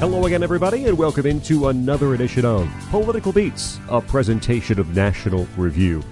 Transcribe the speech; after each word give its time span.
Hello 0.00 0.24
again, 0.24 0.42
everybody, 0.42 0.86
and 0.86 0.96
welcome 0.96 1.26
into 1.26 1.68
another 1.68 2.14
edition 2.14 2.46
of 2.46 2.66
Political 2.88 3.32
Beats, 3.34 3.78
a 3.90 4.00
presentation 4.00 4.80
of 4.80 4.96
National 4.96 5.46
Review. 5.58 6.02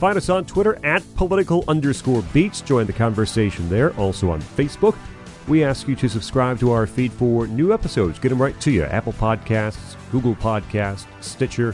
Find 0.00 0.18
us 0.18 0.28
on 0.28 0.46
Twitter 0.46 0.84
at 0.84 1.04
political 1.14 1.62
underscore 1.68 2.22
beats. 2.32 2.60
Join 2.60 2.86
the 2.86 2.92
conversation 2.92 3.68
there. 3.68 3.94
Also 4.00 4.30
on 4.30 4.42
Facebook. 4.42 4.96
We 5.46 5.62
ask 5.62 5.86
you 5.86 5.94
to 5.94 6.08
subscribe 6.08 6.58
to 6.58 6.72
our 6.72 6.88
feed 6.88 7.12
for 7.12 7.46
new 7.46 7.72
episodes. 7.72 8.18
Get 8.18 8.30
them 8.30 8.42
right 8.42 8.60
to 8.62 8.72
you. 8.72 8.82
Apple 8.82 9.12
Podcasts, 9.12 9.94
Google 10.10 10.34
Podcasts, 10.34 11.06
Stitcher, 11.20 11.72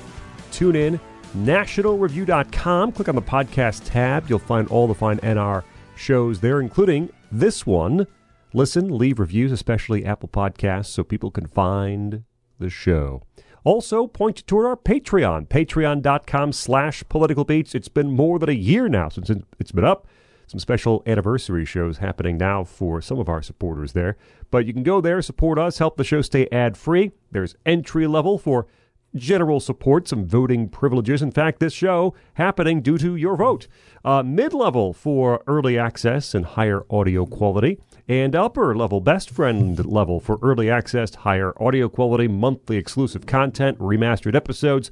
Tune 0.51 0.75
TuneIn, 0.75 1.01
nationalreview.com. 1.39 2.93
Click 2.93 3.09
on 3.09 3.15
the 3.15 3.23
podcast 3.23 3.85
tab. 3.87 4.29
You'll 4.29 4.41
find 4.41 4.69
all 4.69 4.87
the 4.87 4.95
fine 4.95 5.21
NR 5.21 5.65
shows 5.97 6.39
there, 6.39 6.61
including 6.61 7.09
this 7.31 7.65
one 7.65 8.07
listen, 8.53 8.97
leave 8.97 9.19
reviews, 9.19 9.53
especially 9.53 10.05
Apple 10.05 10.29
Podcasts, 10.29 10.87
so 10.87 11.05
people 11.05 11.31
can 11.31 11.47
find 11.47 12.25
the 12.59 12.71
show. 12.71 13.23
Also, 13.65 14.07
point 14.07 14.39
you 14.39 14.43
toward 14.45 14.67
our 14.67 14.77
Patreon, 14.77 15.49
patreon.com 15.49 16.53
slash 16.53 17.05
politicalbeats. 17.05 17.75
It's 17.75 17.89
been 17.89 18.11
more 18.11 18.39
than 18.39 18.49
a 18.49 18.53
year 18.53 18.89
now 18.89 19.09
since 19.09 19.31
it's 19.59 19.73
been 19.73 19.85
up. 19.85 20.07
Some 20.49 20.59
special 20.59 21.03
anniversary 21.07 21.65
shows 21.65 21.99
happening 21.99 22.37
now 22.37 22.65
for 22.65 23.01
some 23.01 23.19
of 23.19 23.29
our 23.29 23.41
supporters 23.41 23.93
there. 23.93 24.17
But 24.51 24.67
you 24.67 24.73
can 24.73 24.83
go 24.83 25.01
there, 25.01 25.23
support 25.23 25.59
us, 25.59 25.79
help 25.79 25.97
the 25.97 26.05
show 26.05 26.21
stay 26.23 26.49
ad 26.51 26.77
free. 26.77 27.13
There's 27.31 27.55
entry 27.65 28.07
level 28.07 28.37
for 28.37 28.67
general 29.15 29.61
support, 29.61 30.09
some 30.09 30.27
voting 30.27 30.69
privileges. 30.69 31.23
In 31.23 31.31
fact, 31.31 31.61
this 31.61 31.73
show 31.73 32.15
happening 32.35 32.83
due 32.83 32.99
to 32.99 33.15
your 33.15 33.37
vote. 33.37 33.69
Uh, 34.05 34.23
Mid 34.23 34.53
level 34.53 34.93
for 34.93 35.43
early 35.47 35.79
access 35.79 36.35
and 36.35 36.45
higher 36.45 36.85
audio 36.91 37.25
quality 37.27 37.79
and 38.09 38.35
upper 38.35 38.75
level, 38.75 39.01
best 39.01 39.31
friend 39.31 39.85
level 39.87 40.21
for 40.21 40.39
early 40.43 40.71
access, 40.71 41.15
higher 41.15 41.55
audio 41.63 41.89
quality, 41.89 42.29
monthly 42.29 42.77
exclusive 42.77 43.27
content, 43.27 43.79
remastered 43.79 44.35
episodes, 44.35 44.91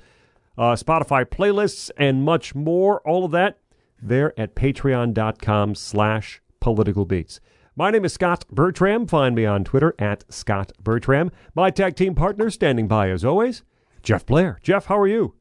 uh, 0.56 0.74
Spotify 0.74 1.24
playlists, 1.24 1.90
and 1.96 2.24
much 2.24 2.54
more. 2.54 3.00
All 3.00 3.24
of 3.24 3.32
that 3.32 3.58
there 4.00 4.38
at 4.38 4.54
patreon.com 4.54 5.74
slash 5.74 6.40
political 6.60 7.04
beats. 7.04 7.40
My 7.76 7.90
name 7.90 8.04
is 8.04 8.12
Scott 8.12 8.44
Bertram. 8.50 9.06
Find 9.06 9.34
me 9.34 9.46
on 9.46 9.64
Twitter 9.64 9.94
at 9.98 10.24
Scott 10.32 10.72
Bertram. 10.82 11.30
My 11.54 11.70
tag 11.70 11.96
team 11.96 12.14
partner 12.14 12.50
standing 12.50 12.88
by 12.88 13.10
as 13.10 13.24
always, 13.24 13.62
Jeff 14.02 14.26
Blehar. 14.26 14.60
Jeff, 14.62 14.86
how 14.86 14.98
are 14.98 15.06
you? 15.06 15.34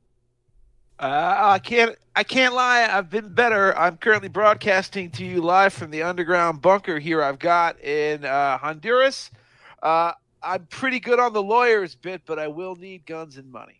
Uh, 1.00 1.36
I 1.38 1.60
can't. 1.60 1.96
I 2.20 2.24
can't 2.24 2.54
lie. 2.54 2.86
I've 2.86 3.10
been 3.10 3.34
better. 3.34 3.74
I'm 3.78 3.96
currently 3.96 4.28
broadcasting 4.28 5.10
to 5.12 5.24
you 5.24 5.40
live 5.42 5.72
from 5.72 5.90
the 5.90 6.04
underground 6.04 6.62
bunker 6.62 7.00
here. 7.00 7.24
I've 7.24 7.40
got 7.40 7.80
in 7.80 8.26
uh, 8.26 8.58
Honduras. 8.58 9.32
Uh, 9.82 10.12
I'm 10.44 10.66
pretty 10.66 11.00
good 11.00 11.18
on 11.18 11.32
the 11.32 11.42
lawyers 11.42 11.96
bit, 11.96 12.24
but 12.26 12.38
I 12.38 12.50
will 12.50 12.76
need 12.76 13.06
guns 13.06 13.38
and 13.38 13.50
money. 13.50 13.80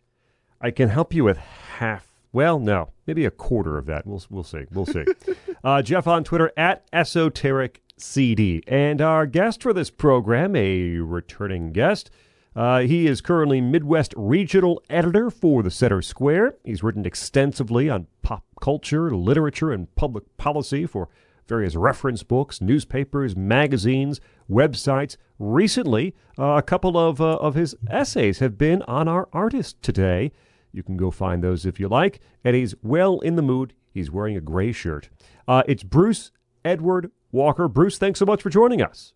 I 0.58 0.70
can 0.70 0.88
help 0.88 1.12
you 1.12 1.22
with 1.22 1.36
half. 1.36 2.08
Well, 2.32 2.58
no, 2.58 2.92
maybe 3.06 3.26
a 3.26 3.30
quarter 3.30 3.76
of 3.76 3.84
that. 3.84 4.06
We'll 4.06 4.24
we'll 4.30 4.42
see. 4.42 4.64
We'll 4.72 4.86
see. 4.86 5.04
Uh, 5.62 5.82
Jeff 5.82 6.06
on 6.06 6.24
Twitter 6.24 6.50
at 6.56 6.86
esoteric 6.90 7.82
CD, 7.98 8.62
and 8.66 9.02
our 9.02 9.26
guest 9.26 9.62
for 9.62 9.74
this 9.74 9.90
program, 9.90 10.56
a 10.56 10.96
returning 10.96 11.70
guest. 11.72 12.10
Uh, 12.54 12.80
he 12.80 13.06
is 13.06 13.20
currently 13.20 13.60
Midwest 13.60 14.12
Regional 14.16 14.82
Editor 14.90 15.30
for 15.30 15.62
the 15.62 15.70
Center 15.70 16.02
Square. 16.02 16.56
He's 16.64 16.82
written 16.82 17.06
extensively 17.06 17.88
on 17.88 18.08
pop 18.22 18.44
culture, 18.60 19.14
literature, 19.14 19.70
and 19.72 19.94
public 19.94 20.36
policy 20.36 20.84
for 20.84 21.08
various 21.46 21.76
reference 21.76 22.22
books, 22.22 22.60
newspapers, 22.60 23.36
magazines, 23.36 24.20
websites. 24.50 25.16
Recently, 25.38 26.14
uh, 26.38 26.54
a 26.56 26.62
couple 26.62 26.98
of, 26.98 27.20
uh, 27.20 27.36
of 27.36 27.54
his 27.54 27.76
essays 27.88 28.40
have 28.40 28.58
been 28.58 28.82
on 28.82 29.08
our 29.08 29.28
artist 29.32 29.80
today. 29.82 30.32
You 30.72 30.82
can 30.82 30.96
go 30.96 31.10
find 31.10 31.42
those 31.42 31.66
if 31.66 31.80
you 31.80 31.88
like. 31.88 32.20
And 32.44 32.56
he's 32.56 32.74
well 32.82 33.20
in 33.20 33.36
the 33.36 33.42
mood. 33.42 33.74
He's 33.92 34.10
wearing 34.10 34.36
a 34.36 34.40
gray 34.40 34.72
shirt. 34.72 35.08
Uh, 35.46 35.62
it's 35.66 35.82
Bruce 35.82 36.30
Edward 36.64 37.10
Walker. 37.32 37.68
Bruce, 37.68 37.98
thanks 37.98 38.18
so 38.18 38.26
much 38.26 38.42
for 38.42 38.50
joining 38.50 38.82
us. 38.82 39.12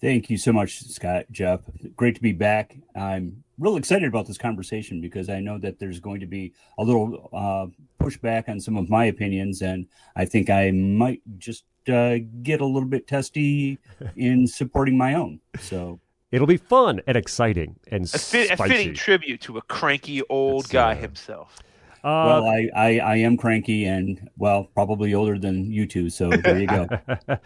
Thank 0.00 0.28
you 0.28 0.36
so 0.36 0.52
much, 0.52 0.82
Scott, 0.82 1.24
Jeff. 1.30 1.60
Great 1.96 2.14
to 2.16 2.22
be 2.22 2.32
back. 2.32 2.76
I'm 2.94 3.42
real 3.58 3.76
excited 3.76 4.06
about 4.06 4.26
this 4.26 4.36
conversation 4.36 5.00
because 5.00 5.30
I 5.30 5.40
know 5.40 5.58
that 5.58 5.78
there's 5.78 6.00
going 6.00 6.20
to 6.20 6.26
be 6.26 6.52
a 6.78 6.84
little 6.84 7.30
uh, 7.32 7.66
pushback 8.04 8.48
on 8.48 8.60
some 8.60 8.76
of 8.76 8.90
my 8.90 9.06
opinions, 9.06 9.62
and 9.62 9.86
I 10.14 10.26
think 10.26 10.50
I 10.50 10.70
might 10.70 11.22
just 11.38 11.64
uh, 11.88 12.18
get 12.42 12.60
a 12.60 12.66
little 12.66 12.88
bit 12.88 13.06
testy 13.06 13.78
in 14.16 14.46
supporting 14.46 14.98
my 14.98 15.14
own. 15.14 15.40
So 15.60 15.98
it'll 16.30 16.46
be 16.46 16.58
fun 16.58 17.00
and 17.06 17.16
exciting 17.16 17.76
and 17.90 18.04
a, 18.04 18.18
fit, 18.18 18.50
a 18.50 18.56
fitting 18.56 18.92
tribute 18.92 19.40
to 19.42 19.56
a 19.56 19.62
cranky 19.62 20.22
old 20.28 20.64
That's, 20.64 20.72
guy 20.72 20.92
uh, 20.92 20.96
himself. 20.96 21.58
Uh, 22.04 22.24
well, 22.26 22.44
I, 22.44 22.68
I, 22.76 22.98
I 22.98 23.16
am 23.16 23.36
cranky 23.36 23.86
and 23.86 24.28
well, 24.36 24.64
probably 24.74 25.14
older 25.14 25.38
than 25.38 25.72
you 25.72 25.86
two. 25.86 26.10
So 26.10 26.28
there 26.28 26.60
you 26.60 26.66
go. 26.66 26.86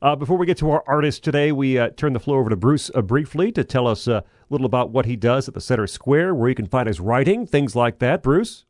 Uh, 0.00 0.14
before 0.14 0.38
we 0.38 0.46
get 0.46 0.56
to 0.56 0.70
our 0.70 0.84
artist 0.86 1.24
today, 1.24 1.50
we 1.50 1.76
uh, 1.76 1.90
turn 1.90 2.12
the 2.12 2.20
floor 2.20 2.38
over 2.38 2.50
to 2.50 2.56
Bruce 2.56 2.88
uh, 2.94 3.02
briefly 3.02 3.50
to 3.50 3.64
tell 3.64 3.88
us 3.88 4.06
uh, 4.06 4.20
a 4.20 4.24
little 4.48 4.66
about 4.66 4.90
what 4.90 5.06
he 5.06 5.16
does 5.16 5.48
at 5.48 5.54
the 5.54 5.60
Center 5.60 5.88
Square, 5.88 6.36
where 6.36 6.48
you 6.48 6.54
can 6.54 6.68
find 6.68 6.86
his 6.86 7.00
writing, 7.00 7.48
things 7.48 7.74
like 7.74 7.98
that. 7.98 8.22
Bruce? 8.22 8.64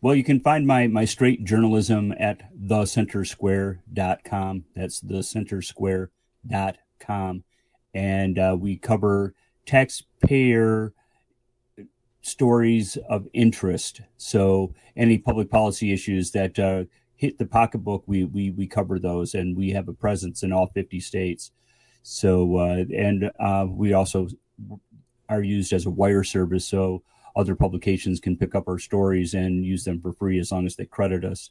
Well, 0.00 0.16
you 0.16 0.24
can 0.24 0.40
find 0.40 0.66
my, 0.66 0.88
my 0.88 1.04
straight 1.04 1.44
journalism 1.44 2.12
at 2.18 2.42
thecentersquare.com. 2.60 4.64
That's 4.74 5.00
thecentersquare.com. 5.00 7.44
And 7.94 8.38
uh, 8.38 8.56
we 8.58 8.78
cover 8.78 9.32
taxpayer 9.64 10.92
stories 12.20 12.98
of 13.08 13.28
interest. 13.32 14.00
So 14.16 14.74
any 14.96 15.18
public 15.18 15.50
policy 15.50 15.92
issues 15.92 16.32
that 16.32 16.58
uh, 16.58 16.86
hit 17.16 17.38
the 17.38 17.46
pocketbook, 17.46 18.04
we 18.06 18.24
we 18.24 18.50
we 18.50 18.66
cover 18.66 18.98
those, 18.98 19.34
and 19.34 19.56
we 19.56 19.70
have 19.70 19.88
a 19.88 19.92
presence 19.92 20.42
in 20.42 20.52
all 20.52 20.68
50 20.68 21.00
states. 21.00 21.50
So 22.02 22.58
uh, 22.58 22.84
and 22.94 23.30
uh, 23.40 23.66
we 23.68 23.92
also 23.92 24.28
are 25.28 25.42
used 25.42 25.72
as 25.72 25.86
a 25.86 25.90
wire 25.90 26.22
service, 26.22 26.66
so 26.66 27.02
other 27.34 27.56
publications 27.56 28.20
can 28.20 28.36
pick 28.36 28.54
up 28.54 28.68
our 28.68 28.78
stories 28.78 29.34
and 29.34 29.64
use 29.64 29.84
them 29.84 30.00
for 30.00 30.12
free 30.12 30.38
as 30.38 30.52
long 30.52 30.66
as 30.66 30.76
they 30.76 30.86
credit 30.86 31.24
us. 31.24 31.50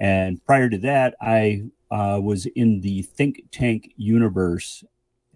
And 0.00 0.44
prior 0.44 0.68
to 0.68 0.78
that, 0.78 1.14
I 1.20 1.62
uh, 1.90 2.20
was 2.22 2.46
in 2.46 2.80
the 2.80 3.02
think 3.02 3.44
tank 3.50 3.92
universe, 3.96 4.82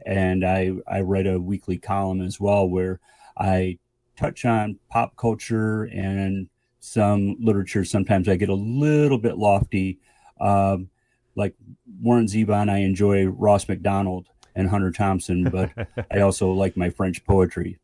and 0.05 0.45
I 0.45 0.73
I 0.87 1.01
read 1.01 1.27
a 1.27 1.41
weekly 1.41 1.79
column 1.79 2.23
as 2.23 2.41
well 2.41 2.69
where 2.69 3.01
I 3.39 3.79
touch 4.17 4.45
on 4.45 4.79
pop 4.91 5.17
culture 5.17 5.85
and 5.85 6.49
some 6.81 7.37
literature, 7.39 7.85
sometimes 7.85 8.29
I 8.29 8.37
get 8.37 8.49
a 8.49 8.55
little 8.55 9.19
bit 9.19 9.39
lofty. 9.39 10.01
Um, 10.41 10.89
like 11.37 11.55
Warren 12.01 12.27
Zevon, 12.27 12.69
I 12.69 12.79
enjoy 12.79 13.27
Ross 13.27 13.69
Macdonald 13.69 14.27
and 14.55 14.69
Hunter 14.69 14.91
Thompson, 14.91 15.45
but 15.45 15.71
I 16.11 16.21
also 16.21 16.51
like 16.51 16.77
my 16.77 16.91
French 16.91 17.25
poetry. 17.25 17.79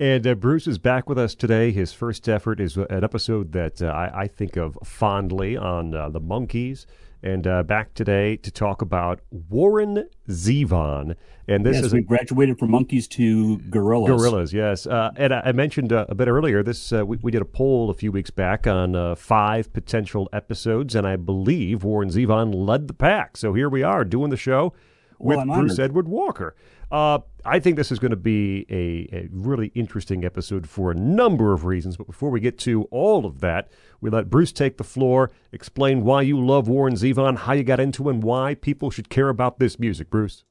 And 0.00 0.26
uh, 0.26 0.36
Bruce 0.36 0.68
is 0.68 0.78
back 0.78 1.08
with 1.08 1.18
us 1.18 1.34
today. 1.34 1.72
His 1.72 1.92
first 1.92 2.28
effort 2.28 2.60
is 2.60 2.76
an 2.76 3.02
episode 3.02 3.50
that 3.52 3.82
uh, 3.82 3.86
I, 3.86 4.22
I, 4.22 4.28
think 4.28 4.56
of 4.56 4.78
fondly 4.84 5.56
on 5.56 5.92
uh, 5.92 6.08
the 6.08 6.20
Monkees 6.20 6.86
and 7.22 7.46
uh, 7.46 7.62
back 7.62 7.94
today 7.94 8.36
to 8.36 8.50
talk 8.50 8.82
about 8.82 9.20
Warren 9.30 10.08
Zevon. 10.28 11.16
And 11.48 11.64
this 11.64 11.76
yes, 11.76 11.86
is 11.86 11.94
we 11.94 12.02
graduated 12.02 12.58
from 12.58 12.70
monkeys 12.70 13.08
to 13.08 13.58
gorillas. 13.58 14.10
Gorillas, 14.10 14.52
yes. 14.52 14.86
Uh, 14.86 15.10
and 15.16 15.32
I, 15.32 15.42
I 15.46 15.52
mentioned 15.52 15.92
uh, 15.92 16.06
a 16.08 16.14
bit 16.14 16.28
earlier. 16.28 16.62
This 16.62 16.92
uh, 16.92 17.06
we, 17.06 17.16
we, 17.22 17.30
did 17.30 17.42
a 17.42 17.46
poll 17.46 17.90
a 17.90 17.94
few 17.94 18.12
weeks 18.12 18.30
back 18.30 18.66
on 18.66 18.94
uh, 18.94 19.14
five 19.14 19.72
potential 19.72 20.28
episodes, 20.32 20.94
and 20.94 21.06
I 21.06 21.16
believe 21.16 21.84
Warren 21.84 22.10
Zevon 22.10 22.54
led 22.54 22.86
the 22.86 22.94
pack. 22.94 23.36
So 23.36 23.54
here 23.54 23.68
we 23.68 23.82
are 23.82 24.04
doing 24.04 24.30
the 24.30 24.36
show 24.36 24.74
with 25.18 25.38
well, 25.38 25.58
Bruce 25.58 25.78
Edward 25.78 26.06
Walker. 26.06 26.54
Uh, 26.90 27.18
I 27.44 27.60
think 27.60 27.76
this 27.76 27.92
is 27.92 27.98
going 27.98 28.12
to 28.12 28.16
be 28.16 28.64
a, 28.70 29.14
a, 29.14 29.28
really 29.30 29.72
interesting 29.74 30.24
episode 30.24 30.68
for 30.68 30.90
a 30.90 30.94
number 30.94 31.52
of 31.52 31.66
reasons. 31.66 31.96
But 31.98 32.06
before 32.06 32.30
we 32.30 32.40
get 32.40 32.58
to 32.60 32.84
all 32.84 33.26
of 33.26 33.40
that, 33.40 33.70
we 34.00 34.08
let 34.08 34.30
Bruce 34.30 34.52
take 34.52 34.78
the 34.78 34.84
floor, 34.84 35.30
explain 35.52 36.02
why 36.02 36.22
you 36.22 36.44
love 36.44 36.66
Warren 36.66 36.94
Zevon, 36.94 37.36
how 37.38 37.52
you 37.52 37.62
got 37.62 37.78
into 37.78 38.08
and 38.08 38.22
why 38.22 38.54
people 38.54 38.90
should 38.90 39.10
care 39.10 39.28
about 39.28 39.58
this 39.58 39.78
music. 39.78 40.08
Bruce. 40.08 40.44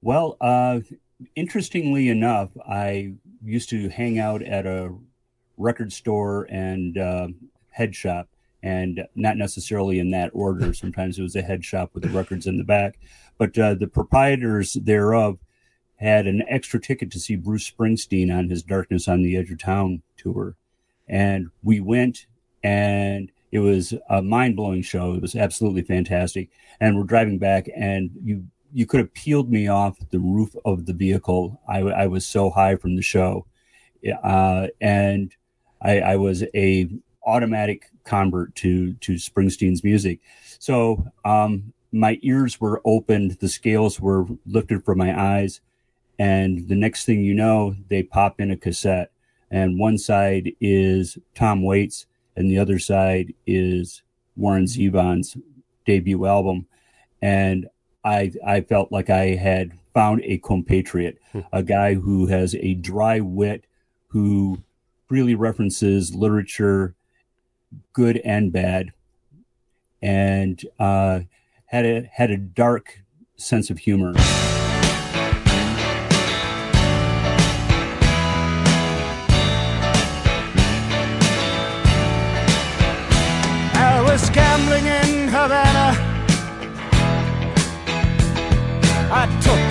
Well, 0.00 0.36
uh, 0.40 0.80
interestingly 1.34 2.08
enough, 2.08 2.50
I 2.68 3.14
used 3.44 3.70
to 3.70 3.88
hang 3.88 4.18
out 4.18 4.42
at 4.42 4.66
a 4.66 4.94
record 5.56 5.92
store 5.92 6.46
and 6.50 6.96
uh, 6.96 7.28
head 7.70 7.94
shop, 7.94 8.28
and 8.62 9.06
not 9.14 9.36
necessarily 9.36 9.98
in 9.98 10.10
that 10.12 10.30
order. 10.32 10.72
Sometimes 10.74 11.18
it 11.18 11.22
was 11.22 11.36
a 11.36 11.42
head 11.42 11.64
shop 11.64 11.90
with 11.94 12.04
the 12.04 12.10
records 12.10 12.46
in 12.46 12.58
the 12.58 12.64
back, 12.64 12.98
but 13.38 13.58
uh, 13.58 13.74
the 13.74 13.88
proprietors 13.88 14.74
thereof 14.74 15.38
had 15.96 16.26
an 16.26 16.42
extra 16.48 16.80
ticket 16.80 17.10
to 17.12 17.20
see 17.20 17.36
Bruce 17.36 17.70
Springsteen 17.70 18.36
on 18.36 18.48
his 18.48 18.62
Darkness 18.62 19.08
on 19.08 19.22
the 19.22 19.36
Edge 19.36 19.50
of 19.50 19.58
Town 19.58 20.02
tour. 20.16 20.56
And 21.08 21.48
we 21.62 21.80
went 21.80 22.26
and 22.62 23.30
it 23.52 23.60
was 23.60 23.94
a 24.08 24.20
mind 24.20 24.56
blowing 24.56 24.82
show. 24.82 25.14
It 25.14 25.22
was 25.22 25.36
absolutely 25.36 25.82
fantastic. 25.82 26.48
And 26.80 26.96
we're 26.96 27.04
driving 27.04 27.38
back 27.38 27.68
and 27.74 28.10
you, 28.22 28.44
you 28.74 28.86
could 28.86 28.98
have 28.98 29.14
peeled 29.14 29.50
me 29.50 29.68
off 29.68 29.96
the 30.10 30.18
roof 30.18 30.54
of 30.64 30.86
the 30.86 30.92
vehicle. 30.92 31.60
I, 31.68 31.78
I 31.78 32.06
was 32.08 32.26
so 32.26 32.50
high 32.50 32.74
from 32.74 32.96
the 32.96 33.02
show, 33.02 33.46
uh, 34.22 34.66
and 34.80 35.32
I, 35.80 36.00
I, 36.00 36.16
was 36.16 36.42
a 36.54 36.90
automatic 37.24 37.90
convert 38.02 38.54
to 38.56 38.94
to 38.94 39.12
Springsteen's 39.12 39.84
music. 39.84 40.18
So 40.58 41.06
um, 41.24 41.72
my 41.92 42.18
ears 42.22 42.60
were 42.60 42.82
opened, 42.84 43.38
the 43.40 43.48
scales 43.48 44.00
were 44.00 44.26
lifted 44.44 44.84
from 44.84 44.98
my 44.98 45.18
eyes, 45.18 45.60
and 46.18 46.68
the 46.68 46.74
next 46.74 47.04
thing 47.04 47.24
you 47.24 47.34
know, 47.34 47.76
they 47.88 48.02
pop 48.02 48.40
in 48.40 48.50
a 48.50 48.56
cassette, 48.56 49.10
and 49.50 49.78
one 49.78 49.98
side 49.98 50.52
is 50.60 51.18
Tom 51.34 51.62
Waits, 51.62 52.06
and 52.36 52.50
the 52.50 52.58
other 52.58 52.78
side 52.78 53.34
is 53.46 54.02
Warren 54.36 54.66
Zevon's 54.66 55.36
debut 55.84 56.26
album, 56.26 56.66
and 57.20 57.68
I 58.04 58.32
I 58.46 58.60
felt 58.60 58.92
like 58.92 59.10
I 59.10 59.34
had 59.34 59.72
found 59.92 60.22
a 60.24 60.38
compatriot, 60.38 61.18
hmm. 61.32 61.40
a 61.52 61.62
guy 61.62 61.94
who 61.94 62.26
has 62.26 62.54
a 62.56 62.74
dry 62.74 63.20
wit, 63.20 63.64
who 64.08 64.62
freely 65.08 65.34
references 65.34 66.14
literature, 66.14 66.94
good 67.92 68.18
and 68.18 68.52
bad, 68.52 68.92
and 70.02 70.64
uh, 70.78 71.20
had 71.66 71.86
a 71.86 72.02
had 72.12 72.30
a 72.30 72.36
dark 72.36 73.00
sense 73.36 73.70
of 73.70 73.78
humor. 73.78 74.14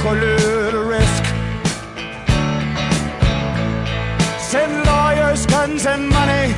Took 0.04 0.12
a 0.12 0.16
little 0.16 0.84
risk. 0.84 1.24
Send 4.38 4.86
lawyers, 4.86 5.46
guns, 5.46 5.86
and 5.86 6.10
money. 6.10 6.54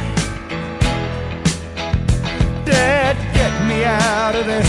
Dad, 2.65 3.15
get 3.35 3.53
me 3.67 3.83
out 3.83 4.33
of 4.33 4.47
this. 4.47 4.67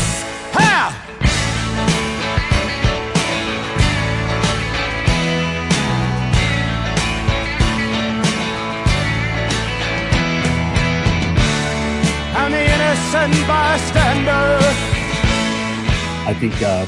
Ha! 0.52 0.92
I'm 12.36 12.52
the 12.52 12.64
innocent 12.74 13.46
bystander. 13.48 14.58
I 16.28 16.34
think 16.38 16.60
uh, 16.60 16.84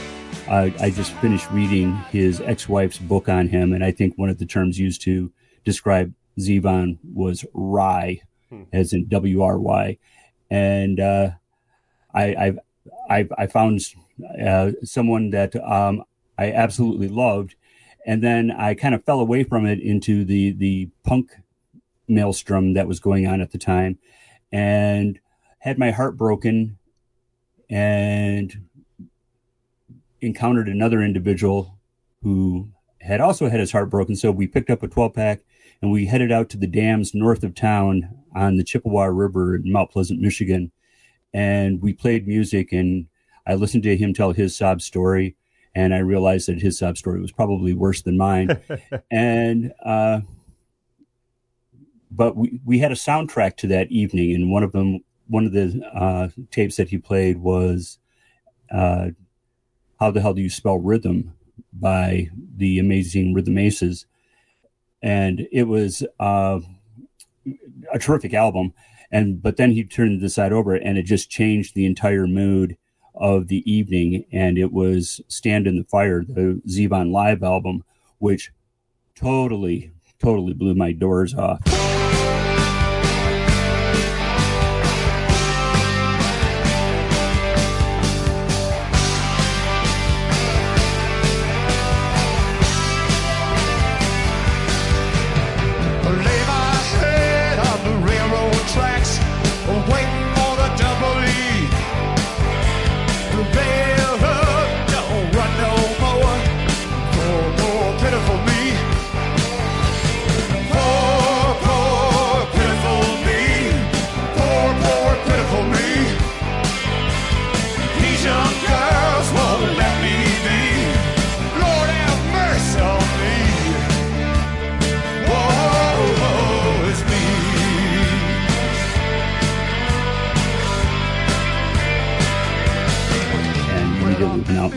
uh, 0.49 0.71
I 0.81 0.91
just 0.91 1.13
finished 1.15 1.51
reading 1.51 1.97
his 2.11 2.41
ex-wife's 2.41 2.99
book 2.99 3.29
on 3.29 3.49
him, 3.49 3.73
and 3.73 3.85
I 3.85 3.93
think 3.93 4.17
one 4.17 4.31
of 4.31 4.39
the 4.39 4.47
terms 4.47 4.79
used 4.79 5.03
to 5.03 5.31
describe 5.65 6.15
Zevon 6.39 6.99
was 7.13 7.45
"wry," 7.53 8.23
hmm. 8.49 8.63
as 8.73 8.93
in 8.93 9.09
W 9.09 9.43
R 9.43 9.59
Y, 9.59 9.99
and 10.51 11.01
uh, 11.01 11.31
I, 12.15 12.35
I've, 12.35 12.59
I've 13.11 13.33
I 13.37 13.47
found 13.47 13.81
uh, 14.43 14.73
someone 14.85 15.31
that 15.31 15.55
um, 15.57 16.05
I 16.39 16.53
absolutely 16.53 17.09
loved, 17.09 17.55
and 18.07 18.23
then 18.23 18.51
I 18.51 18.75
kind 18.75 18.95
of 18.95 19.05
fell 19.05 19.21
away 19.21 19.45
from 19.45 19.67
it 19.67 19.81
into 19.81 20.25
the 20.25 20.53
the 20.53 20.89
punk 21.05 21.33
maelstrom 22.09 22.73
that 22.73 22.89
was 22.89 23.01
going 23.01 23.27
on 23.27 23.43
at 23.43 23.53
the 23.53 23.59
time, 23.59 23.99
and 24.51 25.21
had 25.59 25.79
my 25.79 25.91
heart 25.91 26.17
broken, 26.17 26.79
and 27.69 28.68
encountered 30.21 30.69
another 30.69 31.03
individual 31.03 31.79
who 32.23 32.69
had 33.01 33.21
also 33.21 33.49
had 33.49 33.61
his 33.61 33.73
heart 33.73 33.91
broken. 33.91 34.17
So 34.17 34.31
we 34.31 34.47
picked 34.47 34.71
up 34.71 34.83
a 34.83 34.89
12 34.89 35.15
pack 35.15 35.41
and 35.81 35.93
we 35.93 36.07
headed 36.07 36.33
out 36.33 36.49
to 36.51 36.57
the 36.57 36.67
dams 36.67 37.15
north 37.15 37.45
of 37.45 37.55
town 37.55 38.09
on 38.35 38.57
the 38.57 38.65
Chippewa 38.65 39.05
River 39.05 39.57
in 39.57 39.73
Mount 39.73 39.91
Pleasant, 39.91 40.21
Michigan. 40.21 40.73
And 41.33 41.81
we 41.81 41.93
played 41.93 42.27
music 42.27 42.73
and 42.73 43.07
I 43.47 43.55
listened 43.55 43.83
to 43.85 43.97
him 43.97 44.13
tell 44.13 44.33
his 44.33 44.57
sob 44.57 44.83
story. 44.83 45.37
And 45.75 45.95
I 45.95 45.99
realized 45.99 46.49
that 46.49 46.61
his 46.61 46.79
sob 46.79 46.99
story 46.99 47.21
was 47.21 47.31
probably 47.31 47.73
worse 47.73 48.03
than 48.03 48.17
mine. 48.17 48.61
and, 49.11 49.73
uh, 49.85 50.21
but 52.11 52.37
we, 52.37 52.61
we 52.65 52.79
had 52.79 52.91
a 52.91 52.97
soundtrack 52.97 53.57
to 53.59 53.69
that 53.69 53.91
evening. 53.93 54.35
And 54.35 54.51
one 54.51 54.63
of 54.63 54.73
them, 54.73 55.05
one 55.29 55.47
of 55.47 55.53
the 55.53 55.81
uh, 55.95 56.29
tapes 56.51 56.77
that 56.77 56.89
he 56.89 56.99
played 56.99 57.39
was 57.39 57.99
uh, 58.73 59.11
how 59.99 60.11
the 60.11 60.21
hell 60.21 60.35
do 60.35 60.43
you 60.43 60.51
spell 60.51 60.79
rhythm 60.79 61.35
by 61.73 62.29
the 62.57 62.79
amazing 62.79 63.35
Rhythm 63.35 63.59
Aces. 63.59 64.07
And 65.03 65.47
it 65.53 65.65
was 65.65 66.05
uh, 66.19 66.61
a 67.93 67.99
terrific 67.99 68.35
album. 68.35 68.75
And 69.11 69.43
but 69.43 69.57
then 69.57 69.73
he 69.73 69.85
turned 69.85 70.21
the 70.21 70.29
side 70.29 70.53
over 70.53 70.75
and 70.75 70.99
it 70.99 71.05
just 71.05 71.31
changed 71.31 71.75
the 71.75 71.87
entire 71.87 72.27
mood 72.27 72.77
of 73.15 73.49
the 73.49 73.69
evening. 73.71 74.25
And 74.33 74.59
it 74.59 74.73
was 74.73 75.21
Stand 75.29 75.67
in 75.67 75.77
the 75.77 75.85
Fire, 75.85 76.25
the 76.25 76.61
Zevon 76.69 77.11
live 77.11 77.43
album, 77.43 77.85
which 78.19 78.51
totally, 79.15 79.93
totally 80.19 80.53
blew 80.53 80.75
my 80.75 80.93
doors 80.93 81.35
off. 81.35 81.78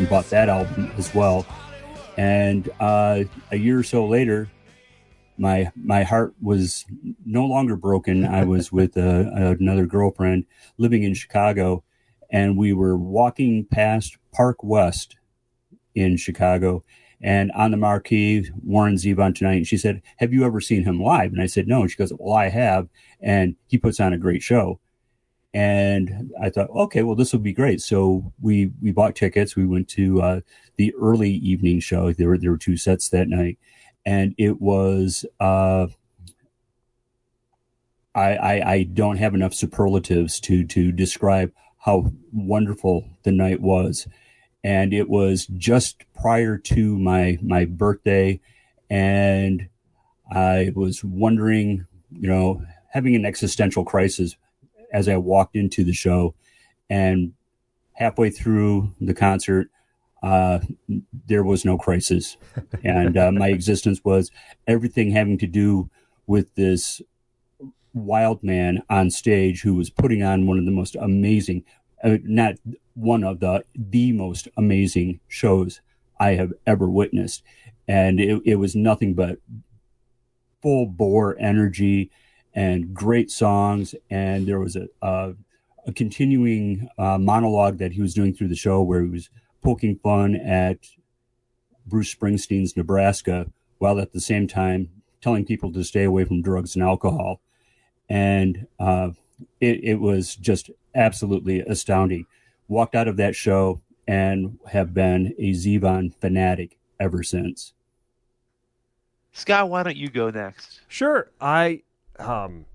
Bought 0.05 0.29
that 0.29 0.49
album 0.49 0.91
as 0.97 1.13
well. 1.13 1.45
And 2.17 2.69
uh, 2.79 3.23
a 3.51 3.57
year 3.57 3.79
or 3.79 3.83
so 3.83 4.05
later, 4.05 4.49
my 5.37 5.71
my 5.75 6.03
heart 6.03 6.33
was 6.41 6.85
no 7.25 7.45
longer 7.45 7.75
broken. 7.75 8.25
I 8.25 8.43
was 8.43 8.71
with 8.79 8.97
uh, 8.97 9.25
another 9.59 9.85
girlfriend 9.85 10.45
living 10.77 11.03
in 11.03 11.13
Chicago, 11.13 11.83
and 12.29 12.57
we 12.57 12.73
were 12.73 12.97
walking 12.97 13.65
past 13.65 14.17
Park 14.31 14.63
West 14.63 15.17
in 15.95 16.17
Chicago. 16.17 16.83
And 17.23 17.51
on 17.51 17.69
the 17.69 17.77
marquee, 17.77 18.49
Warren 18.63 18.95
Zevon 18.95 19.35
tonight. 19.35 19.57
And 19.57 19.67
she 19.67 19.77
said, 19.77 20.01
"Have 20.17 20.33
you 20.33 20.43
ever 20.43 20.59
seen 20.59 20.83
him 20.83 21.01
live?" 21.01 21.31
And 21.31 21.41
I 21.41 21.45
said, 21.45 21.67
"No." 21.67 21.81
And 21.81 21.91
she 21.91 21.97
goes, 21.97 22.13
"Well, 22.17 22.33
I 22.33 22.49
have, 22.49 22.87
and 23.19 23.55
he 23.67 23.77
puts 23.77 23.99
on 23.99 24.13
a 24.13 24.17
great 24.17 24.41
show." 24.41 24.79
And 25.53 26.31
I 26.41 26.49
thought, 26.49 26.69
okay, 26.69 27.03
well, 27.03 27.15
this 27.15 27.33
would 27.33 27.43
be 27.43 27.53
great. 27.53 27.81
So 27.81 28.31
we 28.41 28.71
we 28.81 28.91
bought 28.91 29.15
tickets. 29.15 29.55
We 29.55 29.65
went 29.65 29.89
to 29.89 30.21
uh, 30.21 30.41
the 30.77 30.93
early 30.95 31.31
evening 31.31 31.81
show. 31.81 32.13
There 32.13 32.29
were 32.29 32.37
there 32.37 32.51
were 32.51 32.57
two 32.57 32.77
sets 32.77 33.09
that 33.09 33.27
night, 33.27 33.57
and 34.05 34.33
it 34.37 34.61
was. 34.61 35.25
Uh, 35.39 35.87
I, 38.13 38.35
I, 38.35 38.71
I 38.71 38.83
don't 38.83 39.17
have 39.17 39.33
enough 39.33 39.53
superlatives 39.53 40.39
to 40.41 40.65
to 40.65 40.91
describe 40.91 41.53
how 41.79 42.11
wonderful 42.31 43.05
the 43.23 43.31
night 43.31 43.61
was, 43.61 44.07
and 44.63 44.93
it 44.93 45.09
was 45.09 45.47
just 45.47 46.03
prior 46.13 46.57
to 46.57 46.97
my 46.97 47.37
my 47.41 47.65
birthday, 47.65 48.39
and 48.89 49.67
I 50.31 50.71
was 50.75 51.03
wondering, 51.03 51.87
you 52.11 52.27
know, 52.27 52.63
having 52.89 53.15
an 53.15 53.25
existential 53.25 53.83
crisis 53.83 54.35
as 54.91 55.07
I 55.07 55.17
walked 55.17 55.55
into 55.55 55.83
the 55.83 55.93
show. 55.93 56.35
And 56.89 57.33
halfway 57.93 58.29
through 58.29 58.93
the 58.99 59.13
concert, 59.13 59.69
uh, 60.23 60.59
there 61.27 61.43
was 61.43 61.65
no 61.65 61.77
crisis. 61.77 62.37
and 62.83 63.17
uh, 63.17 63.31
my 63.31 63.49
existence 63.49 64.01
was 64.03 64.31
everything 64.67 65.11
having 65.11 65.37
to 65.39 65.47
do 65.47 65.89
with 66.27 66.53
this 66.55 67.01
wild 67.93 68.43
man 68.43 68.83
on 68.89 69.09
stage 69.09 69.61
who 69.61 69.75
was 69.75 69.89
putting 69.89 70.23
on 70.23 70.47
one 70.47 70.57
of 70.57 70.65
the 70.65 70.71
most 70.71 70.95
amazing, 70.95 71.63
uh, 72.03 72.17
not 72.23 72.55
one 72.93 73.23
of 73.23 73.39
the, 73.39 73.63
the 73.75 74.11
most 74.11 74.47
amazing 74.57 75.19
shows 75.27 75.81
I 76.19 76.31
have 76.31 76.53
ever 76.65 76.89
witnessed. 76.89 77.43
And 77.87 78.19
it, 78.19 78.41
it 78.45 78.55
was 78.55 78.75
nothing 78.75 79.13
but 79.13 79.39
full 80.61 80.85
bore 80.85 81.37
energy 81.39 82.11
and 82.53 82.93
great 82.93 83.31
songs. 83.31 83.95
And 84.09 84.47
there 84.47 84.59
was 84.59 84.75
a, 84.75 84.87
a, 85.01 85.33
a 85.87 85.93
continuing 85.93 86.89
uh, 86.97 87.17
monologue 87.17 87.77
that 87.77 87.93
he 87.93 88.01
was 88.01 88.13
doing 88.13 88.33
through 88.33 88.49
the 88.49 88.55
show 88.55 88.81
where 88.81 89.01
he 89.01 89.09
was 89.09 89.29
poking 89.61 89.97
fun 89.97 90.35
at 90.35 90.77
Bruce 91.85 92.13
Springsteen's 92.13 92.75
Nebraska, 92.77 93.47
while 93.79 93.99
at 93.99 94.13
the 94.13 94.21
same 94.21 94.47
time 94.47 94.89
telling 95.21 95.45
people 95.45 95.71
to 95.73 95.83
stay 95.83 96.03
away 96.03 96.25
from 96.25 96.41
drugs 96.41 96.75
and 96.75 96.83
alcohol. 96.83 97.41
And 98.09 98.67
uh, 98.79 99.11
it, 99.59 99.83
it 99.83 99.95
was 99.95 100.35
just 100.35 100.69
absolutely 100.93 101.61
astounding. 101.61 102.25
Walked 102.67 102.95
out 102.95 103.07
of 103.07 103.17
that 103.17 103.35
show 103.35 103.81
and 104.07 104.59
have 104.71 104.93
been 104.93 105.33
a 105.37 105.51
Zevon 105.51 106.13
fanatic 106.19 106.77
ever 106.99 107.23
since. 107.23 107.73
Scott, 109.33 109.69
why 109.69 109.83
don't 109.83 109.95
you 109.95 110.09
go 110.09 110.29
next? 110.29 110.81
Sure. 110.87 111.31
I, 111.39 111.83
um, 112.21 112.65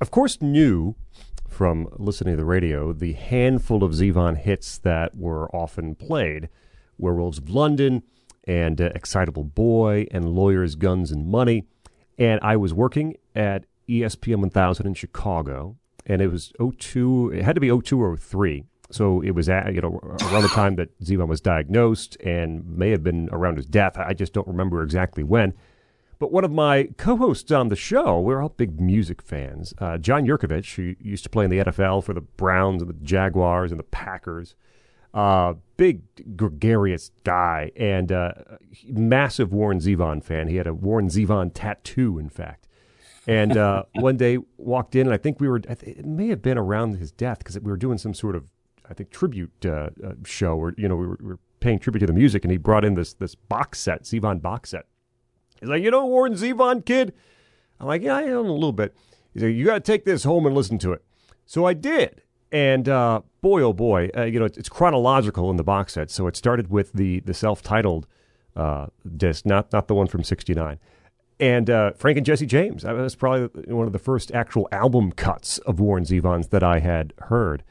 of 0.00 0.10
course, 0.10 0.40
knew 0.40 0.94
from 1.48 1.88
listening 1.96 2.34
to 2.34 2.36
the 2.36 2.44
radio 2.44 2.92
the 2.92 3.12
handful 3.12 3.84
of 3.84 3.92
Zevon 3.92 4.36
hits 4.36 4.78
that 4.78 5.16
were 5.16 5.48
often 5.54 5.94
played 5.94 6.48
Werewolves 6.98 7.38
of 7.38 7.48
London 7.48 8.02
and 8.44 8.80
uh, 8.80 8.90
Excitable 8.94 9.44
Boy 9.44 10.06
and 10.10 10.28
Lawyers, 10.30 10.74
Guns, 10.74 11.10
and 11.10 11.28
Money. 11.28 11.64
And 12.18 12.40
I 12.42 12.56
was 12.56 12.74
working 12.74 13.16
at 13.34 13.64
ESPN 13.88 14.36
1000 14.36 14.86
in 14.86 14.94
Chicago, 14.94 15.76
and 16.06 16.20
it 16.20 16.28
was 16.28 16.52
02, 16.58 17.32
it 17.34 17.42
had 17.42 17.54
to 17.54 17.60
be 17.60 17.70
02 17.70 18.00
or 18.00 18.16
03. 18.16 18.64
So 18.90 19.22
it 19.22 19.30
was 19.30 19.48
at, 19.48 19.74
you 19.74 19.80
know 19.80 19.98
around 20.22 20.42
the 20.42 20.48
time 20.48 20.76
that 20.76 20.98
Zevon 21.00 21.26
was 21.26 21.40
diagnosed 21.40 22.16
and 22.20 22.64
may 22.76 22.90
have 22.90 23.02
been 23.02 23.28
around 23.32 23.56
his 23.56 23.66
death. 23.66 23.96
I 23.96 24.12
just 24.12 24.32
don't 24.32 24.46
remember 24.46 24.82
exactly 24.82 25.22
when. 25.22 25.54
But 26.24 26.32
one 26.32 26.44
of 26.44 26.52
my 26.52 26.88
co-hosts 26.96 27.52
on 27.52 27.68
the 27.68 27.76
show, 27.76 28.18
we're 28.18 28.40
all 28.40 28.48
big 28.48 28.80
music 28.80 29.20
fans. 29.20 29.74
Uh, 29.76 29.98
John 29.98 30.24
Jurkovic, 30.24 30.74
who 30.74 30.94
used 30.98 31.22
to 31.24 31.28
play 31.28 31.44
in 31.44 31.50
the 31.50 31.58
NFL 31.58 32.02
for 32.02 32.14
the 32.14 32.22
Browns 32.22 32.80
and 32.80 32.88
the 32.88 32.94
Jaguars 33.04 33.70
and 33.70 33.78
the 33.78 33.84
Packers, 33.84 34.54
uh, 35.12 35.52
big 35.76 36.00
gregarious 36.34 37.10
guy 37.24 37.72
and 37.76 38.10
uh, 38.10 38.32
massive 38.88 39.52
Warren 39.52 39.80
Zevon 39.80 40.24
fan. 40.24 40.48
He 40.48 40.56
had 40.56 40.66
a 40.66 40.72
Warren 40.72 41.08
Zevon 41.08 41.50
tattoo, 41.52 42.18
in 42.18 42.30
fact. 42.30 42.68
And 43.26 43.58
uh, 43.58 43.82
one 43.96 44.16
day 44.16 44.38
walked 44.56 44.96
in, 44.96 45.06
and 45.06 45.12
I 45.12 45.18
think 45.18 45.40
we 45.40 45.48
were, 45.48 45.58
it 45.58 46.06
may 46.06 46.28
have 46.28 46.40
been 46.40 46.56
around 46.56 46.96
his 46.96 47.12
death 47.12 47.40
because 47.40 47.60
we 47.60 47.70
were 47.70 47.76
doing 47.76 47.98
some 47.98 48.14
sort 48.14 48.34
of, 48.34 48.44
I 48.88 48.94
think, 48.94 49.10
tribute 49.10 49.52
uh, 49.66 49.90
uh, 50.02 50.12
show 50.24 50.56
or, 50.56 50.72
you 50.78 50.88
know, 50.88 50.96
we 50.96 51.06
were, 51.06 51.18
we 51.20 51.28
were, 51.32 51.38
paying 51.60 51.78
tribute 51.78 52.00
to 52.00 52.06
the 52.06 52.12
music, 52.12 52.44
and 52.44 52.52
he 52.52 52.58
brought 52.58 52.84
in 52.84 52.94
this 52.94 53.14
this 53.14 53.34
box 53.34 53.80
set, 53.80 54.02
Zevon 54.02 54.42
box 54.42 54.70
set. 54.70 54.84
He's 55.64 55.70
like, 55.70 55.82
you 55.82 55.90
know, 55.90 56.04
Warren 56.04 56.34
Zevon 56.34 56.84
kid? 56.84 57.14
I'm 57.80 57.86
like, 57.86 58.02
yeah, 58.02 58.16
I 58.16 58.26
know 58.26 58.40
a 58.40 58.42
little 58.42 58.70
bit. 58.70 58.94
He's 59.32 59.42
like, 59.42 59.54
you 59.54 59.64
got 59.64 59.74
to 59.74 59.80
take 59.80 60.04
this 60.04 60.24
home 60.24 60.44
and 60.44 60.54
listen 60.54 60.76
to 60.80 60.92
it. 60.92 61.02
So 61.46 61.64
I 61.64 61.72
did. 61.72 62.20
And 62.52 62.86
uh, 62.86 63.22
boy, 63.40 63.62
oh 63.62 63.72
boy, 63.72 64.10
uh, 64.14 64.24
you 64.24 64.38
know, 64.38 64.44
it's, 64.44 64.68
chronological 64.68 65.50
in 65.50 65.56
the 65.56 65.64
box 65.64 65.94
set. 65.94 66.10
So 66.10 66.26
it 66.26 66.36
started 66.36 66.68
with 66.68 66.92
the 66.92 67.20
the 67.20 67.32
self 67.32 67.62
titled 67.62 68.06
uh, 68.54 68.88
disc, 69.16 69.46
not 69.46 69.72
not 69.72 69.88
the 69.88 69.94
one 69.94 70.06
from 70.06 70.22
'69. 70.22 70.78
And 71.40 71.70
uh, 71.70 71.92
Frank 71.92 72.18
and 72.18 72.26
Jesse 72.26 72.44
James. 72.44 72.82
That 72.82 72.92
was 72.92 73.14
probably 73.14 73.72
one 73.72 73.86
of 73.86 73.94
the 73.94 73.98
first 73.98 74.32
actual 74.32 74.68
album 74.70 75.12
cuts 75.12 75.56
of 75.58 75.80
Warren 75.80 76.04
Zevon's 76.04 76.48
that 76.48 76.62
I 76.62 76.80
had 76.80 77.14
heard, 77.22 77.64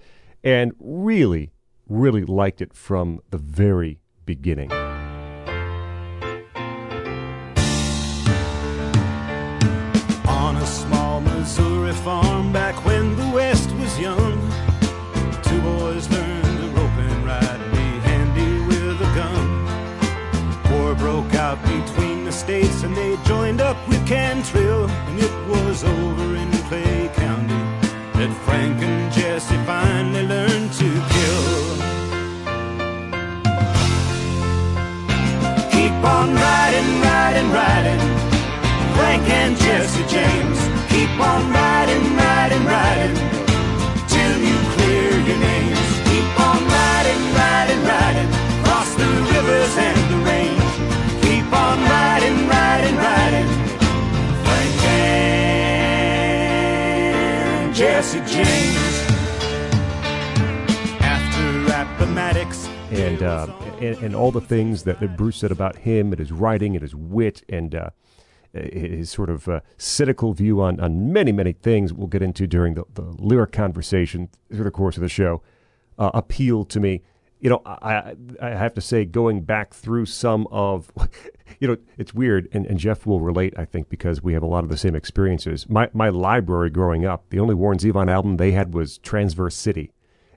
and 0.43 0.73
really, 0.79 1.53
really 1.87 2.25
liked 2.25 2.59
it 2.59 2.73
from 2.73 3.21
the 3.29 3.37
very 3.37 3.99
beginning. 4.25 4.71
Farm 12.03 12.51
back 12.51 12.83
when 12.83 13.15
the 13.15 13.29
West 13.29 13.71
was 13.77 13.97
young 13.97 14.37
Two 15.41 15.61
boys 15.61 16.09
learned 16.09 16.43
to 16.43 16.67
rope 16.75 16.97
and 16.97 17.25
ride 17.25 17.61
be 17.71 17.87
handy 18.07 18.59
with 18.67 18.99
a 18.99 19.11
gun. 19.15 19.47
War 20.69 20.95
broke 20.95 21.33
out 21.35 21.61
between 21.61 22.25
the 22.25 22.31
states 22.31 22.83
and 22.83 22.93
they 22.93 23.15
joined 23.23 23.61
up 23.61 23.77
with 23.87 24.05
Quantrill, 24.05 24.89
and 24.89 25.19
it 25.19 25.47
was 25.47 25.85
over 25.85 26.35
in 26.35 26.51
Clay 26.67 27.09
County 27.15 27.63
that 28.17 28.33
Frank 28.43 28.81
and 28.81 29.13
Jesse 29.13 29.55
finally 29.65 30.27
learned 30.27 30.73
to 30.73 30.89
kill. 31.13 31.45
Keep 35.71 35.95
on 36.03 36.35
riding, 36.35 37.01
riding, 37.01 37.49
riding. 37.51 38.01
Frank 38.95 39.29
and 39.29 39.55
Jesse 39.57 40.05
James. 40.07 40.62
And 58.03 58.27
Jesse 58.27 58.35
James. 58.35 59.05
After 61.01 61.73
Appomattox. 61.73 62.67
And, 62.91 63.23
uh, 63.23 63.47
and, 63.79 63.97
and 63.97 64.15
all 64.15 64.31
the 64.31 64.41
things 64.41 64.83
that, 64.83 64.99
that 64.99 65.17
Bruce 65.17 65.37
said 65.37 65.51
about 65.51 65.77
him 65.77 66.11
and 66.11 66.19
his 66.19 66.31
writing 66.31 66.75
and 66.75 66.81
his 66.81 66.93
wit 66.93 67.43
and 67.49 67.73
uh, 67.73 67.89
his 68.53 69.09
sort 69.09 69.29
of 69.29 69.47
uh, 69.47 69.61
cynical 69.77 70.33
view 70.33 70.61
on, 70.61 70.79
on 70.79 71.11
many, 71.11 71.31
many 71.31 71.53
things 71.53 71.91
we'll 71.91 72.07
get 72.07 72.21
into 72.21 72.45
during 72.45 72.75
the, 72.75 72.83
the 72.93 73.01
lyric 73.01 73.51
conversation 73.51 74.29
through 74.49 74.63
the 74.63 74.71
course 74.71 74.95
of 74.95 75.01
the 75.01 75.09
show 75.09 75.41
uh, 75.97 76.11
appealed 76.13 76.69
to 76.69 76.79
me. 76.79 77.01
You 77.39 77.49
know, 77.49 77.61
I, 77.65 78.15
I 78.41 78.49
have 78.51 78.73
to 78.75 78.81
say, 78.81 79.03
going 79.03 79.41
back 79.41 79.73
through 79.73 80.05
some 80.05 80.47
of, 80.49 80.91
you 81.63 81.69
know, 81.69 81.77
it's 81.97 82.13
weird, 82.13 82.49
and, 82.51 82.65
and 82.65 82.77
Jeff 82.77 83.05
will 83.05 83.21
relate, 83.21 83.53
I 83.57 83.63
think, 83.63 83.87
because 83.87 84.21
we 84.21 84.33
have 84.33 84.43
a 84.43 84.47
lot 84.47 84.65
of 84.65 84.69
the 84.69 84.75
same 84.75 84.95
experiences. 84.95 85.69
My, 85.69 85.89
my 85.93 86.09
library 86.09 86.69
growing 86.69 87.05
up, 87.05 87.29
the 87.29 87.39
only 87.39 87.55
Warren 87.55 87.77
Zevon 87.77 88.11
album 88.11 88.35
they 88.35 88.51
had 88.51 88.73
was 88.73 88.97
Transverse 88.97 89.55
City. 89.55 89.93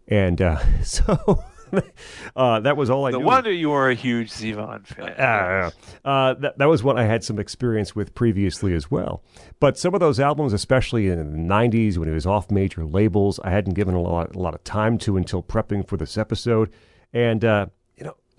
And 0.07 0.41
uh, 0.41 0.61
so 0.85 1.43
uh, 2.37 2.61
that 2.61 2.77
was 2.77 2.91
all 2.91 3.07
I 3.07 3.11
no 3.11 3.19
wonder 3.19 3.51
you 3.51 3.71
were 3.71 3.91
a 3.91 3.95
huge 3.97 4.31
Zevon 4.31 4.87
fan. 4.87 5.15
Uh, 5.19 5.71
uh, 6.05 6.35
that, 6.35 6.59
that 6.59 6.67
was 6.67 6.85
what 6.85 6.97
I 6.97 7.07
had 7.07 7.25
some 7.25 7.41
experience 7.41 7.97
with 7.97 8.15
previously 8.15 8.73
as 8.73 8.89
well. 8.89 9.25
But 9.59 9.77
some 9.77 9.95
of 9.95 9.99
those 9.99 10.21
albums, 10.21 10.53
especially 10.53 11.09
in 11.09 11.19
the 11.33 11.55
90s 11.55 11.99
when 11.99 12.09
it 12.09 12.15
was 12.15 12.27
off 12.27 12.53
major 12.53 12.87
labels, 12.87 13.41
I 13.43 13.51
hadn't 13.51 13.75
given 13.75 13.97
a 13.97 14.01
lot, 14.01 14.37
a 14.37 14.39
lot 14.39 14.55
of 14.55 14.63
time 14.63 14.97
to 14.99 15.17
until 15.17 15.43
prepping 15.43 15.89
for 15.89 15.97
this 15.97 16.17
episode. 16.17 16.71
And, 17.13 17.45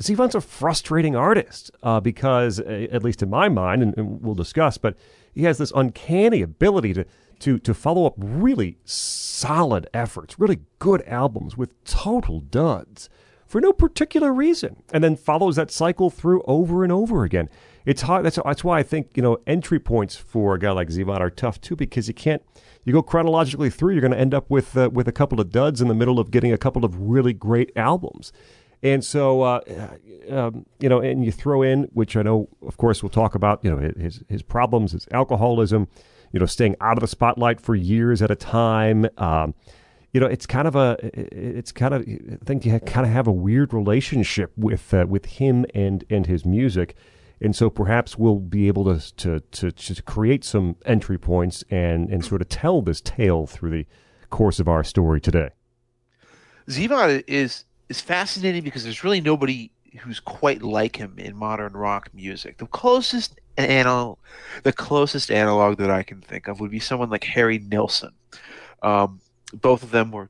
Zevon's 0.01 0.35
a 0.35 0.41
frustrating 0.41 1.15
artist 1.15 1.71
uh, 1.81 1.99
because, 1.99 2.59
at 2.59 3.03
least 3.03 3.23
in 3.23 3.29
my 3.29 3.49
mind, 3.49 3.81
and, 3.81 3.97
and 3.97 4.21
we'll 4.21 4.35
discuss, 4.35 4.77
but 4.77 4.95
he 5.33 5.43
has 5.43 5.57
this 5.57 5.71
uncanny 5.75 6.41
ability 6.41 6.93
to 6.93 7.05
to 7.39 7.59
to 7.59 7.73
follow 7.73 8.05
up 8.05 8.15
really 8.17 8.77
solid 8.83 9.87
efforts, 9.93 10.39
really 10.39 10.59
good 10.79 11.03
albums 11.07 11.55
with 11.57 11.83
total 11.83 12.39
duds 12.39 13.09
for 13.45 13.61
no 13.61 13.71
particular 13.71 14.33
reason, 14.33 14.83
and 14.91 15.03
then 15.03 15.15
follows 15.15 15.55
that 15.55 15.71
cycle 15.71 16.09
through 16.09 16.43
over 16.45 16.83
and 16.83 16.91
over 16.91 17.23
again. 17.23 17.49
It's 17.85 18.01
hard. 18.01 18.25
That's 18.25 18.37
that's 18.43 18.63
why 18.63 18.79
I 18.79 18.83
think 18.83 19.11
you 19.15 19.23
know 19.23 19.39
entry 19.47 19.79
points 19.79 20.15
for 20.15 20.55
a 20.55 20.59
guy 20.59 20.71
like 20.71 20.89
Zevon 20.89 21.19
are 21.19 21.29
tough 21.29 21.61
too 21.61 21.75
because 21.75 22.07
you 22.07 22.13
can't. 22.13 22.43
You 22.83 22.93
go 22.93 23.01
chronologically 23.01 23.69
through, 23.69 23.93
you're 23.93 24.01
going 24.01 24.13
to 24.13 24.19
end 24.19 24.33
up 24.33 24.49
with 24.49 24.75
uh, 24.77 24.89
with 24.91 25.07
a 25.07 25.11
couple 25.11 25.39
of 25.39 25.51
duds 25.51 25.81
in 25.81 25.87
the 25.87 25.93
middle 25.93 26.19
of 26.19 26.31
getting 26.31 26.51
a 26.51 26.57
couple 26.57 26.83
of 26.83 26.99
really 26.99 27.33
great 27.33 27.71
albums. 27.75 28.31
And 28.83 29.03
so, 29.03 29.41
uh, 29.41 29.61
um, 30.29 30.65
you 30.79 30.87
know, 30.87 30.99
and 30.99 31.25
you 31.25 31.31
throw 31.31 31.63
in, 31.63 31.83
which 31.93 32.15
I 32.15 32.21
know, 32.21 32.47
of 32.61 32.77
course, 32.77 33.01
we'll 33.01 33.09
talk 33.09 33.33
about, 33.33 33.63
you 33.63 33.71
know, 33.71 33.77
his 33.77 34.23
his 34.29 34.41
problems, 34.43 34.91
his 34.91 35.07
alcoholism, 35.11 35.87
you 36.31 36.39
know, 36.39 36.45
staying 36.45 36.75
out 36.79 36.97
of 36.97 37.01
the 37.01 37.07
spotlight 37.07 37.59
for 37.59 37.75
years 37.75 38.21
at 38.21 38.29
a 38.29 38.35
time. 38.35 39.07
Um, 39.17 39.55
you 40.13 40.19
know, 40.19 40.27
it's 40.27 40.45
kind 40.45 40.67
of 40.67 40.75
a, 40.75 40.97
it's 41.01 41.71
kind 41.71 41.93
of, 41.93 42.01
I 42.01 42.45
think 42.45 42.65
you 42.65 42.79
kind 42.79 43.05
of 43.05 43.11
have 43.11 43.27
a 43.27 43.31
weird 43.31 43.73
relationship 43.73 44.51
with 44.55 44.93
uh, 44.93 45.05
with 45.07 45.25
him 45.25 45.65
and 45.73 46.03
and 46.09 46.27
his 46.27 46.45
music, 46.45 46.95
and 47.41 47.55
so 47.55 47.69
perhaps 47.69 48.17
we'll 48.17 48.39
be 48.39 48.67
able 48.67 48.85
to 48.85 49.15
to 49.15 49.39
to, 49.39 49.71
to 49.71 50.01
create 50.03 50.43
some 50.43 50.75
entry 50.85 51.17
points 51.17 51.63
and 51.69 52.09
and 52.09 52.23
sort 52.23 52.41
of 52.41 52.49
tell 52.49 52.81
this 52.81 53.01
tale 53.01 53.47
through 53.47 53.71
the 53.71 53.85
course 54.29 54.59
of 54.59 54.67
our 54.67 54.83
story 54.83 55.19
today. 55.19 55.49
Zevon 56.69 57.23
is 57.27 57.65
is 57.89 58.01
fascinating 58.01 58.63
because 58.63 58.83
there's 58.83 59.03
really 59.03 59.21
nobody 59.21 59.71
who's 60.01 60.19
quite 60.19 60.61
like 60.61 60.95
him 60.97 61.15
in 61.17 61.35
modern 61.35 61.73
rock 61.73 62.09
music. 62.13 62.57
The 62.57 62.67
closest 62.67 63.39
analog, 63.57 64.17
the 64.63 64.73
closest 64.73 65.31
analog 65.31 65.77
that 65.77 65.89
I 65.89 66.03
can 66.03 66.21
think 66.21 66.47
of 66.47 66.59
would 66.59 66.71
be 66.71 66.79
someone 66.79 67.09
like 67.09 67.23
Harry 67.23 67.59
Nilsson. 67.59 68.11
Um, 68.83 69.21
both 69.53 69.81
of 69.83 69.91
them 69.91 70.11
were 70.11 70.29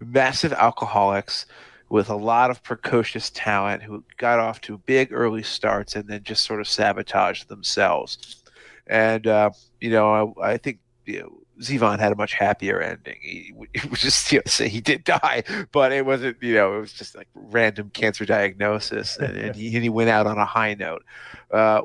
massive 0.00 0.52
alcoholics. 0.52 1.46
with 1.88 2.10
a 2.10 2.16
lot 2.16 2.50
of 2.50 2.62
precocious 2.62 3.30
talent 3.30 3.82
who 3.82 4.02
got 4.16 4.40
off 4.40 4.60
to 4.62 4.78
big 4.78 5.12
early 5.12 5.42
starts 5.42 5.94
and 5.94 6.08
then 6.08 6.22
just 6.24 6.44
sort 6.44 6.60
of 6.60 6.66
sabotaged 6.68 7.48
themselves. 7.48 8.42
And 8.88 9.26
uh, 9.26 9.50
you 9.80 9.90
know, 9.90 10.34
I, 10.40 10.52
I 10.52 10.56
think 10.58 10.80
you 11.04 11.20
know, 11.20 11.38
Zevon 11.60 11.98
had 11.98 12.12
a 12.12 12.16
much 12.16 12.34
happier 12.34 12.80
ending. 12.80 13.18
He, 13.20 13.52
it 13.72 13.90
was 13.90 14.00
just 14.00 14.30
you 14.32 14.38
know, 14.38 14.42
say 14.46 14.68
he 14.68 14.80
did 14.80 15.04
die, 15.04 15.42
but 15.72 15.92
it 15.92 16.04
wasn't 16.04 16.36
you 16.42 16.54
know 16.54 16.76
it 16.76 16.80
was 16.80 16.92
just 16.92 17.16
like 17.16 17.28
random 17.34 17.90
cancer 17.90 18.24
diagnosis, 18.24 19.16
and, 19.16 19.36
and, 19.36 19.56
he, 19.56 19.74
and 19.74 19.82
he, 19.82 19.88
went 19.88 20.10
out 20.10 20.26
on 20.26 20.38
a 20.38 20.44
high 20.44 20.74
note. 20.74 21.04
Uh, 21.50 21.82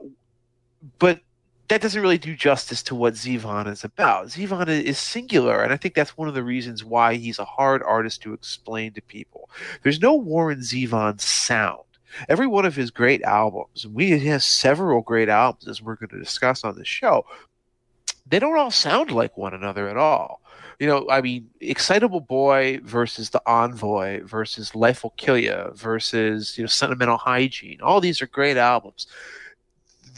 but 1.00 1.22
that 1.72 1.82
doesn't 1.82 2.02
really 2.02 2.18
do 2.18 2.36
justice 2.36 2.84
to 2.84 2.96
what 2.96 3.14
Zevon 3.14 3.68
is 3.72 3.86
about. 3.86 4.28
Zevon 4.28 4.68
is 4.68 4.98
singular, 4.98 5.62
and 5.62 5.72
I 5.72 5.78
think 5.78 5.94
that's 5.94 6.18
one 6.18 6.28
of 6.28 6.34
the 6.34 6.44
reasons 6.44 6.84
why 6.84 7.16
he's 7.16 7.40
a 7.40 7.46
hard 7.46 7.82
artist 7.84 8.22
to 8.24 8.34
explain 8.34 8.92
to 8.94 9.02
people. 9.02 9.50
There's 9.82 10.02
no 10.02 10.14
Warren 10.16 10.60
Zevon 10.60 11.22
sound. 11.22 11.86
Every 12.28 12.46
one 12.46 12.66
of 12.66 12.76
his 12.76 12.92
great 12.92 13.24
albums, 13.24 13.88
we 13.88 14.20
he 14.20 14.28
has 14.28 14.44
several 14.44 15.02
great 15.02 15.30
albums 15.30 15.66
as 15.70 15.82
we're 15.82 15.96
going 15.96 16.10
to 16.10 16.20
discuss 16.20 16.66
on 16.66 16.76
the 16.76 16.84
show, 16.84 17.26
they 18.32 18.40
don't 18.40 18.58
all 18.58 18.72
sound 18.72 19.12
like 19.12 19.38
one 19.38 19.54
another 19.54 19.88
at 19.88 19.98
all. 19.98 20.42
You 20.80 20.88
know, 20.88 21.08
I 21.12 21.22
mean, 21.22 21.48
Excitable 21.60 22.22
Boy 22.22 22.80
versus 22.84 23.30
The 23.30 23.42
Envoy 23.46 24.24
versus 24.24 24.74
Life 24.74 25.04
Will 25.04 25.12
Kill 25.12 25.38
You 25.38 25.72
versus, 25.76 26.58
you 26.58 26.64
know, 26.64 26.68
Sentimental 26.68 27.18
Hygiene. 27.18 27.80
All 27.82 28.02
these 28.02 28.22
are 28.22 28.28
great 28.28 28.58
albums 28.58 29.06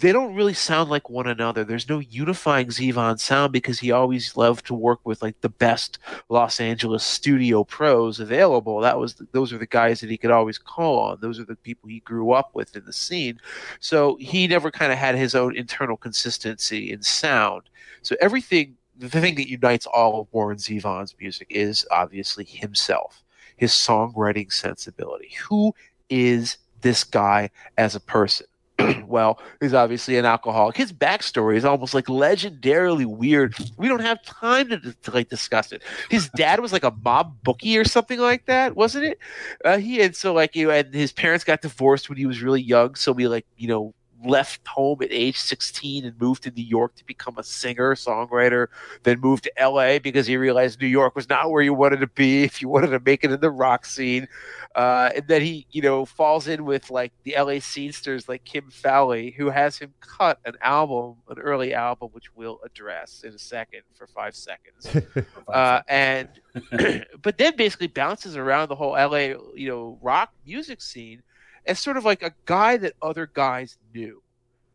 they 0.03 0.11
don't 0.11 0.35
really 0.35 0.53
sound 0.53 0.89
like 0.89 1.09
one 1.09 1.27
another. 1.27 1.63
There's 1.63 1.87
no 1.87 1.99
unifying 1.99 2.67
Zevon 2.67 3.19
sound 3.19 3.53
because 3.53 3.79
he 3.79 3.91
always 3.91 4.35
loved 4.35 4.65
to 4.65 4.73
work 4.73 4.99
with 5.05 5.21
like 5.21 5.39
the 5.39 5.47
best 5.47 5.99
Los 6.27 6.59
Angeles 6.59 7.05
studio 7.05 7.63
pros 7.63 8.19
available. 8.19 8.81
That 8.81 8.99
was 8.99 9.15
those 9.31 9.53
are 9.53 9.57
the 9.57 9.65
guys 9.65 10.01
that 10.01 10.09
he 10.09 10.17
could 10.17 10.29
always 10.29 10.57
call 10.57 10.99
on. 10.99 11.19
Those 11.21 11.39
are 11.39 11.45
the 11.45 11.55
people 11.55 11.89
he 11.89 12.01
grew 12.01 12.31
up 12.31 12.53
with 12.53 12.75
in 12.75 12.83
the 12.83 12.91
scene. 12.91 13.39
So 13.79 14.17
he 14.19 14.45
never 14.45 14.71
kind 14.71 14.91
of 14.91 14.97
had 14.97 15.15
his 15.15 15.35
own 15.35 15.55
internal 15.55 15.95
consistency 15.95 16.91
in 16.91 17.01
sound. 17.01 17.63
So 18.03 18.15
everything 18.21 18.77
the 18.95 19.09
thing 19.09 19.35
that 19.35 19.49
unites 19.49 19.85
all 19.85 20.21
of 20.21 20.27
Warren 20.31 20.57
Zevon's 20.57 21.15
music 21.19 21.47
is 21.49 21.85
obviously 21.91 22.45
himself, 22.45 23.23
his 23.57 23.71
songwriting 23.71 24.51
sensibility. 24.51 25.31
Who 25.49 25.73
is 26.09 26.57
this 26.81 27.03
guy 27.03 27.49
as 27.77 27.95
a 27.95 27.99
person? 27.99 28.45
well, 29.07 29.39
he's 29.59 29.73
obviously 29.73 30.17
an 30.17 30.25
alcoholic. 30.25 30.75
His 30.75 30.91
backstory 30.91 31.55
is 31.55 31.65
almost 31.65 31.93
like 31.93 32.05
legendarily 32.05 33.05
weird. 33.05 33.55
We 33.77 33.87
don't 33.87 34.01
have 34.01 34.23
time 34.23 34.69
to, 34.69 34.79
to 34.79 35.11
like 35.11 35.29
discuss 35.29 35.71
it. 35.71 35.83
His 36.09 36.29
dad 36.29 36.59
was 36.59 36.73
like 36.73 36.83
a 36.83 36.93
mob 37.03 37.37
bookie 37.43 37.77
or 37.77 37.85
something 37.85 38.19
like 38.19 38.45
that, 38.45 38.75
wasn't 38.75 39.05
it? 39.05 39.19
Uh, 39.63 39.77
he 39.77 40.01
and 40.01 40.15
so 40.15 40.33
like 40.33 40.55
you 40.55 40.67
know, 40.67 40.73
and 40.73 40.93
his 40.93 41.11
parents 41.11 41.43
got 41.43 41.61
divorced 41.61 42.09
when 42.09 42.17
he 42.17 42.25
was 42.25 42.41
really 42.41 42.61
young, 42.61 42.95
so 42.95 43.11
we 43.11 43.27
like 43.27 43.45
you 43.57 43.67
know 43.67 43.93
left 44.23 44.65
home 44.67 45.01
at 45.01 45.11
age 45.11 45.37
16 45.37 46.05
and 46.05 46.19
moved 46.19 46.43
to 46.43 46.51
New 46.51 46.63
York 46.63 46.95
to 46.95 47.05
become 47.05 47.35
a 47.37 47.43
singer, 47.43 47.95
songwriter, 47.95 48.67
then 49.03 49.19
moved 49.19 49.43
to 49.43 49.51
LA 49.59 49.99
because 49.99 50.27
he 50.27 50.37
realized 50.37 50.81
New 50.81 50.87
York 50.87 51.15
was 51.15 51.29
not 51.29 51.51
where 51.51 51.61
you 51.61 51.73
wanted 51.73 51.99
to 51.99 52.07
be 52.07 52.43
if 52.43 52.61
you 52.61 52.69
wanted 52.69 52.87
to 52.87 52.99
make 52.99 53.23
it 53.23 53.31
in 53.31 53.39
the 53.39 53.51
rock 53.51 53.85
scene. 53.85 54.27
Uh, 54.75 55.11
and 55.15 55.27
then 55.27 55.41
he, 55.41 55.67
you 55.71 55.81
know, 55.81 56.05
falls 56.05 56.47
in 56.47 56.65
with 56.65 56.89
like 56.89 57.11
the 57.23 57.35
LA 57.37 57.59
scenesters 57.59 58.27
like 58.27 58.43
Kim 58.43 58.69
Fowley, 58.71 59.31
who 59.31 59.49
has 59.49 59.77
him 59.77 59.93
cut 60.01 60.39
an 60.45 60.55
album, 60.61 61.15
an 61.29 61.39
early 61.39 61.73
album, 61.73 62.09
which 62.11 62.35
we'll 62.35 62.59
address 62.65 63.23
in 63.23 63.33
a 63.33 63.39
second 63.39 63.81
for 63.93 64.07
five 64.07 64.35
seconds. 64.35 65.05
uh, 65.47 65.81
and, 65.87 66.29
but 67.21 67.37
then 67.37 67.55
basically 67.55 67.87
bounces 67.87 68.35
around 68.35 68.69
the 68.69 68.75
whole 68.75 68.93
LA, 68.93 69.35
you 69.55 69.67
know, 69.67 69.99
rock 70.01 70.33
music 70.45 70.81
scene 70.81 71.21
as 71.65 71.79
sort 71.79 71.97
of 71.97 72.05
like 72.05 72.23
a 72.23 72.33
guy 72.45 72.77
that 72.77 72.93
other 73.01 73.27
guys 73.27 73.77
knew. 73.93 74.21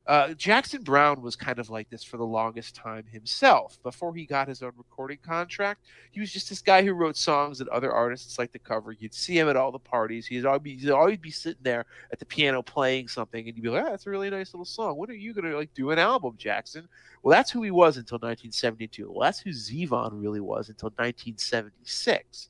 Uh, 0.08 0.32
Jackson 0.32 0.82
Browne 0.82 1.20
was 1.20 1.36
kind 1.36 1.58
of 1.58 1.68
like 1.68 1.90
this 1.90 2.02
for 2.02 2.16
the 2.16 2.24
longest 2.24 2.74
time 2.74 3.04
himself. 3.12 3.78
Before 3.82 4.14
he 4.14 4.24
got 4.24 4.48
his 4.48 4.62
own 4.62 4.72
recording 4.78 5.18
contract, 5.22 5.82
he 6.12 6.20
was 6.20 6.32
just 6.32 6.48
this 6.48 6.62
guy 6.62 6.82
who 6.82 6.94
wrote 6.94 7.14
songs 7.14 7.58
that 7.58 7.68
other 7.68 7.92
artists 7.92 8.38
like 8.38 8.50
to 8.52 8.58
cover. 8.58 8.92
You'd 8.92 9.12
see 9.12 9.38
him 9.38 9.50
at 9.50 9.56
all 9.56 9.70
the 9.70 9.78
parties. 9.78 10.26
He'd 10.26 10.46
always 10.46 10.62
be, 10.62 10.76
he'd 10.78 10.92
always 10.92 11.18
be 11.18 11.30
sitting 11.30 11.62
there 11.62 11.84
at 12.10 12.18
the 12.18 12.24
piano 12.24 12.62
playing 12.62 13.08
something, 13.08 13.46
and 13.46 13.54
you'd 13.54 13.62
be 13.62 13.68
like, 13.68 13.84
"Ah, 13.84 13.90
that's 13.90 14.06
a 14.06 14.10
really 14.10 14.30
nice 14.30 14.54
little 14.54 14.64
song. 14.64 14.96
When 14.96 15.10
are 15.10 15.12
you 15.12 15.34
gonna 15.34 15.54
like 15.54 15.74
do 15.74 15.90
an 15.90 15.98
album, 15.98 16.36
Jackson?" 16.38 16.88
Well, 17.22 17.36
that's 17.36 17.50
who 17.50 17.62
he 17.62 17.70
was 17.70 17.98
until 17.98 18.16
1972. 18.16 19.10
Well, 19.10 19.20
that's 19.20 19.40
who 19.40 19.50
Zevon 19.50 20.22
really 20.22 20.40
was 20.40 20.70
until 20.70 20.88
1976 20.96 22.48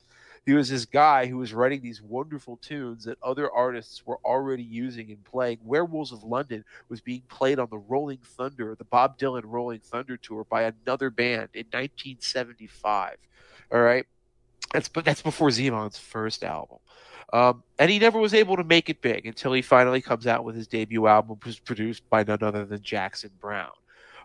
he 0.49 0.55
was 0.55 0.69
this 0.69 0.85
guy 0.85 1.27
who 1.27 1.37
was 1.37 1.53
writing 1.53 1.79
these 1.79 2.01
wonderful 2.01 2.57
tunes 2.57 3.03
that 3.03 3.21
other 3.21 3.51
artists 3.51 4.03
were 4.07 4.17
already 4.25 4.63
using 4.63 5.11
and 5.11 5.23
playing. 5.23 5.59
Werewolves 5.63 6.11
of 6.11 6.23
London 6.23 6.65
was 6.89 7.01
being 7.01 7.21
played 7.29 7.59
on 7.59 7.67
the 7.69 7.77
Rolling 7.77 8.17
Thunder, 8.23 8.73
the 8.75 8.83
Bob 8.83 9.19
Dylan 9.19 9.43
Rolling 9.45 9.81
Thunder 9.81 10.17
tour 10.17 10.47
by 10.49 10.63
another 10.63 11.11
band 11.11 11.49
in 11.53 11.67
1975. 11.67 13.17
All 13.71 13.79
right, 13.79 14.07
that's 14.73 14.87
but 14.89 15.05
that's 15.05 15.21
before 15.21 15.49
Zevon's 15.49 15.99
first 15.99 16.43
album. 16.43 16.79
Um, 17.31 17.61
and 17.77 17.91
he 17.91 17.99
never 17.99 18.17
was 18.17 18.33
able 18.33 18.55
to 18.57 18.63
make 18.63 18.89
it 18.89 19.03
big 19.03 19.27
until 19.27 19.53
he 19.53 19.61
finally 19.61 20.01
comes 20.01 20.25
out 20.25 20.43
with 20.43 20.55
his 20.55 20.65
debut 20.65 21.05
album, 21.05 21.35
which 21.35 21.45
was 21.45 21.59
produced 21.59 22.09
by 22.09 22.23
none 22.23 22.41
other 22.41 22.65
than 22.65 22.81
Jackson 22.81 23.29
Browne. 23.39 23.69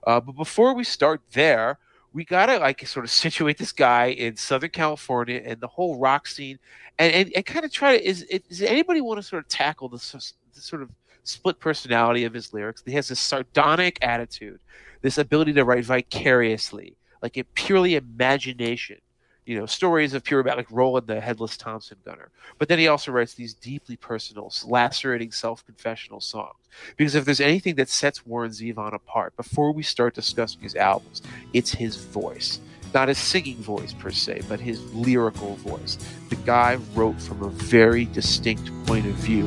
Uh, 0.07 0.21
but 0.21 0.37
before 0.37 0.75
we 0.75 0.85
start 0.85 1.21
there, 1.35 1.79
we 2.15 2.25
gotta 2.25 2.59
like 2.59 2.87
sort 2.87 3.05
of 3.05 3.11
situate 3.11 3.59
this 3.59 3.73
guy 3.73 4.07
in 4.07 4.37
Southern 4.37 4.71
California 4.71 5.43
and 5.45 5.61
the 5.61 5.67
whole 5.67 5.99
rock 5.99 6.27
scene, 6.27 6.59
and 6.99 7.13
and, 7.13 7.33
and 7.35 7.45
kind 7.45 7.65
of 7.65 7.73
try 7.73 7.99
to 7.99 8.09
is 8.09 8.25
does 8.49 8.63
anybody 8.63 9.01
want 9.01 9.19
to 9.19 9.23
sort 9.23 9.43
of 9.43 9.49
tackle 9.49 9.89
this 9.89 10.15
sort 10.53 10.83
of 10.83 10.91
split 11.25 11.59
personality 11.59 12.25
of 12.25 12.33
his 12.33 12.55
lyrics? 12.55 12.83
He 12.87 12.93
has 12.93 13.09
this 13.09 13.21
sardonic 13.21 13.99
attitude, 14.01 14.61
this 15.03 15.19
ability 15.19 15.55
to 15.55 15.65
write 15.65 15.85
vicariously, 15.85 16.97
like 17.21 17.37
a 17.37 17.45
purely 17.45 17.97
imagination 17.97 18.99
you 19.47 19.59
know, 19.59 19.67
stories 19.67 20.15
of 20.15 20.25
pure 20.25 20.41
about 20.41 20.57
like 20.57 20.71
Roland 20.71 21.07
the 21.07 21.21
Headless 21.21 21.57
Thompson 21.57 21.99
Gunner. 22.05 22.31
But 22.59 22.69
then 22.69 22.79
he 22.79 22.89
also 22.89 23.13
writes 23.13 23.35
these 23.35 23.55
deeply 23.55 23.97
personal, 23.97 24.53
lacerating, 24.65 25.33
self-confessional 25.33 26.21
songs. 26.21 26.57
Because 26.97 27.15
if 27.15 27.25
there's 27.25 27.41
anything 27.41 27.75
that 27.77 27.89
sets 27.89 28.27
Warren 28.27 28.51
Zevon 28.51 28.95
apart, 28.95 29.37
before 29.37 29.73
we 29.73 29.83
start 29.83 30.15
discussing 30.15 30.61
his 30.61 30.75
albums, 30.75 31.23
it's 31.53 31.73
his 31.73 31.97
voice. 31.97 32.61
Not 32.95 33.09
his 33.09 33.19
singing 33.19 33.57
voice 33.57 33.93
per 33.93 34.11
se, 34.11 34.43
but 34.49 34.61
his 34.61 34.81
lyrical 34.95 35.57
voice. 35.57 35.99
The 36.31 36.37
guy 36.37 36.77
wrote 36.95 37.21
from 37.21 37.43
a 37.43 37.49
very 37.51 38.05
distinct 38.07 38.71
point 38.87 39.07
of 39.07 39.15
view. 39.15 39.47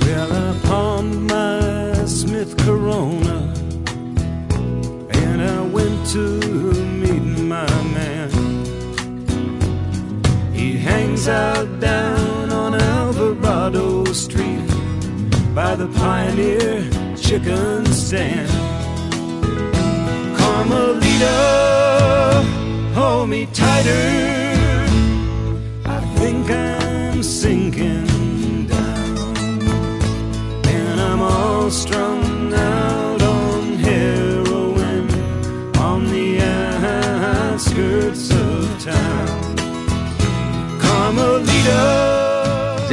Well, 0.00 0.56
upon 0.56 1.26
my 1.26 1.92
Smith 2.06 2.56
Corona, 2.64 3.52
and 5.12 5.42
I 5.42 5.62
went 5.66 6.06
to 6.08 6.81
hangs 10.82 11.28
out 11.28 11.80
down 11.80 12.50
on 12.50 12.74
Alvarado 12.74 14.04
Street 14.12 14.66
by 15.54 15.76
the 15.76 15.86
Pioneer 15.88 16.90
Chicken 17.16 17.86
Stand. 17.86 18.50
Carmelita, 20.36 21.36
hold 22.94 23.28
me 23.28 23.46
tighter. 23.52 24.08
I 25.84 26.00
think 26.18 26.50
I'm 26.50 27.22
sinking 27.22 28.66
down, 28.66 29.36
and 30.66 31.00
I'm 31.00 31.20
all 31.22 31.70
strung 31.70 32.21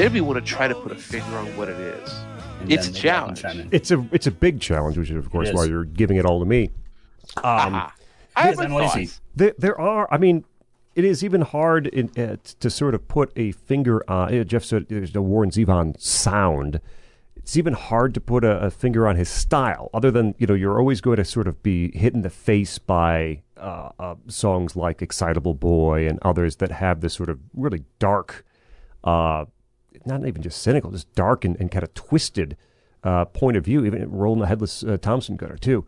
Carmelita. 0.10 0.20
Does 0.20 0.22
want 0.22 0.46
to 0.46 0.54
try 0.54 0.68
to 0.68 0.76
put 0.76 0.92
a 0.92 0.96
finger 0.96 1.38
on 1.38 1.46
what 1.58 1.70
it 1.70 1.80
is? 1.80 2.14
And 2.62 2.72
it's 2.72 2.88
a 2.88 2.94
challenge. 2.94 3.44
It's 3.72 3.92
a 3.92 4.06
it's 4.12 4.28
a 4.28 4.32
big 4.32 4.60
challenge, 4.60 4.98
which 4.98 5.10
is 5.10 5.18
of 5.18 5.30
course 5.32 5.52
why 5.54 5.66
you're 5.66 5.86
giving 5.86 6.18
it 6.18 6.26
all 6.26 6.40
to 6.40 6.46
me. 6.46 6.72
Um, 7.38 7.90
I 8.36 8.48
have 8.48 8.56
thoughts. 8.56 9.22
There, 9.36 9.54
there 9.58 9.80
are. 9.80 10.08
I 10.12 10.18
mean, 10.18 10.44
it 10.96 11.06
is 11.06 11.24
even 11.24 11.42
hard 11.42 11.88
in, 11.88 12.10
uh, 12.18 12.38
to 12.60 12.70
sort 12.70 12.96
of 12.96 13.08
put 13.08 13.32
a 13.36 13.52
finger 13.52 14.04
on. 14.10 14.38
Uh, 14.38 14.44
Jeff 14.44 14.64
said 14.64 14.88
there's 14.90 15.14
no 15.14 15.22
Warren 15.22 15.52
Zevon 15.52 16.00
sound 16.00 16.82
it's 17.50 17.58
even 17.58 17.74
hard 17.74 18.14
to 18.14 18.22
put 18.22 18.44
a, 18.44 18.60
a, 18.60 18.70
finger 18.70 19.08
on 19.08 19.16
his 19.16 19.28
style, 19.28 19.90
other 19.92 20.12
than, 20.12 20.36
you 20.38 20.46
know, 20.46 20.54
you're 20.54 20.78
always 20.78 21.02
going 21.02 21.18
to 21.18 21.26
sort 21.26 21.48
of 21.48 21.64
be 21.64 21.90
hit 21.98 22.14
in 22.14 22.22
the 22.22 22.30
face 22.30 22.78
by 22.78 23.42
uh, 23.58 23.90
uh, 23.98 24.14
songs 24.28 24.76
like 24.76 25.02
Excitable 25.02 25.56
Boy 25.56 26.08
and 26.08 26.20
others 26.22 26.58
that 26.58 26.70
have 26.70 27.02
this 27.02 27.16
sort 27.16 27.28
of 27.28 27.40
really 27.56 27.86
dark, 27.98 28.46
uh, 29.04 29.46
not 30.06 30.26
even 30.26 30.42
just 30.42 30.62
cynical, 30.62 30.92
just 30.92 31.14
dark 31.16 31.46
and, 31.46 31.56
and 31.60 31.72
kind 31.72 31.84
of 31.84 31.94
twisted 31.94 32.58
uh, 33.04 33.26
point 33.26 33.58
of 33.58 33.66
view, 33.66 33.86
even 33.86 34.10
Roland 34.10 34.42
the 34.42 34.48
Headless 34.48 34.84
uh, 34.84 34.98
Thompson 34.98 35.36
Gunner, 35.36 35.58
too. 35.58 35.86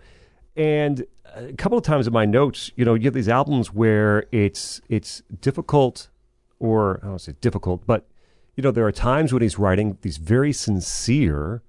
And 0.56 1.06
a 1.36 1.54
couple 1.54 1.78
of 1.78 1.84
times 1.84 2.08
in 2.08 2.14
my 2.14 2.26
notes, 2.26 2.72
you 2.76 2.86
know, 2.86 2.94
you 2.94 3.06
have 3.06 3.14
these 3.14 3.30
albums 3.30 3.74
where 3.74 4.26
it's 4.32 4.82
it's 4.90 5.24
difficult, 5.40 6.10
or 6.60 7.00
I 7.04 7.08
don't 7.08 7.20
say 7.20 7.34
difficult, 7.40 7.86
but 7.86 8.08
you 8.56 8.64
know, 8.64 8.72
there 8.72 8.86
are 8.86 8.92
times 8.92 9.32
when 9.32 9.42
he's 9.42 9.58
writing 9.58 9.98
these 10.02 10.18
very 10.18 10.52
sincere 10.52 11.64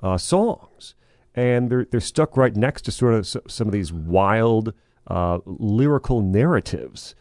uh, 0.00 0.18
songs, 0.18 0.94
and 1.34 1.70
they're 1.70 1.86
they're 1.86 2.00
stuck 2.00 2.36
right 2.36 2.54
next 2.54 2.82
to 2.82 2.92
sort 2.92 3.14
of 3.14 3.26
some 3.26 3.66
of 3.66 3.72
these 3.72 3.92
wild 3.92 4.74
uh, 5.06 5.38
lyrical 5.46 6.20
narratives. 6.20 7.14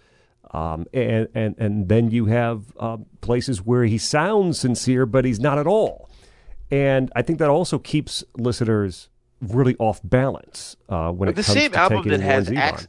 Um, 0.51 0.85
and, 0.93 1.27
and, 1.35 1.55
and 1.57 1.89
then 1.89 2.09
you 2.11 2.25
have 2.27 2.63
uh, 2.79 2.97
places 3.21 3.65
where 3.65 3.83
he 3.83 3.97
sounds 3.97 4.59
sincere, 4.59 5.05
but 5.05 5.25
he's 5.25 5.39
not 5.39 5.57
at 5.57 5.67
all. 5.67 6.09
And 6.71 7.11
I 7.15 7.21
think 7.21 7.39
that 7.39 7.49
also 7.49 7.79
keeps 7.79 8.23
listeners 8.37 9.09
really 9.41 9.75
off 9.77 9.99
balance 10.03 10.75
uh, 10.89 11.11
when 11.11 11.27
But 11.27 11.31
it 11.33 11.35
the 11.35 11.43
comes 11.43 11.57
same 11.59 11.71
to 11.71 11.77
album 11.77 11.97
taking 12.03 12.11
that 12.11 12.21
has 12.21 12.49
ac- 12.51 12.87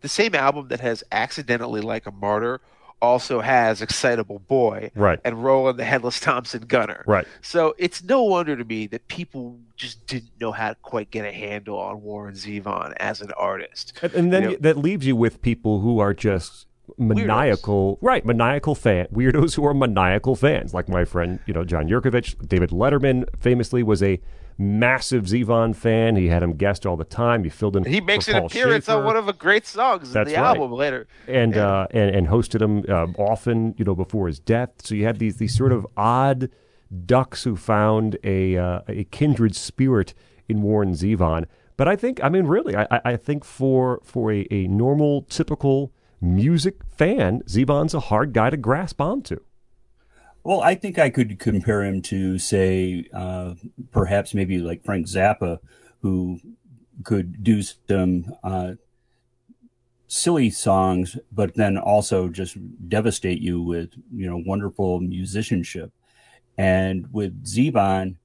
the 0.00 0.08
same 0.08 0.34
album 0.34 0.68
that 0.68 0.80
has 0.80 1.04
accidentally 1.12 1.80
like 1.80 2.06
a 2.06 2.10
martyr 2.12 2.60
also 3.00 3.40
has 3.40 3.82
excitable 3.82 4.38
boy 4.38 4.90
Right. 4.94 5.18
and 5.24 5.42
roland 5.44 5.76
the 5.78 5.84
headless 5.84 6.18
thompson 6.20 6.62
gunner 6.62 7.04
Right. 7.06 7.26
so 7.42 7.74
it's 7.76 8.02
no 8.02 8.22
wonder 8.22 8.56
to 8.56 8.64
me 8.64 8.86
that 8.86 9.06
people 9.08 9.58
just 9.76 10.06
didn't 10.06 10.30
know 10.40 10.52
how 10.52 10.70
to 10.70 10.76
quite 10.82 11.10
get 11.10 11.24
a 11.26 11.32
handle 11.32 11.78
on 11.78 12.00
warren 12.02 12.34
zevon 12.36 12.94
as 12.98 13.20
an 13.20 13.32
artist 13.36 13.92
And, 14.02 14.12
and 14.14 14.32
then 14.32 14.42
You 14.44 14.48
know- 14.50 14.56
that 14.60 14.78
leaves 14.78 15.04
you 15.06 15.14
with 15.16 15.42
people 15.42 15.80
who 15.80 15.98
are 15.98 16.14
just 16.14 16.66
maniacal, 16.98 17.98
right? 18.00 18.24
Maniacal 18.24 18.74
fan 18.74 19.06
weirdos 19.12 19.54
who 19.54 19.64
are 19.66 19.74
maniacal 19.74 20.36
fans, 20.36 20.74
like 20.74 20.88
my 20.88 21.04
friend, 21.04 21.38
you 21.46 21.54
know, 21.54 21.64
John 21.64 21.88
Jurkovic. 21.88 22.48
David 22.48 22.70
Letterman 22.70 23.24
famously 23.38 23.82
was 23.82 24.02
a 24.02 24.20
massive 24.58 25.24
Zevon 25.24 25.74
fan. 25.74 26.16
He 26.16 26.28
had 26.28 26.42
him 26.42 26.52
guest 26.54 26.84
all 26.86 26.96
the 26.96 27.04
time. 27.04 27.44
He 27.44 27.50
filled 27.50 27.76
in. 27.76 27.84
he 27.84 28.00
makes 28.00 28.28
an 28.28 28.34
Paul 28.34 28.46
appearance 28.46 28.88
on 28.88 29.04
one 29.04 29.16
of 29.16 29.26
the 29.26 29.32
great 29.32 29.66
songs 29.66 30.14
in 30.14 30.24
the 30.24 30.34
right. 30.34 30.38
album 30.38 30.72
later 30.72 31.06
and 31.26 31.54
Yeah. 31.54 31.66
uh, 31.66 31.86
and 31.90 32.14
and 32.14 32.28
hosted 32.28 32.60
him 32.60 32.84
uh, 32.88 33.06
often, 33.20 33.74
you 33.78 33.84
know, 33.84 33.94
before 33.94 34.26
his 34.26 34.38
death. 34.38 34.70
So 34.82 34.94
you 34.94 35.04
had 35.04 35.18
these 35.18 35.36
these 35.36 35.56
sort 35.56 35.72
of 35.72 35.86
odd 35.96 36.50
ducks 37.06 37.44
who 37.44 37.56
found 37.56 38.18
a 38.24 38.56
uh, 38.56 38.80
a 38.88 39.04
kindred 39.04 39.56
spirit 39.56 40.14
in 40.48 40.62
Warren 40.62 40.92
Zevon. 40.92 41.46
But 41.78 41.88
I 41.88 41.96
think, 41.96 42.22
I 42.22 42.28
mean, 42.28 42.44
really, 42.46 42.76
I, 42.76 42.86
I- 42.90 43.00
I 43.12 43.16
think 43.16 43.44
for 43.44 44.00
for 44.04 44.30
a, 44.30 44.46
a 44.50 44.66
normal, 44.68 45.22
typical 45.22 45.90
music 46.22 46.76
fan, 46.96 47.42
Zevon's 47.42 47.94
a 47.94 48.00
hard 48.00 48.32
guy 48.32 48.48
to 48.50 48.56
grasp 48.56 49.00
onto. 49.00 49.40
Well, 50.44 50.60
I 50.60 50.74
think 50.74 50.98
I 50.98 51.10
could 51.10 51.38
compare 51.38 51.82
him 51.82 52.00
to, 52.02 52.38
say, 52.38 53.06
uh, 53.12 53.54
perhaps 53.90 54.32
maybe 54.32 54.58
like 54.58 54.84
Frank 54.84 55.06
Zappa, 55.06 55.58
who 56.00 56.40
could 57.04 57.44
do 57.44 57.62
some 57.62 58.34
uh, 58.42 58.72
silly 60.08 60.50
songs, 60.50 61.16
but 61.30 61.54
then 61.54 61.78
also 61.78 62.28
just 62.28 62.56
devastate 62.88 63.40
you 63.40 63.62
with, 63.62 63.90
you 64.12 64.26
know, 64.26 64.42
wonderful 64.44 65.00
musicianship. 65.00 65.92
And 66.58 67.12
with 67.12 67.44
Zevon, 67.44 68.16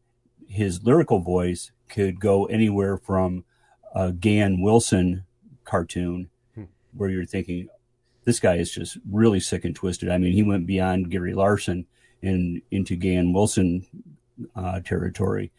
his 0.48 0.84
lyrical 0.84 1.20
voice 1.20 1.72
could 1.88 2.20
go 2.20 2.46
anywhere 2.46 2.98
from 2.98 3.44
a 3.94 4.12
Gahan 4.12 4.62
Wilson 4.62 5.24
cartoon, 5.66 6.30
where 6.94 7.10
you're 7.10 7.26
thinking, 7.26 7.70
this 8.28 8.42
guy 8.42 8.56
is 8.56 8.70
just 8.70 8.98
really 9.10 9.40
sick 9.40 9.64
and 9.64 9.74
twisted. 9.74 10.10
I 10.10 10.18
mean, 10.18 10.34
he 10.34 10.44
went 10.44 10.68
beyond 10.68 11.10
Gary 11.10 11.34
Larson 11.34 11.86
and 12.22 12.62
into 12.72 12.98
Gahan 12.98 13.32
Wilson 13.32 13.86
uh, 14.54 14.82
territory. 14.82 15.50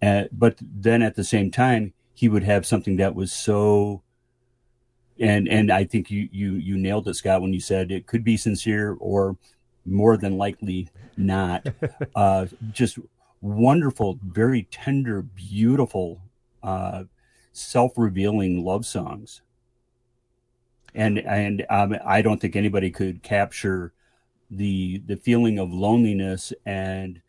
Uh, 0.00 0.24
but 0.32 0.56
then 0.62 1.02
at 1.02 1.14
the 1.14 1.24
same 1.24 1.50
time, 1.50 1.92
he 2.14 2.30
would 2.30 2.42
have 2.42 2.64
something 2.64 2.96
that 2.96 3.14
was 3.14 3.32
so. 3.32 4.02
And 5.20 5.46
and 5.46 5.70
I 5.70 5.84
think 5.84 6.10
you 6.10 6.26
you 6.32 6.54
you 6.54 6.78
nailed 6.78 7.06
it, 7.06 7.16
Scott, 7.16 7.42
when 7.42 7.52
you 7.52 7.60
said 7.60 7.92
it 7.92 8.06
could 8.06 8.24
be 8.24 8.38
sincere 8.38 8.96
or 8.98 9.36
more 9.84 10.16
than 10.16 10.38
likely 10.38 10.88
not. 11.18 11.66
uh, 12.14 12.46
just 12.72 12.98
wonderful, 13.42 14.18
very 14.24 14.62
tender, 14.70 15.20
beautiful, 15.20 16.22
uh, 16.62 17.04
self-revealing 17.52 18.64
love 18.64 18.86
songs 18.86 19.42
and 20.96 21.18
and 21.18 21.64
um, 21.70 21.94
I 22.04 22.22
don't 22.22 22.40
think 22.40 22.56
anybody 22.56 22.90
could 22.90 23.22
capture 23.22 23.92
the 24.50 25.02
the 25.06 25.16
feeling 25.16 25.58
of 25.58 25.72
loneliness 25.72 26.52
and 26.64 27.20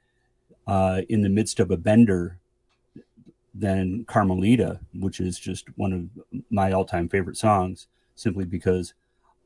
uh, 0.66 1.02
in 1.10 1.22
the 1.22 1.30
midst 1.30 1.60
of 1.60 1.70
a 1.70 1.78
bender 1.78 2.40
than 3.54 4.06
Carmelita, 4.06 4.80
which 4.94 5.20
is 5.20 5.38
just 5.38 5.66
one 5.78 5.94
of 5.94 6.42
my 6.50 6.72
all 6.72 6.86
time 6.86 7.10
favorite 7.10 7.38
songs, 7.38 7.88
simply 8.16 8.46
because 8.46 8.94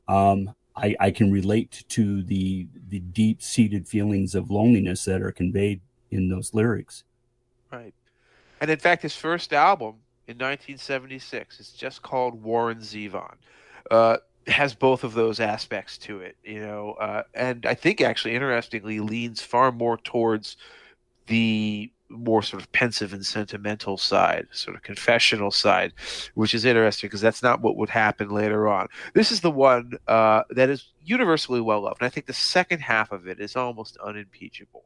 um, 0.08 0.54
I, 0.76 0.94
I 1.00 1.10
can 1.10 1.32
relate 1.32 1.84
to 1.90 2.22
the 2.22 2.68
the 2.88 3.00
deep 3.00 3.42
seated 3.42 3.88
feelings 3.88 4.34
of 4.34 4.50
loneliness 4.50 5.04
that 5.04 5.20
are 5.20 5.32
conveyed 5.32 5.80
in 6.10 6.28
those 6.28 6.54
lyrics. 6.54 7.04
Right. 7.70 7.94
And 8.60 8.70
in 8.70 8.78
fact, 8.78 9.02
his 9.02 9.16
first 9.16 9.52
album 9.52 9.96
in 10.28 10.36
1976 10.36 11.58
is 11.58 11.70
just 11.70 12.02
called 12.02 12.40
Warren 12.40 12.78
Zevon. 12.78 13.34
Uh, 13.92 14.16
has 14.48 14.74
both 14.74 15.04
of 15.04 15.14
those 15.14 15.38
aspects 15.38 15.96
to 15.96 16.20
it, 16.20 16.36
you 16.42 16.58
know, 16.58 16.94
uh, 16.94 17.22
and 17.32 17.64
I 17.64 17.74
think 17.74 18.00
actually 18.00 18.34
interestingly 18.34 18.98
leans 18.98 19.40
far 19.40 19.70
more 19.70 19.98
towards 19.98 20.56
the 21.28 21.92
more 22.08 22.42
sort 22.42 22.60
of 22.60 22.72
pensive 22.72 23.12
and 23.12 23.24
sentimental 23.24 23.96
side, 23.96 24.48
sort 24.50 24.74
of 24.76 24.82
confessional 24.82 25.52
side, 25.52 25.92
which 26.34 26.54
is 26.54 26.64
interesting 26.64 27.06
because 27.06 27.20
that's 27.20 27.42
not 27.42 27.60
what 27.60 27.76
would 27.76 27.88
happen 27.88 28.30
later 28.30 28.66
on. 28.66 28.88
This 29.14 29.30
is 29.30 29.42
the 29.42 29.50
one 29.50 29.92
uh, 30.08 30.42
that 30.50 30.68
is 30.68 30.88
universally 31.04 31.60
well 31.60 31.82
loved, 31.82 32.00
and 32.00 32.06
I 32.06 32.10
think 32.10 32.26
the 32.26 32.32
second 32.32 32.80
half 32.80 33.12
of 33.12 33.28
it 33.28 33.38
is 33.38 33.54
almost 33.54 33.96
unimpeachable 33.98 34.84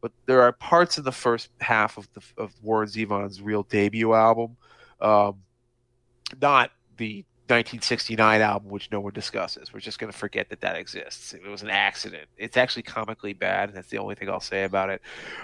but 0.00 0.12
there 0.26 0.42
are 0.42 0.52
parts 0.52 0.98
in 0.98 1.04
the 1.04 1.12
first 1.12 1.50
half 1.60 1.98
of 1.98 2.08
the 2.14 2.22
of 2.36 2.52
Warren 2.62 2.88
Zevon's 2.88 3.40
real 3.40 3.62
debut 3.62 4.12
album, 4.12 4.56
um, 5.00 5.42
not 6.40 6.70
the 6.96 7.24
1969 7.48 8.40
album, 8.40 8.68
which 8.70 8.90
no 8.90 9.00
one 9.00 9.12
discusses. 9.12 9.72
We're 9.72 9.80
just 9.80 9.98
going 9.98 10.12
to 10.12 10.18
forget 10.18 10.48
that 10.50 10.60
that 10.60 10.76
exists. 10.76 11.32
It 11.32 11.46
was 11.46 11.62
an 11.62 11.70
accident. 11.70 12.28
It's 12.36 12.56
actually 12.56 12.82
comically 12.82 13.32
bad. 13.32 13.72
That's 13.72 13.88
the 13.88 13.98
only 13.98 14.14
thing 14.14 14.28
I'll 14.28 14.40
say 14.40 14.64
about 14.64 14.90
it. 14.90 15.00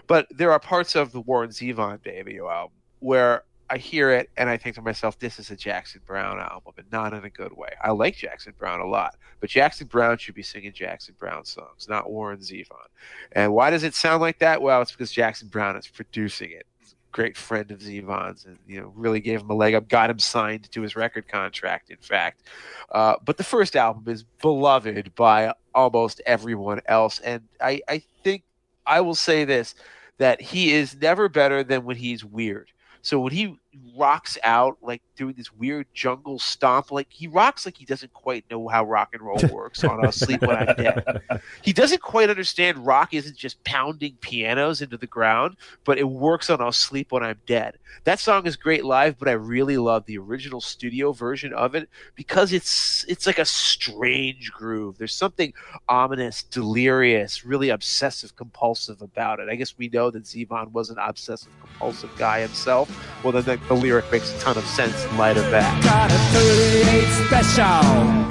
But 0.07 0.27
there 0.31 0.53
are 0.53 0.59
parts 0.59 0.97
of 0.97 1.13
the 1.13 1.21
Warren 1.21 1.51
Zevon 1.51 2.03
debut 2.03 2.47
album 2.49 2.77
where 3.01 3.45
I 3.71 3.79
hear 3.79 4.11
it 4.11 4.29
and 4.37 4.51
I 4.51 4.59
think 4.59 4.75
to 4.75 4.83
myself, 4.83 5.19
this 5.19 5.39
is 5.39 5.51
a 5.51 5.57
Jackson 5.57 6.03
Browne 6.05 6.39
album, 6.39 6.75
and 6.77 6.93
not 6.93 7.15
in 7.15 7.25
a 7.25 7.31
good 7.31 7.57
way. 7.57 7.71
I 7.81 7.91
like 7.93 8.15
Jackson 8.15 8.53
Browne 8.59 8.81
a 8.81 8.87
lot, 8.87 9.17
but 9.41 9.49
Jackson 9.49 9.87
Browne 9.87 10.19
should 10.19 10.35
be 10.35 10.43
singing 10.43 10.75
Jackson 10.75 11.15
Browne 11.19 11.47
songs, 11.47 11.87
not 11.89 12.11
Warren 12.11 12.41
Zevon. 12.41 12.89
And 13.33 13.55
why 13.55 13.71
does 13.71 13.83
it 13.83 13.95
sound 13.95 14.21
like 14.21 14.41
that? 14.41 14.61
Well, 14.61 14.83
it's 14.83 14.93
because 14.93 15.11
Jackson 15.11 15.49
Browne 15.49 15.77
is 15.77 15.89
producing 15.89 16.51
it. 16.51 16.67
Great 17.13 17.37
friend 17.37 17.71
of 17.71 17.81
Zevon's, 17.81 18.47
and 18.47 18.59
you 18.67 18.81
know, 18.81 18.93
really 18.97 19.21
gave 19.21 19.43
him 19.43 19.51
a 19.51 19.55
leg 19.55 19.75
up, 19.75 19.89
got 19.89 20.11
him 20.11 20.19
signed 20.19 20.71
to 20.73 20.83
his 20.83 20.97
record 20.97 21.29
contract. 21.29 21.91
In 21.91 21.99
fact, 21.99 22.43
uh, 22.91 23.17
but 23.25 23.37
the 23.37 23.45
first 23.45 23.77
album 23.77 24.05
is 24.13 24.25
beloved 24.41 25.15
by 25.15 25.53
almost 25.75 26.21
everyone 26.27 26.81
else, 26.87 27.21
and 27.21 27.43
I, 27.61 27.83
I 27.89 28.03
think 28.25 28.43
I 28.87 29.03
will 29.03 29.15
say 29.15 29.45
this: 29.45 29.75
that 30.19 30.41
he 30.41 30.73
is 30.73 30.97
never 31.01 31.29
better 31.29 31.63
than 31.63 31.85
when 31.85 31.97
he's 31.97 32.25
weird. 32.25 32.71
So 33.03 33.21
when 33.21 33.33
he 33.33 33.59
rocks 33.95 34.39
out 34.45 34.77
like 34.83 35.03
doing 35.17 35.35
this 35.37 35.53
weird 35.53 35.87
jungle 35.95 36.39
stomp, 36.39 36.91
like 36.91 37.07
he 37.11 37.27
rocks 37.27 37.65
like 37.65 37.77
he 37.77 37.85
doesn't 37.85 38.13
quite 38.13 38.45
know 38.51 38.69
how 38.69 38.85
rock 38.85 39.11
and 39.13 39.23
roll 39.23 39.39
works 39.51 39.85
on 39.85 40.05
I'll 40.05 40.13
Sleep 40.13 40.43
When 40.43 40.57
I'm 40.57 40.75
Dead. 40.77 41.23
He 41.63 41.73
doesn't 41.73 42.03
quite 42.03 42.31
understand 42.31 42.85
rock 42.87 43.15
isn't 43.15 43.37
just 43.37 43.63
pounding 43.65 44.17
pianos 44.21 44.83
into 44.83 44.97
the 44.97 45.07
ground, 45.07 45.57
but 45.85 45.99
it 45.99 46.09
works 46.09 46.51
on 46.51 46.61
I'll 46.61 46.73
Sleep 46.73 47.13
When 47.13 47.23
I'm 47.23 47.39
Dead. 47.47 47.79
That 48.05 48.21
song 48.21 48.47
is 48.47 48.57
great 48.57 48.85
live, 48.85 49.19
but 49.19 49.29
I 49.29 49.33
really 49.33 49.77
love 49.77 50.07
the 50.07 50.19
original 50.19 50.61
studio 50.61 51.13
version 51.13 51.53
of 51.53 51.75
it 51.75 51.89
because 52.15 52.53
it's 52.53 53.05
it's 53.09 53.27
like 53.27 53.39
a 53.39 53.45
strange 53.45 54.53
groove. 54.53 54.99
There's 54.99 55.15
something 55.15 55.53
ominous, 55.89 56.43
delirious, 56.43 57.45
really 57.45 57.71
obsessive 57.71 58.35
compulsive 58.37 59.03
about 59.03 59.41
it. 59.41 59.49
I 59.49 59.57
guess 59.57 59.77
we 59.79 59.89
know 59.89 60.11
that 60.11 60.25
Zevon 60.25 60.73
was 60.73 60.91
an 60.91 60.99
obsessive 60.99 61.53
compulsive 61.61 62.11
guy 62.17 62.41
himself. 62.41 62.91
Well, 63.23 63.33
then 63.33 63.45
the, 63.45 63.62
the 63.69 63.75
lyric 63.75 64.11
makes 64.11 64.35
a 64.35 64.39
ton 64.41 64.57
of 64.57 64.65
sense 64.65 65.05
in 65.05 65.17
light 65.17 65.37
of 65.37 65.51
that. 65.51 65.83
Got 65.85 66.11
a 66.11 66.19
38 66.33 67.27
special 67.27 67.63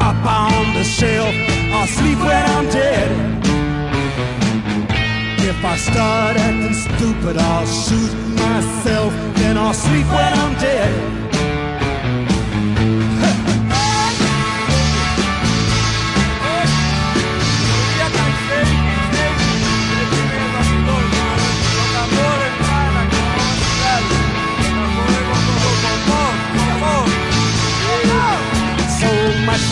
up 0.02 0.26
on 0.26 0.74
the 0.76 0.84
shelf. 0.84 1.34
I'll 1.74 1.88
sleep 1.88 2.18
when 2.20 2.46
I'm 2.56 2.70
dead. 2.70 3.42
If 5.40 5.66
I 5.66 5.78
start 5.78 6.38
acting 6.38 6.74
stupid, 6.74 7.38
I'll 7.38 7.66
shoot 7.66 8.14
myself. 8.36 9.14
Then 9.36 9.58
I'll 9.58 9.74
sleep 9.74 10.06
when 10.08 10.34
I'm 10.34 10.54
dead. 10.60 11.21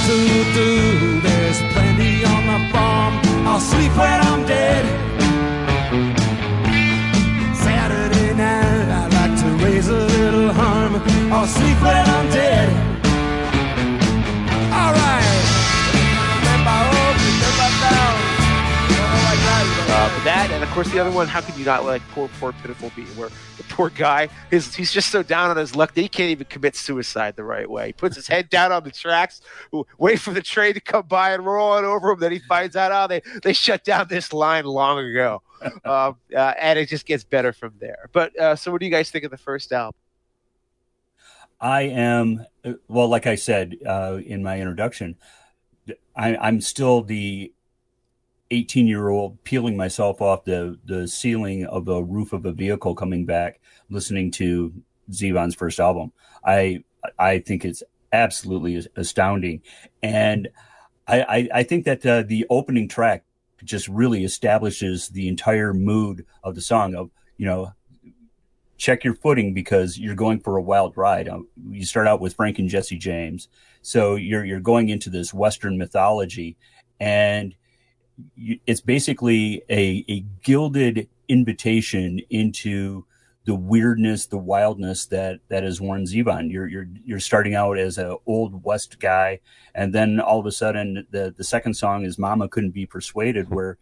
Do, 0.10 0.69
of 20.70 20.76
course 20.76 20.92
the 20.92 21.00
other 21.00 21.10
one. 21.10 21.28
How 21.28 21.42
could 21.42 21.58
you 21.58 21.66
not 21.66 21.84
like 21.84 22.04
poor, 22.10 22.30
poor, 22.40 22.54
pitiful 22.54 22.92
beat? 22.96 23.08
Where 23.18 23.30
the 23.58 23.64
poor 23.70 23.90
guy 23.90 24.30
is 24.52 24.76
he's 24.76 24.94
just 24.94 25.10
so 25.10 25.24
down 25.24 25.50
on 25.50 25.58
his 25.58 25.76
luck 25.76 25.96
that 25.96 26.02
he 26.02 26.08
can't 26.08 26.30
even 26.30 26.46
commit 26.46 26.76
suicide 26.76 27.36
the 27.36 27.44
right 27.44 27.68
way. 27.68 27.88
He 27.88 27.94
puts 27.94 28.16
his 28.16 28.28
head 28.28 28.50
down 28.50 28.72
on 28.72 28.84
the 28.84 28.92
tracks, 28.92 29.42
wait 29.98 30.20
for 30.20 30.32
the 30.32 30.44
train 30.44 30.76
to 30.76 30.80
come 30.80 31.08
by 31.08 31.34
and 31.34 31.44
roll 31.44 31.72
on 31.72 31.86
over 31.86 32.12
him. 32.12 32.20
Then 32.20 32.32
he 32.32 32.38
finds 32.38 32.76
out, 32.76 32.92
oh, 32.92 33.08
they 33.08 33.24
they 33.42 33.52
shut 33.52 33.84
down 33.84 34.10
this 34.10 34.32
line 34.32 34.66
long 34.66 35.00
ago, 35.00 35.42
um, 35.86 36.18
uh, 36.36 36.54
and 36.60 36.78
it 36.78 36.88
just 36.88 37.08
gets 37.08 37.24
better 37.24 37.52
from 37.52 37.74
there. 37.80 38.08
But 38.12 38.38
uh, 38.40 38.56
so, 38.56 38.72
what 38.72 38.80
do 38.80 38.86
you 38.86 38.92
guys 38.92 39.10
think 39.10 39.26
of 39.26 39.32
the 39.32 39.38
first 39.38 39.74
album? 39.74 39.96
I 41.60 41.82
am 41.82 42.46
well, 42.88 43.08
like 43.08 43.26
I 43.26 43.36
said 43.36 43.76
uh, 43.84 44.20
in 44.24 44.44
my 44.44 44.60
introduction, 44.60 45.16
I, 46.16 46.36
I'm 46.36 46.62
still 46.62 47.02
the 47.02 47.54
18 48.52 48.88
year 48.88 49.10
old 49.10 49.44
peeling 49.44 49.78
myself 49.78 50.22
off 50.22 50.46
the, 50.46 50.78
the 50.86 51.08
ceiling 51.08 51.66
of 51.66 51.88
a 51.88 52.04
roof 52.04 52.34
of 52.34 52.46
a 52.46 52.52
vehicle 52.52 52.96
coming 52.96 53.26
back, 53.26 53.60
listening 53.90 54.32
to 54.32 54.74
Zevon's 55.12 55.56
first 55.56 55.80
album. 55.80 56.12
I, 56.44 56.84
I 57.18 57.40
think 57.40 57.66
it's 57.66 57.84
absolutely 58.12 58.86
astounding. 58.96 59.62
And 60.02 60.50
I, 61.08 61.22
I, 61.22 61.50
I 61.56 61.64
think 61.64 61.86
that 61.86 62.06
uh, 62.06 62.24
the 62.24 62.46
opening 62.50 62.88
track 62.88 63.24
just 63.64 63.88
really 63.88 64.24
establishes 64.24 65.10
the 65.10 65.28
entire 65.28 65.74
mood 65.74 66.26
of 66.44 66.56
the 66.56 66.62
song 66.62 66.96
of, 66.96 67.12
you 67.38 67.46
know, 67.46 67.74
check 68.78 69.04
your 69.04 69.14
footing 69.14 69.54
because 69.54 70.00
you're 70.00 70.16
going 70.16 70.40
for 70.40 70.56
a 70.56 70.62
wild 70.62 70.96
ride. 70.96 71.28
Um, 71.28 71.48
you 71.70 71.86
start 71.86 72.08
out 72.08 72.22
with 72.22 72.36
Frank 72.36 72.60
and 72.60 72.70
Jesse 72.70 72.98
James. 72.98 73.50
So 73.82 74.16
you're, 74.16 74.46
you're 74.46 74.62
going 74.62 74.90
into 74.90 75.10
this 75.10 75.34
Western 75.34 75.78
mythology 75.78 76.58
and 77.00 77.56
it's 78.38 78.82
basically 78.82 79.64
a, 79.70 80.06
a 80.08 80.22
gilded 80.44 81.08
invitation 81.28 82.20
into 82.30 83.06
the 83.46 83.56
weirdness, 83.56 84.28
the 84.28 84.38
wildness 84.38 85.08
that 85.08 85.40
that 85.48 85.64
is 85.64 85.82
Warren 85.82 86.06
Zevon. 86.06 86.52
You're 86.52 86.68
you're 86.68 86.88
you're 87.06 87.20
starting 87.20 87.56
out 87.56 87.78
as 87.80 87.98
an 87.98 88.16
old 88.26 88.64
West 88.64 89.00
guy, 89.00 89.40
and 89.74 89.94
then 89.94 90.20
all 90.20 90.40
of 90.40 90.46
a 90.46 90.52
sudden 90.52 91.08
the 91.12 91.34
the 91.36 91.44
second 91.44 91.74
song 91.74 92.06
is 92.06 92.20
"Mama 92.20 92.48
Couldn't 92.48 92.72
Be 92.72 92.86
Persuaded," 92.86 93.50
where 93.50 93.78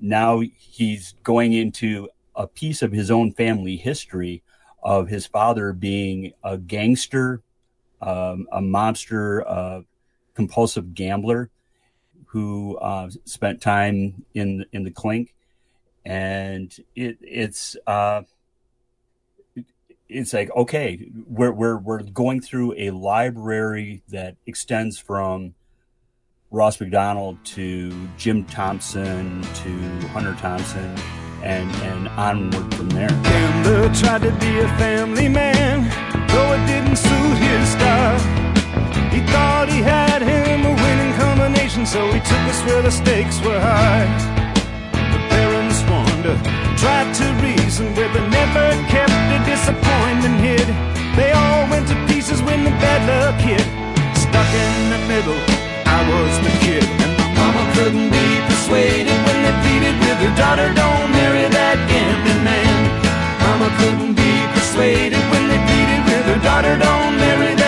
now 0.00 0.40
he's 0.40 1.14
going 1.22 1.52
into 1.52 2.08
a 2.34 2.46
piece 2.46 2.82
of 2.82 2.92
his 2.92 3.10
own 3.10 3.32
family 3.32 3.76
history 3.76 4.42
of 4.82 5.08
his 5.08 5.26
father 5.26 5.72
being 5.72 6.32
a 6.42 6.58
gangster, 6.58 7.42
um, 8.00 8.46
a 8.52 8.60
monster, 8.60 9.40
a 9.40 9.84
compulsive 10.34 10.94
gambler 10.94 11.50
who 12.32 12.78
uh, 12.78 13.10
spent 13.26 13.60
time 13.60 14.24
in 14.32 14.64
in 14.72 14.84
the 14.84 14.90
clink, 14.90 15.34
and 16.02 16.74
it 16.96 17.18
it's 17.20 17.76
uh, 17.86 18.22
it's 20.08 20.32
like 20.32 20.50
okay, 20.56 21.10
we're 21.28 21.52
we're 21.52 21.76
we're 21.76 22.02
going 22.02 22.40
through 22.40 22.74
a 22.78 22.88
library 22.88 24.02
that 24.08 24.36
extends 24.46 24.98
from 24.98 25.54
Ross 26.50 26.80
Macdonald 26.80 27.36
to 27.44 28.08
Jim 28.16 28.46
Thompson 28.46 29.42
to 29.42 30.08
Hunter 30.08 30.34
Thompson 30.40 30.96
and 31.42 31.70
and 31.82 32.08
onward 32.08 32.74
from 32.74 32.88
there. 32.88 33.10
Gambler 33.10 33.92
tried 33.92 34.22
to 34.22 34.30
be 34.40 34.58
a 34.58 34.68
family 34.78 35.28
man, 35.28 35.82
though 36.28 36.54
it 36.54 36.66
didn't 36.66 36.96
suit 36.96 37.36
his 37.36 37.68
style. 37.72 38.18
He 39.10 39.20
thought 39.26 39.68
he 39.68 39.82
had 39.82 40.22
him 40.22 40.51
combination, 41.72 41.86
so 41.86 42.06
he 42.12 42.20
took 42.20 42.44
us 42.48 42.62
where 42.64 42.82
the 42.82 42.90
stakes 42.90 43.40
were 43.40 43.58
high. 43.58 44.06
The 44.92 45.20
parents 45.28 45.82
wonder, 45.88 46.36
tried 46.76 47.12
to 47.14 47.24
reason 47.42 47.86
with, 47.94 48.12
but 48.12 48.28
never 48.28 48.66
kept 48.88 49.12
a 49.12 49.38
disappointment 49.44 50.40
hid. 50.40 50.66
They 51.16 51.32
all 51.32 51.68
went 51.70 51.88
to 51.88 51.96
pieces 52.06 52.42
when 52.42 52.64
the 52.64 52.70
bad 52.70 53.00
luck 53.08 53.40
hit. 53.40 53.64
Stuck 54.16 54.50
in 54.52 54.74
the 54.90 55.00
middle, 55.08 55.40
I 55.86 56.00
was 56.08 56.32
the 56.44 56.52
kid, 56.64 56.84
and 57.04 57.12
my 57.18 57.28
mama 57.36 57.62
couldn't 57.74 58.10
be 58.10 58.26
persuaded 58.48 59.16
when 59.26 59.38
they 59.44 59.54
pleaded 59.62 59.96
with 60.00 60.18
her 60.24 60.34
daughter, 60.36 60.68
don't 60.74 61.08
marry 61.12 61.48
that 61.48 61.76
gambling 61.88 62.44
man. 62.44 62.76
Mama 63.44 63.68
couldn't 63.78 64.14
be 64.14 64.32
persuaded 64.54 65.22
when 65.32 65.48
they 65.48 65.60
pleaded 65.68 66.00
with 66.08 66.24
her 66.32 66.40
daughter, 66.42 66.78
don't 66.78 67.16
marry 67.18 67.61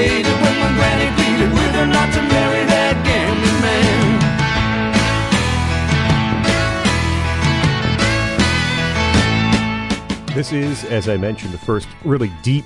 persuaded 0.00 0.32
when 0.40 0.56
my 0.60 0.72
granny 0.76 1.08
pleaded 1.14 1.52
with 1.52 1.74
her 1.74 1.86
not 1.86 2.12
to 2.12 2.22
marry 2.22 2.64
that 2.64 3.04
gambling 3.04 3.60
man. 3.62 4.20
This 10.34 10.52
is, 10.52 10.84
as 10.84 11.08
I 11.08 11.16
mentioned, 11.16 11.52
the 11.52 11.58
first 11.58 11.88
really 12.04 12.30
deep 12.42 12.64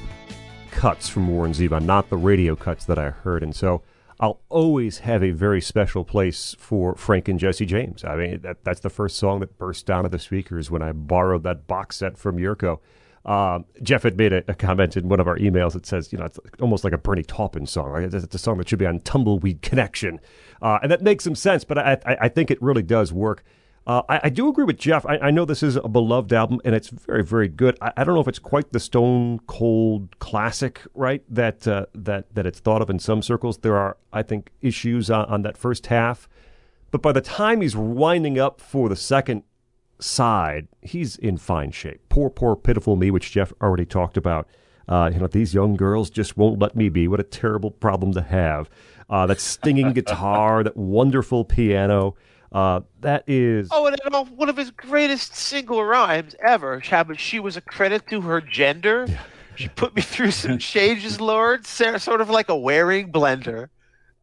cuts 0.70 1.08
from 1.08 1.28
Warren 1.28 1.52
Zevon, 1.52 1.84
not 1.84 2.10
the 2.10 2.16
radio 2.16 2.54
cuts 2.54 2.84
that 2.84 2.98
I 2.98 3.10
heard. 3.10 3.42
And 3.42 3.56
so 3.56 3.82
I'll 4.20 4.40
always 4.48 4.98
have 4.98 5.24
a 5.24 5.30
very 5.30 5.60
special 5.60 6.04
place 6.04 6.54
for 6.58 6.94
Frank 6.94 7.28
and 7.28 7.38
Jesse 7.38 7.66
James. 7.66 8.04
I 8.04 8.16
mean, 8.16 8.40
that, 8.42 8.64
that's 8.64 8.80
the 8.80 8.90
first 8.90 9.16
song 9.16 9.40
that 9.40 9.58
burst 9.58 9.86
down 9.86 10.04
of 10.04 10.12
the 10.12 10.18
speakers 10.18 10.70
when 10.70 10.82
I 10.82 10.92
borrowed 10.92 11.42
that 11.44 11.66
box 11.66 11.96
set 11.96 12.16
from 12.16 12.38
Jurko. 12.38 12.80
Um, 13.24 13.64
Jeff 13.82 14.02
had 14.02 14.18
made 14.18 14.34
a, 14.34 14.44
a, 14.48 14.54
comment 14.54 14.98
in 14.98 15.08
one 15.08 15.18
of 15.18 15.26
our 15.26 15.38
emails 15.38 15.72
that 15.72 15.86
says, 15.86 16.12
you 16.12 16.18
know, 16.18 16.26
it's 16.26 16.38
almost 16.60 16.84
like 16.84 16.92
a 16.92 16.98
Bernie 16.98 17.22
Taupin 17.22 17.66
song. 17.66 17.88
Right? 17.88 18.12
It's 18.12 18.34
a 18.34 18.38
song 18.38 18.58
that 18.58 18.68
should 18.68 18.78
be 18.78 18.86
on 18.86 19.00
Tumbleweed 19.00 19.62
Connection. 19.62 20.20
Uh, 20.60 20.78
and 20.82 20.92
that 20.92 21.00
makes 21.00 21.24
some 21.24 21.34
sense, 21.34 21.64
but 21.64 21.78
I, 21.78 21.98
I, 22.04 22.16
I 22.22 22.28
think 22.28 22.50
it 22.50 22.60
really 22.60 22.82
does 22.82 23.12
work. 23.12 23.42
Uh, 23.86 24.02
I, 24.08 24.20
I, 24.24 24.28
do 24.30 24.48
agree 24.48 24.64
with 24.64 24.78
Jeff. 24.78 25.04
I, 25.04 25.18
I, 25.18 25.30
know 25.30 25.44
this 25.44 25.62
is 25.62 25.76
a 25.76 25.88
beloved 25.88 26.32
album, 26.32 26.58
and 26.64 26.74
it's 26.74 26.88
very, 26.88 27.22
very 27.22 27.48
good. 27.48 27.76
I, 27.82 27.92
I, 27.98 28.04
don't 28.04 28.14
know 28.14 28.20
if 28.20 28.28
it's 28.28 28.38
quite 28.38 28.72
the 28.72 28.80
Stone 28.80 29.40
Cold 29.46 30.18
classic, 30.20 30.80
right? 30.94 31.22
That 31.28 31.68
uh, 31.68 31.84
that 31.94 32.34
that 32.34 32.46
it's 32.46 32.60
thought 32.60 32.80
of 32.80 32.88
in 32.88 32.98
some 32.98 33.20
circles. 33.20 33.58
There 33.58 33.76
are, 33.76 33.98
I 34.10 34.22
think, 34.22 34.52
issues 34.62 35.10
on, 35.10 35.26
on, 35.26 35.42
that 35.42 35.58
first 35.58 35.88
half, 35.88 36.30
but 36.92 37.02
by 37.02 37.12
the 37.12 37.20
time 37.20 37.60
he's 37.60 37.76
winding 37.76 38.38
up 38.38 38.58
for 38.58 38.88
the 38.88 38.96
second 38.96 39.42
side, 39.98 40.68
he's 40.82 41.16
in 41.16 41.36
fine 41.36 41.70
shape. 41.70 42.00
Poor, 42.08 42.30
poor, 42.30 42.56
pitiful 42.56 42.96
me, 42.96 43.10
which 43.10 43.32
Jeff 43.32 43.52
already 43.60 43.86
talked 43.86 44.16
about. 44.16 44.48
Uh, 44.88 45.10
you 45.12 45.18
know, 45.18 45.26
these 45.26 45.54
young 45.54 45.76
girls 45.76 46.10
just 46.10 46.36
won't 46.36 46.58
let 46.58 46.76
me 46.76 46.88
be. 46.88 47.08
What 47.08 47.20
a 47.20 47.24
terrible 47.24 47.70
problem 47.70 48.12
to 48.12 48.22
have. 48.22 48.68
Uh, 49.08 49.26
that 49.26 49.40
stinging 49.40 49.92
guitar, 49.94 50.62
that 50.62 50.76
wonderful 50.76 51.44
piano. 51.44 52.16
Uh, 52.52 52.80
that 53.00 53.24
is. 53.26 53.68
Oh, 53.72 53.86
and 53.86 53.98
one 54.36 54.48
of 54.48 54.56
his 54.56 54.70
greatest 54.70 55.34
single 55.34 55.84
rhymes 55.84 56.36
ever. 56.44 56.80
She 57.16 57.40
was 57.40 57.56
a 57.56 57.60
credit 57.60 58.06
to 58.08 58.20
her 58.22 58.40
gender. 58.40 59.06
Yeah. 59.08 59.22
She 59.56 59.68
put 59.68 59.94
me 59.94 60.02
through 60.02 60.32
some 60.32 60.58
changes, 60.58 61.20
Lord. 61.20 61.66
Sort 61.66 62.20
of 62.20 62.30
like 62.30 62.48
a 62.48 62.56
Waring 62.56 63.10
blender. 63.10 63.68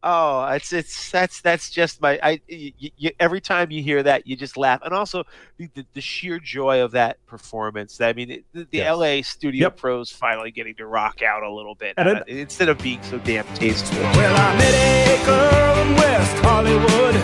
Oh, 0.04 0.44
it's 0.46 0.72
it's 0.72 1.12
that's 1.12 1.40
that's 1.42 1.70
just 1.70 2.02
my 2.02 2.18
I. 2.22 2.40
You, 2.48 2.90
you, 2.96 3.10
every 3.20 3.40
time 3.40 3.70
you 3.70 3.82
hear 3.84 4.02
that, 4.02 4.26
you 4.26 4.34
just 4.34 4.56
laugh, 4.56 4.80
and 4.82 4.92
also 4.92 5.22
the, 5.58 5.68
the, 5.74 5.86
the 5.94 6.00
sheer 6.00 6.40
joy 6.40 6.80
of 6.80 6.90
that 6.92 7.24
performance. 7.26 8.00
I 8.00 8.12
mean, 8.12 8.42
the, 8.52 8.66
the 8.70 8.78
yes. 8.78 8.86
L.A. 8.88 9.22
studio 9.22 9.66
yep. 9.66 9.76
pros 9.76 10.10
finally 10.10 10.50
getting 10.50 10.74
to 10.76 10.86
rock 10.86 11.22
out 11.22 11.44
a 11.44 11.50
little 11.50 11.76
bit 11.76 11.96
uh, 11.98 12.22
instead 12.26 12.68
of 12.68 12.78
being 12.78 13.00
so 13.04 13.18
damn 13.18 13.46
tasteful. 13.54 14.02
Well, 14.02 14.34
I 14.36 14.56
met 14.56 15.20
a 15.20 15.24
girl 15.24 15.86
in 15.86 15.94
West 15.94 16.36
Hollywood. 16.44 17.14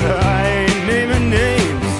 I 0.00 0.66
ain't 0.68 0.86
naming 0.86 1.30
names, 1.30 1.90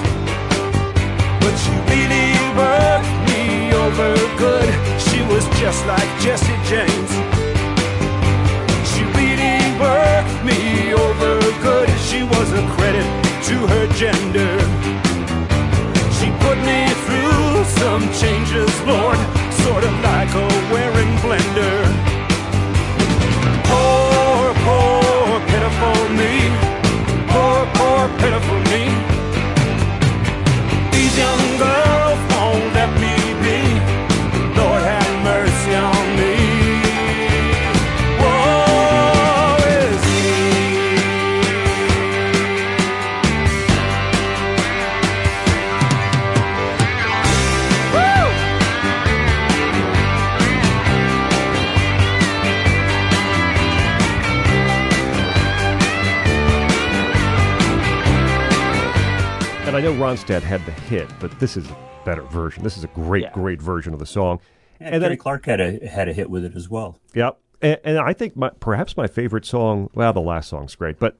but 1.41 1.55
she 1.59 1.75
really 1.91 2.39
worked 2.55 3.11
me 3.27 3.73
over 3.75 4.15
good. 4.37 4.69
She 5.01 5.21
was 5.23 5.45
just 5.59 5.85
like 5.85 6.07
Jesse 6.21 6.55
James. 6.63 6.98
Credit 12.67 13.05
to 13.45 13.55
her 13.67 13.87
gender. 13.93 14.59
She 16.17 16.29
put 16.43 16.57
me 16.57 16.87
through 17.05 17.63
some 17.79 18.03
changes, 18.13 18.69
Lord, 18.83 19.17
sort 19.51 19.83
of 19.83 19.93
like 20.01 20.29
a 20.33 20.47
Waring 20.73 21.15
blender. 21.17 22.08
Ronstadt 60.09 60.41
had 60.41 60.65
the 60.65 60.71
hit, 60.71 61.07
but 61.19 61.39
this 61.39 61.55
is 61.55 61.69
a 61.69 61.77
better 62.03 62.23
version. 62.23 62.63
This 62.63 62.77
is 62.77 62.83
a 62.83 62.87
great, 62.87 63.23
Yeah. 63.25 63.31
great 63.31 63.61
version 63.61 63.93
of 63.93 63.99
the 63.99 64.07
song. 64.07 64.39
And, 64.79 64.95
And 64.95 65.01
Gary 65.03 65.11
then- 65.11 65.17
Clark 65.19 65.45
had 65.45 65.61
a 65.61 65.87
had 65.87 66.07
a 66.09 66.13
hit 66.13 66.31
with 66.31 66.43
it 66.43 66.55
as 66.55 66.67
well. 66.67 66.97
Yep. 67.13 67.37
And, 67.61 67.77
and 67.83 67.97
I 67.99 68.13
think 68.13 68.35
my, 68.35 68.49
perhaps 68.59 68.97
my 68.97 69.05
favorite 69.05 69.45
song, 69.45 69.89
well, 69.93 70.11
the 70.11 70.19
last 70.21 70.49
song's 70.49 70.73
great, 70.73 70.97
but 70.97 71.17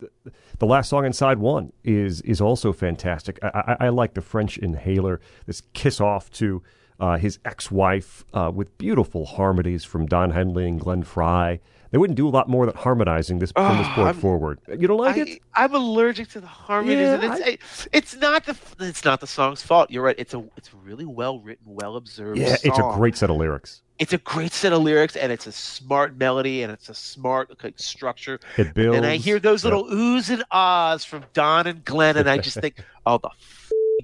the 0.57 0.65
last 0.65 0.89
song 0.89 1.05
inside 1.05 1.37
one 1.37 1.71
is 1.83 2.21
is 2.21 2.41
also 2.41 2.73
fantastic. 2.73 3.37
I, 3.43 3.75
I, 3.79 3.85
I 3.85 3.89
like 3.89 4.15
the 4.15 4.21
French 4.21 4.57
inhaler, 4.57 5.19
this 5.45 5.61
kiss 5.73 6.01
off 6.01 6.31
to 6.31 6.63
uh, 6.99 7.17
his 7.17 7.37
ex 7.45 7.69
wife 7.69 8.25
uh, 8.33 8.51
with 8.51 8.75
beautiful 8.79 9.25
harmonies 9.25 9.85
from 9.85 10.07
Don 10.07 10.31
Henley 10.31 10.67
and 10.67 10.79
Glenn 10.79 11.03
Frey. 11.03 11.61
They 11.91 11.97
wouldn't 11.97 12.17
do 12.17 12.27
a 12.27 12.29
lot 12.29 12.47
more 12.47 12.65
than 12.65 12.75
harmonizing 12.75 13.39
this 13.39 13.51
from 13.51 13.77
this 13.77 13.87
ah, 13.89 13.95
point 13.95 14.07
I'm- 14.07 14.15
forward. 14.19 14.59
You 14.67 14.87
don't 14.87 14.97
like 14.97 15.17
I, 15.17 15.21
it? 15.21 15.41
I'm 15.55 15.73
allergic 15.73 16.29
to 16.29 16.39
the 16.41 16.47
harmonies, 16.47 16.99
Yeah, 16.99 17.13
and 17.15 17.23
it's 17.23 17.47
it, 17.47 17.59
it's 17.91 18.15
not 18.15 18.45
the 18.45 18.55
it's 18.79 19.03
not 19.03 19.19
the 19.21 19.27
song's 19.27 19.61
fault. 19.63 19.89
You're 19.91 20.03
right. 20.03 20.15
It's 20.17 20.33
a 20.33 20.43
it's 20.55 20.69
a 20.71 20.75
really 20.77 21.05
well 21.05 21.39
written, 21.39 21.65
well 21.67 21.95
observed. 21.95 22.37
Yeah, 22.39 22.55
it's 22.63 22.77
a 22.79 22.91
great 22.93 23.17
set 23.17 23.29
of 23.29 23.37
lyrics. 23.37 23.81
it's 23.97 24.13
a 24.13 24.17
great 24.19 24.53
set 24.53 24.71
of 24.71 24.81
lyrics, 24.81 25.15
and 25.15 25.31
it's 25.31 25.47
a 25.47 25.51
smart 25.51 26.15
melody, 26.17 26.61
and 26.63 26.71
it's 26.71 26.89
a 26.89 26.93
smart 26.93 27.51
like, 27.63 27.73
structure. 27.79 28.39
It 28.57 28.73
builds. 28.73 28.95
And 28.97 29.05
I 29.05 29.17
hear 29.17 29.39
those 29.39 29.63
Yep. 29.65 29.73
little 29.73 29.89
oohs 29.89 30.29
and 30.29 30.43
ahs 30.51 31.03
from 31.03 31.25
Don 31.33 31.67
and 31.67 31.83
Glenn, 31.83 32.15
and 32.17 32.29
I 32.29 32.37
just 32.37 32.57
think, 32.61 32.75
oh, 33.05 33.17
the 33.17 33.29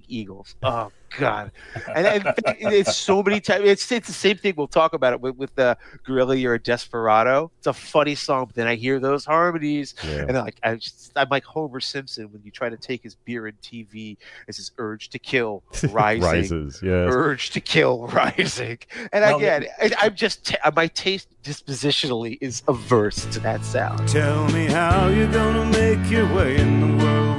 Eagles. 0.07 0.55
Oh 0.63 0.91
God! 1.17 1.51
And, 1.95 2.05
and 2.05 2.33
it's 2.73 2.95
so 2.97 3.23
many 3.23 3.39
times. 3.39 3.63
It's 3.65 3.89
it's 3.91 4.07
the 4.07 4.13
same 4.13 4.37
thing. 4.37 4.53
We'll 4.57 4.67
talk 4.67 4.93
about 4.93 5.13
it 5.13 5.21
with 5.21 5.35
with 5.37 5.55
the 5.55 5.77
Gorilla. 6.03 6.35
You're 6.35 6.55
a 6.55 6.59
desperado. 6.59 7.51
It's 7.59 7.67
a 7.67 7.73
funny 7.73 8.15
song, 8.15 8.45
but 8.47 8.55
then 8.55 8.67
I 8.67 8.75
hear 8.75 8.99
those 8.99 9.23
harmonies, 9.25 9.95
Yeah. 10.03 10.25
and 10.27 10.33
like 10.33 10.57
I 10.63 10.75
just, 10.75 11.11
I'm 11.15 11.27
like 11.31 11.45
Homer 11.45 11.79
Simpson 11.79 12.31
when 12.31 12.41
you 12.43 12.51
try 12.51 12.69
to 12.69 12.77
take 12.77 13.03
his 13.03 13.15
beer 13.15 13.47
and 13.47 13.59
TV 13.61 14.17
as 14.47 14.57
his 14.57 14.71
urge 14.77 15.09
to 15.09 15.19
kill 15.19 15.63
rising. 15.91 16.21
rises. 16.23 16.81
Yes. 16.83 17.07
Urge 17.11 17.51
to 17.51 17.61
kill 17.61 18.07
rising, 18.07 18.79
and 19.13 19.21
Well, 19.23 19.37
again, 19.37 19.65
I, 19.81 19.91
I'm 19.99 20.15
just 20.15 20.45
t- 20.47 20.55
my 20.75 20.87
taste 20.87 21.29
dispositionally 21.43 22.37
is 22.41 22.63
averse 22.67 23.25
to 23.27 23.39
that 23.41 23.63
sound. 23.63 24.07
Tell 24.09 24.47
me 24.51 24.65
how 24.65 25.07
you're 25.07 25.31
gonna 25.31 25.65
make 25.65 26.09
your 26.11 26.25
way 26.35 26.57
in 26.57 26.97
the 26.97 27.03
world, 27.03 27.34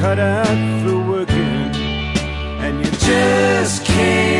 cut 0.00 0.18
out 0.18 0.46
for 0.82 0.96
working, 0.98 1.36
and 2.64 2.78
you 2.78 2.90
just 2.92 3.84
can't 3.84 4.39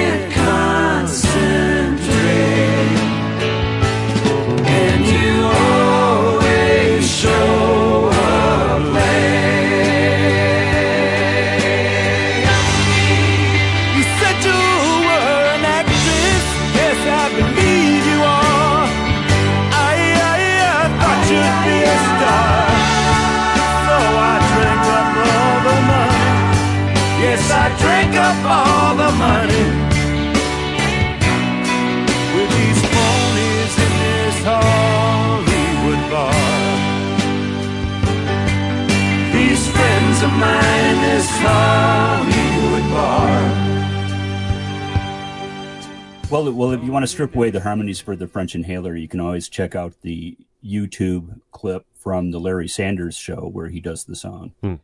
Well, 46.31 46.53
well, 46.53 46.71
if 46.71 46.85
you 46.85 46.93
want 46.93 47.03
to 47.03 47.09
strip 47.09 47.35
away 47.35 47.51
the 47.51 47.61
harmonies 47.61 47.99
for 48.01 48.15
the 48.15 48.29
French 48.29 48.55
Inhaler, 48.55 48.95
you 48.95 49.09
can 49.09 49.19
always 49.19 49.49
check 49.49 49.75
out 49.75 49.95
the 50.03 50.37
YouTube 50.65 51.41
clip 51.51 51.85
from 51.95 52.31
the 52.31 52.39
Larry 52.39 52.69
Sanders 52.69 53.17
show 53.17 53.49
where 53.53 53.67
he 53.69 53.81
does 53.81 54.05
the 54.05 54.15
song, 54.15 54.53
Hmm. 54.63 54.75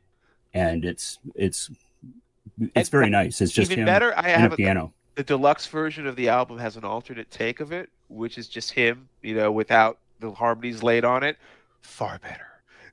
and 0.52 0.84
it's 0.84 1.18
it's 1.36 1.70
it's 2.74 2.88
very 2.88 3.10
nice. 3.10 3.40
It's 3.40 3.52
just 3.52 3.70
Even 3.70 3.82
him 3.82 3.86
better, 3.86 4.12
I 4.18 4.28
have 4.28 4.50
a 4.50 4.54
a, 4.54 4.56
piano. 4.56 4.92
the 5.14 5.22
deluxe 5.22 5.66
version 5.66 6.06
of 6.08 6.16
the 6.16 6.28
album 6.28 6.58
has 6.58 6.76
an 6.76 6.84
alternate 6.84 7.30
take 7.30 7.60
of 7.60 7.70
it, 7.70 7.90
which 8.08 8.38
is 8.38 8.48
just 8.48 8.72
him, 8.72 9.08
you 9.22 9.34
know, 9.36 9.52
without 9.52 9.98
the 10.18 10.32
harmonies 10.32 10.82
laid 10.82 11.04
on 11.04 11.22
it. 11.22 11.36
Far 11.80 12.18
better. 12.18 12.45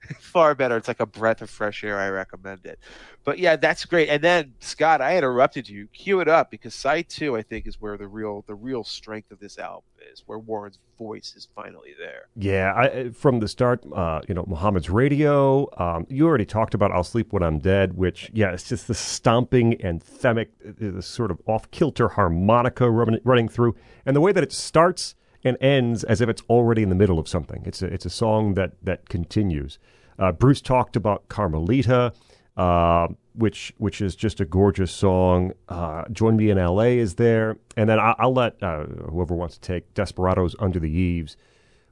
Far 0.19 0.55
better. 0.55 0.77
It's 0.77 0.87
like 0.87 0.99
a 0.99 1.05
breath 1.05 1.41
of 1.41 1.49
fresh 1.49 1.83
air. 1.83 1.99
I 1.99 2.09
recommend 2.09 2.65
it. 2.65 2.79
But 3.23 3.39
yeah, 3.39 3.55
that's 3.55 3.85
great. 3.85 4.09
And 4.09 4.21
then 4.21 4.53
Scott, 4.59 5.01
I 5.01 5.17
interrupted 5.17 5.69
you. 5.69 5.87
Cue 5.87 6.19
it 6.19 6.27
up 6.27 6.51
because 6.51 6.73
side 6.73 7.07
two, 7.07 7.37
I 7.37 7.41
think, 7.41 7.67
is 7.67 7.79
where 7.79 7.97
the 7.97 8.07
real 8.07 8.43
the 8.47 8.55
real 8.55 8.83
strength 8.83 9.31
of 9.31 9.39
this 9.39 9.57
album 9.57 9.83
is, 10.11 10.23
where 10.25 10.39
Warren's 10.39 10.79
voice 10.97 11.33
is 11.37 11.47
finally 11.55 11.93
there. 11.97 12.27
Yeah, 12.35 12.73
I, 12.75 13.09
from 13.09 13.39
the 13.39 13.47
start, 13.47 13.83
uh, 13.95 14.21
you 14.27 14.35
know, 14.35 14.45
Mohammed's 14.47 14.89
radio. 14.89 15.67
Um, 15.77 16.05
you 16.09 16.27
already 16.27 16.45
talked 16.45 16.73
about 16.73 16.91
"I'll 16.91 17.03
Sleep 17.03 17.31
When 17.31 17.43
I'm 17.43 17.59
Dead," 17.59 17.95
which, 17.95 18.29
yeah, 18.33 18.51
it's 18.51 18.67
just 18.67 18.87
the 18.87 18.93
stomping 18.93 19.77
anthemic, 19.77 20.49
uh, 20.67 20.71
this 20.77 21.07
sort 21.07 21.31
of 21.31 21.41
off 21.45 21.71
kilter 21.71 22.09
harmonica 22.09 22.89
running, 22.89 23.21
running 23.23 23.47
through, 23.47 23.75
and 24.05 24.15
the 24.15 24.21
way 24.21 24.33
that 24.33 24.43
it 24.43 24.51
starts 24.51 25.15
and 25.43 25.57
ends 25.61 26.03
as 26.03 26.21
if 26.21 26.29
it's 26.29 26.43
already 26.49 26.83
in 26.83 26.89
the 26.89 26.95
middle 26.95 27.19
of 27.19 27.27
something. 27.27 27.63
It's 27.65 27.81
a 27.81 27.87
it's 27.87 28.05
a 28.05 28.09
song 28.09 28.53
that 28.55 28.73
that 28.83 29.09
continues. 29.09 29.79
Uh, 30.17 30.31
Bruce 30.31 30.61
talked 30.61 30.95
about 30.95 31.27
Carmelita. 31.27 32.13
Uh, 32.55 33.07
which 33.35 33.73
which 33.77 34.01
is 34.01 34.15
just 34.15 34.39
a 34.39 34.45
gorgeous 34.45 34.91
song. 34.91 35.53
Uh, 35.67 36.03
Join 36.11 36.37
Me 36.37 36.49
in 36.49 36.57
L.A. 36.57 36.99
is 36.99 37.15
there, 37.15 37.57
and 37.75 37.89
then 37.89 37.99
I, 37.99 38.15
I'll 38.19 38.33
let 38.33 38.61
uh, 38.61 38.83
whoever 38.83 39.33
wants 39.33 39.55
to 39.55 39.61
take 39.61 39.93
Desperados 39.93 40.55
Under 40.59 40.79
the 40.79 40.91
Eaves, 40.91 41.35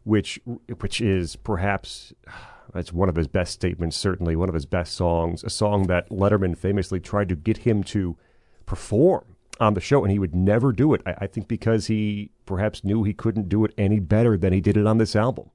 which 0.03 0.39
which 0.79 1.01
is 1.01 1.35
perhaps 1.35 2.13
it's 2.75 2.93
one 2.93 3.09
of 3.09 3.15
his 3.15 3.27
best 3.27 3.53
statements, 3.53 3.97
certainly 3.97 4.35
one 4.35 4.49
of 4.49 4.55
his 4.55 4.65
best 4.65 4.93
songs. 4.93 5.43
A 5.43 5.49
song 5.49 5.87
that 5.87 6.09
Letterman 6.09 6.57
famously 6.57 6.99
tried 6.99 7.29
to 7.29 7.35
get 7.35 7.57
him 7.57 7.83
to 7.85 8.17
perform 8.65 9.30
on 9.61 9.75
the 9.75 9.81
show, 9.81 10.03
and 10.03 10.11
he 10.11 10.19
would 10.19 10.35
never 10.35 10.71
do 10.71 10.93
it. 10.93 11.01
I, 11.05 11.15
I 11.19 11.27
think 11.27 11.47
because 11.47 11.87
he 11.87 12.31
perhaps 12.45 12.83
knew 12.83 13.03
he 13.03 13.13
couldn't 13.13 13.47
do 13.47 13.63
it 13.63 13.73
any 13.77 13.99
better 13.99 14.37
than 14.37 14.51
he 14.53 14.59
did 14.61 14.75
it 14.75 14.87
on 14.87 14.97
this 14.97 15.15
album. 15.15 15.49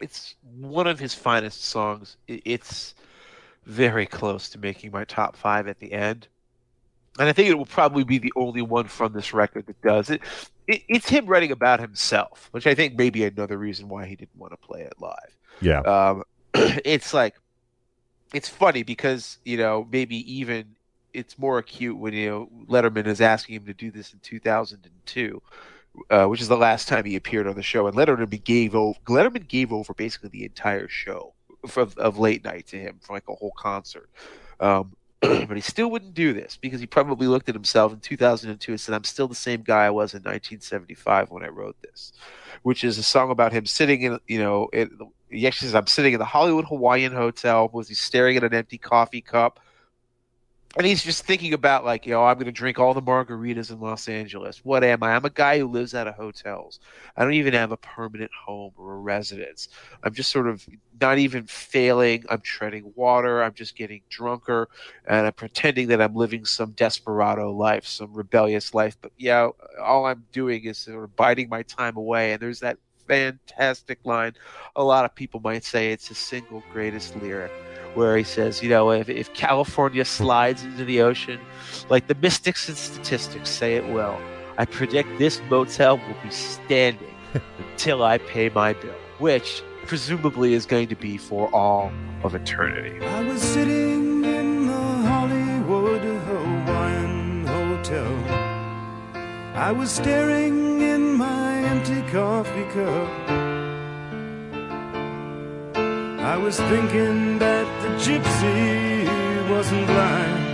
It's 0.00 0.36
one 0.60 0.86
of 0.86 1.00
his 1.00 1.14
finest 1.14 1.64
songs. 1.64 2.16
It's 2.28 2.94
very 3.66 4.06
close 4.06 4.48
to 4.50 4.58
making 4.58 4.92
my 4.92 5.04
top 5.04 5.36
five 5.36 5.66
at 5.66 5.80
the 5.80 5.92
end. 5.92 6.28
And 7.18 7.28
I 7.28 7.32
think 7.32 7.48
it 7.48 7.58
will 7.58 7.66
probably 7.66 8.04
be 8.04 8.18
the 8.18 8.32
only 8.36 8.62
one 8.62 8.86
from 8.86 9.12
this 9.12 9.34
record 9.34 9.66
that 9.66 9.80
does 9.82 10.08
it. 10.08 10.22
it 10.68 10.82
it's 10.88 11.08
him 11.08 11.26
writing 11.26 11.50
about 11.50 11.80
himself, 11.80 12.48
which 12.52 12.66
I 12.66 12.74
think 12.74 12.96
may 12.96 13.10
be 13.10 13.24
another 13.24 13.58
reason 13.58 13.88
why 13.88 14.06
he 14.06 14.14
didn't 14.14 14.36
want 14.36 14.52
to 14.52 14.56
play 14.56 14.82
it 14.82 14.94
live. 15.00 15.36
Yeah, 15.60 15.80
Um, 15.80 16.22
it's 16.54 17.12
like, 17.12 17.34
it's 18.32 18.48
funny 18.48 18.84
because, 18.84 19.38
you 19.44 19.56
know, 19.56 19.88
maybe 19.90 20.16
even 20.32 20.76
it's 21.18 21.38
more 21.38 21.58
acute 21.58 21.96
when, 21.98 22.14
you 22.14 22.28
know, 22.28 22.48
Letterman 22.66 23.06
is 23.06 23.20
asking 23.20 23.56
him 23.56 23.66
to 23.66 23.74
do 23.74 23.90
this 23.90 24.12
in 24.12 24.20
2002. 24.20 25.42
Uh, 26.10 26.26
which 26.26 26.40
is 26.40 26.46
the 26.46 26.56
last 26.56 26.86
time 26.86 27.04
he 27.04 27.16
appeared 27.16 27.48
on 27.48 27.56
the 27.56 27.62
show, 27.62 27.88
and 27.88 27.96
Letterman 27.96 28.44
gave 28.44 28.76
over. 28.76 28.96
Letterman 29.08 29.48
gave 29.48 29.72
over 29.72 29.92
basically 29.94 30.28
the 30.28 30.44
entire 30.44 30.86
show 30.86 31.34
of, 31.76 31.98
of 31.98 32.18
late 32.18 32.44
night 32.44 32.68
to 32.68 32.76
him 32.76 33.00
for 33.00 33.14
like 33.14 33.28
a 33.28 33.34
whole 33.34 33.52
concert. 33.56 34.08
Um, 34.60 34.94
but 35.20 35.56
he 35.56 35.60
still 35.60 35.90
wouldn't 35.90 36.14
do 36.14 36.32
this 36.32 36.56
because 36.56 36.78
he 36.78 36.86
probably 36.86 37.26
looked 37.26 37.48
at 37.48 37.54
himself 37.54 37.92
in 37.92 37.98
2002 37.98 38.70
and 38.70 38.80
said, 38.80 38.94
"I'm 38.94 39.02
still 39.02 39.26
the 39.26 39.34
same 39.34 39.62
guy 39.62 39.86
I 39.86 39.90
was 39.90 40.14
in 40.14 40.18
1975 40.18 41.30
when 41.30 41.42
I 41.42 41.48
wrote 41.48 41.76
this," 41.82 42.12
which 42.62 42.84
is 42.84 42.98
a 42.98 43.02
song 43.02 43.30
about 43.30 43.52
him 43.52 43.66
sitting 43.66 44.02
in, 44.02 44.20
you 44.28 44.38
know, 44.38 44.68
it, 44.72 44.90
he 45.30 45.48
actually 45.48 45.66
says, 45.66 45.74
"I'm 45.74 45.88
sitting 45.88 46.12
in 46.12 46.20
the 46.20 46.24
Hollywood 46.24 46.66
Hawaiian 46.66 47.12
Hotel." 47.12 47.68
Was 47.72 47.88
he 47.88 47.94
staring 47.94 48.36
at 48.36 48.44
an 48.44 48.54
empty 48.54 48.78
coffee 48.78 49.20
cup? 49.20 49.58
And 50.78 50.86
he's 50.86 51.02
just 51.02 51.24
thinking 51.24 51.54
about 51.54 51.84
like, 51.84 52.06
you 52.06 52.12
know, 52.12 52.24
I'm 52.24 52.36
going 52.36 52.46
to 52.46 52.52
drink 52.52 52.78
all 52.78 52.94
the 52.94 53.02
margaritas 53.02 53.72
in 53.72 53.80
Los 53.80 54.08
Angeles. 54.08 54.64
What 54.64 54.84
am 54.84 55.02
I? 55.02 55.16
I'm 55.16 55.24
a 55.24 55.30
guy 55.30 55.58
who 55.58 55.66
lives 55.66 55.92
out 55.92 56.06
of 56.06 56.14
hotels. 56.14 56.78
I 57.16 57.24
don't 57.24 57.32
even 57.32 57.52
have 57.52 57.72
a 57.72 57.76
permanent 57.76 58.30
home 58.46 58.70
or 58.76 58.94
a 58.94 58.98
residence. 58.98 59.70
I'm 60.04 60.14
just 60.14 60.30
sort 60.30 60.46
of 60.46 60.64
not 61.00 61.18
even 61.18 61.48
failing. 61.48 62.22
I'm 62.30 62.42
treading 62.42 62.92
water. 62.94 63.42
I'm 63.42 63.54
just 63.54 63.76
getting 63.76 64.02
drunker, 64.08 64.68
and 65.08 65.26
I'm 65.26 65.32
pretending 65.32 65.88
that 65.88 66.00
I'm 66.00 66.14
living 66.14 66.44
some 66.44 66.70
desperado 66.70 67.50
life, 67.50 67.84
some 67.84 68.14
rebellious 68.14 68.72
life. 68.72 68.96
But 69.00 69.10
yeah, 69.18 69.48
all 69.82 70.06
I'm 70.06 70.26
doing 70.30 70.62
is 70.62 70.78
sort 70.78 71.02
of 71.02 71.16
biding 71.16 71.48
my 71.48 71.64
time 71.64 71.96
away. 71.96 72.34
And 72.34 72.40
there's 72.40 72.60
that 72.60 72.78
fantastic 73.08 73.98
line. 74.04 74.34
A 74.76 74.84
lot 74.84 75.04
of 75.04 75.12
people 75.12 75.40
might 75.40 75.64
say 75.64 75.90
it's 75.90 76.08
the 76.08 76.14
single 76.14 76.62
greatest 76.72 77.16
lyric 77.16 77.50
where 77.98 78.16
he 78.16 78.22
says, 78.22 78.62
you 78.62 78.68
know, 78.68 78.90
if, 78.92 79.08
if 79.08 79.34
California 79.34 80.04
slides 80.04 80.62
into 80.62 80.84
the 80.84 81.02
ocean, 81.02 81.40
like 81.90 82.06
the 82.06 82.14
mystics 82.14 82.68
and 82.68 82.78
statistics 82.78 83.50
say 83.50 83.74
it 83.74 83.84
will, 83.88 84.16
I 84.56 84.66
predict 84.66 85.18
this 85.18 85.42
motel 85.50 85.98
will 85.98 86.22
be 86.22 86.30
standing 86.30 87.14
until 87.58 88.04
I 88.04 88.18
pay 88.18 88.50
my 88.50 88.72
bill, 88.72 88.94
which 89.18 89.62
presumably 89.86 90.54
is 90.54 90.64
going 90.64 90.86
to 90.88 90.94
be 90.94 91.16
for 91.16 91.52
all 91.52 91.90
of 92.22 92.36
eternity. 92.36 93.04
I 93.04 93.24
was 93.24 93.42
sitting 93.42 94.24
in 94.24 94.68
the 94.68 94.86
Hollywood 95.10 96.02
Hawaiian 96.02 97.46
Hotel. 97.46 98.14
I 99.56 99.72
was 99.72 99.90
staring 99.90 100.80
in 100.82 101.14
my 101.14 101.58
empty 101.64 102.00
coffee 102.12 102.64
cup. 102.70 103.27
I 106.20 106.36
was 106.36 106.58
thinking 106.58 107.38
that 107.38 107.66
the 107.80 107.88
gypsy 108.04 109.06
wasn't 109.48 109.86
blind. 109.86 110.44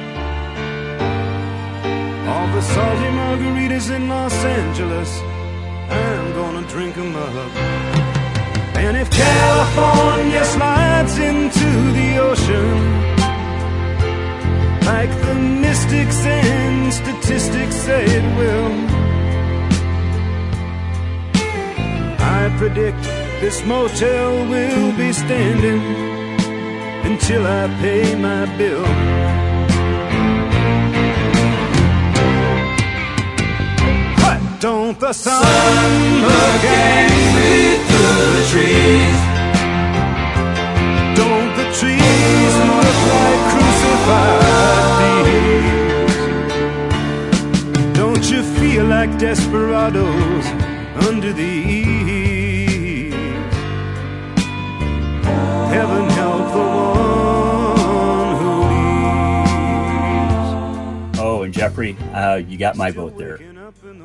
All 2.28 2.46
the 2.48 2.60
salty 2.60 3.10
margaritas 3.20 3.90
in 3.90 4.08
Los 4.08 4.34
Angeles, 4.44 5.10
I'm 5.88 6.32
gonna 6.34 6.68
drink 6.68 6.94
drink 6.94 6.98
'em 6.98 7.16
up. 7.16 7.52
And 8.76 8.94
if 8.98 9.08
California 9.10 10.44
slides 10.44 11.16
into 11.16 11.70
the 11.98 12.18
ocean, 12.18 12.76
like 14.84 15.12
the 15.22 15.34
mystics 15.34 16.26
and 16.26 16.92
statistics 16.92 17.76
say 17.86 18.04
it 18.04 18.26
will, 18.36 18.72
I 22.20 22.50
predict 22.58 23.24
this 23.45 23.61
motel 23.66 24.30
will 24.49 24.90
be 24.97 25.12
standing 25.12 25.82
until 27.05 27.47
I 27.47 27.68
pay 27.82 28.14
my 28.14 28.47
bill. 28.57 28.86
What? 34.22 34.40
Don't 34.61 34.99
the 34.99 35.12
sun 35.12 35.42
look 36.30 36.64
at 36.88 37.11
me 37.36 37.55
through 37.88 38.26
the 38.36 38.45
trees? 38.53 39.18
Don't 41.20 41.53
the 41.61 41.66
trees 41.78 42.55
look 42.70 42.99
like 43.12 43.40
crucified 43.53 45.03
thieves? 45.26 46.18
Don't 48.01 48.24
you 48.32 48.40
feel 48.59 48.84
like 48.86 49.11
desperados 49.18 50.47
under 51.09 51.30
the 51.34 51.53
eaves? 51.78 52.24
Heaven 55.75 56.09
help 56.11 56.53
the 56.53 56.66
one 57.83 58.37
who 58.39 58.51
leaves. 61.11 61.18
Oh, 61.18 61.43
and 61.43 61.53
Jeffrey, 61.53 61.97
uh, 62.12 62.37
you 62.37 62.57
got 62.57 62.77
my 62.77 62.93
vote 62.93 63.18
there. 63.18 63.41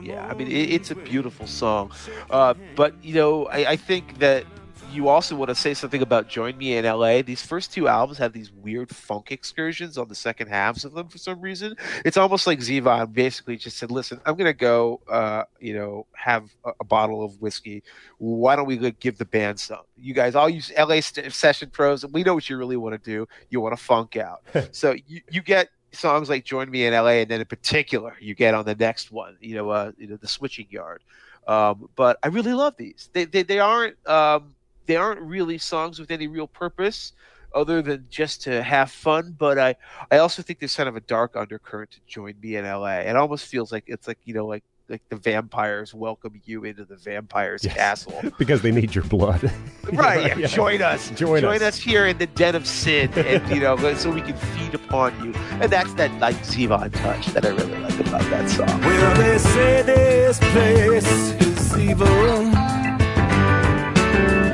Yeah, 0.02 0.26
I 0.28 0.34
mean 0.34 0.48
it, 0.48 0.72
it's 0.74 0.90
a 0.90 0.96
beautiful 0.96 1.46
song, 1.46 1.92
uh, 2.32 2.56
but 2.76 2.96
you 3.04 3.14
know 3.14 3.46
I, 3.46 3.74
I 3.74 3.76
think 3.76 4.18
that 4.18 4.46
you 4.92 5.08
also 5.08 5.36
want 5.36 5.50
to 5.50 5.56
say 5.56 5.74
something 5.74 6.02
about 6.02 6.28
"Join 6.28 6.58
Me 6.58 6.78
in 6.78 6.86
L.A." 6.86 7.22
These 7.22 7.42
first 7.42 7.72
two 7.72 7.88
albums 7.88 8.18
have 8.18 8.34
these 8.34 8.52
weird 8.52 8.90
funk 8.90 9.32
excursions 9.32 9.98
on 9.98 10.08
the 10.08 10.16
second 10.16 10.48
halves 10.48 10.86
of 10.86 10.94
them 10.94 11.08
for 11.08 11.18
some 11.18 11.42
reason. 11.42 11.76
It's 12.06 12.18
almost 12.18 12.48
like 12.48 12.60
Zevon 12.60 13.14
basically 13.14 13.58
just 13.58 13.78
said, 13.78 13.92
"Listen, 13.92 14.20
I'm 14.26 14.36
going 14.36 14.50
to 14.50 14.54
go, 14.54 15.02
uh, 15.10 15.44
you 15.60 15.74
know, 15.74 16.06
have 16.14 16.50
a, 16.66 16.72
a 16.82 16.84
bottle 16.84 17.24
of 17.24 17.42
whiskey. 17.42 17.84
Why 18.18 18.56
don't 18.56 18.66
we 18.66 18.78
give 18.92 19.18
the 19.18 19.26
band 19.26 19.60
some? 19.60 19.82
You 19.98 20.14
guys 20.14 20.36
all 20.36 20.50
use 20.50 20.72
L.A. 20.76 21.02
St- 21.02 21.32
session 21.34 21.70
pros, 21.70 22.04
and 22.04 22.14
we 22.14 22.24
know 22.24 22.34
what 22.34 22.50
you 22.50 22.58
really 22.58 22.78
want 22.78 23.02
to 23.02 23.12
do. 23.12 23.28
You 23.50 23.62
want 23.62 23.78
to 23.78 23.84
funk 23.84 24.18
out. 24.18 24.42
so 24.72 24.96
you, 25.08 25.22
you 25.30 25.42
get." 25.42 25.70
songs 25.92 26.30
like 26.30 26.46
"Join 26.46 26.70
Me 26.70 26.86
in 26.86 26.94
L.A." 26.94 27.24
and 27.24 27.32
then 27.32 27.40
in 27.40 27.48
particular 27.48 28.16
you 28.20 28.36
get 28.36 28.54
on 28.54 28.64
the 28.64 28.76
next 28.76 29.12
one, 29.12 29.38
you 29.42 29.56
know, 29.56 29.72
uh, 29.72 29.92
you 29.98 30.06
know, 30.06 30.18
the 30.18 30.28
Switching 30.28 30.68
Yard. 30.70 31.02
Um, 31.48 31.90
but 31.96 32.20
I 32.22 32.28
really 32.28 32.54
love 32.54 32.76
these. 32.78 33.10
They 33.12 33.26
they, 33.26 33.42
they 33.42 33.58
aren't 33.58 33.96
um, 34.08 34.54
they 34.90 34.96
aren't 34.98 35.22
really 35.22 35.58
songs 35.60 36.00
with 36.00 36.10
any 36.12 36.28
real 36.28 36.48
purpose 36.48 37.14
other 37.54 37.82
than 37.82 38.06
just 38.10 38.42
to 38.44 38.62
have 38.64 38.90
fun. 38.92 39.36
But 39.38 39.58
I 39.60 39.76
I 40.12 40.18
also 40.18 40.42
think 40.42 40.60
there's 40.60 40.76
kind 40.76 40.90
of 40.90 40.96
a 40.96 41.02
dark 41.02 41.36
undercurrent 41.36 41.92
to 41.92 42.00
"Join 42.08 42.34
Me 42.42 42.56
in 42.58 42.66
L.A." 42.66 43.02
It 43.02 43.16
almost 43.16 43.46
feels 43.46 43.72
like 43.72 43.84
it's 43.88 44.08
like 44.08 44.18
you 44.26 44.34
know 44.34 44.48
like 44.48 44.64
like 44.90 45.04
the 45.10 45.16
vampires 45.18 45.94
welcome 45.94 46.34
you 46.46 46.64
into 46.64 46.84
the 46.84 46.96
vampires 46.96 47.64
Yes. 47.64 47.76
castle. 47.76 48.24
because 48.40 48.64
they 48.64 48.72
need 48.72 48.96
your 48.96 49.04
blood. 49.06 49.52
Right, 49.94 50.28
yeah, 50.28 50.38
Yeah. 50.44 50.48
join 50.48 50.82
us. 50.84 51.10
Join 51.12 51.44
us. 51.46 51.78
here 51.78 52.06
in 52.06 52.18
the 52.20 52.28
den 52.28 52.54
of 52.56 52.66
sin, 52.68 53.12
and 53.16 53.42
you 53.50 53.60
know, 53.62 53.76
so 53.96 54.12
we 54.12 54.22
can 54.22 54.36
feed 54.36 54.74
upon 54.76 55.10
you. 55.24 55.32
And 55.62 55.72
that's 55.72 55.94
that 55.96 56.12
like 56.20 56.36
Zevon 56.52 56.92
touch 56.94 57.26
that 57.34 57.44
I 57.46 57.50
really 57.50 57.78
like 57.86 58.00
about 58.00 58.22
that 58.34 58.50
song. 58.50 58.68
Well, 58.82 59.16
they 59.18 59.38
say 59.40 59.82
this 59.84 60.38
place 60.40 61.08
is 61.42 61.78
evil. 61.78 62.99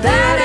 That 0.05 0.44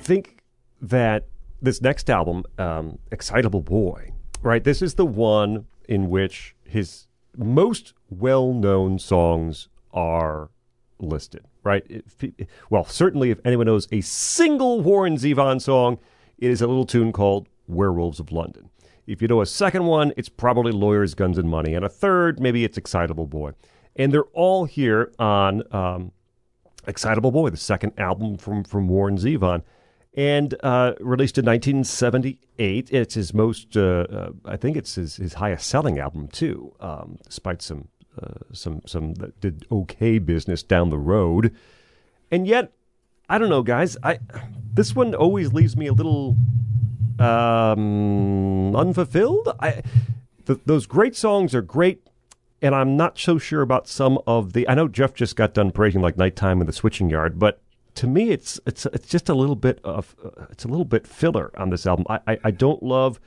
think 0.00 0.42
that 0.80 1.26
this 1.62 1.80
next 1.80 2.10
album, 2.10 2.44
um, 2.58 2.98
Excitable 3.12 3.62
Boy, 3.62 4.12
right? 4.42 4.64
This 4.64 4.82
is 4.82 4.94
the 4.94 5.06
one 5.06 5.66
in 5.88 6.08
which 6.08 6.56
his 6.64 7.06
most 7.36 7.94
well 8.08 8.52
known 8.52 8.98
songs 8.98 9.68
are 9.92 10.50
listed, 10.98 11.44
right? 11.62 11.84
If, 11.88 12.24
well, 12.70 12.84
certainly 12.84 13.30
if 13.30 13.38
anyone 13.44 13.66
knows 13.66 13.88
a 13.92 14.00
single 14.00 14.80
Warren 14.80 15.16
Zevon 15.16 15.60
song, 15.60 15.98
it 16.38 16.50
is 16.50 16.62
a 16.62 16.66
little 16.66 16.86
tune 16.86 17.12
called 17.12 17.48
Werewolves 17.66 18.20
of 18.20 18.32
London. 18.32 18.70
If 19.06 19.20
you 19.20 19.28
know 19.28 19.40
a 19.40 19.46
second 19.46 19.84
one, 19.86 20.12
it's 20.16 20.28
probably 20.28 20.72
Lawyers, 20.72 21.14
Guns, 21.14 21.36
and 21.36 21.48
Money. 21.48 21.74
And 21.74 21.84
a 21.84 21.88
third, 21.88 22.40
maybe 22.40 22.64
it's 22.64 22.78
Excitable 22.78 23.26
Boy. 23.26 23.52
And 23.96 24.12
they're 24.12 24.22
all 24.32 24.66
here 24.66 25.12
on 25.18 25.62
um, 25.74 26.12
Excitable 26.86 27.32
Boy, 27.32 27.50
the 27.50 27.56
second 27.56 27.92
album 27.98 28.36
from, 28.36 28.62
from 28.64 28.88
Warren 28.88 29.16
Zevon, 29.16 29.62
and 30.14 30.54
uh, 30.62 30.94
released 31.00 31.38
in 31.38 31.44
1978. 31.44 32.92
It's 32.92 33.14
his 33.14 33.32
most, 33.32 33.76
uh, 33.76 34.06
uh, 34.10 34.30
I 34.44 34.56
think 34.56 34.76
it's 34.76 34.94
his, 34.96 35.16
his 35.16 35.34
highest 35.34 35.66
selling 35.68 35.98
album 35.98 36.28
too, 36.28 36.74
um, 36.80 37.18
despite 37.24 37.62
some 37.62 37.88
uh, 38.20 38.34
some 38.52 38.82
some 38.86 39.14
that 39.14 39.40
did 39.40 39.64
okay 39.70 40.18
business 40.18 40.64
down 40.64 40.90
the 40.90 40.98
road. 40.98 41.54
And 42.30 42.46
yet, 42.46 42.72
I 43.28 43.38
don't 43.38 43.48
know, 43.48 43.62
guys. 43.62 43.96
I 44.02 44.18
this 44.72 44.96
one 44.96 45.14
always 45.14 45.52
leaves 45.52 45.76
me 45.76 45.86
a 45.86 45.92
little 45.92 46.36
um, 47.20 48.74
unfulfilled. 48.74 49.54
I 49.60 49.82
th- 50.44 50.60
those 50.66 50.86
great 50.86 51.14
songs 51.14 51.54
are 51.54 51.62
great 51.62 52.02
and 52.62 52.74
I'm 52.74 52.96
not 52.96 53.18
so 53.18 53.38
sure 53.38 53.62
about 53.62 53.88
some 53.88 54.18
of 54.26 54.52
the. 54.52 54.68
I 54.68 54.74
know 54.74 54.88
Jeff 54.88 55.14
just 55.14 55.36
got 55.36 55.54
done 55.54 55.70
praising 55.70 56.02
like 56.02 56.16
"Nighttime" 56.16 56.60
in 56.60 56.66
the 56.66 56.72
Switching 56.72 57.08
Yard, 57.10 57.38
but 57.38 57.60
to 57.94 58.06
me, 58.06 58.30
it's 58.30 58.60
it's 58.66 58.86
it's 58.86 59.08
just 59.08 59.28
a 59.28 59.34
little 59.34 59.56
bit 59.56 59.80
of 59.84 60.16
uh, 60.24 60.46
it's 60.50 60.64
a 60.64 60.68
little 60.68 60.84
bit 60.84 61.06
filler 61.06 61.52
on 61.56 61.70
this 61.70 61.86
album. 61.86 62.06
I 62.08 62.20
I, 62.26 62.38
I 62.44 62.50
don't 62.50 62.82
love 62.82 63.20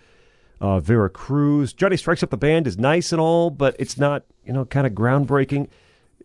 uh, 0.61 0.79
Veracruz. 0.79 1.73
Johnny 1.73 1.97
Strikes 1.97 2.23
Up 2.23 2.29
the 2.29 2.37
Band 2.37 2.67
is 2.67 2.77
nice 2.77 3.11
and 3.11 3.21
all, 3.21 3.49
but 3.49 3.75
it's 3.79 3.97
not 3.97 4.23
you 4.45 4.53
know 4.53 4.65
kind 4.65 4.87
of 4.87 4.93
groundbreaking. 4.93 5.69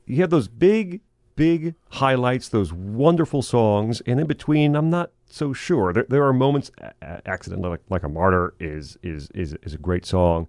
You 0.06 0.16
have 0.22 0.30
those 0.30 0.48
big 0.48 1.00
big 1.36 1.74
highlights, 1.90 2.48
those 2.48 2.72
wonderful 2.72 3.42
songs, 3.42 4.00
and 4.06 4.18
in 4.18 4.26
between, 4.26 4.74
I'm 4.74 4.90
not 4.90 5.12
so 5.26 5.52
sure. 5.52 5.92
There 5.92 6.06
there 6.08 6.24
are 6.24 6.32
moments. 6.32 6.70
Accident 7.02 7.62
like, 7.62 7.80
like 7.90 8.02
a 8.02 8.08
Martyr 8.08 8.54
is 8.58 8.96
is 9.02 9.28
is 9.34 9.54
is 9.62 9.74
a 9.74 9.78
great 9.78 10.06
song 10.06 10.48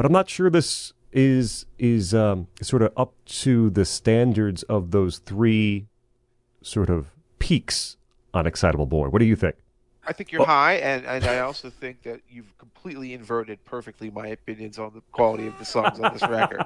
but 0.00 0.06
I'm 0.06 0.12
not 0.12 0.28
sure 0.30 0.48
this 0.48 0.94
is 1.12 1.66
is 1.78 2.14
um, 2.14 2.46
sort 2.62 2.80
of 2.80 2.92
up 2.96 3.12
to 3.26 3.70
the 3.70 3.84
standards 3.84 4.62
of 4.62 4.92
those 4.92 5.18
three 5.18 5.88
sort 6.62 6.90
of 6.90 7.08
peaks 7.38 7.96
on 8.32 8.46
Excitable 8.46 8.86
Boy. 8.86 9.08
What 9.08 9.18
do 9.18 9.24
you 9.24 9.36
think? 9.36 9.56
I 10.06 10.12
think 10.12 10.32
you're 10.32 10.46
high, 10.46 10.74
and, 10.74 11.04
and 11.04 11.24
I 11.24 11.40
also 11.40 11.68
think 11.68 12.02
that 12.02 12.20
you've 12.28 12.56
completely 12.58 13.12
inverted 13.12 13.62
perfectly 13.64 14.10
my 14.10 14.28
opinions 14.28 14.78
on 14.78 14.92
the 14.94 15.02
quality 15.12 15.46
of 15.46 15.58
the 15.58 15.64
songs 15.64 16.00
on 16.00 16.12
this 16.12 16.22
record. 16.22 16.64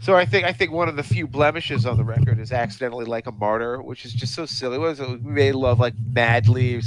So 0.00 0.14
I 0.14 0.26
think 0.26 0.44
I 0.44 0.52
think 0.52 0.70
one 0.70 0.88
of 0.88 0.96
the 0.96 1.02
few 1.02 1.26
blemishes 1.26 1.86
on 1.86 1.96
the 1.96 2.04
record 2.04 2.38
is 2.38 2.52
accidentally 2.52 3.06
like 3.06 3.26
a 3.26 3.32
martyr, 3.32 3.80
which 3.80 4.04
is 4.04 4.12
just 4.12 4.34
so 4.34 4.44
silly. 4.44 4.76
What 4.76 4.90
was 4.90 5.00
it? 5.00 5.08
We 5.08 5.32
made 5.32 5.54
love 5.54 5.80
like 5.80 5.94
madly. 6.12 6.80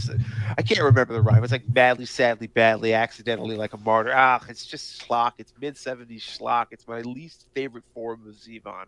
I 0.58 0.62
can't 0.62 0.82
remember 0.82 1.14
the 1.14 1.22
rhyme. 1.22 1.44
It's 1.44 1.52
like 1.52 1.68
madly, 1.74 2.06
sadly, 2.06 2.46
badly, 2.46 2.94
accidentally 2.94 3.58
like 3.58 3.74
a 3.74 3.78
martyr. 3.78 4.14
Ah, 4.16 4.40
it's 4.48 4.68
just 4.68 5.02
schlock. 5.02 5.34
It's 5.40 5.52
mid 5.60 5.76
'70s 5.76 6.22
schlock. 6.22 6.68
It's 6.72 6.88
my 6.88 7.02
least 7.02 7.48
favorite 7.56 7.86
form 7.94 8.22
of 8.28 8.36
Zevon. 8.36 8.86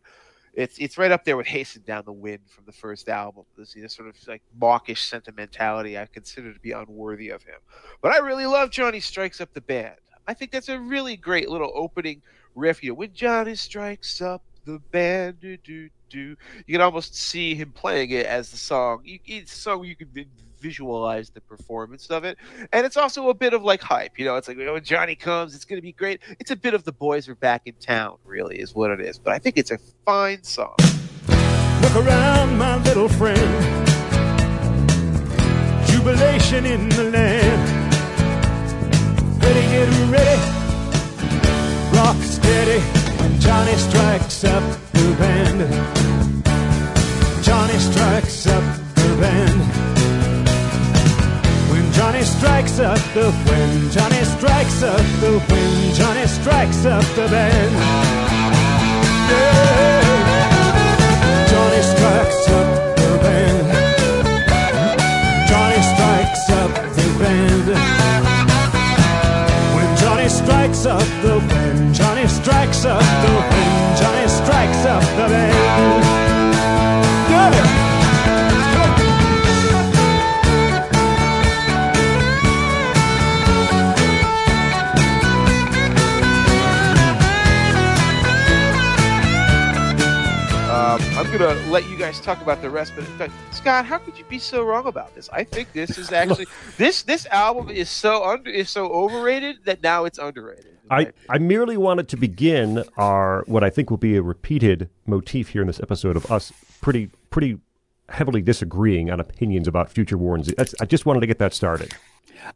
It's 0.54 0.78
it's 0.78 0.98
right 0.98 1.12
up 1.12 1.26
there 1.26 1.38
with 1.38 1.48
Hasten 1.48 1.84
Down 1.86 2.04
the 2.06 2.12
Wind 2.12 2.42
from 2.48 2.66
the 2.66 2.72
first 2.72 3.10
album. 3.10 3.46
This, 3.58 3.74
this 3.74 3.96
sort 3.96 4.10
of 4.10 4.16
like 4.28 4.42
mawkish 4.60 5.04
sentimentality 5.04 5.98
I 5.98 6.06
consider 6.06 6.54
to 6.54 6.60
be 6.60 6.72
unworthy 6.72 7.30
of 7.30 7.44
him. 7.44 7.60
But 8.02 8.14
I 8.14 8.18
really 8.18 8.46
love 8.46 8.72
Johnny 8.72 9.00
Strikes 9.00 9.42
Up 9.42 9.54
the 9.54 9.62
Band. 9.62 9.96
I 10.28 10.34
think 10.34 10.52
that's 10.52 10.70
a 10.70 10.80
really 10.80 11.16
great 11.16 11.50
little 11.50 11.72
opening 11.74 12.22
riff. 12.56 12.84
You 12.84 12.92
know, 12.92 12.96
when 12.96 13.14
Johnny 13.14 13.56
strikes 13.56 14.22
up 14.22 14.44
the 14.66 14.80
band, 14.92 15.40
do 15.40 15.58
do 15.58 15.90
do. 16.10 16.36
You 16.68 16.74
can 16.74 16.82
almost 16.82 17.16
see 17.16 17.56
him 17.56 17.72
playing 17.72 18.12
it 18.12 18.26
as 18.26 18.52
the 18.52 18.58
song. 18.58 19.02
You, 19.04 19.20
it's 19.26 19.54
a 19.54 19.58
song 19.58 19.84
you 19.86 19.96
can 19.96 20.10
visualize 20.60 21.30
the 21.30 21.42
performance 21.42 22.08
of 22.08 22.24
it, 22.24 22.38
and 22.72 22.86
it's 22.86 22.98
also 22.98 23.30
a 23.30 23.34
bit 23.34 23.54
of 23.54 23.64
like 23.64 23.82
hype. 23.82 24.20
You 24.20 24.26
know, 24.26 24.36
it's 24.36 24.48
like 24.48 24.58
when 24.58 24.84
Johnny 24.84 25.16
comes, 25.16 25.56
it's 25.56 25.66
going 25.66 25.78
to 25.78 25.82
be 25.82 25.94
great. 25.94 26.20
It's 26.40 26.52
a 26.52 26.56
bit 26.56 26.74
of 26.74 26.84
the 26.84 26.92
boys 26.92 27.28
are 27.30 27.36
back 27.36 27.64
in 27.66 27.74
town, 27.76 28.18
really, 28.26 28.60
is 28.60 28.76
what 28.76 28.92
it 28.92 29.02
is. 29.02 29.18
But 29.20 29.34
I 29.34 29.40
think 29.40 29.58
it's 29.58 29.72
a 29.72 29.80
fine 30.06 30.44
song. 30.44 30.76
Look 31.82 31.96
around, 31.96 32.58
my 32.58 32.78
little 32.84 33.10
friend. 33.10 33.40
Jubilation 35.88 36.66
in 36.66 36.90
the 36.90 37.04
land. 37.06 37.80
Ready, 39.42 39.62
get 39.62 39.90
ready. 40.12 40.42
Rock 41.96 42.18
steady. 42.22 42.84
And 43.24 43.42
Johnny 43.42 43.76
strikes 43.76 44.44
up 44.44 44.64
the 44.94 45.16
band. 45.18 45.60
Johnny 47.44 47.80
strikes 47.80 48.48
up 48.48 48.64
the 48.96 49.18
band. 49.20 49.89
Johnny 51.94 52.22
strikes 52.24 52.80
up 52.80 53.00
the 53.14 53.32
when 53.48 53.90
Johnny 53.92 54.24
strikes 54.24 54.84
up 54.84 55.06
the 55.22 55.40
when 55.50 55.94
Johnny 55.96 56.26
strikes 56.28 56.86
up 56.86 57.04
the 57.16 57.28
band. 57.28 57.74
Johnny 61.50 61.82
strikes 61.82 62.50
up 62.50 62.96
the 62.98 63.18
band. 63.24 63.68
Johnny 65.50 65.82
strikes 65.92 66.50
up 66.50 66.72
the 66.96 67.08
band. 67.20 67.68
When 69.76 69.98
Johnny 69.98 70.30
strikes 70.30 70.86
up 70.86 71.08
the 71.24 71.40
when 71.40 71.94
Johnny 71.94 72.28
strikes 72.28 72.86
up 72.86 73.02
the 73.24 73.34
when 73.50 73.98
Johnny 73.98 74.19
I'm 91.30 91.38
gonna 91.38 91.70
let 91.70 91.88
you 91.88 91.96
guys 91.96 92.20
talk 92.20 92.42
about 92.42 92.60
the 92.64 92.72
rest, 92.72 92.94
but 92.96 93.06
but, 93.20 93.30
Scott, 93.52 93.86
how 93.86 94.00
could 94.00 94.18
you 94.18 94.26
be 94.26 94.40
so 94.40 94.64
wrong 94.64 94.88
about 94.88 95.14
this? 95.14 95.30
I 95.32 95.44
think 95.44 95.72
this 95.74 96.00
is 96.00 96.12
actually 96.12 96.48
this 96.76 97.04
this 97.04 97.28
album 97.28 97.70
is 97.70 97.88
so 97.88 98.28
under 98.28 98.50
is 98.50 98.68
so 98.68 98.88
overrated 98.88 99.58
that 99.66 99.84
now 99.84 100.06
it's 100.06 100.18
underrated. 100.18 100.76
I, 100.90 101.12
I 101.30 101.38
merely 101.38 101.78
wanted 101.78 102.08
to 102.10 102.18
begin 102.18 102.84
our 102.98 103.44
what 103.46 103.64
I 103.64 103.70
think 103.70 103.92
will 103.92 103.98
be 103.98 104.18
a 104.18 104.24
repeated 104.24 104.90
motif 105.06 105.50
here 105.50 105.62
in 105.62 105.68
this 105.68 105.80
episode 105.80 106.16
of 106.16 106.32
us 106.32 106.52
pretty 106.82 107.12
pretty 107.30 107.60
heavily 108.10 108.42
disagreeing 108.42 109.12
on 109.12 109.20
opinions 109.20 109.68
about 109.68 109.92
future 109.92 110.18
war 110.18 110.34
and 110.34 110.44
Z. 110.44 110.56
That's, 110.58 110.74
I 110.82 110.86
just 110.86 111.06
wanted 111.06 111.20
to 111.20 111.28
get 111.28 111.38
that 111.38 111.54
started. 111.54 111.94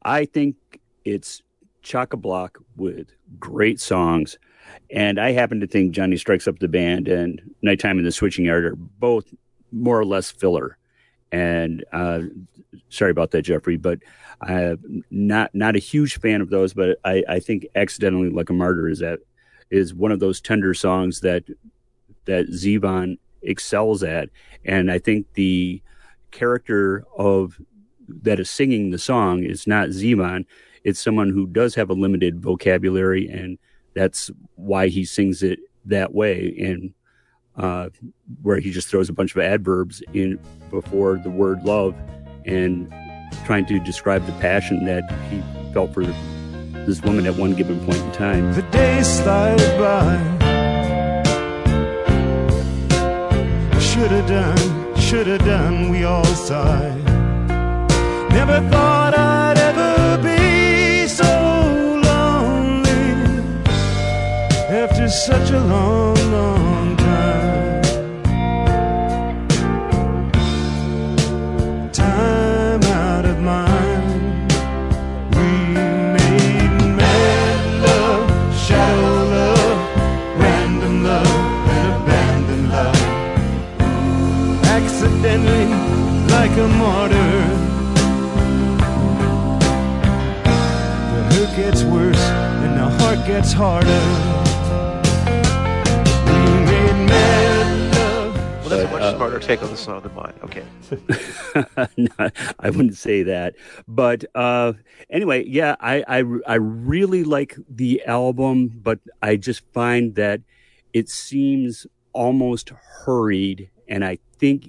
I 0.01 0.25
think 0.25 0.55
it's 1.05 1.43
chock 1.83 2.13
a 2.13 2.17
block 2.17 2.57
with 2.75 3.11
great 3.39 3.79
songs. 3.79 4.39
And 4.93 5.19
I 5.19 5.31
happen 5.31 5.59
to 5.59 5.67
think 5.67 5.91
Johnny 5.91 6.17
Strikes 6.17 6.47
Up 6.47 6.59
the 6.59 6.67
Band 6.67 7.07
and 7.07 7.41
Nighttime 7.63 7.97
in 7.97 8.05
the 8.05 8.11
Switching 8.11 8.45
Yard 8.45 8.63
are 8.63 8.75
both 8.75 9.25
more 9.71 9.99
or 9.99 10.05
less 10.05 10.29
filler. 10.29 10.77
And 11.31 11.83
uh, 11.91 12.21
sorry 12.89 13.09
about 13.09 13.31
that, 13.31 13.41
Jeffrey, 13.41 13.75
but 13.75 13.99
I'm 14.39 15.03
not 15.09 15.53
not 15.55 15.75
a 15.75 15.79
huge 15.79 16.19
fan 16.19 16.41
of 16.41 16.51
those. 16.51 16.75
But 16.75 16.99
I, 17.03 17.23
I 17.27 17.39
think 17.39 17.65
"Accidentally 17.73 18.29
Like 18.29 18.51
a 18.51 18.53
Martyr" 18.53 18.87
is 18.87 18.99
that 18.99 19.19
is 19.71 19.95
one 19.95 20.11
of 20.11 20.19
those 20.19 20.39
tender 20.39 20.75
songs 20.75 21.21
that 21.21 21.43
that 22.25 22.49
Zevon 22.49 23.17
excels 23.41 24.03
at, 24.03 24.29
and 24.63 24.91
I 24.91 24.99
think 24.99 25.33
the 25.33 25.81
character 26.29 27.03
of 27.17 27.59
that 28.07 28.39
is 28.39 28.49
singing 28.49 28.91
the 28.91 28.99
song 28.99 29.43
is 29.43 29.65
not 29.65 29.89
Zevon. 29.89 30.45
It's 30.83 30.99
someone 30.99 31.29
who 31.29 31.47
does 31.47 31.73
have 31.73 31.89
a 31.89 31.93
limited 31.93 32.43
vocabulary, 32.43 33.27
and 33.27 33.57
that's 33.93 34.31
why 34.55 34.87
he 34.87 35.05
sings 35.05 35.43
it 35.43 35.59
that 35.85 36.13
way. 36.13 36.55
And 36.59 36.93
uh, 37.55 37.89
where 38.41 38.59
he 38.59 38.71
just 38.71 38.87
throws 38.87 39.09
a 39.09 39.13
bunch 39.13 39.35
of 39.35 39.41
adverbs 39.41 40.01
in 40.13 40.39
before 40.71 41.17
the 41.17 41.29
word 41.29 41.63
love, 41.63 41.95
and 42.45 42.91
trying 43.45 43.65
to 43.67 43.79
describe 43.79 44.25
the 44.25 44.31
passion 44.33 44.85
that 44.85 45.11
he 45.29 45.41
felt 45.73 45.93
for 45.93 46.03
this 46.03 47.01
woman 47.03 47.25
at 47.25 47.35
one 47.35 47.53
given 47.53 47.79
point 47.85 47.99
in 47.99 48.11
time. 48.11 48.53
The 48.53 48.63
days 48.63 49.07
slide 49.07 49.57
by. 49.77 50.17
Should 53.79 54.11
have 54.11 54.27
done, 54.27 54.95
should 54.95 55.27
have 55.27 55.45
done, 55.45 55.89
we 55.89 56.03
all 56.03 56.25
sigh. 56.25 56.95
Never 58.31 58.67
thought 58.69 59.13
I'd 59.15 59.32
such 65.13 65.51
a 65.51 65.59
long, 65.59 66.15
long 66.31 66.97
time. 66.97 67.83
Time 71.91 72.83
out 72.83 73.23
of 73.23 73.39
mind. 73.39 74.51
We 75.35 75.45
made 76.17 76.95
mad 76.97 77.81
love, 77.85 78.27
shadow 78.57 79.23
love, 79.35 80.39
random 80.39 81.03
love, 81.03 81.69
and 81.77 81.87
abandoned 81.93 82.69
love. 82.69 83.01
Accidentally, 84.65 85.67
like 86.33 86.57
a 86.57 86.67
martyr. 86.67 87.37
The 91.11 91.21
hurt 91.35 91.55
gets 91.55 91.83
worse 91.83 92.25
and 92.63 92.79
the 92.79 92.89
heart 92.97 93.27
gets 93.27 93.53
harder. 93.53 94.32
Uh, 99.03 99.15
smarter 99.15 99.39
take 99.39 99.61
on 99.63 99.69
the 99.69 99.77
song 99.77 100.01
than 100.01 100.13
mine. 100.15 100.33
Okay. 100.43 100.63
No, 101.97 102.29
I 102.59 102.69
wouldn't 102.69 102.95
say 102.97 103.23
that. 103.23 103.55
But 103.87 104.25
uh, 104.35 104.73
anyway, 105.09 105.45
yeah, 105.45 105.75
I, 105.79 106.03
I 106.07 106.23
I 106.47 106.55
really 106.55 107.23
like 107.23 107.55
the 107.69 108.03
album, 108.05 108.67
but 108.81 108.99
I 109.21 109.35
just 109.35 109.61
find 109.73 110.15
that 110.15 110.41
it 110.93 111.09
seems 111.09 111.85
almost 112.13 112.69
hurried, 112.69 113.69
and 113.87 114.03
I 114.03 114.17
think 114.39 114.67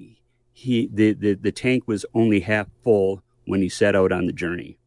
he 0.53 0.89
the, 0.93 1.13
the, 1.13 1.33
the 1.33 1.51
tank 1.51 1.87
was 1.87 2.05
only 2.13 2.41
half 2.41 2.67
full 2.83 3.21
when 3.45 3.61
he 3.61 3.69
set 3.69 3.95
out 3.95 4.11
on 4.11 4.25
the 4.27 4.33
journey. 4.33 4.77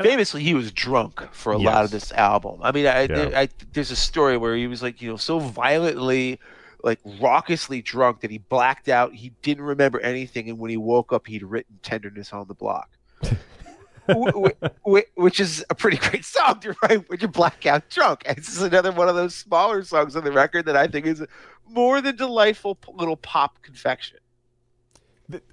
Famously, 0.00 0.42
he 0.42 0.52
was 0.52 0.70
drunk 0.72 1.22
for 1.32 1.52
a 1.54 1.58
lot 1.58 1.84
of 1.84 1.90
this 1.90 2.12
album. 2.12 2.60
I 2.62 2.70
mean, 2.70 2.86
I, 2.86 3.04
Yeah. 3.04 3.30
I, 3.34 3.48
there's 3.72 3.90
a 3.90 3.96
story 3.96 4.36
where 4.36 4.54
he 4.54 4.66
was 4.66 4.82
like, 4.82 5.00
you 5.00 5.08
know, 5.08 5.16
so 5.16 5.38
violently, 5.38 6.38
like 6.86 7.00
raucously 7.20 7.82
drunk 7.82 8.20
that 8.20 8.30
he 8.30 8.38
blacked 8.38 8.88
out. 8.88 9.12
He 9.12 9.32
didn't 9.42 9.64
remember 9.64 10.00
anything, 10.00 10.48
and 10.48 10.58
when 10.58 10.70
he 10.70 10.76
woke 10.76 11.12
up, 11.12 11.26
he'd 11.26 11.42
written 11.42 11.78
"Tenderness 11.82 12.32
on 12.32 12.46
the 12.46 12.54
Block," 12.54 12.96
Wh- 14.08 14.50
wh- 14.88 15.18
which 15.18 15.40
is 15.40 15.64
a 15.68 15.74
pretty 15.74 15.96
great 15.96 16.24
song 16.24 16.60
to 16.60 16.74
write 16.82 17.08
when 17.10 17.18
you're 17.20 17.28
blackout 17.28 17.90
drunk. 17.90 18.22
And 18.24 18.36
this 18.38 18.48
is 18.48 18.62
another 18.62 18.92
one 18.92 19.08
of 19.08 19.16
those 19.16 19.34
smaller 19.34 19.82
songs 19.82 20.14
on 20.16 20.24
the 20.24 20.32
record 20.32 20.64
that 20.66 20.76
I 20.76 20.86
think 20.86 21.06
is 21.06 21.24
more 21.68 22.00
than 22.00 22.16
delightful 22.16 22.78
little 22.94 23.16
pop 23.16 23.60
confection. 23.62 24.18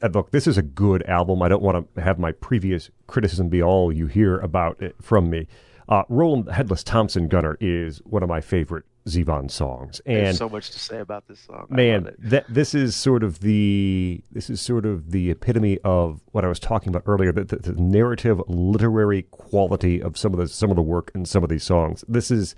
Uh, 0.04 0.10
look, 0.14 0.30
this 0.30 0.46
is 0.46 0.58
a 0.58 0.62
good 0.62 1.02
album. 1.10 1.42
I 1.42 1.50
don't 1.50 1.64
want 1.64 1.96
to 1.96 2.02
have 2.02 2.20
my 2.20 2.32
previous 2.32 2.92
criticism 3.08 3.50
be 3.50 3.64
all 3.64 3.92
you 3.92 4.06
hear 4.06 4.38
about 4.38 4.80
it 4.82 4.96
from 5.02 5.32
me. 5.32 5.48
Uh, 5.90 6.04
Roland 6.10 6.50
Headless 6.50 6.84
Thompson 6.84 7.28
Gunner 7.28 7.58
is 7.60 8.00
one 8.06 8.24
of 8.24 8.30
my 8.30 8.42
favorite 8.42 8.86
Zevon 9.08 9.52
songs, 9.52 10.02
There's 10.06 10.30
and 10.30 10.38
so 10.38 10.48
much 10.48 10.72
to 10.72 10.80
say 10.80 11.00
about 11.00 11.28
this 11.28 11.42
song. 11.42 11.68
Man, 11.70 12.16
that 12.20 12.46
this 12.48 12.74
is 12.74 12.96
sort 12.96 13.22
of 13.22 13.42
the 13.42 14.24
this 14.32 14.50
is 14.50 14.62
sort 14.62 14.86
of 14.86 15.12
the 15.12 15.30
epitome 15.30 15.78
of 15.84 16.22
what 16.32 16.46
I 16.46 16.48
was 16.48 16.60
talking 16.60 16.90
about 16.90 17.04
earlier. 17.06 17.34
The, 17.34 17.44
the, 17.44 17.56
the 17.58 17.74
narrative, 17.74 18.42
literary 18.48 19.24
quality 19.24 20.02
of 20.02 20.18
some 20.18 20.34
of 20.34 20.40
the 20.40 20.48
some 20.48 20.70
of 20.70 20.78
the 20.78 20.82
work 20.82 21.12
in 21.14 21.26
some 21.26 21.44
of 21.44 21.50
these 21.50 21.64
songs. 21.66 22.06
This 22.08 22.32
is, 22.32 22.56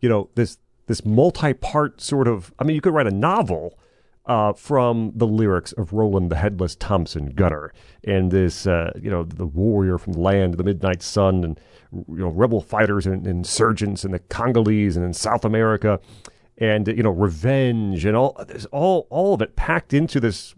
you 0.00 0.08
know, 0.08 0.28
this 0.34 0.58
this 0.86 1.04
multi-part 1.04 2.02
sort 2.02 2.28
of. 2.28 2.52
I 2.58 2.64
mean, 2.64 2.74
you 2.74 2.82
could 2.82 2.92
write 2.92 3.06
a 3.06 3.10
novel 3.10 3.78
uh, 4.26 4.52
from 4.52 5.12
the 5.14 5.26
lyrics 5.26 5.72
of 5.72 5.92
Roland 5.92 6.30
the 6.30 6.36
Headless 6.36 6.74
Thompson 6.76 7.30
Gunner 7.30 7.72
and 8.04 8.30
this, 8.30 8.66
uh, 8.66 8.92
you 9.00 9.10
know, 9.10 9.24
the 9.24 9.46
warrior 9.46 9.98
from 9.98 10.14
the 10.14 10.20
land 10.20 10.54
of 10.54 10.58
the 10.58 10.64
midnight 10.64 11.02
sun 11.02 11.44
and, 11.44 11.60
you 11.92 12.16
know, 12.16 12.28
rebel 12.28 12.60
fighters 12.60 13.06
and 13.06 13.26
insurgents 13.26 14.04
in 14.04 14.10
the 14.10 14.18
Congolese 14.18 14.96
and 14.96 15.04
in 15.04 15.12
South 15.12 15.44
America. 15.44 16.00
and 16.58 16.88
you 16.88 17.02
know 17.02 17.10
revenge 17.10 18.06
and 18.06 18.16
all 18.16 18.34
there's 18.48 18.64
all 18.66 19.06
all 19.10 19.34
of 19.34 19.42
it 19.42 19.56
packed 19.56 19.92
into 19.92 20.18
this 20.18 20.54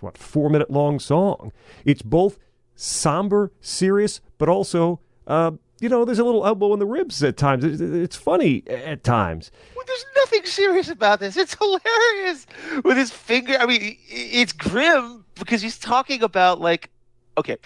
what 0.00 0.16
four 0.16 0.48
minute 0.48 0.70
long 0.70 0.98
song. 0.98 1.52
It's 1.84 2.02
both 2.02 2.38
somber, 2.74 3.52
serious, 3.60 4.20
but 4.38 4.48
also 4.48 5.00
uh, 5.26 5.52
you 5.80 5.88
know 5.88 6.04
there's 6.04 6.18
a 6.18 6.24
little 6.24 6.46
elbow 6.46 6.72
in 6.72 6.78
the 6.78 6.86
ribs 6.86 7.22
at 7.22 7.36
times. 7.36 7.64
It's 7.64 8.16
funny 8.16 8.62
at 8.68 9.04
times. 9.04 9.50
Well, 9.74 9.84
there's 9.86 10.04
nothing 10.16 10.44
serious 10.44 10.88
about 10.88 11.20
this. 11.20 11.36
It's 11.36 11.54
hilarious 11.54 12.46
with 12.84 12.96
his 12.96 13.10
finger. 13.10 13.56
I 13.58 13.66
mean, 13.66 13.96
it's 14.08 14.52
grim 14.52 15.24
because 15.34 15.62
he's 15.62 15.78
talking 15.78 16.22
about 16.22 16.60
like 16.60 16.90
okay 17.36 17.56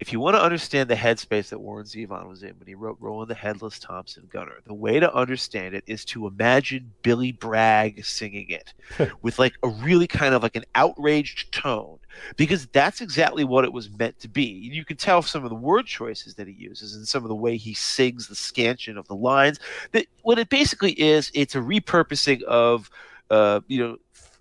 if 0.00 0.12
you 0.12 0.20
want 0.20 0.36
to 0.36 0.42
understand 0.42 0.88
the 0.88 0.94
headspace 0.94 1.48
that 1.48 1.58
Warren 1.58 1.84
Zevon 1.84 2.28
was 2.28 2.42
in 2.42 2.54
when 2.58 2.68
he 2.68 2.74
wrote 2.74 2.98
Roland 3.00 3.30
the 3.30 3.34
Headless 3.34 3.78
Thompson 3.80 4.28
Gunner, 4.32 4.60
the 4.64 4.74
way 4.74 5.00
to 5.00 5.12
understand 5.12 5.74
it 5.74 5.82
is 5.86 6.04
to 6.06 6.28
imagine 6.28 6.92
Billy 7.02 7.32
Bragg 7.32 8.04
singing 8.04 8.48
it 8.48 8.74
with 9.22 9.38
like 9.38 9.54
a 9.62 9.68
really 9.68 10.06
kind 10.06 10.34
of 10.34 10.42
like 10.42 10.54
an 10.54 10.64
outraged 10.76 11.52
tone, 11.52 11.98
because 12.36 12.66
that's 12.66 13.00
exactly 13.00 13.42
what 13.42 13.64
it 13.64 13.72
was 13.72 13.90
meant 13.90 14.18
to 14.20 14.28
be. 14.28 14.44
You 14.44 14.84
can 14.84 14.96
tell 14.96 15.20
some 15.20 15.42
of 15.42 15.50
the 15.50 15.56
word 15.56 15.86
choices 15.86 16.34
that 16.36 16.46
he 16.46 16.54
uses 16.54 16.94
and 16.94 17.06
some 17.06 17.24
of 17.24 17.28
the 17.28 17.34
way 17.34 17.56
he 17.56 17.74
sings 17.74 18.28
the 18.28 18.36
scansion 18.36 18.96
of 18.96 19.08
the 19.08 19.16
lines. 19.16 19.58
That 19.92 20.06
what 20.22 20.38
it 20.38 20.48
basically 20.48 20.92
is, 20.92 21.30
it's 21.34 21.56
a 21.56 21.60
repurposing 21.60 22.42
of, 22.42 22.88
uh, 23.30 23.60
you 23.66 23.82
know, 23.82 23.96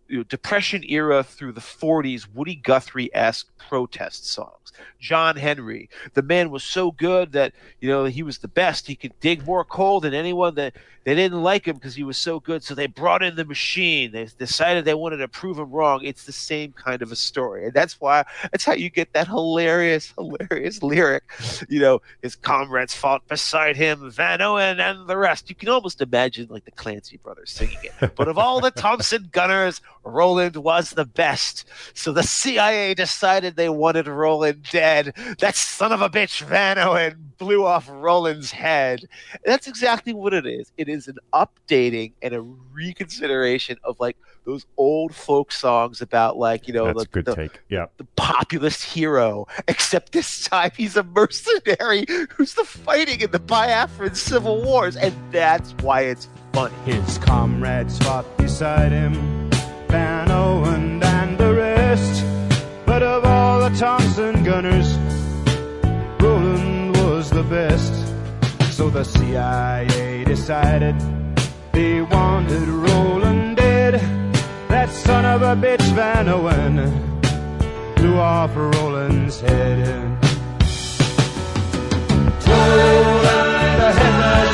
you 0.08 0.18
know, 0.18 0.24
Depression 0.24 0.84
era 0.88 1.24
through 1.24 1.54
the 1.54 1.62
40s 1.62 2.28
Woody 2.34 2.56
Guthrie 2.56 3.14
esque 3.14 3.48
protest 3.58 4.28
songs. 4.28 4.72
John 5.00 5.36
Henry, 5.36 5.90
the 6.14 6.22
man 6.22 6.50
was 6.50 6.64
so 6.64 6.92
good 6.92 7.32
that 7.32 7.54
you 7.80 7.90
know 7.90 8.06
he 8.06 8.24
was 8.24 8.40
the 8.40 8.48
best. 8.48 8.88
He 8.88 8.96
could 8.96 9.20
dig 9.20 9.46
more 9.46 9.64
coal 9.64 10.00
than 10.00 10.14
anyone. 10.14 10.56
That 10.56 10.76
they 11.04 11.16
didn't 11.16 11.42
like 11.42 11.66
him 11.66 11.76
because 11.76 11.96
he 11.96 12.04
was 12.04 12.18
so 12.18 12.40
good, 12.40 12.64
so 12.64 12.76
they 12.76 12.88
brought 12.88 13.24
in 13.24 13.36
the 13.36 13.46
machine. 13.46 14.12
They 14.12 14.28
decided 14.38 14.86
they 14.86 14.94
wanted 14.94 15.18
to 15.18 15.28
prove 15.28 15.58
him 15.58 15.72
wrong. 15.72 16.04
It's 16.04 16.26
the 16.26 16.32
same 16.32 16.74
kind 16.74 17.02
of 17.02 17.12
a 17.12 17.16
story, 17.16 17.66
and 17.66 17.74
that's 17.74 18.00
why 18.00 18.26
that's 18.52 18.66
how 18.66 18.74
you 18.74 18.90
get 18.90 19.14
that 19.14 19.28
hilarious, 19.28 20.14
hilarious 20.18 20.84
lyric. 20.84 21.24
You 21.70 21.80
know, 21.80 22.02
his 22.22 22.36
comrades 22.36 22.94
fought 22.94 23.28
beside 23.28 23.78
him, 23.78 24.10
Van 24.12 24.42
Owen 24.42 24.80
and 24.80 25.08
the 25.08 25.18
rest. 25.18 25.50
You 25.50 25.56
can 25.56 25.70
almost 25.70 26.02
imagine 26.02 26.48
like 26.50 26.66
the 26.66 26.72
Clancy 26.72 27.18
brothers 27.18 27.52
singing 27.52 27.78
it. 27.84 28.16
But 28.16 28.28
of 28.28 28.38
all 28.38 28.60
the 28.60 28.72
Thompson 28.72 29.30
gunners, 29.32 29.82
Roland 30.08 30.58
was 30.58 30.92
the 30.92 31.06
best. 31.06 31.66
So 31.94 32.12
the 32.12 32.24
CIA 32.24 32.94
decided 32.94 33.56
they 33.56 33.70
wanted 33.70 34.08
Roland 34.08 34.64
dead. 34.72 35.14
That 35.40 35.56
son 35.56 35.92
of 35.92 36.02
a 36.02 36.10
bitch, 36.10 36.42
Van 36.42 36.78
Owen, 36.78 37.34
blew 37.38 37.66
off 37.66 37.88
Roland's 37.90 38.52
head. 38.52 39.06
That's 39.46 39.68
exactly 39.68 40.14
what 40.14 40.34
it 40.34 40.46
is. 40.46 40.72
It 40.78 40.90
is 40.90 41.08
an 41.08 41.18
updating 41.34 42.14
and 42.22 42.34
a 42.34 42.42
reconsideration 42.42 43.78
of 43.84 44.00
like 44.00 44.18
those 44.46 44.66
old 44.78 45.14
folk 45.14 45.52
songs 45.52 46.02
about 46.02 46.38
like 46.38 46.68
you 46.68 46.74
know 46.74 46.86
That's 46.86 47.04
the, 47.04 47.10
a 47.10 47.12
good 47.12 47.26
the, 47.26 47.36
take. 47.36 47.60
Yeah. 47.70 47.88
the 47.98 48.06
populist 48.16 48.82
hero, 48.84 49.46
except 49.68 50.14
this 50.14 50.46
time 50.46 50.72
he's 50.76 50.96
a 50.96 51.04
mercenary 51.04 52.06
who's 52.32 52.54
the 52.54 52.64
fighting 52.64 53.22
in 53.22 53.32
the 53.32 53.40
Biafran 53.40 54.16
civil 54.16 54.64
wars, 54.64 54.96
and 54.96 55.14
that's 55.32 55.72
why 55.82 56.02
it's 56.02 56.30
funny. 56.54 56.74
His 56.86 57.18
comrades 57.20 57.98
fought 58.00 58.26
beside 58.38 58.92
him, 58.92 59.47
Van 59.90 60.32
Owen 60.32 61.02
and 61.04 61.38
the 61.38 61.54
rest. 61.54 62.26
But 62.86 63.04
of 63.04 63.26
all 63.26 63.60
the 63.68 63.78
Thompson 63.78 64.44
gunners, 64.44 64.98
Roland 66.20 66.96
was 66.98 67.30
the 67.30 67.44
best. 67.44 67.94
So 68.74 68.90
the 68.90 69.04
CIA 69.04 70.24
decided 70.24 70.96
they 71.72 72.02
wanted 72.02 72.68
Roland 72.68 73.58
dead. 73.58 73.94
That 74.70 74.90
son 74.90 75.26
of 75.26 75.42
a 75.42 75.56
bitch, 75.56 75.86
Van 75.94 76.28
Owen, 76.30 76.76
blew 77.96 78.18
off 78.18 78.56
Roland's 78.56 79.40
head. 79.42 79.88
Roland, 82.48 83.82
the 83.82 83.92
headless 84.00 84.47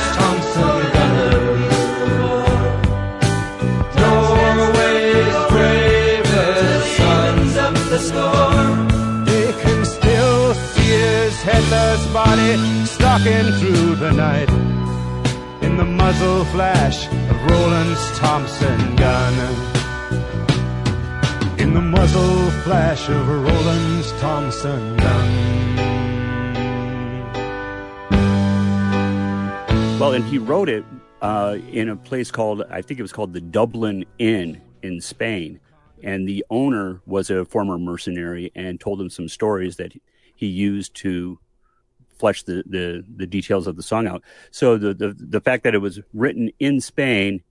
stalking 12.85 13.51
through 13.59 13.95
the 13.95 14.11
night. 14.11 14.49
In 15.63 15.77
the 15.77 15.85
muzzle 15.85 16.45
flash 16.45 17.07
of 17.07 17.43
Roland's 17.49 18.17
Thompson 18.17 18.95
gun. 18.95 19.33
In 21.59 21.73
the 21.73 21.81
muzzle 21.81 22.51
flash 22.63 23.09
of 23.09 23.27
Roland's 23.27 24.11
Thompson 24.19 24.97
gun. 24.97 25.53
Well, 29.99 30.13
and 30.13 30.25
he 30.25 30.37
wrote 30.37 30.69
it 30.69 30.83
uh, 31.21 31.57
in 31.71 31.87
a 31.87 31.95
place 31.95 32.29
called, 32.29 32.63
I 32.69 32.81
think 32.81 32.99
it 32.99 33.03
was 33.03 33.13
called 33.13 33.33
the 33.33 33.41
Dublin 33.41 34.05
Inn 34.19 34.61
in 34.81 34.99
Spain. 35.01 35.59
And 36.03 36.27
the 36.27 36.45
owner 36.49 37.01
was 37.05 37.29
a 37.29 37.45
former 37.45 37.77
mercenary 37.77 38.51
and 38.53 38.79
told 38.79 38.99
him 38.99 39.09
some 39.09 39.29
stories 39.29 39.77
that 39.77 39.93
he 40.35 40.47
used 40.47 40.93
to 40.95 41.39
flesh 42.17 42.43
the, 42.43 42.63
the, 42.65 43.03
the 43.15 43.27
details 43.27 43.67
of 43.67 43.75
the 43.75 43.83
song 43.83 44.07
out. 44.07 44.23
So 44.51 44.77
the, 44.77 44.93
the, 44.93 45.15
the 45.17 45.41
fact 45.41 45.63
that 45.63 45.75
it 45.75 45.79
was 45.79 45.99
written 46.13 46.51
in 46.59 46.81
Spain, 46.81 47.41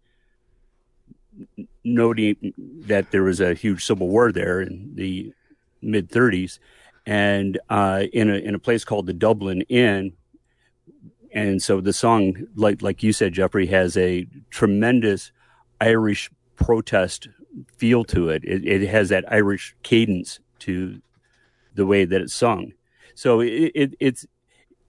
noting 1.85 2.55
that 2.87 3.11
there 3.11 3.23
was 3.23 3.41
a 3.41 3.55
huge 3.55 3.85
civil 3.85 4.09
war 4.09 4.33
there 4.33 4.61
in 4.61 4.93
the 4.95 5.33
mid 5.81 6.11
30s, 6.11 6.59
and 7.07 7.59
uh, 7.69 8.05
in, 8.13 8.31
a, 8.31 8.35
in 8.35 8.55
a 8.55 8.59
place 8.59 8.85
called 8.85 9.07
the 9.07 9.13
Dublin 9.13 9.63
Inn, 9.63 10.13
and 11.33 11.63
so 11.63 11.81
the 11.81 11.93
song, 11.93 12.47
like 12.55 12.83
like 12.83 13.03
you 13.03 13.13
said, 13.13 13.33
Jeffrey, 13.33 13.67
has 13.67 13.97
a 13.97 14.27
tremendous 14.51 15.33
Irish 15.81 16.31
protest 16.57 17.29
feel 17.77 18.05
to 18.05 18.29
it. 18.29 18.45
It, 18.45 18.67
it 18.67 18.89
has 18.89 19.09
that 19.09 19.25
Irish 19.33 19.75
cadence 19.83 20.41
to 20.61 21.01
the 21.75 21.87
way 21.87 22.05
that 22.05 22.21
it's 22.21 22.35
sung. 22.35 22.73
So 23.15 23.41
it, 23.41 23.73
it 23.75 23.95
it's 23.99 24.27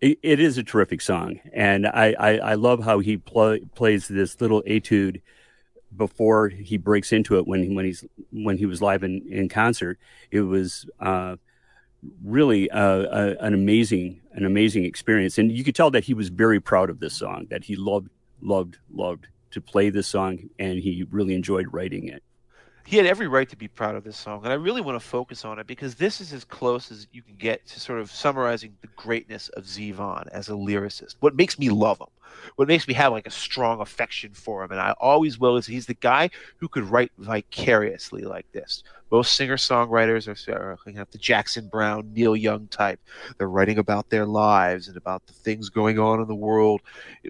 it, 0.03 0.19
it 0.21 0.39
is 0.39 0.57
a 0.57 0.63
terrific 0.63 1.01
song, 1.01 1.39
and 1.53 1.87
I 1.87 2.13
I, 2.19 2.37
I 2.37 2.53
love 2.55 2.83
how 2.83 2.99
he 2.99 3.17
pl- 3.17 3.59
plays 3.73 4.07
this 4.07 4.39
little 4.41 4.61
etude 4.67 5.21
before 5.95 6.49
he 6.49 6.77
breaks 6.77 7.13
into 7.13 7.37
it 7.37 7.47
when 7.47 7.63
he, 7.63 7.73
when 7.73 7.85
he's 7.85 8.03
when 8.31 8.57
he 8.57 8.65
was 8.65 8.81
live 8.81 9.03
in, 9.03 9.25
in 9.29 9.49
concert. 9.49 9.97
It 10.29 10.41
was. 10.41 10.85
Uh, 10.99 11.37
really 12.21 12.69
uh, 12.69 12.81
a, 12.81 13.37
an 13.39 13.53
amazing 13.53 14.19
an 14.33 14.45
amazing 14.45 14.83
experience 14.83 15.37
and 15.37 15.53
you 15.53 15.63
could 15.63 15.73
tell 15.73 15.89
that 15.89 16.03
he 16.03 16.13
was 16.13 16.27
very 16.27 16.59
proud 16.59 16.89
of 16.89 16.99
this 16.99 17.13
song 17.13 17.47
that 17.49 17.63
he 17.63 17.77
loved 17.77 18.09
loved 18.41 18.77
loved 18.93 19.27
to 19.51 19.61
play 19.61 19.89
this 19.89 20.05
song 20.05 20.37
and 20.59 20.79
he 20.79 21.07
really 21.11 21.33
enjoyed 21.33 21.65
writing 21.71 22.09
it 22.09 22.21
he 22.85 22.97
had 22.97 23.05
every 23.05 23.27
right 23.27 23.49
to 23.49 23.55
be 23.55 23.67
proud 23.67 23.95
of 23.95 24.03
this 24.03 24.17
song, 24.17 24.43
and 24.43 24.51
I 24.51 24.55
really 24.55 24.81
want 24.81 24.99
to 24.99 25.07
focus 25.07 25.45
on 25.45 25.57
it 25.59 25.67
because 25.67 25.95
this 25.95 26.19
is 26.19 26.33
as 26.33 26.43
close 26.43 26.91
as 26.91 27.07
you 27.11 27.21
can 27.21 27.35
get 27.35 27.65
to 27.67 27.79
sort 27.79 27.99
of 27.99 28.11
summarizing 28.11 28.75
the 28.81 28.89
greatness 28.95 29.49
of 29.49 29.63
Zevon 29.63 30.27
as 30.29 30.49
a 30.49 30.53
lyricist. 30.53 31.15
What 31.19 31.35
makes 31.35 31.57
me 31.57 31.69
love 31.69 31.99
him, 31.99 32.07
what 32.55 32.67
makes 32.67 32.87
me 32.87 32.93
have 32.95 33.13
like 33.13 33.25
a 33.25 33.31
strong 33.31 33.79
affection 33.79 34.33
for 34.33 34.63
him, 34.63 34.71
and 34.71 34.81
I 34.81 34.93
always 34.99 35.39
will, 35.39 35.55
is 35.55 35.65
he's 35.65 35.85
the 35.85 35.93
guy 35.93 36.29
who 36.57 36.67
could 36.67 36.83
write 36.83 37.11
vicariously 37.17 38.23
like 38.23 38.51
this. 38.51 38.83
Most 39.11 39.35
singer 39.35 39.57
songwriters 39.57 40.27
are, 40.27 40.53
are 40.53 40.77
you 40.85 40.93
know, 40.93 41.05
the 41.11 41.19
Jackson 41.19 41.67
Browne, 41.67 42.11
Neil 42.13 42.35
Young 42.35 42.67
type. 42.67 42.99
They're 43.37 43.47
writing 43.47 43.77
about 43.77 44.09
their 44.09 44.25
lives 44.25 44.87
and 44.87 44.97
about 44.97 45.25
the 45.27 45.33
things 45.33 45.69
going 45.69 45.99
on 45.99 46.19
in 46.19 46.27
the 46.27 46.35
world. 46.35 46.81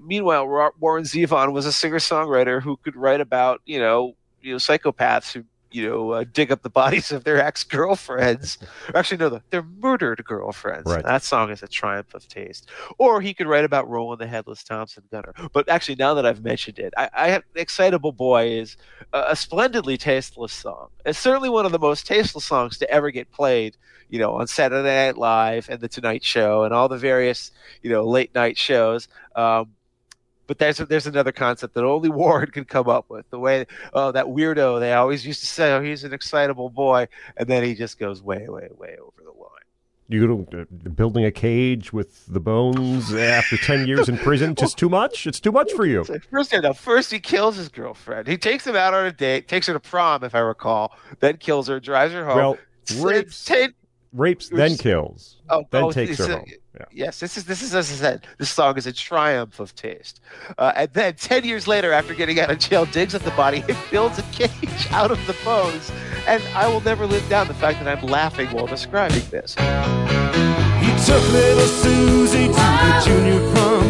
Meanwhile, 0.01 0.47
Warren 0.79 1.03
Zevon 1.03 1.51
was 1.51 1.65
a 1.65 1.73
singer 1.73 1.99
songwriter 1.99 2.61
who 2.61 2.77
could 2.77 2.95
write 2.95 3.19
about, 3.19 3.61
you 3.65 3.79
know, 3.79 4.15
you 4.43 4.51
know 4.51 4.57
psychopaths 4.57 5.33
who 5.33 5.43
you 5.73 5.89
know 5.89 6.11
uh, 6.11 6.23
dig 6.31 6.51
up 6.51 6.61
the 6.61 6.69
bodies 6.69 7.11
of 7.11 7.23
their 7.23 7.39
ex 7.43 7.63
girlfriends. 7.63 8.57
Actually, 8.93 9.17
no, 9.17 9.41
they're 9.49 9.63
murdered 9.63 10.23
girlfriends. 10.23 10.85
Right. 10.85 11.03
That 11.03 11.23
song 11.23 11.49
is 11.49 11.63
a 11.63 11.67
triumph 11.67 12.13
of 12.13 12.27
taste. 12.27 12.69
Or 12.97 13.21
he 13.21 13.33
could 13.33 13.47
write 13.47 13.65
about 13.65 13.89
Roland 13.89 14.21
the 14.21 14.27
Headless 14.27 14.63
Thompson 14.63 15.03
Gunner. 15.11 15.33
But 15.51 15.67
actually, 15.67 15.95
now 15.95 16.13
that 16.13 16.25
I've 16.25 16.43
mentioned 16.43 16.79
it, 16.79 16.93
I, 16.95 17.09
I 17.13 17.29
have 17.29 17.43
"Excitable 17.55 18.11
Boy" 18.11 18.49
is 18.49 18.77
a, 19.11 19.25
a 19.29 19.35
splendidly 19.35 19.97
tasteless 19.97 20.53
song. 20.53 20.89
It's 21.05 21.19
certainly 21.19 21.49
one 21.49 21.65
of 21.65 21.71
the 21.71 21.79
most 21.79 22.05
tasteless 22.05 22.45
songs 22.45 22.77
to 22.79 22.89
ever 22.89 23.11
get 23.11 23.31
played. 23.31 23.75
You 24.09 24.19
know, 24.19 24.35
on 24.35 24.45
Saturday 24.45 25.07
Night 25.07 25.17
Live 25.17 25.69
and 25.69 25.79
the 25.79 25.87
Tonight 25.87 26.23
Show 26.23 26.65
and 26.65 26.73
all 26.73 26.87
the 26.87 26.97
various 26.97 27.49
you 27.81 27.89
know 27.89 28.03
late 28.03 28.35
night 28.35 28.57
shows. 28.57 29.07
Um, 29.35 29.71
but 30.47 30.59
there's 30.59 30.77
there's 30.77 31.07
another 31.07 31.31
concept 31.31 31.73
that 31.73 31.83
only 31.83 32.09
Warren 32.21 32.51
can 32.51 32.65
come 32.65 32.87
up 32.87 33.09
with. 33.09 33.29
The 33.29 33.39
way 33.39 33.65
oh 33.93 34.11
that 34.11 34.25
weirdo 34.25 34.79
they 34.79 34.93
always 34.93 35.25
used 35.25 35.41
to 35.41 35.47
say 35.47 35.73
oh 35.73 35.81
he's 35.81 36.03
an 36.03 36.13
excitable 36.13 36.69
boy, 36.69 37.07
and 37.37 37.47
then 37.47 37.63
he 37.63 37.75
just 37.75 37.99
goes 37.99 38.21
way 38.21 38.47
way 38.47 38.69
way 38.77 38.97
over 39.01 39.23
the 39.23 39.31
line. 39.31 39.49
You 40.09 40.27
don't, 40.27 40.53
uh, 40.53 40.65
building 40.89 41.23
a 41.25 41.31
cage 41.31 41.93
with 41.93 42.25
the 42.27 42.41
bones 42.41 43.13
after 43.13 43.57
ten 43.57 43.87
years 43.87 44.09
in 44.09 44.17
prison 44.17 44.53
just 44.53 44.77
too 44.77 44.89
much. 44.89 45.25
It's 45.25 45.39
too 45.39 45.51
much 45.51 45.71
for 45.71 45.85
you. 45.85 46.03
First, 46.29 46.53
no, 46.53 46.73
first 46.73 47.11
he 47.11 47.19
kills 47.19 47.55
his 47.55 47.69
girlfriend. 47.69 48.27
He 48.27 48.37
takes 48.37 48.67
him 48.67 48.75
out 48.75 48.93
on 48.93 49.05
a 49.05 49.11
date, 49.11 49.47
takes 49.47 49.67
her 49.67 49.73
to 49.73 49.79
prom, 49.79 50.23
if 50.23 50.35
I 50.35 50.39
recall. 50.39 50.91
Then 51.19 51.37
kills 51.37 51.67
her, 51.69 51.79
drives 51.79 52.13
her 52.13 52.25
home. 52.25 52.35
Well, 52.35 52.57
rapes, 52.97 53.45
ten- 53.45 53.73
rapes, 54.11 54.49
then 54.49 54.75
kills, 54.77 55.41
Oh, 55.49 55.63
then 55.71 55.83
oh, 55.85 55.91
takes 55.91 56.17
her 56.17 56.27
home. 56.27 56.45
Yeah. 56.77 56.85
Yes, 56.91 57.19
this 57.19 57.37
is 57.37 57.45
this 57.45 57.61
is 57.61 57.75
as 57.75 57.91
I 57.91 57.95
said. 57.95 58.27
This 58.39 58.49
song 58.49 58.77
is 58.77 58.87
a 58.87 58.93
triumph 58.93 59.59
of 59.59 59.75
taste. 59.75 60.19
Uh, 60.57 60.73
and 60.75 60.91
then 60.93 61.13
ten 61.15 61.43
years 61.43 61.67
later, 61.67 61.91
after 61.91 62.15
getting 62.15 62.39
out 62.39 62.49
of 62.49 62.57
jail, 62.57 62.85
digs 62.85 63.13
up 63.13 63.21
the 63.21 63.31
body 63.31 63.63
and 63.69 63.77
builds 63.91 64.17
a 64.17 64.23
cage 64.23 64.87
out 64.91 65.11
of 65.11 65.25
the 65.27 65.35
bones. 65.45 65.91
And 66.27 66.41
I 66.55 66.67
will 66.67 66.81
never 66.81 67.05
live 67.05 67.27
down 67.29 67.47
the 67.47 67.53
fact 67.53 67.83
that 67.83 67.87
I'm 67.87 68.05
laughing 68.05 68.47
while 68.51 68.65
describing 68.67 69.23
this. 69.29 69.55
He 69.55 70.89
took 71.05 71.23
little 71.31 71.67
Susie 71.67 72.47
to 72.47 72.53
the 72.53 73.01
junior 73.05 73.53
prom. 73.53 73.82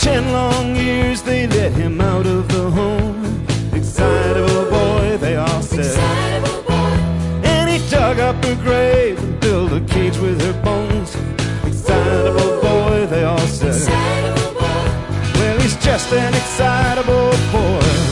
Ten 0.00 0.32
long 0.32 0.76
years, 0.76 1.22
they 1.22 1.46
let 1.46 1.72
him 1.72 2.00
out 2.00 2.26
of 2.26 2.48
the 2.48 2.70
home. 2.70 3.46
Excitable 3.72 4.70
boy, 4.70 5.16
they 5.18 5.36
all 5.36 5.62
said. 5.62 5.98
And 7.44 7.70
he 7.70 7.78
dug 7.90 8.18
up 8.18 8.44
her 8.44 8.54
grave 8.56 9.18
and 9.22 9.40
built 9.40 9.72
a 9.72 9.80
cage 9.80 10.16
with 10.18 10.40
her 10.40 10.62
bones. 10.62 11.16
Excitable 11.64 12.60
boy, 12.60 13.06
they 13.06 13.24
all 13.24 13.38
said. 13.38 13.88
Well, 15.34 15.60
he's 15.60 15.76
just 15.84 16.12
an 16.12 16.34
excitable 16.34 17.30
boy. 17.50 18.11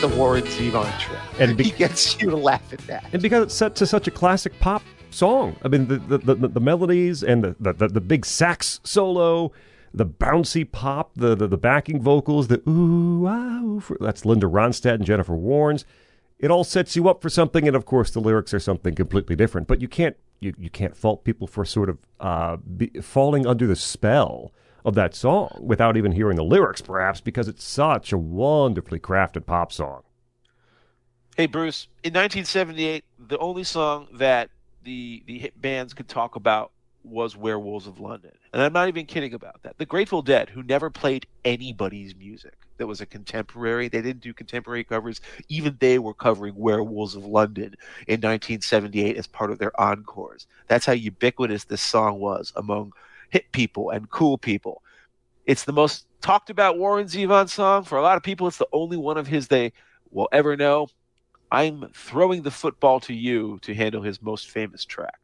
The 0.00 0.08
Warren 0.08 0.44
Zevon 0.44 0.98
trick. 0.98 1.18
And 1.40 1.50
And 1.50 1.56
be- 1.58 1.64
he 1.64 1.70
gets 1.70 2.20
you 2.20 2.28
to 2.30 2.36
laugh 2.36 2.70
at 2.72 2.80
that. 2.80 3.06
and 3.12 3.22
because 3.22 3.44
it's 3.44 3.54
set 3.54 3.74
to 3.76 3.86
such 3.86 4.06
a 4.06 4.10
classic 4.10 4.58
pop 4.60 4.82
song. 5.10 5.56
I 5.62 5.68
mean, 5.68 5.86
the 5.88 5.96
the, 5.96 6.34
the, 6.34 6.48
the 6.48 6.60
melodies 6.60 7.22
and 7.22 7.42
the, 7.42 7.56
the, 7.58 7.72
the, 7.72 7.88
the 7.88 8.00
big 8.02 8.26
sax 8.26 8.80
solo, 8.84 9.52
the 9.94 10.04
bouncy 10.04 10.70
pop, 10.70 11.12
the, 11.16 11.34
the, 11.34 11.46
the 11.46 11.56
backing 11.56 12.00
vocals, 12.02 12.48
the 12.48 12.62
ooh, 12.68 13.26
ah, 13.26 13.62
ooh, 13.62 13.80
for, 13.80 13.96
that's 13.98 14.26
Linda 14.26 14.46
Ronstadt 14.46 14.94
and 14.96 15.04
Jennifer 15.06 15.32
Warnes. 15.32 15.84
It 16.38 16.50
all 16.50 16.64
sets 16.64 16.94
you 16.94 17.08
up 17.08 17.22
for 17.22 17.30
something, 17.30 17.66
and 17.66 17.74
of 17.74 17.86
course, 17.86 18.10
the 18.10 18.20
lyrics 18.20 18.52
are 18.52 18.60
something 18.60 18.94
completely 18.94 19.34
different. 19.34 19.66
But 19.66 19.80
you 19.80 19.88
can't 19.88 20.16
you, 20.40 20.52
you 20.58 20.68
can't 20.68 20.94
fault 20.94 21.24
people 21.24 21.46
for 21.46 21.64
sort 21.64 21.88
of 21.88 21.98
uh, 22.20 22.56
be, 22.56 22.88
falling 23.00 23.46
under 23.46 23.66
the 23.66 23.76
spell 23.76 24.52
of 24.86 24.94
that 24.94 25.16
song 25.16 25.50
without 25.60 25.96
even 25.96 26.12
hearing 26.12 26.36
the 26.36 26.44
lyrics, 26.44 26.80
perhaps, 26.80 27.20
because 27.20 27.48
it's 27.48 27.64
such 27.64 28.12
a 28.12 28.18
wonderfully 28.18 29.00
crafted 29.00 29.44
pop 29.44 29.72
song. 29.72 30.02
Hey 31.36 31.46
Bruce, 31.46 31.88
in 32.04 32.14
1978, 32.14 33.04
the 33.18 33.36
only 33.38 33.64
song 33.64 34.06
that 34.14 34.48
the 34.84 35.22
the 35.26 35.38
hit 35.38 35.60
bands 35.60 35.92
could 35.92 36.08
talk 36.08 36.36
about 36.36 36.70
was 37.02 37.36
Werewolves 37.36 37.86
of 37.86 38.00
London, 38.00 38.32
and 38.52 38.62
I'm 38.62 38.72
not 38.72 38.88
even 38.88 39.06
kidding 39.06 39.34
about 39.34 39.62
that. 39.64 39.76
The 39.76 39.86
Grateful 39.86 40.22
Dead, 40.22 40.48
who 40.48 40.62
never 40.62 40.88
played 40.88 41.26
anybody's 41.44 42.14
music 42.14 42.54
that 42.78 42.86
was 42.86 43.00
a 43.00 43.06
contemporary, 43.06 43.88
they 43.88 44.02
didn't 44.02 44.22
do 44.22 44.32
contemporary 44.32 44.84
covers. 44.84 45.20
Even 45.48 45.76
they 45.80 45.98
were 45.98 46.14
covering 46.14 46.54
Werewolves 46.54 47.16
of 47.16 47.24
London 47.24 47.74
in 48.06 48.20
1978 48.20 49.16
as 49.16 49.26
part 49.26 49.50
of 49.50 49.58
their 49.58 49.78
encores. 49.80 50.46
That's 50.68 50.86
how 50.86 50.92
ubiquitous 50.92 51.64
this 51.64 51.82
song 51.82 52.18
was 52.20 52.52
among 52.56 52.92
hip 53.30 53.44
people 53.52 53.90
and 53.90 54.10
cool 54.10 54.38
people. 54.38 54.82
It's 55.44 55.64
the 55.64 55.72
most 55.72 56.06
talked 56.20 56.50
about 56.50 56.78
Warren 56.78 57.06
Zevon 57.06 57.48
song 57.48 57.84
for 57.84 57.98
a 57.98 58.02
lot 58.02 58.16
of 58.16 58.22
people. 58.22 58.48
It's 58.48 58.58
the 58.58 58.68
only 58.72 58.96
one 58.96 59.16
of 59.16 59.26
his 59.26 59.48
they 59.48 59.72
will 60.10 60.28
ever 60.32 60.56
know. 60.56 60.88
I'm 61.52 61.90
throwing 61.94 62.42
the 62.42 62.50
football 62.50 62.98
to 63.00 63.14
you 63.14 63.58
to 63.62 63.74
handle 63.74 64.02
his 64.02 64.20
most 64.20 64.50
famous 64.50 64.84
track. 64.84 65.20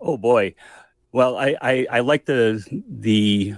Oh 0.00 0.16
boy. 0.16 0.54
Well, 1.12 1.36
I, 1.36 1.56
I, 1.60 1.86
I 1.90 2.00
like 2.00 2.24
the 2.24 2.64
the 2.88 3.54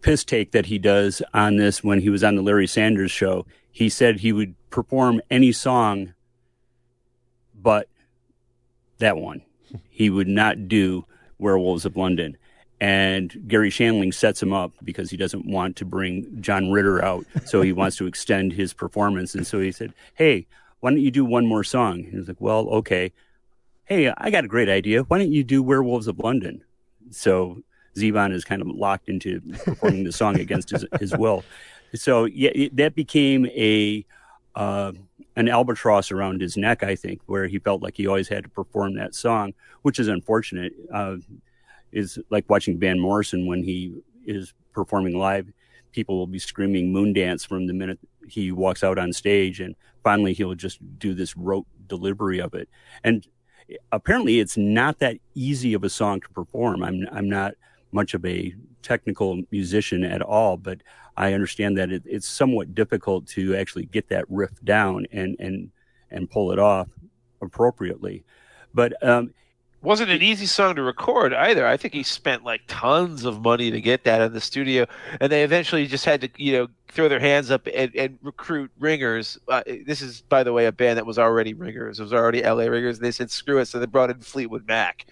piss 0.00 0.24
take 0.24 0.52
that 0.52 0.66
he 0.66 0.78
does 0.78 1.22
on 1.32 1.56
this 1.56 1.84
when 1.84 2.00
he 2.00 2.10
was 2.10 2.24
on 2.24 2.34
the 2.34 2.42
Larry 2.42 2.66
Sanders 2.66 3.12
show. 3.12 3.46
He 3.70 3.88
said 3.88 4.18
he 4.20 4.32
would 4.32 4.54
perform 4.70 5.20
any 5.30 5.52
song 5.52 6.14
but 7.66 7.88
that 8.98 9.16
one. 9.16 9.42
He 9.90 10.10
would 10.10 10.28
not 10.28 10.68
do 10.68 11.06
Werewolves 11.38 11.84
of 11.84 11.96
London. 11.96 12.36
And 12.80 13.44
Garry 13.48 13.70
Shandling 13.70 14.12
sets 14.12 14.42
him 14.42 14.52
up 14.52 14.72
because 14.84 15.10
he 15.10 15.16
doesn't 15.16 15.46
want 15.46 15.76
to 15.76 15.84
bring 15.84 16.40
John 16.42 16.70
Ritter 16.70 17.02
out. 17.02 17.24
So 17.46 17.62
he 17.62 17.72
wants 17.80 17.96
to 17.96 18.06
extend 18.06 18.52
his 18.52 18.74
performance. 18.74 19.34
And 19.34 19.46
so 19.46 19.60
he 19.60 19.72
said, 19.72 19.94
Hey, 20.14 20.46
why 20.80 20.90
don't 20.90 21.00
you 21.00 21.10
do 21.10 21.24
one 21.24 21.46
more 21.46 21.64
song? 21.64 22.04
He 22.04 22.16
was 22.16 22.28
like, 22.28 22.40
Well, 22.40 22.68
okay 22.68 23.12
hey, 23.86 24.12
I 24.16 24.30
got 24.30 24.44
a 24.44 24.48
great 24.48 24.68
idea. 24.68 25.02
Why 25.02 25.18
don't 25.18 25.32
you 25.32 25.42
do 25.42 25.62
Werewolves 25.62 26.08
of 26.08 26.18
London? 26.18 26.62
So 27.10 27.62
Zevon 27.96 28.32
is 28.32 28.44
kind 28.44 28.60
of 28.60 28.68
locked 28.68 29.08
into 29.08 29.40
performing 29.64 30.04
the 30.04 30.12
song 30.12 30.38
against 30.38 30.70
his, 30.70 30.84
his 31.00 31.16
will. 31.16 31.44
So 31.94 32.24
yeah, 32.24 32.50
it, 32.54 32.76
that 32.76 32.94
became 32.94 33.46
a 33.46 34.04
uh, 34.54 34.92
an 35.36 35.48
albatross 35.48 36.10
around 36.10 36.40
his 36.40 36.56
neck, 36.56 36.82
I 36.82 36.96
think, 36.96 37.20
where 37.26 37.46
he 37.46 37.58
felt 37.58 37.82
like 37.82 37.96
he 37.96 38.06
always 38.06 38.28
had 38.28 38.44
to 38.44 38.50
perform 38.50 38.94
that 38.96 39.14
song, 39.14 39.54
which 39.82 39.98
is 39.98 40.08
unfortunate. 40.08 40.72
Uh, 40.92 41.16
is 41.96 42.18
like 42.30 42.48
watching 42.50 42.78
Van 42.78 43.00
Morrison 43.00 43.46
when 43.46 43.62
he 43.62 43.94
is 44.26 44.52
performing 44.72 45.18
live. 45.18 45.50
People 45.92 46.18
will 46.18 46.26
be 46.26 46.38
screaming 46.38 46.92
"Moondance" 46.92 47.46
from 47.46 47.66
the 47.66 47.72
minute 47.72 47.98
he 48.28 48.52
walks 48.52 48.84
out 48.84 48.98
on 48.98 49.12
stage, 49.12 49.60
and 49.60 49.74
finally 50.04 50.34
he'll 50.34 50.54
just 50.54 50.78
do 50.98 51.14
this 51.14 51.36
rote 51.36 51.66
delivery 51.86 52.38
of 52.38 52.52
it. 52.54 52.68
And 53.02 53.26
apparently 53.92 54.40
it's 54.40 54.58
not 54.58 54.98
that 54.98 55.16
easy 55.34 55.72
of 55.72 55.84
a 55.84 55.88
song 55.88 56.20
to 56.20 56.28
perform. 56.28 56.82
I'm 56.82 57.08
I'm 57.10 57.30
not 57.30 57.54
much 57.92 58.12
of 58.12 58.24
a 58.26 58.54
technical 58.82 59.42
musician 59.50 60.04
at 60.04 60.20
all, 60.20 60.58
but 60.58 60.82
I 61.16 61.32
understand 61.32 61.78
that 61.78 61.90
it, 61.90 62.02
it's 62.04 62.28
somewhat 62.28 62.74
difficult 62.74 63.26
to 63.28 63.56
actually 63.56 63.86
get 63.86 64.08
that 64.10 64.26
riff 64.28 64.62
down 64.64 65.06
and 65.12 65.34
and 65.38 65.70
and 66.10 66.30
pull 66.30 66.52
it 66.52 66.58
off 66.58 66.88
appropriately. 67.40 68.22
But 68.74 69.02
um, 69.02 69.32
wasn't 69.86 70.10
an 70.10 70.20
easy 70.20 70.46
song 70.46 70.74
to 70.74 70.82
record 70.82 71.32
either. 71.32 71.64
I 71.66 71.76
think 71.76 71.94
he 71.94 72.02
spent 72.02 72.42
like 72.42 72.62
tons 72.66 73.24
of 73.24 73.40
money 73.40 73.70
to 73.70 73.80
get 73.80 74.02
that 74.04 74.20
in 74.20 74.32
the 74.32 74.40
studio, 74.40 74.86
and 75.20 75.30
they 75.30 75.44
eventually 75.44 75.86
just 75.86 76.04
had 76.04 76.20
to, 76.22 76.28
you 76.36 76.52
know, 76.52 76.66
throw 76.88 77.08
their 77.08 77.20
hands 77.20 77.50
up 77.52 77.68
and, 77.72 77.94
and 77.94 78.18
recruit 78.22 78.70
ringers. 78.80 79.38
Uh, 79.48 79.62
this 79.86 80.02
is, 80.02 80.22
by 80.22 80.42
the 80.42 80.52
way, 80.52 80.66
a 80.66 80.72
band 80.72 80.98
that 80.98 81.06
was 81.06 81.18
already 81.18 81.54
ringers. 81.54 82.00
It 82.00 82.02
was 82.02 82.12
already 82.12 82.42
LA 82.42 82.64
ringers. 82.64 82.98
They 82.98 83.12
said 83.12 83.30
screw 83.30 83.58
it, 83.58 83.66
so 83.66 83.78
they 83.78 83.86
brought 83.86 84.10
in 84.10 84.18
Fleetwood 84.20 84.66
Mac. 84.66 85.06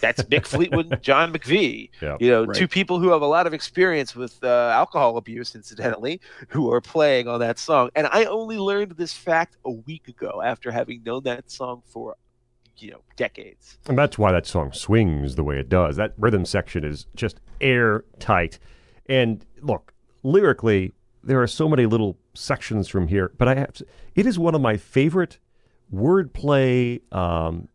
That's 0.00 0.22
Mick 0.24 0.46
Fleetwood, 0.48 0.90
and 0.90 1.00
John 1.02 1.32
McVie. 1.32 1.90
Yeah. 2.00 2.16
You 2.18 2.30
know, 2.30 2.44
Right. 2.44 2.56
two 2.56 2.66
people 2.68 2.98
who 2.98 3.10
have 3.10 3.22
a 3.22 3.26
lot 3.26 3.46
of 3.46 3.54
experience 3.54 4.16
with 4.16 4.38
uh, 4.42 4.70
alcohol 4.74 5.16
abuse, 5.16 5.54
incidentally, 5.54 6.20
who 6.48 6.72
are 6.72 6.80
playing 6.80 7.28
on 7.28 7.38
that 7.40 7.58
song. 7.58 7.90
And 7.94 8.08
I 8.10 8.24
only 8.24 8.58
learned 8.58 8.92
this 8.92 9.12
fact 9.12 9.56
a 9.64 9.70
week 9.70 10.08
ago 10.08 10.42
after 10.44 10.70
having 10.72 11.02
known 11.04 11.22
that 11.24 11.50
song 11.50 11.82
for, 11.86 12.16
you 12.82 12.90
know, 12.90 13.00
decades. 13.16 13.78
And 13.88 13.98
that's 13.98 14.18
why 14.18 14.32
that 14.32 14.46
song 14.46 14.72
swings 14.72 15.34
the 15.34 15.44
way 15.44 15.58
it 15.58 15.68
does. 15.68 15.96
That 15.96 16.14
rhythm 16.16 16.44
section 16.44 16.84
is 16.84 17.06
just 17.14 17.40
airtight. 17.60 18.58
And 19.06 19.44
look, 19.60 19.92
lyrically, 20.22 20.92
there 21.22 21.42
are 21.42 21.46
so 21.46 21.68
many 21.68 21.86
little 21.86 22.18
sections 22.34 22.88
from 22.88 23.08
here, 23.08 23.32
but 23.38 23.48
I 23.48 23.54
have 23.56 23.72
to, 23.74 23.86
it 24.14 24.26
is 24.26 24.38
one 24.38 24.54
of 24.54 24.60
my 24.60 24.76
favorite 24.76 25.38
wordplay 25.92 27.00
um, 27.12 27.68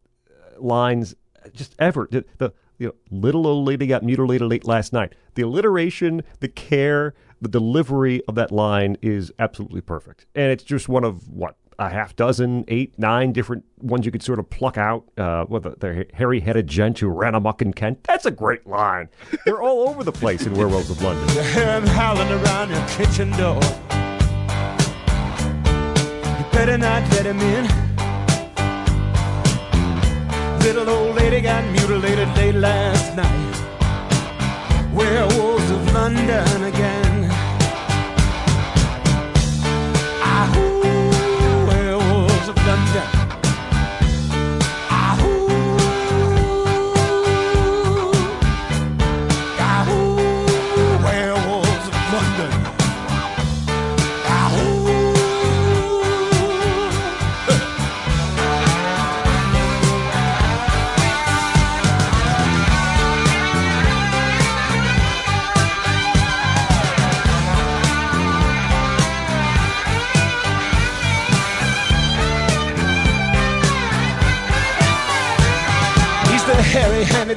lines 0.57 1.15
just 1.53 1.75
ever. 1.79 2.07
The, 2.09 2.25
the 2.37 2.53
you 2.79 2.87
know, 2.87 2.93
little 3.11 3.47
old 3.47 3.67
lady 3.67 3.87
got 3.87 4.03
mutilated 4.03 4.47
late 4.47 4.65
last 4.65 4.93
night. 4.93 5.13
The 5.35 5.43
alliteration, 5.43 6.23
the 6.39 6.47
care, 6.47 7.13
the 7.41 7.49
delivery 7.49 8.21
of 8.27 8.35
that 8.35 8.51
line 8.51 8.97
is 9.01 9.31
absolutely 9.39 9.81
perfect. 9.81 10.25
And 10.35 10.51
it's 10.51 10.63
just 10.63 10.87
one 10.87 11.03
of 11.03 11.29
what 11.29 11.57
a 11.79 11.89
half 11.89 12.15
dozen, 12.15 12.63
eight, 12.67 12.97
nine 12.97 13.31
different 13.33 13.63
ones 13.81 14.05
you 14.05 14.11
could 14.11 14.23
sort 14.23 14.39
of 14.39 14.49
pluck 14.49 14.77
out. 14.77 15.05
Uh, 15.17 15.45
with 15.47 15.63
the, 15.63 15.71
the 15.71 16.07
hairy-headed 16.13 16.67
gent 16.67 16.99
who 16.99 17.07
ran 17.07 17.35
amok 17.35 17.61
in 17.61 17.73
Kent. 17.73 18.03
That's 18.03 18.25
a 18.25 18.31
great 18.31 18.65
line. 18.67 19.09
They're 19.45 19.61
all 19.61 19.89
over 19.89 20.03
the 20.03 20.11
place 20.11 20.45
in 20.45 20.53
Werewolves 20.53 20.89
of 20.89 21.01
London. 21.01 21.27
You 21.35 21.41
hear 21.43 21.79
him 21.79 21.85
howling 21.87 22.31
around 22.31 22.69
your 22.69 22.85
kitchen 22.87 23.31
door. 23.31 23.61
You 26.37 26.45
better 26.51 26.77
not 26.77 27.09
let 27.11 27.25
him 27.25 27.39
in. 27.39 27.67
Little 30.59 30.89
old 30.89 31.15
lady 31.17 31.41
got 31.41 31.63
mutilated 31.71 32.29
late 32.37 32.55
last 32.55 33.15
night. 33.15 33.53
Werewolves 34.93 35.69
of 35.71 35.93
London 35.93 36.63
again. 36.63 37.02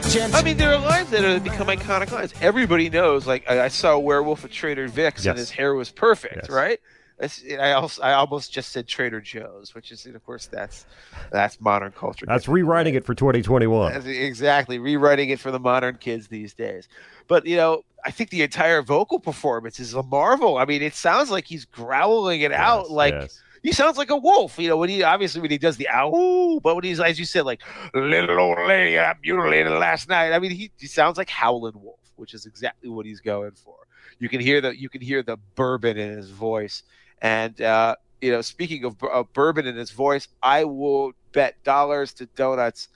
I 0.05 0.43
mean, 0.43 0.57
there 0.59 0.73
are 0.75 0.79
lines 0.79 1.09
that 1.11 1.25
have 1.25 1.43
become 1.43 1.69
iconic 1.69 2.11
lines. 2.13 2.35
Everybody 2.43 2.91
knows. 2.91 3.27
Like 3.27 3.49
I, 3.49 3.65
I 3.65 3.69
saw 3.69 3.93
a 3.93 3.99
werewolf 3.99 4.45
at 4.45 4.51
Trader 4.51 4.89
Vic's, 4.89 5.25
Yes. 5.25 5.31
and 5.31 5.39
his 5.39 5.51
hair 5.51 5.75
was 5.75 5.91
perfect, 5.91 6.37
Yes. 6.37 6.51
right? 6.51 6.81
I 7.59 7.73
also, 7.73 8.03
I 8.03 8.13
almost 8.13 8.53
just 8.53 8.73
said 8.73 8.87
Trader 8.87 9.23
Joe's, 9.23 9.75
which 9.75 9.91
is, 9.91 10.05
of 10.05 10.23
course, 10.27 10.49
that's 10.49 10.85
that's 11.33 11.59
modern 11.63 11.93
culture. 11.93 12.27
That's 12.27 12.47
rewriting 12.47 12.95
it 12.95 13.07
for 13.07 13.15
2021. 13.15 13.91
That's 13.91 14.05
exactly 14.05 14.79
rewriting 14.79 15.31
it 15.31 15.41
for 15.41 15.51
the 15.51 15.59
modern 15.59 15.97
kids 15.97 16.29
these 16.29 16.53
days. 16.53 16.89
But 17.27 17.47
you 17.47 17.57
know, 17.57 17.85
I 18.05 18.11
think 18.11 18.29
the 18.29 18.43
entire 18.43 18.83
vocal 18.83 19.19
performance 19.19 19.81
is 19.81 19.95
a 19.95 20.03
marvel. 20.03 20.59
I 20.59 20.67
mean, 20.67 20.83
it 20.83 20.95
sounds 20.95 21.31
like 21.31 21.47
he's 21.47 21.65
growling 21.65 22.43
it 22.43 22.53
out 22.53 22.91
like 22.91 23.15
yes. 23.15 23.41
He 23.67 23.73
sounds 23.73 23.99
like 23.99 24.11
a 24.11 24.17
wolf. 24.17 24.61
You 24.61 24.69
know, 24.69 24.77
when 24.77 24.89
he 24.89 25.03
obviously 25.03 25.41
when 25.41 25.51
he 25.51 25.59
does 25.59 25.77
the 25.77 25.89
ow, 25.89 26.61
but 26.63 26.77
when 26.77 26.85
he's 26.85 27.01
as 27.01 27.19
you 27.19 27.25
said, 27.25 27.45
like 27.45 27.63
little 27.95 28.39
old 28.39 28.59
lady 28.59 28.95
got 28.95 29.17
mutilated 29.21 29.73
last 29.73 30.09
night. 30.09 30.33
I 30.33 30.39
mean, 30.39 30.53
he, 30.53 30.71
he 30.79 30.87
sounds 30.87 31.19
like 31.19 31.29
howling 31.29 31.75
wolf, 31.83 31.99
which 32.15 32.33
is 32.33 32.47
exactly 32.47 32.89
what 32.89 33.07
he's 33.07 33.19
going 33.19 33.51
for. 33.57 33.75
You 34.21 34.29
can 34.29 34.41
hear 34.41 34.61
the 34.61 34.79
you 34.79 34.89
can 34.89 35.01
hear 35.01 35.25
the 35.25 35.37
bourbon 35.57 35.99
in 35.99 36.17
his 36.17 36.31
voice, 36.31 36.85
and 37.21 37.61
uh, 37.61 37.97
you 38.21 38.31
know, 38.31 38.41
speaking 38.41 38.85
of, 38.85 39.03
of 39.03 39.33
bourbon 39.33 39.67
in 39.67 39.75
his 39.75 39.91
voice, 39.91 40.29
I 40.45 40.63
will 40.63 41.13
bet 41.33 41.57
dollars 41.65 42.13
to 42.15 42.27
donuts 42.27 42.87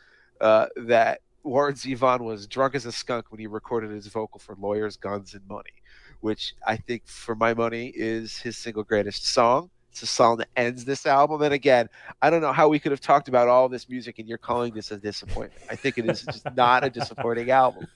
uh, 0.41 0.66
that 0.77 1.21
Warren 1.43 1.75
Zevon 1.75 2.21
was 2.21 2.47
drunk 2.47 2.77
as 2.77 2.87
a 2.87 2.93
skunk 2.93 3.33
when 3.33 3.41
he 3.41 3.49
recorded 3.49 3.91
his 3.91 4.07
vocal 4.07 4.39
for 4.39 4.55
Lawyers, 4.55 4.97
Guns, 4.97 5.35
and 5.35 5.43
Money, 5.49 5.83
which 6.21 6.55
I 6.64 6.77
think, 6.77 7.09
for 7.09 7.35
my 7.35 7.55
money, 7.55 7.89
is 7.89 8.39
his 8.39 8.57
single 8.57 8.85
greatest 8.85 9.27
song. 9.27 9.71
It's 9.91 10.03
a 10.03 10.07
song 10.07 10.38
that 10.38 10.49
ends 10.57 10.84
this 10.84 11.05
album. 11.05 11.43
And 11.43 11.53
again, 11.53 11.88
I 12.22 12.30
don't 12.30 12.41
know 12.41 12.53
how 12.53 12.68
we 12.68 12.78
could 12.78 12.93
have 12.93 13.01
talked 13.01 13.28
about 13.28 13.49
all 13.49 13.68
this 13.68 13.88
music 13.88 14.18
and 14.18 14.28
you're 14.28 14.38
calling 14.38 14.72
this 14.72 14.91
a 14.91 14.97
disappointment. 14.97 15.62
I 15.68 15.76
think 15.76 15.99
it 15.99 16.09
is 16.09 16.22
just 16.22 16.47
not 16.55 16.84
a 16.84 16.91
disappointing 16.91 17.51
album. 17.51 17.86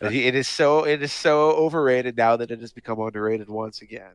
It 0.00 0.34
is 0.34 0.48
so 0.48 0.86
it 0.86 1.02
is 1.02 1.12
so 1.12 1.50
overrated 1.50 2.16
now 2.16 2.36
that 2.36 2.50
it 2.50 2.60
has 2.60 2.72
become 2.72 3.00
underrated 3.00 3.48
once 3.48 3.82
again. 3.82 4.12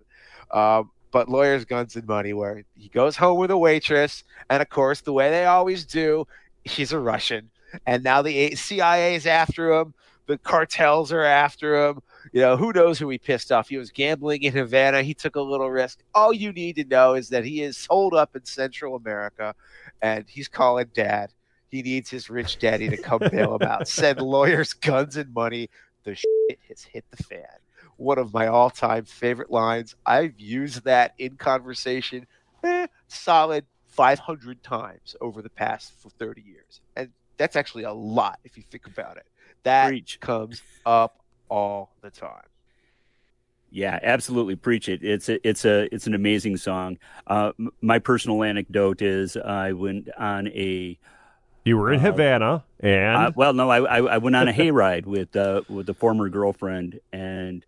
Um, 0.51 0.91
but 1.11 1.29
lawyers, 1.29 1.63
guns, 1.63 1.95
and 1.95 2.05
money, 2.07 2.33
where 2.33 2.63
he 2.75 2.89
goes 2.89 3.15
home 3.15 3.39
with 3.39 3.49
a 3.49 3.57
waitress, 3.57 4.23
and 4.49 4.61
of 4.61 4.69
course, 4.69 4.99
the 5.01 5.13
way 5.13 5.29
they 5.29 5.45
always 5.45 5.86
do, 5.86 6.27
she's 6.65 6.91
a 6.91 6.99
Russian, 6.99 7.51
and 7.88 8.03
now 8.03 8.21
the 8.21 8.55
CIA 8.55 9.15
is 9.15 9.25
after 9.25 9.71
him. 9.71 9.93
The 10.27 10.38
cartels 10.38 11.13
are 11.13 11.23
after 11.23 11.88
him. 11.88 12.01
You 12.36 12.41
know, 12.41 12.57
who 12.57 12.73
knows 12.73 12.99
who 12.99 13.07
he 13.07 13.17
pissed 13.17 13.49
off? 13.49 13.69
He 13.69 13.77
was 13.77 13.91
gambling 13.91 14.43
in 14.43 14.51
Havana. 14.51 15.03
He 15.03 15.13
took 15.13 15.38
a 15.38 15.41
little 15.41 15.71
risk. 15.71 16.03
All 16.13 16.33
you 16.33 16.51
need 16.51 16.75
to 16.75 16.83
know 16.83 17.13
is 17.13 17.29
that 17.29 17.45
he 17.45 17.61
is 17.61 17.86
holed 17.89 18.13
up 18.13 18.36
in 18.36 18.43
Central 18.43 18.97
America, 18.97 19.55
and 20.01 20.25
he's 20.27 20.49
calling 20.49 20.88
dad. 20.93 21.31
He 21.71 21.81
needs 21.81 22.09
his 22.09 22.29
rich 22.29 22.59
daddy 22.59 22.89
to 22.89 22.97
come 22.97 23.21
bail 23.31 23.55
him 23.55 23.65
out. 23.65 23.88
Send 23.88 24.19
lawyers, 24.19 24.73
guns, 24.73 25.15
and 25.15 25.33
money. 25.33 25.69
The 26.03 26.15
shit 26.15 26.59
has 26.67 26.83
hit 26.83 27.05
the 27.09 27.23
fan 27.23 27.47
one 27.95 28.17
of 28.17 28.33
my 28.33 28.47
all-time 28.47 29.05
favorite 29.05 29.49
lines. 29.49 29.95
I've 30.05 30.38
used 30.38 30.83
that 30.83 31.13
in 31.17 31.38
conversation 31.38 32.27
eh, 32.65 32.88
solid 33.07 33.65
500 33.88 34.61
times 34.61 35.15
over 35.21 35.41
the 35.41 35.49
past 35.49 35.93
30 36.19 36.41
years. 36.41 36.81
And 36.97 37.11
that's 37.38 37.55
actually 37.55 37.86
a 37.86 37.93
lot 37.93 38.39
if 38.43 38.57
you 38.57 38.63
think 38.69 38.88
about 38.88 39.15
it. 39.15 39.25
That 39.63 39.88
Preach. 39.88 40.19
comes 40.19 40.61
up 40.86 41.24
all 41.49 41.91
the 42.01 42.09
time. 42.09 42.43
Yeah, 43.71 43.99
absolutely 44.01 44.55
preach 44.55 44.87
it. 44.87 45.03
It's 45.03 45.27
a, 45.27 45.45
it's 45.47 45.65
a 45.65 45.93
it's 45.93 46.07
an 46.07 46.13
amazing 46.13 46.57
song. 46.57 46.97
Uh, 47.27 47.51
m- 47.59 47.71
my 47.81 47.99
personal 47.99 48.43
anecdote 48.43 49.01
is 49.01 49.35
I 49.35 49.73
went 49.73 50.07
on 50.17 50.47
a 50.49 50.97
You 51.65 51.77
were 51.77 51.91
in 51.91 51.99
Uh, 51.99 52.03
Havana, 52.03 52.63
and 52.79 53.17
uh, 53.17 53.31
well, 53.35 53.53
no, 53.53 53.69
I, 53.69 53.81
I 53.81 53.97
I 53.97 54.17
went 54.17 54.35
on 54.35 54.47
a 54.47 54.53
hayride 54.53 55.05
with 55.05 55.35
uh, 55.35 55.63
with 55.67 55.89
a 55.89 55.93
former 55.93 56.29
girlfriend, 56.29 56.99
and 57.11 57.65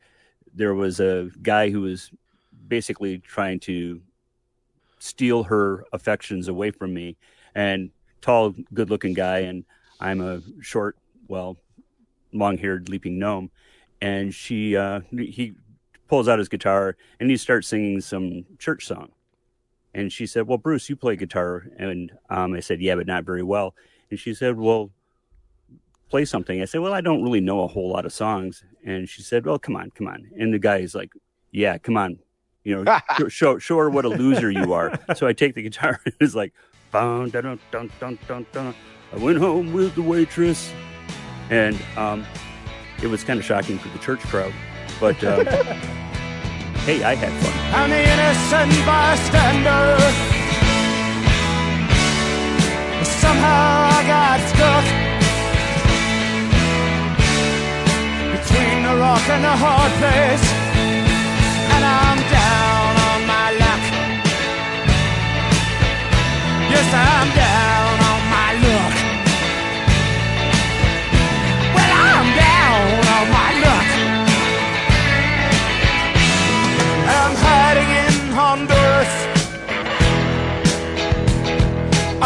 there 0.54 0.74
was 0.74 1.00
a 1.00 1.30
guy 1.42 1.72
who 1.72 1.82
was 1.82 2.12
basically 2.68 3.20
trying 3.20 3.60
to 3.62 4.02
steal 5.00 5.44
her 5.44 5.84
affections 5.92 6.48
away 6.48 6.72
from 6.72 6.94
me. 6.94 7.18
And 7.54 7.90
tall, 8.22 8.54
good 8.74 8.90
looking 8.90 9.14
guy, 9.14 9.40
and 9.40 9.66
I'm 10.00 10.22
a 10.22 10.42
short, 10.62 10.96
well, 11.28 11.58
long 12.32 12.58
haired 12.58 12.88
leaping 12.88 13.20
gnome. 13.20 13.52
And 14.02 14.34
she, 14.34 14.76
uh, 14.76 15.02
he 15.12 15.56
pulls 16.08 16.28
out 16.28 16.40
his 16.40 16.50
guitar 16.50 16.96
and 17.20 17.30
he 17.30 17.38
starts 17.38 17.68
singing 17.68 18.02
some 18.02 18.46
church 18.60 18.86
song. 18.86 19.10
And 19.94 20.12
she 20.12 20.28
said, 20.28 20.48
Well, 20.48 20.58
Bruce, 20.58 20.90
you 20.90 20.96
play 20.96 21.16
guitar. 21.16 21.66
And 21.78 22.12
um, 22.30 22.54
I 22.54 22.60
said, 22.60 22.82
Yeah, 22.82 22.96
but 22.96 23.08
not 23.08 23.24
very 23.24 23.44
well. 23.44 23.74
And 24.10 24.20
she 24.20 24.34
said, 24.34 24.58
Well, 24.58 24.92
play 26.10 26.26
something. 26.26 26.62
I 26.62 26.66
said, 26.66 26.82
Well, 26.82 26.94
I 26.94 27.02
don't 27.02 27.24
really 27.24 27.42
know 27.42 27.62
a 27.62 27.68
whole 27.68 27.90
lot 27.90 28.06
of 28.06 28.14
songs. 28.14 28.64
And 28.86 29.10
she 29.10 29.22
said, 29.22 29.46
Well, 29.46 29.60
come 29.60 29.76
on, 29.76 29.92
come 29.92 30.08
on. 30.08 30.30
And 30.38 30.54
the 30.54 30.60
guy 30.60 30.78
is 30.78 30.94
like, 30.94 31.12
Yeah, 31.52 31.78
come 31.78 31.98
on. 31.98 32.20
You 32.64 32.84
know, 32.84 33.00
show, 33.30 33.58
show, 33.58 33.78
her 33.78 33.90
what 33.90 34.06
a 34.06 34.10
loser 34.10 34.52
you 34.52 34.74
are. 34.74 35.00
so 35.16 35.26
I 35.26 35.34
take 35.34 35.56
the 35.56 35.64
guitar 35.64 36.00
and 36.06 36.14
it's 36.20 36.36
like, 36.36 36.54
dun, 36.92 37.30
dun, 37.30 37.60
dun, 37.72 37.90
dun, 38.00 38.46
dun. 38.52 38.76
I 39.14 39.18
went 39.18 39.38
home 39.38 39.74
with 39.74 39.96
the 39.96 40.02
waitress. 40.02 40.72
And 41.50 41.80
um, 41.96 42.26
it 43.02 43.08
was 43.08 43.24
kind 43.24 43.40
of 43.40 43.46
shocking 43.46 43.78
for 43.78 43.90
the 43.90 44.00
church 44.00 44.20
crowd. 44.22 44.54
But 45.00 45.24
um, 45.24 45.46
hey, 46.86 47.04
I 47.04 47.16
had 47.16 47.32
fun. 47.42 47.54
I'm 47.74 47.90
the 47.90 48.02
innocent 48.02 48.72
bystander. 48.86 49.98
Somehow 53.22 53.90
I 53.94 54.02
got 54.08 54.40
stuck 54.52 54.86
between 58.34 58.84
the 58.84 58.96
rock 58.98 59.26
and 59.30 59.46
a 59.46 59.56
hard 59.56 59.92
place, 60.02 60.46
and 61.74 61.84
I'm 61.86 62.20
down 62.34 62.92
on 63.10 63.20
my 63.28 63.48
luck. 63.62 63.84
Yes, 66.72 66.88
I'm 66.94 67.36
down 67.36 67.57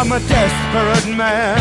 I'm 0.04 0.10
a 0.10 0.18
desperate 0.18 1.16
man. 1.16 1.60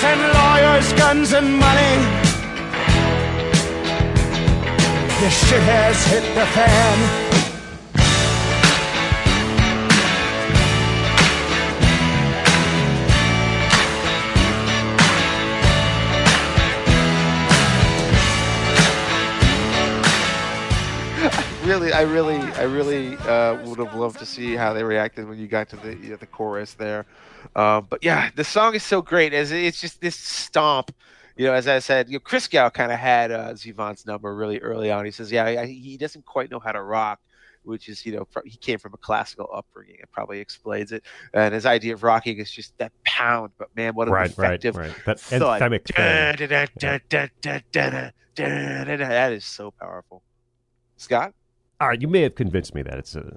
Send 0.00 0.20
lawyers, 0.20 0.92
guns, 0.92 1.32
and 1.32 1.52
money. 1.58 1.96
The 5.20 5.30
shit 5.30 5.62
has 5.62 6.06
hit 6.06 6.22
the 6.36 6.46
fan. 6.46 7.23
Really, 21.74 21.92
I 21.92 22.02
really, 22.02 22.36
I 22.36 22.62
really 22.62 23.16
uh, 23.16 23.60
would 23.66 23.80
have 23.80 23.96
loved 23.96 24.20
to 24.20 24.26
see 24.26 24.54
how 24.54 24.72
they 24.72 24.84
reacted 24.84 25.26
when 25.26 25.38
you 25.38 25.48
got 25.48 25.68
to 25.70 25.76
the 25.76 25.96
you 25.96 26.10
know, 26.10 26.16
the 26.16 26.26
chorus 26.26 26.74
there. 26.74 27.04
Um, 27.56 27.88
but 27.90 28.04
yeah, 28.04 28.30
the 28.36 28.44
song 28.44 28.76
is 28.76 28.84
so 28.84 29.02
great. 29.02 29.34
As 29.34 29.50
it's 29.50 29.80
just 29.80 30.00
this 30.00 30.14
stomp. 30.14 30.94
You 31.36 31.46
know, 31.46 31.52
as 31.52 31.66
I 31.66 31.80
said, 31.80 32.08
you 32.08 32.12
know, 32.12 32.20
Christgau 32.20 32.72
kind 32.72 32.92
of 32.92 33.00
had 33.00 33.32
uh, 33.32 33.54
Zevon's 33.54 34.06
number 34.06 34.36
really 34.36 34.60
early 34.60 34.92
on. 34.92 35.04
He 35.04 35.10
says, 35.10 35.32
"Yeah, 35.32 35.46
I, 35.46 35.66
he 35.66 35.96
doesn't 35.96 36.24
quite 36.24 36.48
know 36.48 36.60
how 36.60 36.70
to 36.70 36.80
rock." 36.80 37.18
which 37.64 37.88
is 37.88 38.04
you 38.06 38.12
know 38.12 38.28
he 38.44 38.56
came 38.58 38.78
from 38.78 38.94
a 38.94 38.98
classical 38.98 39.48
upbringing. 39.52 39.96
It 39.98 40.12
probably 40.12 40.38
explains 40.38 40.92
it. 40.92 41.02
And 41.32 41.52
his 41.52 41.66
idea 41.66 41.94
of 41.94 42.04
rocking 42.04 42.38
is 42.38 42.52
just 42.52 42.78
that 42.78 42.92
pound. 43.04 43.50
But 43.58 43.74
man, 43.74 43.94
what 43.94 44.06
an 44.06 44.14
right, 44.14 44.30
effective 44.30 44.76
right, 44.76 44.90
right. 44.90 45.04
That 45.06 45.18
thud. 45.18 45.60
That 48.36 49.32
is 49.32 49.44
so 49.44 49.72
powerful. 49.72 50.22
Scott, 50.98 51.34
All 51.84 51.90
right, 51.90 52.00
you 52.00 52.08
may 52.08 52.22
have 52.22 52.34
convinced 52.34 52.74
me 52.74 52.80
that 52.80 52.94
it's 52.96 53.14
a 53.14 53.30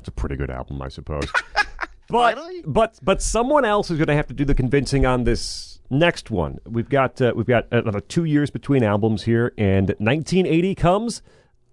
it's 0.00 0.08
a 0.08 0.10
pretty 0.10 0.34
good 0.34 0.50
album, 0.50 0.82
I 0.82 0.88
suppose. 0.88 1.30
but 2.08 2.34
Finally? 2.34 2.62
but 2.66 2.98
but 3.02 3.22
someone 3.22 3.64
else 3.64 3.88
is 3.88 3.98
going 3.98 4.08
to 4.08 4.16
have 4.16 4.26
to 4.26 4.34
do 4.34 4.44
the 4.44 4.52
convincing 4.52 5.06
on 5.06 5.22
this 5.22 5.78
next 5.90 6.32
one. 6.32 6.58
We've 6.66 6.88
got 6.88 7.22
uh, 7.22 7.32
we've 7.36 7.46
got 7.46 7.68
another 7.70 8.00
two 8.00 8.24
years 8.24 8.50
between 8.50 8.82
albums 8.82 9.22
here, 9.22 9.54
and 9.56 9.90
1980 9.98 10.74
comes. 10.74 11.22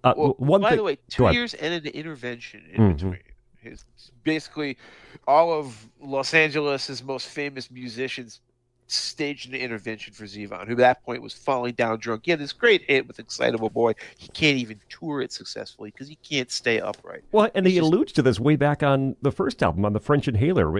Uh, 0.04 0.14
Well, 0.16 0.34
one 0.38 0.60
by 0.60 0.68
thing, 0.68 0.78
the 0.78 0.84
way, 0.84 0.98
two 1.10 1.28
years 1.32 1.54
and 1.54 1.74
an 1.74 1.86
intervention 1.92 2.62
in 2.72 2.80
Mhm. 2.80 2.94
between. 2.94 3.18
His, 3.58 3.84
basically, 4.22 4.78
all 5.26 5.52
of 5.52 5.88
Los 6.00 6.34
Angeles' 6.34 7.02
most 7.02 7.26
famous 7.26 7.68
musicians 7.68 8.40
staged 8.86 9.48
an 9.48 9.54
intervention 9.54 10.12
for 10.12 10.24
Zevon, 10.24 10.66
who 10.66 10.72
at 10.72 10.78
that 10.78 11.04
point 11.04 11.22
was 11.22 11.32
falling 11.32 11.74
down 11.74 11.98
drunk. 11.98 12.22
He 12.24 12.30
had 12.30 12.40
this 12.40 12.52
great 12.52 12.82
hit 12.88 13.06
with 13.06 13.18
Excitable 13.18 13.70
Boy. 13.70 13.94
He 14.18 14.28
can't 14.28 14.58
even 14.58 14.80
tour 14.88 15.22
it 15.22 15.32
successfully 15.32 15.90
because 15.90 16.08
he 16.08 16.16
can't 16.16 16.50
stay 16.50 16.80
upright. 16.80 17.24
Well, 17.32 17.50
and 17.54 17.66
he 17.66 17.76
just- 17.76 17.82
alludes 17.86 18.12
to 18.12 18.22
this 18.22 18.38
way 18.38 18.56
back 18.56 18.82
on 18.82 19.16
the 19.22 19.32
first 19.32 19.62
album, 19.62 19.84
on 19.84 19.92
the 19.92 20.00
French 20.00 20.28
Inhaler. 20.28 20.72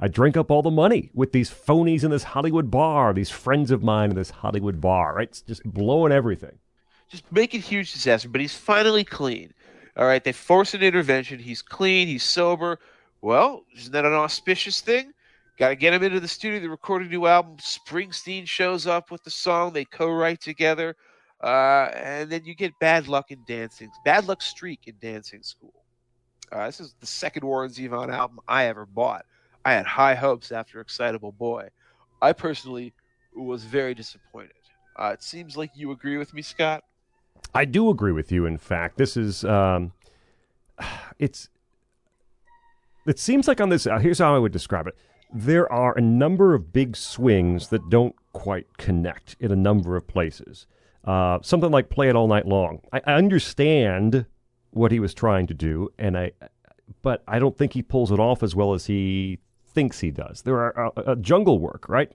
I 0.00 0.08
drank 0.08 0.36
up 0.36 0.50
all 0.50 0.62
the 0.62 0.70
money 0.70 1.10
with 1.14 1.32
these 1.32 1.50
phonies 1.50 2.04
in 2.04 2.10
this 2.10 2.24
Hollywood 2.24 2.70
bar, 2.70 3.12
these 3.12 3.30
friends 3.30 3.70
of 3.70 3.82
mine 3.82 4.10
in 4.10 4.16
this 4.16 4.30
Hollywood 4.30 4.80
bar, 4.80 5.14
right? 5.14 5.28
It's 5.28 5.40
just 5.42 5.64
blowing 5.64 6.12
everything. 6.12 6.58
just 7.10 7.30
make 7.30 7.54
it 7.54 7.60
huge 7.60 7.92
disaster. 7.92 8.28
But 8.28 8.40
he's 8.40 8.54
finally 8.54 9.04
clean. 9.04 9.52
All 9.96 10.06
right, 10.06 10.24
they 10.24 10.32
force 10.32 10.74
an 10.74 10.82
intervention. 10.82 11.38
He's 11.38 11.62
clean. 11.62 12.08
He's 12.08 12.24
sober. 12.24 12.80
Well, 13.20 13.64
isn't 13.76 13.92
that 13.92 14.04
an 14.04 14.12
auspicious 14.12 14.80
thing? 14.80 15.12
Got 15.56 15.68
to 15.68 15.76
get 15.76 15.94
him 15.94 16.02
into 16.02 16.18
the 16.18 16.28
studio 16.28 16.60
to 16.60 16.68
record 16.68 17.02
a 17.02 17.06
new 17.06 17.26
album. 17.26 17.56
Springsteen 17.58 18.46
shows 18.46 18.86
up 18.86 19.10
with 19.10 19.22
the 19.22 19.30
song. 19.30 19.72
They 19.72 19.84
co-write 19.84 20.40
together, 20.40 20.96
uh, 21.42 21.90
and 21.94 22.30
then 22.30 22.44
you 22.44 22.56
get 22.56 22.72
Bad 22.80 23.06
Luck 23.06 23.30
in 23.30 23.38
Dancing, 23.46 23.90
Bad 24.04 24.26
Luck 24.26 24.42
Streak 24.42 24.80
in 24.86 24.94
Dancing 25.00 25.42
School. 25.42 25.84
Uh, 26.50 26.66
this 26.66 26.80
is 26.80 26.94
the 27.00 27.06
second 27.06 27.44
Warren 27.44 27.70
Zevon 27.70 28.12
album 28.12 28.40
I 28.48 28.66
ever 28.66 28.84
bought. 28.84 29.26
I 29.64 29.72
had 29.72 29.86
high 29.86 30.14
hopes 30.14 30.52
after 30.52 30.80
Excitable 30.80 31.32
Boy. 31.32 31.68
I 32.20 32.32
personally 32.32 32.92
was 33.34 33.64
very 33.64 33.94
disappointed. 33.94 34.52
Uh, 34.96 35.10
it 35.14 35.22
seems 35.22 35.56
like 35.56 35.70
you 35.74 35.92
agree 35.92 36.16
with 36.16 36.34
me, 36.34 36.42
Scott. 36.42 36.84
I 37.54 37.64
do 37.64 37.90
agree 37.90 38.12
with 38.12 38.32
you. 38.32 38.46
In 38.46 38.58
fact, 38.58 38.98
this 38.98 39.16
is 39.16 39.44
um, 39.44 39.92
it's. 41.18 41.48
It 43.06 43.18
seems 43.18 43.46
like 43.46 43.60
on 43.60 43.68
this. 43.68 43.86
Uh, 43.86 43.98
here's 43.98 44.18
how 44.18 44.34
I 44.34 44.38
would 44.38 44.52
describe 44.52 44.86
it. 44.86 44.96
There 45.32 45.70
are 45.72 45.96
a 45.96 46.00
number 46.00 46.54
of 46.54 46.72
big 46.72 46.96
swings 46.96 47.68
that 47.68 47.90
don't 47.90 48.14
quite 48.32 48.76
connect 48.78 49.36
in 49.40 49.50
a 49.50 49.56
number 49.56 49.96
of 49.96 50.06
places. 50.06 50.66
Uh, 51.04 51.38
something 51.42 51.70
like 51.70 51.90
"Play 51.90 52.08
It 52.08 52.16
All 52.16 52.28
Night 52.28 52.46
Long." 52.46 52.80
I, 52.92 53.00
I 53.06 53.14
understand 53.14 54.26
what 54.70 54.92
he 54.92 55.00
was 55.00 55.14
trying 55.14 55.46
to 55.46 55.54
do, 55.54 55.92
and 55.98 56.16
I, 56.16 56.32
but 57.02 57.22
I 57.28 57.38
don't 57.38 57.56
think 57.56 57.72
he 57.72 57.82
pulls 57.82 58.10
it 58.10 58.18
off 58.18 58.42
as 58.42 58.54
well 58.54 58.74
as 58.74 58.86
he 58.86 59.38
thinks 59.66 60.00
he 60.00 60.10
does. 60.10 60.42
There 60.42 60.58
are 60.58 60.86
uh, 60.86 61.00
uh, 61.00 61.14
jungle 61.16 61.58
work, 61.58 61.88
right? 61.88 62.10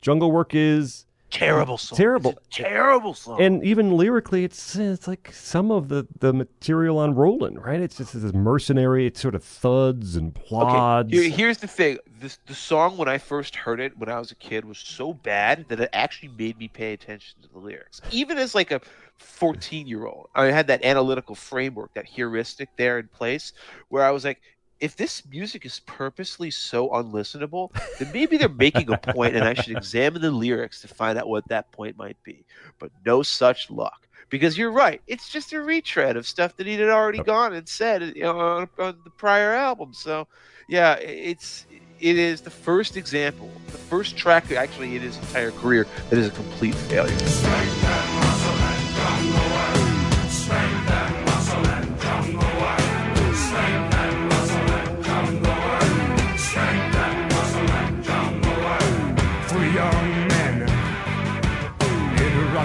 Jungle 0.00 0.30
work 0.30 0.54
is 0.54 1.06
terrible 1.30 1.78
song. 1.78 1.96
Terrible. 1.96 2.30
It's 2.46 2.58
a 2.58 2.62
terrible 2.62 3.14
song. 3.14 3.40
and 3.40 3.64
even 3.64 3.96
lyrically, 3.96 4.44
it's 4.44 4.76
it's 4.76 5.06
like 5.06 5.30
some 5.32 5.70
of 5.70 5.88
the, 5.88 6.06
the 6.18 6.32
material 6.32 6.98
on 6.98 7.14
Roland, 7.14 7.64
right? 7.64 7.80
It's 7.80 7.96
just 7.96 8.20
this 8.20 8.32
mercenary. 8.32 9.06
It's 9.06 9.20
sort 9.20 9.34
of 9.34 9.44
thuds 9.44 10.16
and 10.16 10.34
plods. 10.34 11.12
okay, 11.12 11.28
here's 11.28 11.58
the 11.58 11.68
thing: 11.68 11.98
this 12.20 12.38
the 12.46 12.54
song 12.54 12.96
when 12.96 13.08
I 13.08 13.18
first 13.18 13.56
heard 13.56 13.80
it 13.80 13.96
when 13.98 14.08
I 14.08 14.18
was 14.18 14.30
a 14.30 14.36
kid 14.36 14.64
was 14.64 14.78
so 14.78 15.14
bad 15.14 15.66
that 15.68 15.80
it 15.80 15.90
actually 15.92 16.30
made 16.38 16.58
me 16.58 16.68
pay 16.68 16.92
attention 16.92 17.40
to 17.42 17.48
the 17.48 17.58
lyrics, 17.58 18.00
even 18.10 18.38
as 18.38 18.54
like 18.54 18.70
a 18.70 18.80
14 19.18 19.86
year 19.86 20.06
old. 20.06 20.28
I 20.34 20.46
had 20.46 20.66
that 20.68 20.84
analytical 20.84 21.34
framework, 21.34 21.94
that 21.94 22.06
heuristic 22.06 22.70
there 22.76 22.98
in 22.98 23.08
place, 23.08 23.52
where 23.88 24.04
I 24.04 24.10
was 24.10 24.24
like. 24.24 24.40
If 24.80 24.96
this 24.96 25.22
music 25.28 25.64
is 25.66 25.80
purposely 25.86 26.50
so 26.50 26.88
unlistenable, 26.90 27.70
then 27.98 28.12
maybe 28.12 28.36
they're 28.36 28.48
making 28.48 28.90
a 28.92 28.98
point, 28.98 29.34
and 29.34 29.44
I 29.44 29.54
should 29.54 29.76
examine 29.76 30.22
the 30.22 30.30
lyrics 30.30 30.80
to 30.82 30.88
find 30.88 31.18
out 31.18 31.28
what 31.28 31.48
that 31.48 31.70
point 31.72 31.96
might 31.96 32.16
be. 32.22 32.44
But 32.78 32.90
no 33.04 33.22
such 33.22 33.70
luck. 33.70 34.06
because 34.30 34.58
you're 34.58 34.70
right. 34.72 35.00
It's 35.06 35.28
just 35.28 35.52
a 35.52 35.60
retread 35.60 36.16
of 36.16 36.26
stuff 36.26 36.56
that 36.56 36.66
he 36.66 36.74
had 36.74 36.88
already 36.88 37.22
gone 37.22 37.54
and 37.54 37.68
said 37.68 38.02
you 38.16 38.22
know, 38.22 38.38
on, 38.38 38.68
on 38.78 38.98
the 39.04 39.10
prior 39.10 39.52
album. 39.52 39.92
So, 39.94 40.26
yeah, 40.68 40.94
it's 40.94 41.66
it 42.00 42.18
is 42.18 42.40
the 42.40 42.50
first 42.50 42.96
example, 42.96 43.50
the 43.66 43.78
first 43.78 44.16
track 44.16 44.52
actually 44.52 44.96
in 44.96 45.02
his 45.02 45.16
entire 45.18 45.50
career 45.52 45.86
that 46.10 46.18
is 46.18 46.28
a 46.28 46.30
complete 46.30 46.74
failure. 46.74 47.16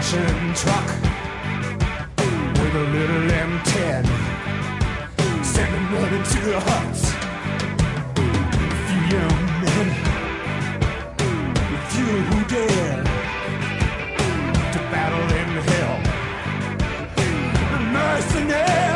Russian 0.04 0.54
truck 0.54 0.88
with 2.60 2.76
a 2.76 2.86
little 2.92 3.24
M10. 3.32 4.06
Send 5.46 5.74
them 5.74 5.94
running 5.94 6.24
to 6.24 6.40
the 6.42 6.60
huts. 6.60 7.14
A 8.18 8.70
few 8.86 9.02
young 9.16 9.40
men, 9.64 9.88
a 11.74 11.82
few 11.92 12.12
who 12.28 12.38
dare 12.50 13.04
to 14.74 14.80
battle 14.92 15.28
in 15.40 15.50
hell. 15.72 15.98
The 17.72 17.80
mercenary. 17.94 18.93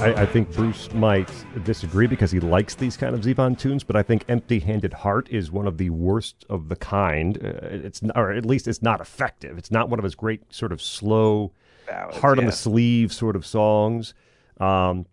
I, 0.00 0.22
I, 0.22 0.26
think 0.26 0.52
Bruce 0.52 0.92
might 0.92 1.30
disagree 1.64 2.06
because 2.06 2.30
he 2.30 2.40
likes 2.40 2.74
these 2.74 2.96
kind 2.96 3.14
of 3.14 3.20
Zevon 3.20 3.58
tunes, 3.58 3.84
but 3.84 3.96
I 3.96 4.02
think 4.02 4.24
"Empty 4.28 4.60
Handed 4.60 4.92
Heart" 4.92 5.28
is 5.30 5.50
one 5.50 5.66
of 5.66 5.78
the 5.78 5.90
worst 5.90 6.44
of 6.48 6.68
the 6.68 6.76
kind. 6.76 7.36
Uh, 7.38 7.58
it's 7.62 8.00
or 8.14 8.32
at 8.32 8.46
least 8.46 8.68
it's 8.68 8.82
not 8.82 9.00
effective. 9.00 9.58
It's 9.58 9.70
not 9.70 9.88
one 9.88 9.98
of 9.98 10.04
his 10.04 10.14
great 10.14 10.52
sort 10.52 10.72
of 10.72 10.80
slow, 10.80 11.52
Ballads, 11.86 12.18
hard 12.18 12.38
on 12.38 12.46
the 12.46 12.52
sleeve 12.52 13.12
sort 13.12 13.36
of 13.36 13.44
songs. 13.44 14.14
Um, 14.60 15.06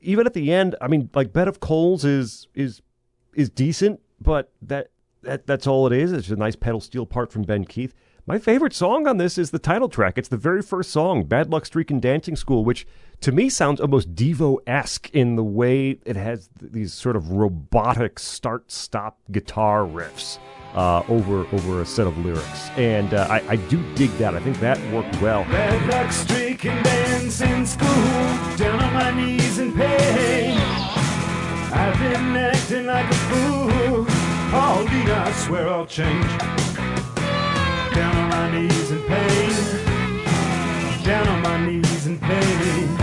even 0.00 0.26
at 0.26 0.34
the 0.34 0.52
end, 0.52 0.76
I 0.80 0.88
mean, 0.88 1.10
like 1.14 1.32
"Bed 1.32 1.48
of 1.48 1.60
Coals" 1.60 2.04
is 2.04 2.48
is 2.54 2.82
is 3.34 3.50
decent, 3.50 4.00
but 4.20 4.52
that 4.62 4.90
that 5.22 5.46
that's 5.46 5.66
all 5.66 5.86
it 5.86 5.92
is. 5.92 6.12
It's 6.12 6.30
a 6.30 6.36
nice 6.36 6.56
pedal 6.56 6.80
steel 6.80 7.06
part 7.06 7.32
from 7.32 7.42
Ben 7.42 7.64
Keith. 7.64 7.94
My 8.26 8.38
favorite 8.38 8.72
song 8.72 9.06
on 9.06 9.18
this 9.18 9.36
is 9.36 9.50
the 9.50 9.58
title 9.58 9.90
track. 9.90 10.16
It's 10.16 10.28
the 10.28 10.38
very 10.38 10.62
first 10.62 10.90
song, 10.90 11.24
Bad 11.24 11.50
Luck 11.50 11.66
Streak 11.66 11.90
in 11.90 12.00
Dancing 12.00 12.36
School, 12.36 12.64
which 12.64 12.86
to 13.20 13.32
me 13.32 13.50
sounds 13.50 13.82
almost 13.82 14.14
Devo 14.14 14.60
esque 14.66 15.10
in 15.10 15.36
the 15.36 15.44
way 15.44 15.98
it 16.06 16.16
has 16.16 16.48
these 16.58 16.94
sort 16.94 17.16
of 17.16 17.32
robotic 17.32 18.18
start 18.18 18.72
stop 18.72 19.18
guitar 19.30 19.80
riffs 19.80 20.38
uh, 20.74 21.02
over 21.06 21.46
over 21.54 21.82
a 21.82 21.86
set 21.86 22.06
of 22.06 22.16
lyrics. 22.16 22.70
And 22.78 23.12
uh, 23.12 23.26
I, 23.28 23.46
I 23.46 23.56
do 23.56 23.82
dig 23.94 24.10
that. 24.12 24.34
I 24.34 24.40
think 24.40 24.58
that 24.60 24.80
worked 24.90 25.20
well. 25.20 25.44
Bad 25.44 25.90
luck 25.90 26.10
streak 26.10 26.64
in 26.64 27.66
school, 27.66 27.88
down 28.56 28.82
on 28.82 28.94
my 28.94 29.10
knees 29.10 29.58
in 29.58 29.70
pain. 29.74 30.56
I've 31.74 31.98
been 31.98 32.36
acting 32.36 32.86
like 32.86 33.10
a 33.10 33.14
fool. 33.14 34.06
All 34.54 34.82
the 34.84 35.12
I 35.12 35.32
swear 35.44 35.68
I'll 35.68 35.84
change. 35.84 36.93
Down 38.54 38.62
on 38.62 38.62
my 38.62 38.68
knees 38.68 38.90
in 38.92 39.02
pain. 39.02 41.04
Down 41.04 41.28
on 41.28 41.42
my 41.42 41.66
knees 41.66 42.06
in 42.06 42.18
pain. 42.20 42.93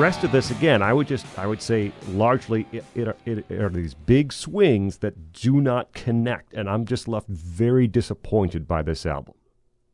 Rest 0.00 0.24
of 0.24 0.32
this, 0.32 0.50
again, 0.50 0.82
I 0.82 0.94
would 0.94 1.06
just, 1.06 1.26
I 1.38 1.46
would 1.46 1.60
say, 1.60 1.92
largely, 2.08 2.66
it, 2.72 2.84
it, 2.94 3.08
are, 3.08 3.16
it 3.26 3.50
are 3.52 3.68
these 3.68 3.92
big 3.92 4.32
swings 4.32 4.98
that 4.98 5.34
do 5.34 5.60
not 5.60 5.92
connect, 5.92 6.54
and 6.54 6.70
I'm 6.70 6.86
just 6.86 7.06
left 7.06 7.28
very 7.28 7.86
disappointed 7.86 8.66
by 8.66 8.80
this 8.80 9.04
album. 9.04 9.34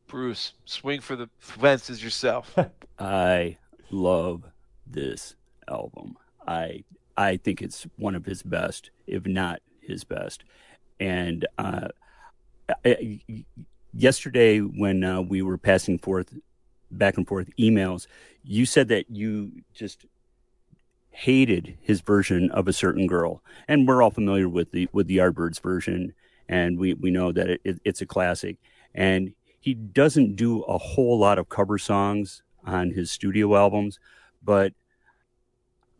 Bruce, 0.06 0.54
swing 0.64 1.00
for 1.00 1.16
the 1.16 1.28
fences 1.38 2.04
yourself. 2.04 2.56
I 3.00 3.58
love 3.90 4.44
this 4.86 5.34
album. 5.68 6.16
I 6.46 6.84
I 7.16 7.38
think 7.38 7.60
it's 7.60 7.86
one 7.96 8.14
of 8.14 8.26
his 8.26 8.44
best, 8.44 8.90
if 9.08 9.26
not 9.26 9.60
his 9.80 10.04
best. 10.04 10.44
And 11.00 11.46
uh, 11.58 11.88
I, 12.84 13.20
yesterday, 13.92 14.60
when 14.60 15.02
uh, 15.02 15.22
we 15.22 15.42
were 15.42 15.58
passing 15.58 15.98
forth 15.98 16.32
back 16.90 17.16
and 17.16 17.26
forth 17.26 17.48
emails, 17.58 18.06
you 18.42 18.66
said 18.66 18.88
that 18.88 19.10
you 19.10 19.52
just 19.74 20.06
hated 21.10 21.78
his 21.80 22.02
version 22.02 22.50
of 22.50 22.68
a 22.68 22.72
certain 22.72 23.06
girl, 23.06 23.42
and 23.66 23.88
we're 23.88 24.02
all 24.02 24.10
familiar 24.10 24.48
with 24.48 24.70
the 24.72 24.88
with 24.92 25.06
the 25.06 25.18
Yardbirds 25.18 25.60
version, 25.60 26.14
and 26.48 26.78
we 26.78 26.94
we 26.94 27.10
know 27.10 27.32
that 27.32 27.48
it, 27.48 27.60
it, 27.64 27.80
it's 27.84 28.02
a 28.02 28.06
classic. 28.06 28.56
And 28.94 29.32
he 29.58 29.74
doesn't 29.74 30.36
do 30.36 30.62
a 30.62 30.78
whole 30.78 31.18
lot 31.18 31.38
of 31.38 31.48
cover 31.48 31.78
songs 31.78 32.42
on 32.64 32.90
his 32.90 33.10
studio 33.10 33.56
albums, 33.56 33.98
but 34.42 34.72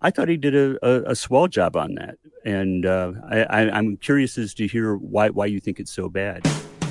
I 0.01 0.11
thought 0.11 0.29
he 0.29 0.37
did 0.37 0.55
a, 0.55 0.79
a, 0.87 1.11
a 1.13 1.17
swell 1.17 1.49
job 1.49 1.77
on 1.77 1.95
that, 1.95 2.19
and 2.45 2.85
uh, 2.85 3.13
I, 3.29 3.71
I'm 3.71 3.97
curious 3.97 4.37
as 4.39 4.55
to 4.55 4.67
hear 4.67 4.97
why 4.97 5.31
why 5.31 5.47
you 5.47 5.61
think 5.61 5.81
it's 5.81 5.93
so 5.93 6.09
bad. 6.09 6.47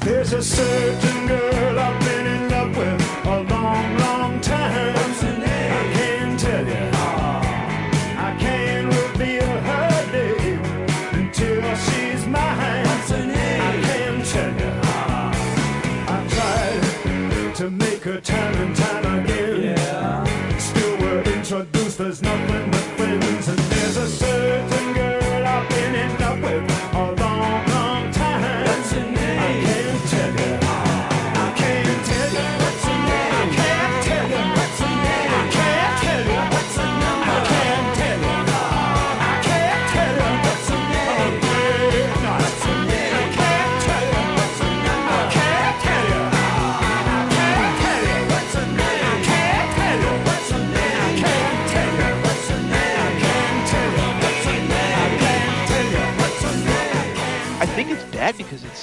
There's 0.06 0.34
a 0.34 0.43
certain 0.43 1.28
girl 1.28 1.80
I've 1.80 1.99
been 2.01 2.28
in 2.28 2.49
love 2.49 2.78
with 2.78 3.26
a 3.26 3.41
long, 3.49 3.97
long 3.97 4.39
time. 4.39 4.95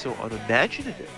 So 0.03 0.15
unimaginative. 0.21 1.09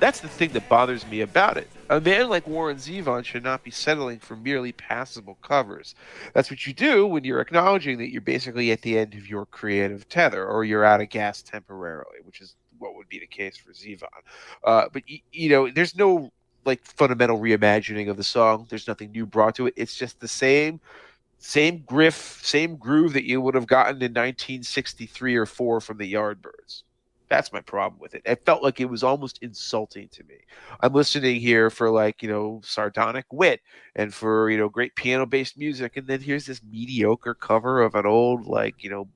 That's 0.00 0.18
the 0.18 0.28
thing 0.28 0.50
that 0.50 0.68
bothers 0.68 1.06
me 1.06 1.20
about 1.20 1.56
it. 1.56 1.68
A 1.88 2.00
man 2.00 2.28
like 2.28 2.46
Warren 2.48 2.76
Zevon 2.76 3.24
should 3.24 3.44
not 3.44 3.62
be 3.62 3.70
settling 3.70 4.18
for 4.18 4.36
merely 4.36 4.72
passable 4.72 5.36
covers. 5.42 5.94
That's 6.34 6.50
what 6.50 6.66
you 6.66 6.74
do 6.74 7.06
when 7.06 7.22
you're 7.22 7.40
acknowledging 7.40 7.98
that 7.98 8.10
you're 8.10 8.20
basically 8.20 8.72
at 8.72 8.82
the 8.82 8.98
end 8.98 9.14
of 9.14 9.28
your 9.28 9.46
creative 9.46 10.08
tether 10.08 10.44
or 10.44 10.64
you're 10.64 10.84
out 10.84 11.00
of 11.00 11.08
gas 11.08 11.40
temporarily, 11.40 12.18
which 12.24 12.40
is 12.40 12.56
what 12.78 12.96
would 12.96 13.08
be 13.08 13.20
the 13.20 13.26
case 13.28 13.56
for 13.56 13.70
Zevon. 13.70 14.08
Uh, 14.64 14.86
but, 14.92 15.04
you 15.06 15.48
know, 15.48 15.70
there's 15.70 15.96
no 15.96 16.30
like 16.64 16.84
fundamental 16.84 17.38
reimagining 17.38 18.10
of 18.10 18.16
the 18.16 18.24
song. 18.24 18.66
There's 18.68 18.88
nothing 18.88 19.12
new 19.12 19.24
brought 19.24 19.54
to 19.54 19.68
it. 19.68 19.74
It's 19.76 19.94
just 19.94 20.18
the 20.18 20.28
same 20.28 20.80
same 21.38 21.84
griff, 21.86 22.40
same 22.42 22.76
groove 22.76 23.12
that 23.12 23.24
you 23.24 23.40
would 23.40 23.54
have 23.54 23.66
gotten 23.66 23.96
in 23.96 24.12
1963 24.12 25.36
or 25.36 25.46
4 25.46 25.80
from 25.80 25.98
the 25.98 26.12
Yardbirds. 26.12 26.82
That's 27.28 27.52
my 27.52 27.60
problem 27.60 28.00
with 28.00 28.14
it. 28.14 28.22
It 28.24 28.44
felt 28.44 28.62
like 28.62 28.80
it 28.80 28.84
was 28.86 29.02
almost 29.02 29.38
insulting 29.42 30.08
to 30.10 30.22
me. 30.24 30.36
I'm 30.80 30.92
listening 30.92 31.40
here 31.40 31.70
for 31.70 31.90
like, 31.90 32.22
you 32.22 32.28
know, 32.28 32.60
sardonic 32.64 33.26
wit 33.32 33.60
and 33.96 34.14
for, 34.14 34.48
you 34.50 34.58
know, 34.58 34.68
great 34.68 34.94
piano 34.94 35.26
based 35.26 35.58
music. 35.58 35.96
And 35.96 36.06
then 36.06 36.20
here's 36.20 36.46
this 36.46 36.60
mediocre 36.62 37.34
cover 37.34 37.82
of 37.82 37.94
an 37.94 38.06
old, 38.06 38.46
like, 38.46 38.84
you 38.84 38.90
know, 38.90 39.08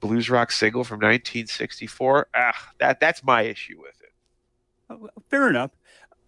blues 0.00 0.30
rock 0.30 0.52
single 0.52 0.84
from 0.84 0.98
1964. 0.98 2.28
Ah, 2.34 2.52
that, 2.78 3.00
that's 3.00 3.24
my 3.24 3.42
issue 3.42 3.80
with 3.80 4.00
it. 4.02 4.12
Oh, 4.90 5.08
fair 5.28 5.48
enough. 5.48 5.72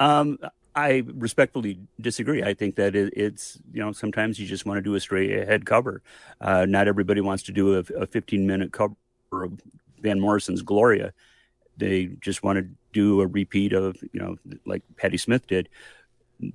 Um, 0.00 0.38
I 0.74 1.02
respectfully 1.14 1.80
disagree. 2.00 2.42
I 2.42 2.54
think 2.54 2.76
that 2.76 2.94
it, 2.94 3.12
it's 3.16 3.58
you 3.72 3.80
know 3.80 3.92
sometimes 3.92 4.38
you 4.38 4.46
just 4.46 4.66
want 4.66 4.78
to 4.78 4.82
do 4.82 4.94
a 4.94 5.00
straight 5.00 5.36
ahead 5.36 5.66
cover. 5.66 6.00
Uh, 6.40 6.64
not 6.64 6.86
everybody 6.86 7.20
wants 7.20 7.42
to 7.44 7.52
do 7.52 7.74
a, 7.74 7.78
a 7.96 8.06
15 8.06 8.46
minute 8.46 8.72
cover 8.72 8.94
of 9.32 9.60
Van 10.00 10.20
Morrison's 10.20 10.62
Gloria. 10.62 11.12
They 11.76 12.06
just 12.20 12.42
want 12.42 12.58
to 12.58 12.68
do 12.92 13.20
a 13.20 13.26
repeat 13.26 13.72
of, 13.72 13.96
you 14.12 14.20
know, 14.20 14.36
like 14.66 14.82
Patti 14.96 15.16
Smith 15.16 15.46
did. 15.46 15.68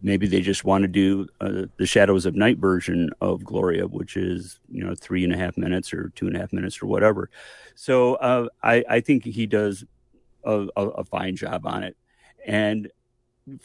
Maybe 0.01 0.27
they 0.27 0.41
just 0.41 0.65
want 0.65 0.81
to 0.81 0.87
do 0.87 1.27
uh, 1.41 1.65
the 1.77 1.85
Shadows 1.85 2.25
of 2.25 2.35
Night 2.35 2.57
version 2.57 3.11
of 3.21 3.43
Gloria, 3.43 3.87
which 3.87 4.17
is, 4.17 4.59
you 4.69 4.83
know, 4.83 4.95
three 4.95 5.23
and 5.23 5.33
a 5.33 5.37
half 5.37 5.57
minutes 5.57 5.93
or 5.93 6.11
two 6.15 6.27
and 6.27 6.35
a 6.35 6.39
half 6.39 6.51
minutes 6.51 6.81
or 6.81 6.87
whatever. 6.87 7.29
So 7.75 8.15
uh, 8.15 8.47
I, 8.63 8.83
I 8.89 8.99
think 8.99 9.23
he 9.25 9.45
does 9.45 9.85
a, 10.43 10.67
a, 10.75 10.87
a 10.87 11.03
fine 11.03 11.35
job 11.35 11.65
on 11.65 11.83
it. 11.83 11.95
And 12.45 12.91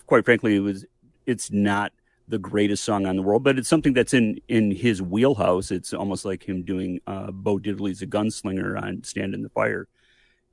quite 0.07 0.24
frankly, 0.26 0.57
it 0.57 0.61
was, 0.61 0.85
it's 1.26 1.51
not 1.51 1.93
the 2.31 2.39
greatest 2.39 2.85
song 2.85 3.07
on 3.07 3.16
the 3.16 3.22
world, 3.22 3.43
but 3.43 3.59
it's 3.59 3.68
something 3.68 3.93
that's 3.93 4.14
in 4.14 4.41
in 4.49 4.70
his 4.70 5.03
wheelhouse. 5.03 5.70
It's 5.70 5.93
almost 5.93 6.24
like 6.24 6.49
him 6.49 6.62
doing 6.62 7.01
uh, 7.07 7.31
Bo 7.31 7.59
Diddley's 7.59 8.01
"A 8.03 8.07
Gunslinger" 8.07 8.81
on 8.81 9.03
"Stand 9.03 9.34
in 9.34 9.42
the 9.42 9.49
Fire," 9.50 9.88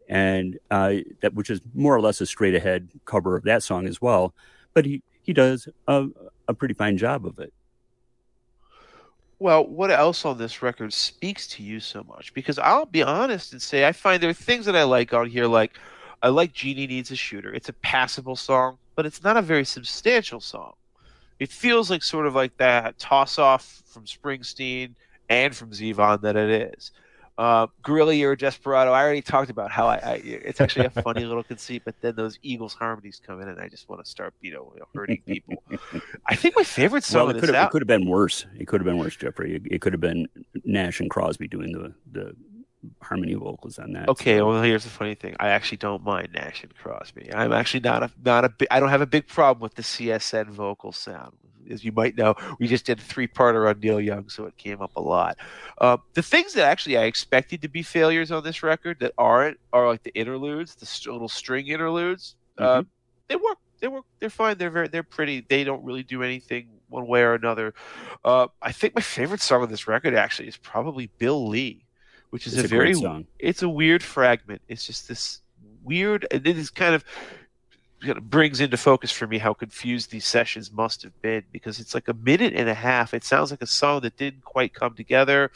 and 0.09 0.57
uh, 0.71 0.95
that 1.21 1.33
which 1.35 1.49
is 1.49 1.61
more 1.73 1.95
or 1.95 2.01
less 2.01 2.19
a 2.19 2.25
straight 2.25 2.55
ahead 2.55 2.89
cover 3.05 3.35
of 3.35 3.43
that 3.43 3.63
song 3.63 3.87
as 3.87 4.01
well. 4.01 4.33
But 4.73 4.85
he 4.85 5.03
he 5.21 5.33
does 5.33 5.69
a, 5.87 6.07
a 6.47 6.53
pretty 6.53 6.73
fine 6.73 6.97
job 6.97 7.25
of 7.25 7.39
it. 7.39 7.53
Well, 9.39 9.67
what 9.67 9.91
else 9.91 10.25
on 10.25 10.39
this 10.39 10.63
record 10.63 10.91
speaks 10.91 11.47
to 11.49 11.63
you 11.63 11.79
so 11.79 12.03
much? 12.03 12.33
Because 12.33 12.57
I'll 12.57 12.87
be 12.87 13.03
honest 13.03 13.53
and 13.53 13.61
say 13.61 13.85
I 13.85 13.91
find 13.91 14.21
there 14.21 14.31
are 14.31 14.33
things 14.33 14.65
that 14.65 14.75
I 14.75 14.83
like 14.83 15.13
on 15.13 15.29
here, 15.29 15.45
like 15.45 15.77
I 16.23 16.29
like 16.29 16.53
Jeannie 16.53 16.87
Needs 16.87 17.11
a 17.11 17.15
Shooter. 17.15 17.53
It's 17.53 17.69
a 17.69 17.73
passable 17.73 18.35
song, 18.35 18.79
but 18.95 19.05
it's 19.05 19.23
not 19.23 19.37
a 19.37 19.43
very 19.43 19.63
substantial 19.63 20.41
song 20.41 20.73
it 21.39 21.51
feels 21.51 21.89
like 21.89 22.03
sort 22.03 22.25
of 22.25 22.35
like 22.35 22.55
that 22.57 22.97
toss 22.97 23.37
off 23.37 23.83
from 23.85 24.05
Springsteen 24.05 24.95
and 25.29 25.55
from 25.55 25.71
Zevon 25.71 26.21
that 26.21 26.35
it 26.35 26.73
is. 26.73 26.91
Uh, 27.37 27.67
Gorilla, 27.83 28.13
you're 28.15 28.31
a 28.31 28.37
desperado. 28.37 28.91
I 28.91 29.03
already 29.03 29.21
talked 29.21 29.51
about 29.51 29.69
how 29.69 29.85
I, 29.85 29.97
I 29.97 30.13
it's 30.23 30.59
actually 30.59 30.87
a 30.87 30.89
funny 30.89 31.23
little 31.23 31.43
conceit, 31.51 31.83
but 31.85 31.93
then 32.01 32.15
those 32.15 32.39
Eagles 32.41 32.73
harmonies 32.73 33.21
come 33.23 33.41
in, 33.41 33.47
and 33.47 33.61
I 33.61 33.69
just 33.69 33.87
want 33.87 34.03
to 34.03 34.09
start, 34.09 34.33
you 34.41 34.53
know, 34.53 34.73
hurting 34.95 35.21
people. 35.23 35.61
I 36.25 36.35
think 36.35 36.55
my 36.55 36.63
favorite 36.63 37.03
song 37.03 37.27
well, 37.27 37.35
it 37.35 37.39
could, 37.39 37.53
have, 37.53 37.67
it 37.67 37.71
could 37.71 37.83
have 37.83 37.87
been 37.87 38.09
worse. 38.09 38.47
It 38.57 38.65
could 38.65 38.81
have 38.81 38.85
been 38.85 38.97
worse, 38.97 39.15
Jeffrey. 39.15 39.57
It, 39.57 39.61
it, 39.69 39.81
could 39.81 39.93
have 39.93 40.01
been 40.01 40.27
Nash 40.65 40.99
and 40.99 41.11
Crosby 41.11 41.47
doing 41.47 41.71
the 41.73 41.93
the 42.11 42.35
harmony 43.01 43.33
vocals 43.33 43.79
on 43.79 43.93
that. 43.93 44.09
Okay, 44.09 44.37
so. 44.37 44.47
well 44.47 44.61
here's 44.61 44.83
the 44.83 44.89
funny 44.89 45.15
thing. 45.15 45.35
I 45.39 45.49
actually 45.49 45.77
don't 45.77 46.03
mind 46.03 46.29
Nash 46.33 46.63
and 46.63 46.73
Crosby. 46.75 47.33
I'm 47.33 47.53
actually 47.53 47.81
not 47.81 48.03
a 48.03 48.11
not 48.23 48.45
a 48.45 48.73
I 48.73 48.79
don't 48.79 48.89
have 48.89 49.01
a 49.01 49.07
big 49.07 49.27
problem 49.27 49.61
with 49.61 49.75
the 49.75 49.83
CSN 49.83 50.49
vocal 50.49 50.91
sound. 50.91 51.33
As 51.69 51.83
you 51.83 51.91
might 51.91 52.17
know, 52.17 52.33
we 52.59 52.67
just 52.67 52.85
did 52.85 52.99
a 52.99 53.01
three 53.01 53.27
parter 53.27 53.69
on 53.69 53.79
Neil 53.81 53.99
Young, 53.99 54.29
so 54.29 54.45
it 54.45 54.55
came 54.55 54.81
up 54.81 54.95
a 54.95 55.01
lot. 55.01 55.37
Uh, 55.79 55.97
the 56.13 56.21
things 56.21 56.53
that 56.53 56.63
actually 56.63 56.97
I 56.97 57.03
expected 57.03 57.61
to 57.61 57.67
be 57.67 57.83
failures 57.83 58.31
on 58.31 58.43
this 58.43 58.63
record 58.63 59.01
that 59.01 59.11
aren't 59.17 59.59
are 59.73 59.85
like 59.87 60.03
the 60.03 60.15
interludes, 60.15 60.75
the 60.75 61.11
little 61.11 61.27
string 61.27 61.67
interludes. 61.67 62.35
Uh, 62.57 62.63
mm-hmm. 62.63 62.79
Uh, 62.79 62.83
they 63.27 63.35
work. 63.35 63.57
They 63.79 63.87
work. 63.87 64.05
They're 64.19 64.29
fine. 64.29 64.57
They're 64.57 64.69
very. 64.69 64.87
They're 64.87 65.03
pretty. 65.03 65.45
They 65.47 65.63
don't 65.63 65.83
really 65.83 66.03
do 66.03 66.23
anything 66.23 66.69
one 66.89 67.07
way 67.07 67.21
or 67.21 67.33
another. 67.33 67.73
Uh, 68.23 68.47
I 68.61 68.71
think 68.71 68.95
my 68.95 69.01
favorite 69.01 69.41
song 69.41 69.61
on 69.61 69.69
this 69.69 69.87
record 69.87 70.13
actually 70.13 70.47
is 70.47 70.57
probably 70.57 71.09
Bill 71.17 71.47
Lee 71.47 71.85
which 72.29 72.47
is 72.47 72.57
a, 72.57 72.65
a 72.65 72.67
very. 72.67 72.93
It's 73.39 73.61
a 73.61 73.69
weird 73.69 74.03
fragment. 74.03 74.61
It's 74.67 74.85
just 74.85 75.07
this 75.07 75.41
weird, 75.83 76.27
and 76.31 76.45
it 76.45 76.57
is 76.57 76.69
kind 76.69 76.95
of 76.95 77.03
kind 78.01 78.17
of 78.17 78.29
brings 78.29 78.61
into 78.61 78.77
focus 78.77 79.11
for 79.11 79.27
me 79.27 79.37
how 79.37 79.53
confused 79.53 80.11
these 80.11 80.25
sessions 80.25 80.71
must 80.71 81.03
have 81.03 81.19
been 81.21 81.43
because 81.51 81.79
it's 81.79 81.93
like 81.93 82.07
a 82.07 82.13
minute 82.13 82.53
and 82.53 82.69
a 82.69 82.73
half. 82.73 83.13
It 83.13 83.23
sounds 83.23 83.51
like 83.51 83.61
a 83.61 83.67
song 83.67 84.01
that 84.01 84.17
didn't 84.17 84.43
quite 84.43 84.73
come 84.73 84.93
together 84.93 85.51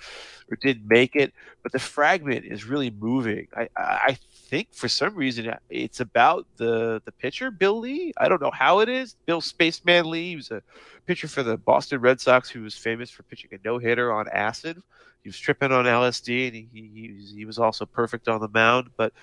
or 0.50 0.58
didn't 0.58 0.88
make 0.88 1.16
it, 1.16 1.34
but 1.64 1.72
the 1.72 1.80
fragment 1.80 2.46
is 2.46 2.66
really 2.66 2.90
moving. 2.90 3.48
I, 3.56 3.70
I 3.78 4.18
think 4.32 4.74
for 4.74 4.90
some 4.90 5.16
reason 5.16 5.50
uh, 5.50 5.58
it's 5.70 6.00
about 6.00 6.46
the 6.58 7.02
the 7.06 7.12
pitcher 7.12 7.52
Bill 7.52 7.80
Lee. 7.80 8.14
I 8.18 8.28
don't 8.28 8.42
know 8.42 8.52
how 8.52 8.80
it 8.80 8.90
is. 8.90 9.16
Bill 9.26 9.42
Spaceman 9.42 10.10
Lee 10.10 10.30
he 10.30 10.36
was 10.36 10.52
a 10.52 10.62
pitcher 11.06 11.28
for 11.28 11.44
the 11.44 11.58
Boston 11.58 12.02
Red 12.02 12.20
Sox 12.20 12.50
who 12.50 12.62
was 12.62 12.76
famous 12.76 13.10
for 13.10 13.24
pitching 13.24 13.52
a 13.54 13.60
no 13.64 13.78
hitter 13.78 14.12
on 14.12 14.28
acid 14.30 14.82
he 15.24 15.30
was 15.30 15.38
tripping 15.38 15.72
on 15.72 15.86
LSD, 15.86 16.48
and 16.48 16.56
he, 16.56 16.68
he, 16.74 17.36
he 17.36 17.46
was 17.46 17.60
also 17.60 17.86
perfect 17.86 18.28
on 18.28 18.42
the 18.42 18.48
mound. 18.48 18.90
But 18.98 19.14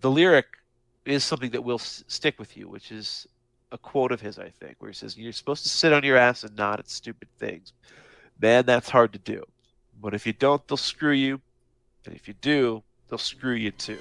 the 0.00 0.10
lyric 0.10 0.46
is 1.04 1.24
something 1.24 1.50
that 1.50 1.62
will 1.62 1.80
s- 1.80 2.04
stick 2.08 2.38
with 2.38 2.56
you, 2.56 2.68
which 2.68 2.90
is 2.90 3.26
a 3.72 3.78
quote 3.78 4.12
of 4.12 4.20
his, 4.20 4.38
I 4.38 4.48
think, 4.48 4.76
where 4.78 4.90
he 4.90 4.94
says, 4.94 5.16
"You're 5.16 5.32
supposed 5.32 5.62
to 5.64 5.68
sit 5.68 5.92
on 5.92 6.04
your 6.04 6.16
ass 6.16 6.44
and 6.44 6.56
nod 6.56 6.78
at 6.80 6.88
stupid 6.88 7.28
things." 7.38 7.72
Man, 8.40 8.66
that's 8.66 8.90
hard 8.90 9.12
to 9.12 9.18
do. 9.18 9.44
But 10.00 10.14
if 10.14 10.26
you 10.26 10.32
don't, 10.32 10.66
they'll 10.66 10.76
screw 10.76 11.12
you, 11.12 11.40
and 12.04 12.14
if 12.14 12.26
you 12.28 12.34
do, 12.34 12.82
they'll 13.08 13.18
screw 13.18 13.54
you 13.54 13.70
too. 13.70 13.98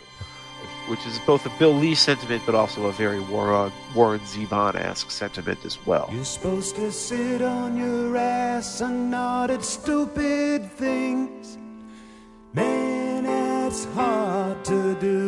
Which 0.87 1.05
is 1.05 1.19
both 1.25 1.45
a 1.45 1.51
Bill 1.59 1.73
Lee 1.73 1.95
sentiment, 1.95 2.41
but 2.45 2.55
also 2.55 2.85
a 2.87 2.91
very 2.93 3.19
Warren 3.19 3.71
Warren 3.95 4.21
Zevon-esque 4.21 5.11
sentiment 5.11 5.59
as 5.65 5.77
well. 5.85 6.09
You're 6.11 6.23
supposed 6.23 6.75
to 6.77 6.91
sit 6.91 7.41
on 7.41 7.77
your 7.77 8.15
ass 8.15 8.81
and 8.81 9.11
nod 9.11 9.51
at 9.51 9.63
stupid 9.63 10.71
things. 10.71 11.57
Man, 12.53 13.23
that's 13.25 13.85
hard 13.85 14.63
to 14.65 14.95
do. 14.95 15.22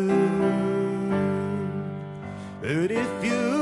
But 2.65 2.89
if 2.89 3.23
you 3.23 3.54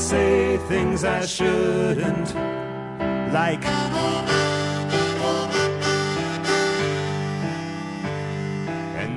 say 0.00 0.56
things 0.68 1.04
I 1.04 1.26
shouldn't, 1.26 2.34
like. 3.32 3.62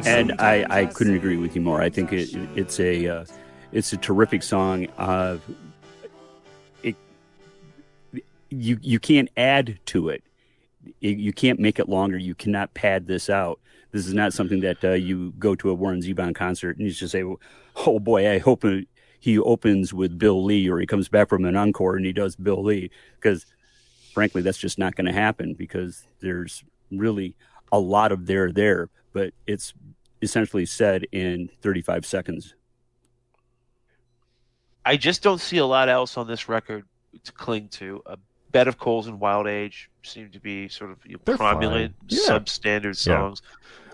and 0.05 0.33
I, 0.39 0.65
I 0.69 0.85
couldn't 0.85 1.15
agree 1.15 1.37
with 1.37 1.55
you 1.55 1.61
more. 1.61 1.81
I 1.81 1.89
think 1.89 2.11
it, 2.11 2.29
it's 2.55 2.79
a 2.79 3.07
uh, 3.07 3.25
it's 3.71 3.93
a 3.93 3.97
terrific 3.97 4.43
song. 4.43 4.87
Uh, 4.97 5.37
it 6.83 6.95
you 8.49 8.77
you 8.81 8.99
can't 8.99 9.29
add 9.37 9.79
to 9.87 10.09
it. 10.09 10.23
It- 11.01 11.17
You 11.17 11.31
can't 11.33 11.59
make 11.59 11.79
it 11.79 11.87
longer. 11.87 12.17
You 12.17 12.35
cannot 12.35 12.73
pad 12.73 13.07
this 13.07 13.29
out. 13.29 13.59
This 13.91 14.05
is 14.07 14.13
not 14.13 14.33
something 14.33 14.59
that 14.61 14.83
uh, 14.83 14.91
you 14.91 15.31
go 15.39 15.55
to 15.55 15.69
a 15.69 15.73
Warren 15.73 16.01
Zevon 16.01 16.35
concert 16.35 16.77
and 16.77 16.85
you 16.87 16.91
just 16.93 17.11
say, 17.11 17.23
"Oh 17.85 17.99
boy, 17.99 18.29
I 18.29 18.39
hope 18.39 18.65
he 19.23 19.39
opens 19.39 19.93
with 19.93 20.19
Bill 20.19 20.43
Lee 20.43 20.67
or 20.67 20.79
he 20.79 20.85
comes 20.85 21.07
back 21.07 21.29
from 21.29 21.45
an 21.45 21.55
encore 21.55 21.95
and 21.95 22.05
he 22.05 22.11
does 22.11 22.35
Bill 22.35 22.61
Lee." 22.61 22.91
Because 23.15 23.45
frankly, 24.13 24.41
that's 24.41 24.57
just 24.57 24.77
not 24.77 24.95
going 24.95 25.05
to 25.05 25.13
happen 25.13 25.53
because 25.53 26.05
there's 26.19 26.65
really 26.91 27.33
a 27.71 27.79
lot 27.79 28.11
of 28.11 28.25
there 28.25 28.51
there, 28.51 28.89
but 29.13 29.33
it's 29.47 29.73
essentially 30.21 30.65
said 30.65 31.05
in 31.13 31.49
35 31.61 32.05
seconds. 32.05 32.53
I 34.85 34.97
just 34.97 35.23
don't 35.23 35.39
see 35.39 35.57
a 35.57 35.65
lot 35.65 35.87
else 35.87 36.17
on 36.17 36.27
this 36.27 36.49
record 36.49 36.83
to 37.23 37.31
cling 37.31 37.69
to. 37.69 38.03
A 38.05 38.17
bed 38.51 38.67
of 38.67 38.77
coals 38.77 39.07
and 39.07 39.21
wild 39.21 39.47
age 39.47 39.89
seem 40.03 40.29
to 40.31 40.39
be 40.41 40.67
sort 40.67 40.91
of 40.91 40.97
you 41.05 41.13
know, 41.13 41.21
They're 41.23 41.37
cromulent, 41.37 41.93
fine. 41.93 42.09
Yeah. 42.09 42.19
substandard 42.27 43.07
Yeah. 43.07 43.33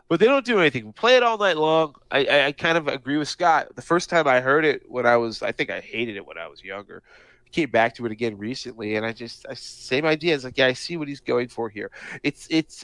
But 0.09 0.19
they 0.19 0.25
don't 0.25 0.43
do 0.45 0.59
anything. 0.59 0.87
We 0.87 0.91
play 0.91 1.15
it 1.15 1.23
all 1.23 1.37
night 1.37 1.55
long. 1.55 1.95
I, 2.11 2.25
I, 2.25 2.45
I 2.47 2.51
kind 2.51 2.77
of 2.77 2.87
agree 2.87 3.17
with 3.17 3.29
Scott. 3.29 3.75
The 3.75 3.81
first 3.81 4.09
time 4.09 4.27
I 4.27 4.41
heard 4.41 4.65
it 4.65 4.83
when 4.89 5.05
I 5.05 5.15
was, 5.17 5.41
I 5.43 5.51
think 5.51 5.69
I 5.69 5.79
hated 5.79 6.17
it 6.17 6.25
when 6.25 6.37
I 6.37 6.47
was 6.47 6.63
younger. 6.63 7.03
I 7.45 7.49
came 7.51 7.69
back 7.69 7.95
to 7.95 8.05
it 8.07 8.11
again 8.11 8.37
recently, 8.37 8.95
and 8.95 9.05
I 9.05 9.13
just 9.13 9.45
I, 9.47 9.53
same 9.53 10.05
idea. 10.05 10.35
It's 10.35 10.43
like, 10.43 10.57
yeah, 10.57 10.65
I 10.65 10.73
see 10.73 10.97
what 10.97 11.07
he's 11.07 11.21
going 11.21 11.47
for 11.47 11.69
here. 11.69 11.91
It's 12.23 12.47
it's. 12.49 12.83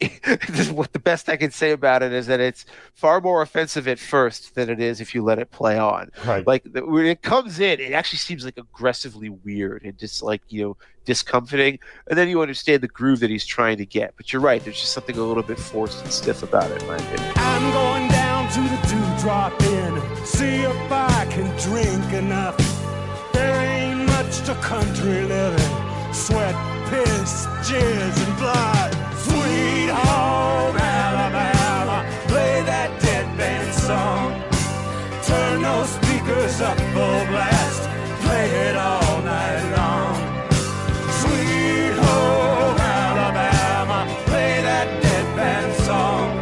this 0.48 0.60
is 0.60 0.70
what 0.72 0.92
the 0.92 0.98
best 0.98 1.28
I 1.28 1.36
can 1.36 1.50
say 1.50 1.72
about 1.72 2.02
it 2.02 2.12
is 2.12 2.26
that 2.28 2.40
it's 2.40 2.64
far 2.94 3.20
more 3.20 3.42
offensive 3.42 3.86
at 3.86 3.98
first 3.98 4.54
than 4.54 4.70
it 4.70 4.80
is 4.80 5.00
if 5.00 5.14
you 5.14 5.22
let 5.22 5.38
it 5.38 5.50
play 5.50 5.78
on 5.78 6.10
Right. 6.24 6.46
like 6.46 6.64
when 6.74 7.06
it 7.06 7.20
comes 7.22 7.60
in 7.60 7.80
it 7.80 7.92
actually 7.92 8.18
seems 8.18 8.44
like 8.44 8.56
aggressively 8.56 9.28
weird 9.28 9.82
and 9.84 9.98
just 9.98 10.22
like 10.22 10.40
you 10.48 10.62
know 10.62 10.76
discomforting 11.04 11.78
and 12.08 12.18
then 12.18 12.28
you 12.28 12.40
understand 12.40 12.82
the 12.82 12.88
groove 12.88 13.20
that 13.20 13.30
he's 13.30 13.44
trying 13.44 13.76
to 13.76 13.84
get 13.86 14.14
but 14.16 14.32
you're 14.32 14.40
right 14.42 14.64
there's 14.64 14.80
just 14.80 14.92
something 14.92 15.16
a 15.18 15.22
little 15.22 15.42
bit 15.42 15.58
forced 15.58 16.02
and 16.02 16.12
stiff 16.12 16.42
about 16.42 16.70
it 16.70 16.80
in 16.82 16.88
my 16.88 16.96
opinion 16.96 17.32
I'm 17.36 17.72
going 17.72 18.08
down 18.10 18.48
to 18.52 18.60
the 18.60 18.88
dewdrop 18.88 19.62
inn, 19.62 20.00
see 20.24 20.62
if 20.62 20.90
I 20.92 21.26
can 21.30 21.46
drink 21.58 22.12
enough. 22.14 22.56
There 23.32 23.54
ain't 23.60 24.06
much 24.06 24.40
to 24.46 24.54
country 24.54 25.22
living, 25.24 25.74
sweat, 26.12 26.54
piss, 26.88 27.46
jizz, 27.68 28.26
and 28.26 28.36
blood. 28.38 28.89
Sweet 29.60 29.90
home 29.90 30.76
Alabama, 30.76 31.98
play 32.28 32.62
that 32.62 32.90
dead 33.02 33.26
band 33.36 33.74
song. 33.74 34.32
Turn 35.28 35.60
those 35.60 35.90
speakers 36.00 36.62
up 36.62 36.78
full 36.94 37.22
blast, 37.28 37.82
play 38.24 38.48
it 38.68 38.76
all 38.76 39.20
night 39.20 39.64
long. 39.76 40.16
Sweet 41.20 41.92
home 41.92 42.78
Alabama, 42.80 44.08
play 44.24 44.62
that 44.62 44.88
dead 45.02 45.26
band 45.36 45.74
song. 45.84 46.40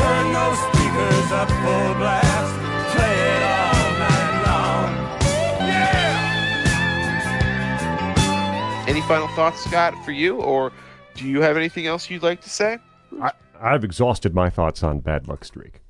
Turn 0.00 0.24
those 0.32 0.60
speakers 0.72 1.28
up 1.36 1.50
full 1.60 1.92
blast. 2.00 2.54
Play 2.96 3.16
it 3.34 3.42
all 3.60 3.88
night 4.08 4.36
long. 4.48 4.88
Yeah! 5.68 6.32
any 8.88 9.02
final 9.02 9.28
thoughts 9.36 9.62
scott 9.64 9.92
for 10.02 10.12
you 10.12 10.36
or 10.40 10.72
do 11.22 11.28
you 11.28 11.40
have 11.40 11.56
anything 11.56 11.86
else 11.86 12.10
you'd 12.10 12.22
like 12.22 12.40
to 12.42 12.50
say 12.50 12.78
I, 13.20 13.30
I've 13.60 13.84
exhausted 13.84 14.34
my 14.34 14.50
thoughts 14.50 14.82
on 14.82 14.98
Bad 15.00 15.28
Luck 15.28 15.44
Streak. 15.44 15.80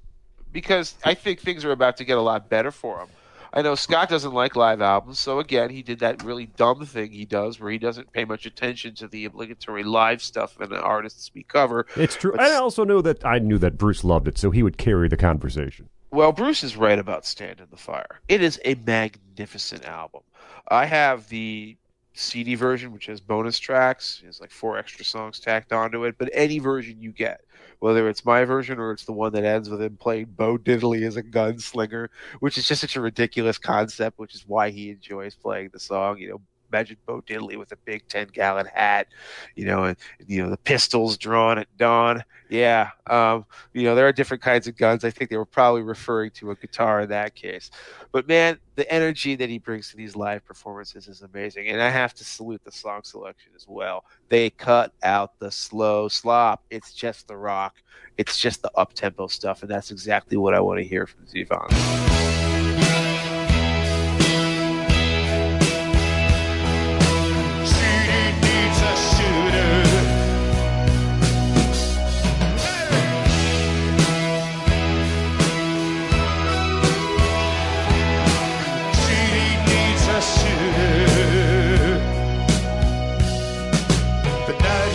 because 0.53 0.95
i 1.05 1.15
think 1.15 1.41
things 1.41 1.65
are 1.65 1.73
about 1.73 1.97
to 1.97 2.05
get 2.05 2.19
a 2.19 2.21
lot 2.23 2.49
better 2.49 2.71
for 2.71 3.01
him 3.01 3.09
i 3.55 3.63
know 3.63 3.75
scott 3.75 4.09
doesn't 4.09 4.35
like 4.35 4.55
live 4.57 4.81
albums 4.83 5.19
so 5.19 5.39
again 5.39 5.71
he 5.71 5.83
did 5.83 5.99
that 6.01 6.23
really 6.23 6.47
dumb 6.47 6.85
thing 6.85 7.11
he 7.13 7.25
does 7.25 7.59
where 7.59 7.71
he 7.71 7.79
doesn't 7.79 8.13
pay 8.13 8.25
much 8.25 8.45
attention 8.47 8.95
to 8.95 9.09
the 9.09 9.25
obligatory 9.25 9.83
live 9.85 10.23
stuff 10.23 10.59
and 10.61 10.71
the 10.71 10.81
artists 10.81 11.31
we 11.35 11.43
cover 11.43 11.87
It's 11.97 12.17
true. 12.17 12.33
Let's- 12.37 12.53
I 12.53 12.57
also 12.57 12.85
know 12.85 13.01
that 13.03 13.25
I 13.25 13.39
knew 13.39 13.59
that 13.59 13.79
Bruce 13.79 14.05
loved 14.05 14.29
it, 14.29 14.37
so 14.39 14.51
he 14.51 14.63
would 14.63 14.77
carry 14.79 15.09
the 15.09 15.17
conversation. 15.17 15.89
Well, 16.11 16.33
Bruce 16.33 16.63
is 16.63 16.77
right 16.77 16.99
about 16.99 17.25
Stand 17.25 17.59
in 17.61 17.67
the 17.71 17.77
Fire. 17.79 18.21
It 18.29 18.43
is 18.43 18.61
a 18.67 18.75
magnificent 18.75 19.85
album. 19.87 20.21
I 20.69 20.85
have 20.87 21.29
the 21.31 21.77
CD 22.15 22.55
version, 22.55 22.93
which 22.93 23.07
has 23.07 23.21
bonus 23.21 23.59
tracks. 23.59 24.23
It's 24.27 24.41
like 24.41 24.51
four 24.51 24.79
extra 24.79 25.05
songs 25.05 25.41
tacked 25.41 25.73
onto 25.73 26.05
it. 26.05 26.17
But 26.19 26.31
any 26.33 26.59
version 26.59 27.01
you 27.01 27.13
get, 27.13 27.41
whether 27.81 28.09
it's 28.09 28.25
my 28.25 28.45
version 28.45 28.79
or 28.79 28.93
it's 28.93 29.05
the 29.05 29.13
one 29.13 29.33
that 29.33 29.45
ends 29.45 29.69
with 29.71 29.83
him 29.83 29.97
playing 29.97 30.27
Bo 30.37 30.59
Diddley 30.59 31.07
as 31.07 31.17
a 31.17 31.23
gunslinger, 31.23 32.09
which 32.41 32.59
is 32.59 32.67
just 32.67 32.81
such 32.81 32.97
a 32.97 33.01
ridiculous 33.01 33.59
concept, 33.59 34.19
which 34.19 34.35
is 34.35 34.45
why 34.47 34.71
he 34.71 34.91
enjoys 34.91 35.35
playing 35.35 35.71
the 35.73 35.81
song. 35.81 36.19
You 36.19 36.29
know, 36.29 36.41
imagine 36.73 36.97
Bo 37.07 37.21
Diddley 37.23 37.57
with 37.57 37.73
a 37.73 37.77
big 37.77 38.07
ten 38.09 38.29
gallon 38.33 38.67
hat, 38.67 39.09
you 39.55 39.65
know, 39.65 39.85
and 39.85 39.97
you 40.27 40.43
know 40.43 40.51
the 40.51 40.57
pistols 40.57 41.19
drawn 41.19 41.59
at 41.59 41.69
dawn. 41.77 42.25
Yeah, 42.49 42.91
um, 43.09 43.45
you 43.73 43.83
know 43.83 43.95
there 43.95 44.07
are 44.07 44.13
different 44.13 44.43
kinds 44.43 44.67
of 44.67 44.77
guns. 44.77 45.05
I 45.05 45.11
think 45.11 45.31
they 45.31 45.37
were 45.37 45.45
probably 45.45 45.83
referring 45.83 46.31
to 46.33 46.51
a 46.51 46.57
guitar 46.57 47.03
in 47.03 47.09
that 47.11 47.35
case. 47.35 47.71
But 48.11 48.29
man, 48.29 48.59
the 48.75 48.91
energy 48.93 49.35
that 49.37 49.49
he 49.49 49.59
brings 49.59 49.91
to 49.91 49.97
these 49.97 50.17
live 50.17 50.45
performances 50.45 51.09
is 51.09 51.23
amazing, 51.23 51.69
and 51.69 51.81
I 51.81 51.91
have 51.91 52.15
to 52.15 52.25
salute 52.25 52.63
the 52.65 52.73
song 52.73 53.03
selection 53.05 53.53
as 53.55 53.67
well. 53.69 54.05
They 54.29 54.51
cut 54.51 54.93
out 55.03 55.39
the 55.39 55.51
slow 55.51 56.09
slop. 56.09 56.63
It's 56.71 56.93
just 56.93 57.29
the 57.29 57.37
rock. 57.37 57.77
It's 58.19 58.39
just 58.39 58.63
the 58.63 58.71
up 58.77 58.93
tempo 58.95 59.27
stuff, 59.27 59.63
and 59.63 59.71
that's 59.71 59.91
exactly 59.91 60.37
what 60.37 60.55
I 60.55 60.61
want 60.61 60.79
to 60.79 60.85
hear 60.85 61.07
from 61.07 61.27
Zevon. 61.27 62.12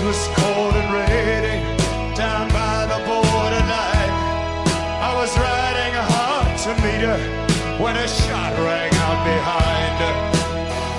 Was 0.07 0.29
cold 0.38 0.73
and 0.73 0.89
rainy 0.93 1.59
down 2.15 2.47
by 2.47 2.85
the 2.91 2.99
border 3.05 3.27
borderline. 3.27 4.13
I 5.03 5.11
was 5.19 5.31
riding 5.35 5.95
hard 6.11 6.55
to 6.63 6.71
meet 6.84 7.03
her 7.09 7.19
when 7.84 7.97
a 7.97 8.07
shot 8.07 8.53
rang 8.67 8.93
out 9.03 9.19
behind 9.34 9.95
her. 10.03 10.15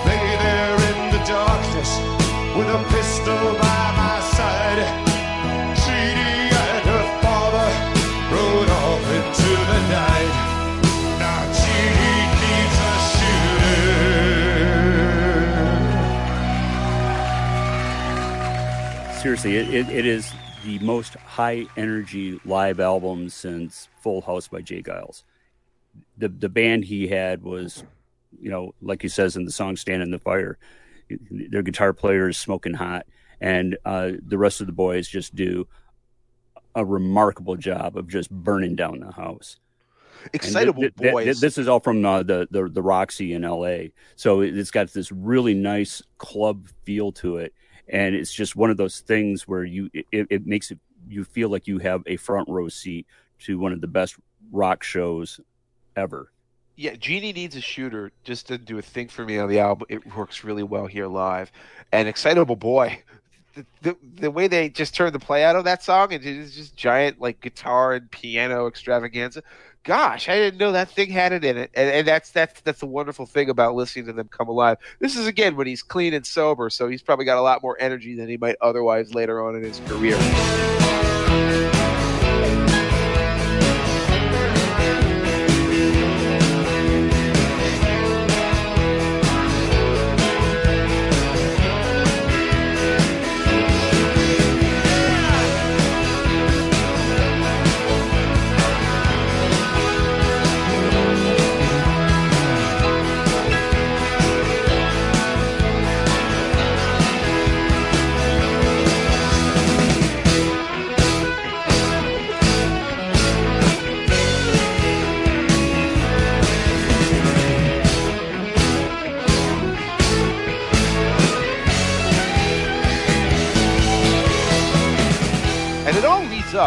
Lay 0.08 0.28
there 0.44 0.78
in 0.90 0.98
the 1.14 1.22
darkness 1.24 1.90
with 2.54 2.68
a 2.68 2.80
pistol 2.92 3.54
by 3.64 3.87
seriously, 19.36 19.56
it, 19.56 19.74
it, 19.74 19.94
it 19.94 20.06
is 20.06 20.32
the 20.64 20.78
most 20.78 21.14
high 21.16 21.66
energy 21.76 22.40
live 22.46 22.80
album 22.80 23.28
since 23.28 23.88
Full 24.00 24.22
House 24.22 24.48
by 24.48 24.62
J. 24.62 24.82
Geils. 24.82 25.24
The 26.16 26.28
the 26.28 26.48
band 26.48 26.84
he 26.84 27.08
had 27.08 27.42
was, 27.42 27.84
you 28.40 28.50
know, 28.50 28.74
like 28.80 29.02
he 29.02 29.08
says 29.08 29.36
in 29.36 29.44
the 29.44 29.50
song 29.52 29.76
"Stand 29.76 30.02
in 30.02 30.10
the 30.10 30.18
Fire," 30.18 30.56
their 31.30 31.62
guitar 31.62 31.92
player 31.92 32.30
is 32.30 32.38
smoking 32.38 32.72
hot, 32.72 33.06
and 33.38 33.76
uh, 33.84 34.12
the 34.26 34.38
rest 34.38 34.62
of 34.62 34.66
the 34.66 34.72
boys 34.72 35.06
just 35.08 35.34
do 35.34 35.68
a 36.74 36.84
remarkable 36.84 37.56
job 37.56 37.98
of 37.98 38.08
just 38.08 38.30
burning 38.30 38.76
down 38.76 39.00
the 39.00 39.12
house. 39.12 39.58
Excitable 40.32 40.80
th- 40.82 40.94
th- 40.96 41.12
boys. 41.12 41.24
th- 41.24 41.40
this 41.40 41.58
is 41.58 41.68
all 41.68 41.80
from 41.80 42.02
uh, 42.04 42.22
the, 42.22 42.48
the 42.50 42.68
the 42.68 42.82
Roxy 42.82 43.34
in 43.34 43.44
L.A. 43.44 43.92
So 44.16 44.40
it- 44.40 44.56
it's 44.56 44.70
got 44.70 44.88
this 44.92 45.12
really 45.12 45.54
nice 45.54 46.02
club 46.16 46.68
feel 46.84 47.12
to 47.12 47.36
it, 47.36 47.52
and 47.88 48.14
it's 48.14 48.32
just 48.32 48.56
one 48.56 48.70
of 48.70 48.76
those 48.76 49.00
things 49.00 49.48
where 49.48 49.64
you 49.64 49.90
it, 49.94 50.26
it 50.30 50.46
makes 50.46 50.70
it 50.70 50.78
you 51.08 51.24
feel 51.24 51.48
like 51.48 51.66
you 51.66 51.78
have 51.78 52.02
a 52.06 52.16
front 52.16 52.48
row 52.48 52.68
seat 52.68 53.06
to 53.40 53.58
one 53.58 53.72
of 53.72 53.80
the 53.80 53.86
best 53.86 54.16
rock 54.52 54.82
shows 54.82 55.40
ever. 55.96 56.30
yeah, 56.76 56.94
Jeannie 56.94 57.32
needs 57.32 57.56
a 57.56 57.60
shooter 57.60 58.12
just 58.24 58.46
to 58.48 58.58
do 58.58 58.78
a 58.78 58.82
thing 58.82 59.08
for 59.08 59.24
me 59.24 59.38
on 59.38 59.48
the 59.48 59.58
album. 59.58 59.86
It 59.88 60.14
works 60.14 60.44
really 60.44 60.62
well 60.62 60.86
here 60.86 61.06
live. 61.08 61.50
And 61.92 62.06
Excitable 62.06 62.56
Boy, 62.56 63.02
the, 63.82 63.96
the, 64.16 64.30
way 64.30 64.48
they 64.48 64.68
just 64.68 64.94
turned 64.94 65.14
the 65.14 65.18
play 65.18 65.44
out 65.44 65.56
of 65.56 65.64
that 65.64 65.82
song, 65.82 66.12
and 66.12 66.24
it's 66.24 66.54
just 66.54 66.76
giant 66.76 67.20
like 67.20 67.40
guitar 67.40 67.94
and 67.94 68.10
piano 68.10 68.66
extravaganza. 68.66 69.42
Gosh, 69.84 70.28
I 70.28 70.36
didn't 70.36 70.58
know 70.58 70.72
that 70.72 70.90
thing 70.90 71.10
had 71.10 71.32
it 71.32 71.44
in 71.44 71.56
it, 71.56 71.70
and, 71.74 71.90
and 71.90 72.06
that's 72.06 72.30
that's 72.30 72.60
that's 72.60 72.80
the 72.80 72.86
wonderful 72.86 73.26
thing 73.26 73.48
about 73.48 73.74
listening 73.74 74.06
to 74.06 74.12
them 74.12 74.28
come 74.28 74.48
alive. 74.48 74.78
This 74.98 75.16
is 75.16 75.26
again 75.26 75.56
when 75.56 75.66
he's 75.66 75.82
clean 75.82 76.14
and 76.14 76.26
sober, 76.26 76.68
so 76.70 76.88
he's 76.88 77.02
probably 77.02 77.24
got 77.24 77.38
a 77.38 77.42
lot 77.42 77.62
more 77.62 77.76
energy 77.80 78.14
than 78.14 78.28
he 78.28 78.36
might 78.36 78.56
otherwise 78.60 79.14
later 79.14 79.42
on 79.46 79.56
in 79.56 79.62
his 79.62 79.80
career. 79.86 80.18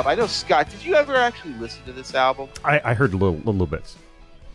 Up. 0.02 0.08
I 0.08 0.16
know 0.16 0.28
Scott. 0.28 0.70
Did 0.70 0.84
you 0.84 0.96
ever 0.96 1.16
actually 1.16 1.54
listen 1.54 1.84
to 1.86 1.94
this 1.94 2.16
album? 2.16 2.50
I, 2.66 2.82
I 2.84 2.94
heard 2.94 3.14
little 3.14 3.38
little 3.38 3.68
bits. 3.68 3.98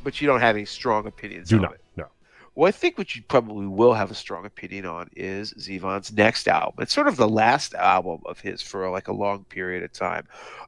But 0.02 0.20
you 0.20 0.26
don't 0.26 0.40
have 0.40 0.56
any 0.56 0.64
strong 0.64 1.06
opinions. 1.06 1.48
Do 1.48 1.56
on 1.56 1.62
not. 1.62 1.72
it. 1.74 1.80
No. 1.96 2.06
Well, 2.54 2.68
I 2.68 2.72
think 2.72 2.98
what 2.98 3.14
you 3.14 3.22
probably 3.22 3.66
will 3.66 3.94
have 3.94 4.10
a 4.10 4.14
strong 4.14 4.44
opinion 4.44 4.86
on 4.86 5.08
is 5.14 5.52
Zevon's 5.54 6.12
next 6.12 6.48
album. 6.48 6.82
It's 6.82 6.92
sort 6.92 7.06
of 7.06 7.16
the 7.16 7.28
last 7.28 7.74
album 7.74 8.22
of 8.26 8.40
his 8.40 8.60
for 8.60 8.88
like 8.90 9.08
a 9.08 9.12
long 9.12 9.44
period 9.44 9.82
of 9.84 9.92
time. 9.92 10.26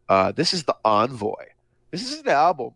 Uh, 0.09 0.32
this 0.32 0.55
is 0.55 0.64
the 0.64 0.76
Envoy. 0.84 1.46
This 1.90 2.12
is 2.12 2.20
an 2.20 2.28
album 2.28 2.72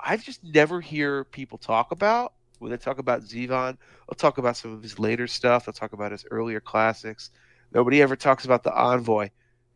I 0.00 0.16
just 0.16 0.42
never 0.42 0.80
hear 0.80 1.24
people 1.24 1.58
talk 1.58 1.92
about. 1.92 2.32
When 2.58 2.70
they 2.70 2.76
talk 2.76 2.98
about 2.98 3.22
Zevon, 3.22 3.76
they'll 4.08 4.14
talk 4.16 4.38
about 4.38 4.56
some 4.56 4.72
of 4.72 4.82
his 4.82 4.98
later 4.98 5.26
stuff. 5.26 5.66
They'll 5.66 5.72
talk 5.72 5.92
about 5.92 6.12
his 6.12 6.24
earlier 6.30 6.60
classics. 6.60 7.30
Nobody 7.72 8.00
ever 8.00 8.16
talks 8.16 8.44
about 8.44 8.62
the 8.62 8.74
Envoy. 8.74 9.30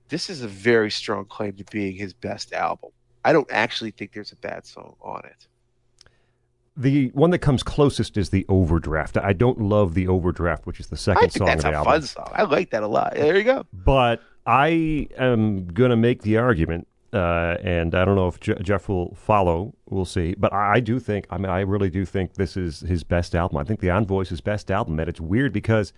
This 0.09 0.31
is 0.31 0.43
a 0.43 0.49
very 0.49 0.91
strong 0.91 1.25
claim 1.25 1.55
to 1.55 1.65
being 1.71 1.97
his 1.97 2.13
best 2.15 2.53
album. 2.53 2.91
I 3.25 3.33
don't 3.33 3.51
actually 3.51 3.91
think 3.91 4.13
there's 4.13 4.33
a 4.33 4.37
bad 4.37 4.67
song 4.67 4.95
on 5.01 5.23
it. 5.25 5.49
The 6.77 7.09
one 7.09 7.31
that 7.31 7.39
comes 7.39 7.63
closest 7.63 8.17
is 8.17 8.31
the 8.31 8.45
Overdraft. 8.49 9.17
I 9.17 9.33
don't 9.33 9.61
love 9.61 9.95
the 9.95 10.07
Overdraft, 10.07 10.67
which 10.67 10.79
is 10.79 10.89
the 10.89 10.97
second 10.97 11.31
song 11.31 11.47
that's 11.47 11.65
of 11.65 11.69
a 11.69 11.73
the 11.73 11.77
album. 11.79 11.93
fun 11.93 12.03
song. 12.03 12.31
I 12.35 12.43
like 12.43 12.71
that 12.71 12.83
a 12.83 12.87
lot. 12.87 13.15
There 13.15 13.37
you 13.37 13.45
go. 13.45 13.65
But 13.73 14.21
I 14.47 15.09
am 15.17 15.67
going 15.69 15.91
to 15.91 15.97
make 15.97 16.21
the 16.23 16.37
argument, 16.37 16.87
uh, 17.15 17.57
and 17.63 17.95
I 17.95 18.05
don't 18.05 18.15
know 18.15 18.29
if 18.29 18.39
Je- 18.41 18.59
Jeff 18.63 18.91
will 18.91 19.15
follow. 19.15 19.75
We'll 19.89 20.05
see. 20.05 20.35
But 20.37 20.53
I, 20.53 20.75
I 20.75 20.81
do 20.81 21.01
think, 21.01 21.27
I 21.31 21.39
mean, 21.39 21.51
I 21.51 21.61
really 21.61 21.89
do 21.89 22.05
think 22.05 22.35
this 22.35 22.59
is 22.59 22.81
his 22.81 23.03
best 23.03 23.35
album. 23.35 23.57
I 23.57 23.65
think 23.65 23.81
The 23.81 23.91
Envoy 23.91 24.21
is 24.21 24.29
his 24.29 24.43
best 24.43 24.71
album, 24.71 25.01
and 25.01 25.09
it's 25.09 25.21
weird 25.21 25.55
because 25.55 25.95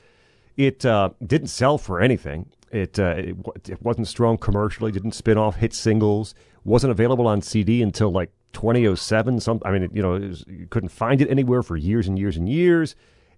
it 0.56 0.86
uh, 0.86 1.10
didn't 1.26 1.48
sell 1.48 1.76
for 1.76 2.01
anything. 2.01 2.51
It, 2.70 2.98
uh, 2.98 3.14
it 3.16 3.36
it 3.68 3.82
wasn't 3.82 4.08
strong 4.08 4.38
commercially. 4.38 4.92
Didn't 4.92 5.12
spin 5.12 5.38
off 5.38 5.56
hit 5.56 5.72
singles. 5.72 6.34
Wasn't 6.64 6.90
available 6.90 7.26
on 7.26 7.40
CD 7.40 7.82
until 7.82 8.10
like 8.10 8.30
2007. 8.52 9.40
Some, 9.40 9.60
I 9.64 9.70
mean, 9.70 9.88
you 9.92 10.02
know, 10.02 10.10
was, 10.10 10.44
you 10.46 10.66
couldn't 10.68 10.90
find 10.90 11.20
it 11.20 11.30
anywhere 11.30 11.62
for 11.62 11.76
years 11.76 12.08
and 12.08 12.18
years 12.18 12.36
and 12.36 12.48
years. 12.48 12.94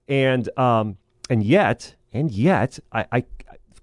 And 0.08 0.48
um, 0.58 0.96
and 1.28 1.44
yet, 1.44 1.94
and 2.12 2.30
yet, 2.30 2.78
I, 2.92 3.06
I 3.12 3.24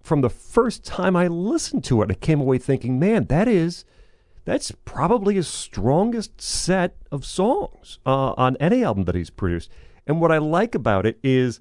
from 0.01 0.21
the 0.21 0.29
first 0.29 0.83
time 0.83 1.15
I 1.15 1.27
listened 1.27 1.83
to 1.85 2.01
it, 2.01 2.11
I 2.11 2.15
came 2.15 2.41
away 2.41 2.57
thinking, 2.57 2.99
man, 2.99 3.25
that 3.25 3.47
is 3.47 3.85
that's 4.45 4.71
probably 4.85 5.35
his 5.35 5.47
strongest 5.47 6.39
set 6.41 6.95
of 7.11 7.25
songs 7.25 7.99
uh, 8.05 8.31
on 8.37 8.55
any 8.61 8.83
album 8.83 9.03
that 9.05 9.15
he's 9.15 9.29
produced. 9.29 9.69
And 10.05 10.21
what 10.21 10.31
I 10.31 10.37
like 10.37 10.73
about 10.73 11.05
it 11.05 11.19
is 11.21 11.59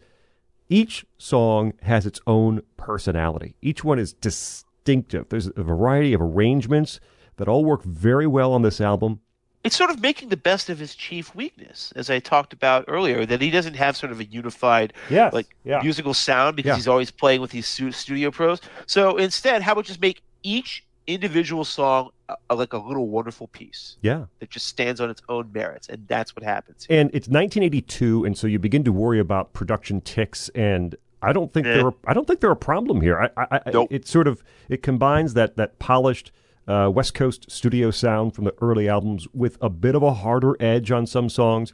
each 0.68 1.06
song 1.18 1.72
has 1.82 2.06
its 2.06 2.20
own 2.26 2.62
personality. 2.76 3.54
Each 3.62 3.84
one 3.84 3.98
is 3.98 4.12
distinctive. 4.12 5.28
There's 5.28 5.46
a 5.56 5.62
variety 5.62 6.12
of 6.12 6.20
arrangements 6.20 7.00
that 7.36 7.48
all 7.48 7.64
work 7.64 7.82
very 7.84 8.26
well 8.26 8.52
on 8.52 8.62
this 8.62 8.80
album. 8.80 9.20
It's 9.64 9.76
sort 9.76 9.90
of 9.90 10.00
making 10.00 10.28
the 10.28 10.36
best 10.36 10.70
of 10.70 10.78
his 10.78 10.94
chief 10.94 11.34
weakness, 11.34 11.92
as 11.96 12.08
I 12.08 12.20
talked 12.20 12.52
about 12.52 12.84
earlier, 12.86 13.26
that 13.26 13.40
he 13.42 13.50
doesn't 13.50 13.74
have 13.74 13.96
sort 13.96 14.12
of 14.12 14.20
a 14.20 14.24
unified 14.24 14.92
Yes, 15.10 15.32
like 15.32 15.56
yeah. 15.64 15.82
musical 15.82 16.14
sound 16.14 16.54
because 16.54 16.70
Yeah. 16.70 16.76
he's 16.76 16.86
always 16.88 17.10
playing 17.10 17.40
with 17.40 17.50
these 17.50 17.66
studio 17.66 18.30
pros. 18.30 18.60
So 18.86 19.16
instead, 19.16 19.62
how 19.62 19.72
about 19.72 19.84
just 19.84 20.00
make 20.00 20.22
each 20.44 20.84
individual 21.06 21.64
song 21.64 22.10
uh, 22.28 22.34
like 22.54 22.72
a 22.72 22.78
little 22.78 23.08
wonderful 23.08 23.46
piece 23.48 23.96
Yeah. 24.02 24.24
that 24.40 24.50
just 24.50 24.66
stands 24.66 25.00
on 25.00 25.10
its 25.10 25.22
own 25.28 25.50
merits, 25.52 25.88
and 25.88 26.06
that's 26.08 26.34
what 26.34 26.42
happens. 26.42 26.86
And 26.90 27.08
it's 27.14 27.28
1982, 27.28 28.24
and 28.24 28.36
so 28.36 28.46
you 28.46 28.58
begin 28.58 28.82
to 28.84 28.92
worry 28.92 29.18
about 29.20 29.52
production 29.52 30.00
ticks. 30.00 30.48
And 30.54 30.96
I 31.22 31.32
don't 31.32 31.52
think 31.52 31.66
Yeah. 31.66 31.74
they're 31.74 31.92
I 32.06 32.14
don't 32.14 32.26
think 32.26 32.40
they're 32.40 32.50
a 32.50 32.56
problem 32.56 33.00
here. 33.00 33.30
I, 33.36 33.42
I, 33.50 33.60
I 33.66 33.70
Nope. 33.72 33.88
it 33.92 34.06
sort 34.08 34.26
of 34.28 34.42
it 34.68 34.82
combines 34.82 35.34
that 35.34 35.56
that 35.56 35.78
polished 35.78 36.32
uh, 36.68 36.90
West 36.92 37.14
Coast 37.14 37.48
studio 37.50 37.92
sound 37.92 38.34
from 38.34 38.44
the 38.44 38.54
early 38.60 38.88
albums 38.88 39.28
with 39.32 39.56
a 39.60 39.70
bit 39.70 39.94
of 39.94 40.02
a 40.02 40.12
harder 40.14 40.56
edge 40.58 40.90
on 40.90 41.06
some 41.06 41.28
songs. 41.28 41.72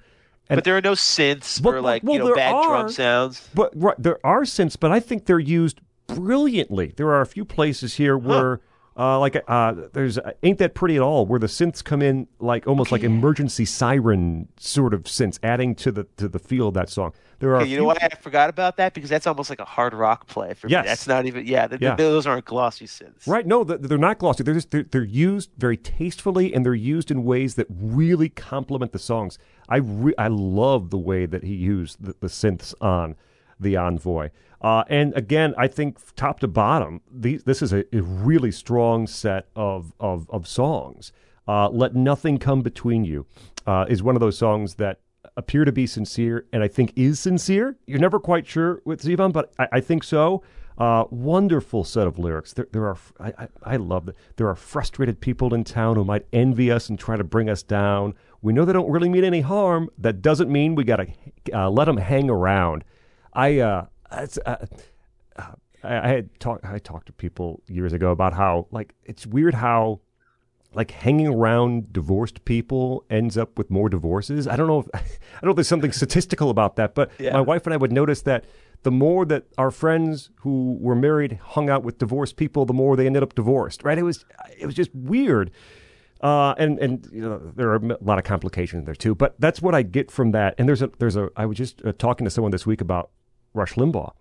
And 0.50 0.58
but 0.58 0.64
there 0.64 0.76
are 0.76 0.82
no 0.82 0.92
synths 0.92 1.62
Well, 1.62 1.76
or 1.76 1.80
like 1.80 2.02
well, 2.02 2.12
you 2.12 2.18
know 2.18 2.26
there 2.26 2.34
bad 2.34 2.54
are. 2.54 2.66
drum 2.68 2.90
sounds. 2.90 3.48
But 3.54 3.72
right, 3.74 3.94
there 3.98 4.18
are 4.24 4.42
synths, 4.42 4.76
but 4.78 4.92
I 4.92 5.00
think 5.00 5.24
they're 5.24 5.38
used 5.38 5.80
brilliantly. 6.08 6.92
There 6.96 7.08
are 7.08 7.22
a 7.22 7.26
few 7.26 7.44
places 7.46 7.94
here 7.94 8.18
where, 8.18 8.60
uh, 8.96 9.18
like, 9.18 9.42
uh, 9.48 9.74
there's 9.92 10.18
uh, 10.18 10.32
"Ain't 10.42 10.58
That 10.58 10.74
Pretty 10.74 10.96
at 10.96 11.02
All," 11.02 11.24
where 11.26 11.38
the 11.38 11.46
synths 11.46 11.82
come 11.82 12.02
in 12.02 12.26
like 12.40 12.66
almost 12.66 12.92
like 12.92 13.02
emergency 13.02 13.64
siren 13.64 14.48
sort 14.58 14.92
of 14.94 15.04
synths, 15.04 15.38
adding 15.42 15.74
to 15.76 15.90
the 15.92 16.04
to 16.18 16.28
the 16.28 16.38
feel 16.38 16.68
of 16.68 16.74
that 16.74 16.90
song. 16.90 17.12
There 17.38 17.54
are, 17.56 17.62
Okay, 17.62 17.70
you 17.70 17.78
know 17.78 17.84
why 17.84 17.96
I 18.00 18.14
forgot 18.16 18.50
about 18.50 18.76
that? 18.76 18.94
Because 18.94 19.10
that's 19.10 19.26
almost 19.26 19.50
like 19.50 19.58
a 19.60 19.64
hard 19.64 19.94
rock 19.94 20.26
play 20.28 20.54
for 20.54 20.68
Yes. 20.68 20.84
me. 20.84 20.88
That's 20.88 21.06
not 21.08 21.26
even 21.26 21.46
yeah. 21.46 21.66
th- 21.66 21.80
Yeah. 21.80 21.96
Those 21.96 22.26
aren't 22.26 22.44
glossy 22.44 22.86
synths. 22.86 23.26
Right? 23.26 23.44
No, 23.46 23.64
th- 23.64 23.80
they're 23.80 23.98
not 23.98 24.18
glossy. 24.18 24.44
They're 24.44 24.54
just 24.54 24.70
they're, 24.70 24.84
they're 24.84 25.02
used 25.02 25.50
very 25.58 25.76
tastefully, 25.76 26.54
and 26.54 26.64
they're 26.64 26.74
used 26.74 27.10
in 27.10 27.24
ways 27.24 27.54
that 27.56 27.66
really 27.70 28.28
complement 28.28 28.92
the 28.92 28.98
songs. 29.00 29.38
I 29.68 29.78
re- 29.78 30.14
I 30.18 30.28
love 30.28 30.90
the 30.90 30.98
way 30.98 31.26
that 31.26 31.42
he 31.44 31.54
used 31.54 32.04
the, 32.04 32.14
the 32.20 32.28
synths 32.28 32.74
on 32.80 33.16
the 33.62 33.76
Envoy. 33.76 34.30
Uh, 34.60 34.84
and 34.88 35.12
again, 35.16 35.54
I 35.58 35.66
think 35.66 35.98
top 36.14 36.40
to 36.40 36.48
bottom, 36.48 37.00
these, 37.10 37.42
this 37.44 37.62
is 37.62 37.72
a, 37.72 37.84
a 37.94 38.00
really 38.00 38.52
strong 38.52 39.06
set 39.06 39.48
of 39.56 39.92
of, 39.98 40.28
of 40.30 40.46
songs. 40.46 41.12
Uh, 41.48 41.68
Let 41.68 41.94
nothing 41.94 42.38
come 42.38 42.62
between 42.62 43.04
you 43.04 43.26
uh, 43.66 43.86
is 43.88 44.02
one 44.02 44.14
of 44.14 44.20
those 44.20 44.38
songs 44.38 44.76
that 44.76 45.00
appear 45.36 45.64
to 45.64 45.72
be 45.72 45.86
sincere, 45.86 46.46
and 46.52 46.62
I 46.62 46.68
think 46.68 46.92
is 46.94 47.18
sincere. 47.18 47.76
You're 47.86 47.98
never 47.98 48.20
quite 48.20 48.46
sure 48.46 48.82
with 48.84 49.02
Zevon, 49.02 49.32
but 49.32 49.52
I, 49.58 49.68
I 49.72 49.80
think 49.80 50.04
so. 50.04 50.42
Uh, 50.78 51.04
wonderful 51.10 51.84
set 51.84 52.06
of 52.06 52.18
lyrics. 52.18 52.52
There, 52.52 52.66
there 52.72 52.86
are, 52.86 52.96
I, 53.20 53.32
I, 53.38 53.48
I 53.62 53.76
love 53.76 54.06
that. 54.06 54.16
There 54.36 54.48
are 54.48 54.54
frustrated 54.54 55.20
people 55.20 55.52
in 55.54 55.64
town 55.64 55.96
who 55.96 56.04
might 56.04 56.26
envy 56.32 56.70
us 56.70 56.88
and 56.88 56.98
try 56.98 57.16
to 57.16 57.24
bring 57.24 57.50
us 57.50 57.62
down. 57.62 58.14
We 58.40 58.52
know 58.52 58.64
they 58.64 58.72
don't 58.72 58.90
really 58.90 59.08
mean 59.08 59.24
any 59.24 59.42
harm. 59.42 59.90
That 59.98 60.22
doesn't 60.22 60.50
mean 60.50 60.74
we 60.74 60.84
got 60.84 60.96
to 60.96 61.06
uh, 61.52 61.70
let 61.70 61.84
them 61.84 61.98
hang 61.98 62.30
around. 62.30 62.84
I, 63.32 63.58
uh, 63.58 63.86
uh, 64.10 64.26
uh, 64.44 64.56
I, 65.82 65.96
I 65.96 66.08
had 66.08 66.38
talked 66.40 66.64
I 66.64 66.78
talked 66.78 67.06
to 67.06 67.12
people 67.12 67.62
years 67.66 67.92
ago 67.92 68.10
about 68.10 68.32
how 68.34 68.66
like 68.70 68.94
it's 69.04 69.26
weird 69.26 69.54
how 69.54 70.00
like 70.74 70.90
hanging 70.90 71.26
around 71.26 71.92
divorced 71.92 72.44
people 72.44 73.04
ends 73.10 73.36
up 73.36 73.58
with 73.58 73.70
more 73.70 73.88
divorces. 73.88 74.46
I 74.46 74.56
don't 74.56 74.66
know 74.66 74.80
if 74.80 74.88
I 74.94 74.98
don't 75.40 75.44
know 75.44 75.50
if 75.50 75.56
there's 75.56 75.68
something 75.68 75.92
statistical 75.92 76.50
about 76.50 76.76
that, 76.76 76.94
but 76.94 77.10
Yeah. 77.18 77.32
my 77.32 77.40
wife 77.40 77.66
and 77.66 77.74
I 77.74 77.76
would 77.76 77.92
notice 77.92 78.22
that 78.22 78.44
the 78.82 78.90
more 78.90 79.24
that 79.26 79.44
our 79.58 79.70
friends 79.70 80.30
who 80.40 80.76
were 80.80 80.94
married 80.96 81.38
hung 81.42 81.70
out 81.70 81.84
with 81.84 81.98
divorced 81.98 82.36
people, 82.36 82.64
the 82.66 82.72
more 82.72 82.96
they 82.96 83.06
ended 83.06 83.22
up 83.22 83.34
divorced. 83.34 83.82
Right? 83.84 83.98
It 83.98 84.02
was 84.02 84.24
it 84.58 84.66
was 84.66 84.74
just 84.74 84.94
weird. 84.94 85.50
Uh, 86.20 86.54
and 86.56 86.78
and 86.78 87.08
you 87.12 87.20
know 87.20 87.38
there 87.56 87.70
are 87.70 87.76
a 87.76 87.98
lot 88.00 88.18
of 88.18 88.24
complications 88.24 88.86
there 88.86 88.94
too, 88.94 89.14
but 89.14 89.34
that's 89.40 89.60
what 89.60 89.74
I 89.74 89.82
get 89.82 90.10
from 90.10 90.30
that. 90.32 90.54
And 90.56 90.68
there's 90.68 90.80
a 90.82 90.90
there's 90.98 91.16
a 91.16 91.30
I 91.36 91.46
was 91.46 91.56
just 91.58 91.84
uh, 91.84 91.92
talking 91.98 92.24
to 92.24 92.30
someone 92.30 92.52
this 92.52 92.64
week 92.64 92.80
about 92.80 93.10
Rush 93.54 93.74
Limbaugh, 93.74 94.12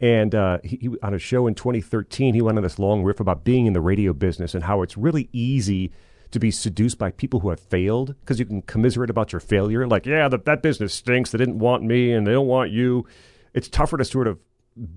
and 0.00 0.34
uh, 0.34 0.58
he, 0.62 0.76
he 0.76 0.90
on 1.02 1.14
a 1.14 1.18
show 1.18 1.46
in 1.46 1.54
2013 1.54 2.34
he 2.34 2.42
went 2.42 2.58
on 2.58 2.62
this 2.62 2.78
long 2.78 3.02
riff 3.02 3.20
about 3.20 3.44
being 3.44 3.66
in 3.66 3.72
the 3.72 3.80
radio 3.80 4.12
business 4.12 4.54
and 4.54 4.64
how 4.64 4.82
it's 4.82 4.96
really 4.96 5.28
easy 5.32 5.90
to 6.30 6.38
be 6.38 6.50
seduced 6.50 6.98
by 6.98 7.10
people 7.10 7.40
who 7.40 7.50
have 7.50 7.60
failed 7.60 8.14
because 8.20 8.38
you 8.38 8.44
can 8.44 8.62
commiserate 8.62 9.10
about 9.10 9.32
your 9.32 9.40
failure. 9.40 9.86
Like, 9.86 10.06
yeah, 10.06 10.28
that 10.28 10.44
that 10.44 10.62
business 10.62 10.94
stinks. 10.94 11.30
They 11.30 11.38
didn't 11.38 11.58
want 11.58 11.82
me, 11.82 12.12
and 12.12 12.26
they 12.26 12.32
don't 12.32 12.46
want 12.46 12.70
you. 12.70 13.06
It's 13.54 13.68
tougher 13.68 13.96
to 13.96 14.04
sort 14.04 14.26
of 14.26 14.38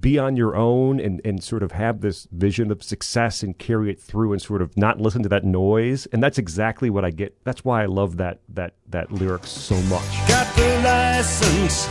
be 0.01 0.19
on 0.19 0.35
your 0.35 0.57
own 0.57 0.99
and, 0.99 1.21
and 1.23 1.41
sort 1.41 1.63
of 1.63 1.71
have 1.71 2.01
this 2.01 2.27
vision 2.33 2.69
of 2.69 2.83
success 2.83 3.43
and 3.43 3.57
carry 3.57 3.89
it 3.89 3.97
through 3.97 4.33
and 4.33 4.41
sort 4.41 4.61
of 4.61 4.75
not 4.75 4.99
listen 4.99 5.23
to 5.23 5.29
that 5.29 5.45
noise. 5.45 6.05
And 6.07 6.21
that's 6.21 6.37
exactly 6.37 6.89
what 6.89 7.05
I 7.05 7.11
get. 7.11 7.37
That's 7.45 7.63
why 7.63 7.83
I 7.83 7.85
love 7.85 8.17
that 8.17 8.41
that 8.49 8.73
that 8.89 9.11
lyric 9.11 9.45
so 9.45 9.75
much. 9.83 10.09
Got 10.27 10.53
the 10.55 10.81
license, 10.83 11.87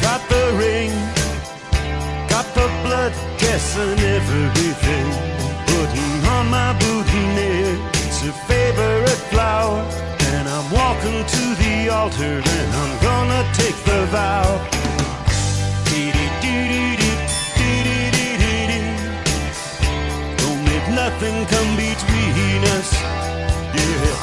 got 0.00 0.28
the 0.28 0.56
ring, 0.56 0.92
the 2.66 2.72
blood 2.82 3.14
guess 3.38 3.78
and 3.78 4.00
everything. 4.00 5.06
Putting 5.70 6.14
on 6.34 6.50
my 6.50 6.72
boutonniere, 6.80 7.78
it's 8.02 8.20
a 8.26 8.32
favorite 8.50 9.22
flower. 9.30 9.78
And 10.32 10.44
I'm 10.48 10.66
walking 10.70 11.24
to 11.34 11.42
the 11.62 11.74
altar 11.98 12.36
and 12.56 12.68
I'm 12.82 12.94
gonna 13.08 13.42
take 13.60 13.78
the 13.90 14.00
vow. 14.16 14.46
Don't 20.42 20.62
let 20.72 20.84
nothing 21.02 21.36
come 21.52 21.70
between 21.76 22.60
us. 22.76 22.88
Yeah. 23.78 24.16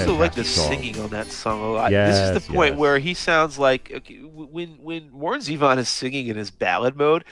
Also 0.01 0.15
like 0.15 0.33
the 0.35 0.43
song. 0.43 0.67
singing 0.67 0.99
on 0.99 1.09
that 1.09 1.27
song 1.27 1.61
a 1.61 1.71
lot. 1.71 1.91
this 1.91 2.19
is 2.19 2.45
the 2.45 2.53
point 2.53 2.73
yes. 2.73 2.79
where 2.79 2.99
he 2.99 3.13
sounds 3.13 3.59
like 3.59 3.91
okay, 3.93 4.17
when 4.17 4.77
when 4.81 5.11
Warren 5.11 5.41
Zevon 5.41 5.77
is 5.77 5.89
singing 5.89 6.27
in 6.27 6.35
his 6.35 6.51
ballad 6.51 6.95
mode. 6.95 7.23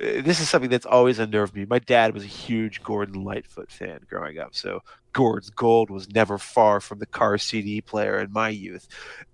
Uh, 0.00 0.22
this 0.22 0.40
is 0.40 0.48
something 0.48 0.70
that's 0.70 0.86
always 0.86 1.20
unnerved 1.20 1.54
me. 1.54 1.64
My 1.64 1.78
dad 1.78 2.14
was 2.14 2.24
a 2.24 2.26
huge 2.26 2.82
Gordon 2.82 3.22
Lightfoot 3.22 3.70
fan 3.70 4.00
growing 4.08 4.40
up, 4.40 4.52
so 4.52 4.80
Gordon's 5.12 5.50
Gold 5.50 5.88
was 5.88 6.12
never 6.12 6.36
far 6.36 6.80
from 6.80 6.98
the 6.98 7.06
car 7.06 7.38
CD 7.38 7.80
player 7.80 8.18
in 8.18 8.32
my 8.32 8.48
youth. 8.48 8.88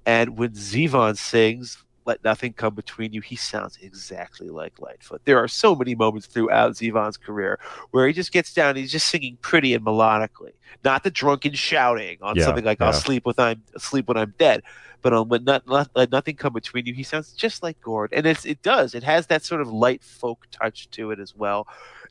And 0.04 0.36
when 0.36 0.50
Zevon 0.50 1.16
sings 1.16 1.82
"Let 2.10 2.24
Nothing 2.24 2.52
Come 2.52 2.74
Between 2.74 3.12
You," 3.12 3.20
he 3.20 3.36
sounds 3.36 3.78
exactly 3.80 4.48
like 4.48 4.80
Lightfoot. 4.80 5.22
There 5.24 5.38
are 5.38 5.46
so 5.46 5.76
many 5.76 5.94
moments 5.94 6.26
throughout 6.26 6.72
Zevon's 6.72 7.16
career 7.16 7.60
where 7.92 8.06
he 8.06 8.12
just 8.12 8.32
gets 8.32 8.52
down, 8.52 8.74
he's 8.74 8.90
just 8.90 9.06
singing 9.06 9.38
pretty 9.42 9.74
and 9.74 9.84
melodically, 9.84 10.52
not 10.84 11.04
the 11.04 11.10
drunken 11.10 11.54
shouting 11.54 12.18
on 12.20 12.34
Yeah, 12.34 12.46
something 12.46 12.64
like 12.64 12.80
yeah. 12.80 12.86
"I'll 12.86 12.92
sleep 12.92 13.24
with 13.24 13.38
I'm 13.38 13.62
sleep 13.78 14.08
when 14.08 14.16
I'm 14.16 14.34
dead." 14.38 14.62
But 15.02 15.12
um, 15.12 15.20
on 15.20 15.28
when 15.28 15.44
not, 15.44 15.66
not, 15.66 15.90
let 15.94 16.10
nothing 16.10 16.36
come 16.36 16.52
between 16.52 16.84
you, 16.84 16.94
he 16.94 17.04
sounds 17.04 17.32
just 17.32 17.62
like 17.62 17.80
Gord, 17.80 18.12
and 18.12 18.26
it's 18.26 18.44
it 18.44 18.60
does. 18.62 18.94
It 18.94 19.04
has 19.04 19.28
that 19.28 19.44
sort 19.44 19.60
of 19.60 19.72
Lightfoot 19.72 20.38
touch 20.50 20.90
to 20.90 21.10
it 21.12 21.20
as 21.20 21.34
well. 21.34 21.66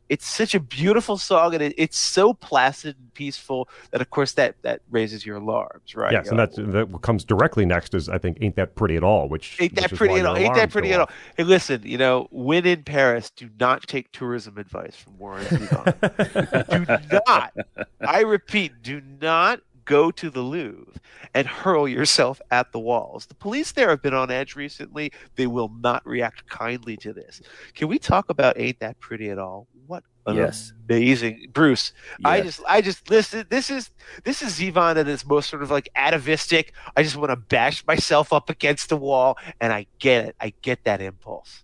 It's 0.10 0.26
such 0.26 0.56
a 0.56 0.60
beautiful 0.60 1.18
song, 1.18 1.54
and 1.54 1.64
it, 1.64 1.74
it's 1.78 1.98
so 1.98 2.34
placid 2.34 2.96
and 2.98 3.14
peaceful 3.14 3.70
that, 3.92 4.02
of 4.02 4.10
course, 4.10 4.34
that 4.34 4.56
that 4.64 4.82
raises 4.90 5.26
your 5.26 5.38
alarms, 5.38 5.96
right? 5.96 6.12
Yes, 6.12 6.26
You 6.26 6.32
and 6.32 6.40
that's 6.40 6.56
that 6.58 6.90
what 6.90 7.02
comes 7.02 7.24
directly 7.24 7.66
next 7.66 7.94
is 7.94 8.10
I 8.10 8.18
think 8.18 8.38
ain't 8.42 8.56
that 8.56 8.76
pretty 8.76 8.96
at 8.96 9.04
all, 9.04 9.30
which 9.30 9.58
Ain't 9.62 9.76
which 9.76 9.94
pretty 9.94 10.16
at 10.16 10.26
all? 10.26 10.36
Ain't 10.36 10.56
that 10.56 10.72
pretty 10.72 10.92
at 10.94 11.00
all? 11.00 11.10
Hey, 11.38 11.44
listen, 11.44 11.82
you 11.84 11.98
know, 11.98 12.28
when 12.32 12.66
in 12.66 12.84
Paris, 12.84 13.30
do 13.30 13.50
not 13.60 13.88
take 13.88 14.12
tourism 14.12 14.58
advice 14.58 14.96
from 14.96 15.18
Warren 15.18 15.46
Zevon. 15.46 17.00
do 17.10 17.20
not, 17.28 17.54
I 18.02 18.22
repeat, 18.22 18.82
do 18.82 19.02
not 19.22 19.62
go 19.90 20.12
to 20.12 20.30
the 20.30 20.42
Louvre 20.42 20.94
and 21.34 21.48
hurl 21.48 21.88
yourself 21.88 22.40
at 22.52 22.72
the 22.72 22.80
walls. 22.80 23.26
The 23.26 23.34
police 23.34 23.72
there 23.72 23.90
have 23.90 24.04
been 24.04 24.14
on 24.14 24.30
edge 24.30 24.56
recently. 24.56 25.12
They 25.36 25.48
will 25.48 25.72
not 25.80 26.06
react 26.06 26.48
kindly 26.48 26.96
to 26.98 27.12
this. 27.12 27.42
Can 27.74 27.88
we 27.88 27.98
talk 27.98 28.30
about 28.30 28.60
Ain't 28.60 28.80
That 28.82 29.00
Pretty 29.00 29.32
at 29.32 29.40
All? 29.40 29.68
What 29.88 30.04
an 30.28 30.36
Yes. 30.36 30.74
amazing 30.88 31.48
Bruce. 31.54 31.92
I 32.24 32.42
just 32.42 32.62
I 32.68 32.82
just 32.82 33.10
listen 33.10 33.48
this 33.50 33.72
is 33.72 33.90
this 34.24 34.44
is 34.44 34.60
Zevon 34.60 34.98
at 34.98 35.08
his 35.08 35.26
most 35.26 35.50
sort 35.50 35.64
of 35.64 35.72
like 35.72 35.90
atavistic. 35.96 36.72
I 36.96 37.02
just 37.02 37.16
want 37.16 37.32
to 37.32 37.36
bash 37.36 37.86
myself 37.88 38.32
up 38.32 38.48
against 38.52 38.90
the 38.90 38.98
wall 38.98 39.40
and 39.60 39.74
I 39.74 39.88
get 39.98 40.26
it. 40.26 40.36
I 40.40 40.54
get 40.62 40.84
that 40.84 41.02
impulse. 41.02 41.64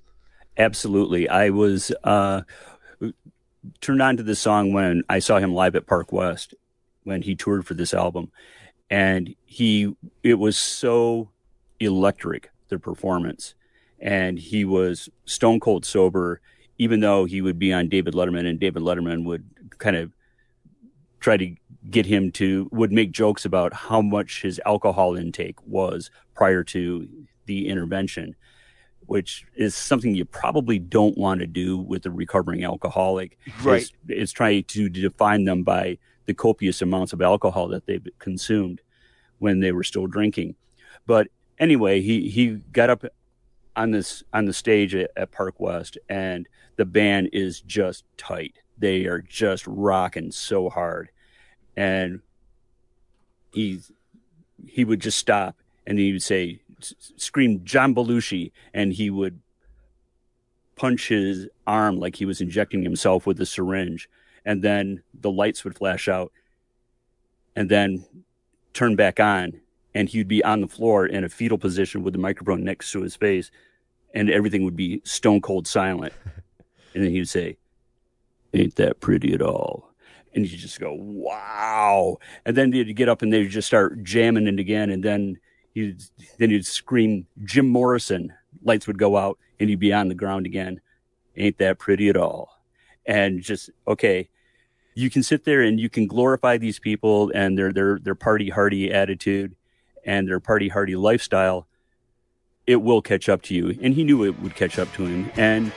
Absolutely. 0.58 1.30
I 1.30 1.52
was 1.52 1.92
uh, 2.04 2.42
turned 3.82 4.02
on 4.02 4.18
to 4.18 4.24
this 4.24 4.40
song 4.40 4.74
when 4.74 5.04
I 5.10 5.20
saw 5.20 5.38
him 5.38 5.54
live 5.54 5.76
at 5.76 5.86
Park 5.86 6.12
West 6.12 6.56
when 7.06 7.22
he 7.22 7.36
toured 7.36 7.66
for 7.66 7.74
this 7.74 7.94
album. 7.94 8.32
And 8.90 9.34
he, 9.46 9.96
it 10.22 10.36
was 10.36 10.58
so 10.58 11.30
electric, 11.80 12.52
the 12.68 12.78
performance. 12.78 13.56
And 14.00 14.38
he 14.38 14.66
was 14.66 15.08
stone 15.24 15.62
cold 15.62 15.86
sober, 15.86 16.42
even 16.78 17.00
though 17.00 17.24
he 17.24 17.42
would 17.42 17.58
be 17.58 17.72
on 17.72 17.88
David 17.88 18.14
Letterman 18.14 18.48
and 18.48 18.60
David 18.60 18.84
Letterman 18.84 19.24
would 19.24 19.46
kind 19.78 19.96
of 19.96 20.12
try 21.22 21.38
to 21.38 21.56
get 21.90 22.06
him 22.06 22.32
to, 22.34 22.68
would 22.72 22.92
make 22.92 23.12
jokes 23.12 23.46
about 23.46 23.74
how 23.74 24.02
much 24.02 24.42
his 24.42 24.60
alcohol 24.66 25.16
intake 25.16 25.56
was 25.66 26.12
prior 26.36 26.64
to 26.66 27.08
the 27.46 27.70
intervention 27.70 28.36
which 29.08 29.46
is 29.56 29.76
something 29.76 30.16
you 30.16 30.26
probably 30.26 30.80
don't 30.80 31.18
want 31.18 31.40
to 31.40 31.48
do 31.48 31.78
with 31.78 32.06
a 32.06 32.12
recovering 32.12 32.64
alcoholic. 32.64 33.38
Right. 33.64 33.82
Is, 33.82 33.92
is 34.08 34.32
trying 34.32 34.64
to 34.66 34.90
define 34.90 35.46
them 35.46 35.64
by 35.64 35.98
the 36.26 36.34
copious 36.34 36.82
amounts 36.82 37.14
of 37.14 37.22
alcohol 37.22 37.68
that 37.70 37.86
they've 37.86 38.08
consumed 38.20 38.82
when 39.40 39.60
they 39.60 39.72
were 39.72 39.84
still 39.84 40.08
drinking. 40.08 40.56
But 41.06 41.28
anyway, 41.60 42.02
he, 42.02 42.30
he 42.30 42.56
got 42.72 42.90
up 42.90 43.06
on 43.76 43.92
this 43.92 44.24
on 44.34 44.46
the 44.46 44.54
stage 44.54 44.96
at, 44.96 45.12
at 45.16 45.32
Park 45.32 45.60
West, 45.60 45.98
and 46.10 46.48
the 46.78 46.86
band 46.86 47.30
is 47.34 47.62
just 47.62 48.06
tight. 48.18 48.56
They 48.78 49.06
are 49.06 49.22
just 49.22 49.66
rocking 49.68 50.32
so 50.32 50.70
hard, 50.70 51.10
and 51.76 52.22
he 53.54 53.82
he 54.68 54.86
would 54.86 55.02
just 55.02 55.20
stop 55.20 55.56
and 55.86 56.00
he 56.00 56.12
would 56.14 56.24
say 56.24 56.60
scream 56.80 57.62
John 57.64 57.96
Belushi, 57.96 58.52
and 58.74 58.94
he 58.94 59.10
would 59.10 59.40
punch 60.76 61.08
his 61.08 61.48
arm 61.66 61.98
like 61.98 62.16
he 62.16 62.26
was 62.26 62.42
injecting 62.42 62.84
himself 62.84 63.26
with 63.26 63.40
a 63.40 63.46
syringe, 63.46 64.10
and 64.46 64.62
then 64.62 65.04
the 65.20 65.32
lights 65.32 65.64
would 65.64 65.78
flash 65.78 66.08
out, 66.08 66.32
and 67.56 67.70
then 67.70 68.06
turn 68.74 68.96
back 68.96 69.20
on, 69.20 69.60
and 69.94 70.10
he'd 70.10 70.28
be 70.28 70.44
on 70.44 70.62
the 70.62 70.68
floor 70.68 71.06
in 71.06 71.24
a 71.24 71.30
fetal 71.30 71.58
position 71.58 72.04
with 72.04 72.14
the 72.14 72.20
microphone 72.20 72.64
next 72.64 72.92
to 72.92 73.02
his 73.02 73.16
face, 73.16 73.50
and 74.14 74.30
everything 74.30 74.64
would 74.64 74.76
be 74.76 75.02
stone 75.04 75.42
cold 75.42 75.68
silent, 75.68 76.14
and 76.94 77.04
then 77.04 77.12
he'd 77.12 77.30
say, 77.30 77.58
"Ain't 78.54 78.76
that 78.76 79.00
pretty 79.00 79.34
at 79.34 79.42
all?" 79.42 79.92
And 80.34 80.50
you 80.50 80.58
just 80.58 80.80
go, 80.80 80.94
"Wow!" 80.94 82.18
And 82.46 82.56
then 82.56 82.72
they'd 82.72 82.96
get 82.96 83.10
up 83.10 83.22
and 83.22 83.32
they'd 83.32 83.50
just 83.50 83.68
start 83.68 84.04
jamming 84.04 84.48
it 84.48 84.60
again, 84.60 84.90
and 84.90 85.04
then 85.04 85.38
he'd 85.74 86.02
then 86.38 86.50
he'd 86.50 86.66
scream 86.66 87.26
Jim 87.44 87.68
Morrison. 87.68 88.34
Lights 88.64 88.88
would 88.88 88.98
go 88.98 89.16
out 89.18 89.38
and 89.60 89.70
he'd 89.70 89.80
be 89.80 89.94
on 89.94 90.08
the 90.08 90.16
ground 90.16 90.46
again. 90.46 90.82
Ain't 91.38 91.58
that 91.60 91.78
pretty 91.78 92.10
at 92.10 92.18
all? 92.18 92.50
And 93.06 93.42
just 93.42 93.70
okay, 93.88 94.30
you 94.96 95.10
can 95.10 95.22
sit 95.22 95.44
there 95.44 95.62
and 95.62 95.80
you 95.80 95.90
can 95.90 96.08
glorify 96.08 96.58
these 96.58 96.80
people 96.80 97.32
and 97.36 97.58
their 97.58 97.72
their 97.72 98.00
their 98.00 98.16
party 98.16 98.50
hardy 98.50 98.92
attitude, 98.92 99.56
and 100.06 100.28
their 100.28 100.40
party 100.40 100.70
hardy 100.70 100.96
lifestyle, 100.96 101.68
it 102.66 102.78
will 102.78 103.02
catch 103.02 103.30
up 103.30 103.42
to 103.44 103.54
you. 103.54 103.78
And 103.82 103.94
he 103.94 104.04
knew 104.04 104.24
it 104.24 104.40
would 104.40 104.56
catch 104.56 104.80
up 104.80 104.92
to 104.94 105.06
him, 105.06 105.30
and 105.36 105.72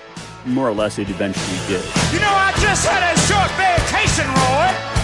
more 0.46 0.68
or 0.68 0.74
less 0.74 0.98
it 0.98 1.10
eventually 1.10 1.58
did. 1.66 1.84
You 2.12 2.20
know, 2.20 2.32
I 2.32 2.54
just 2.60 2.86
had 2.86 3.02
a 3.12 3.18
short 3.26 3.50
vacation, 3.58 4.26
Roy. 4.28 4.97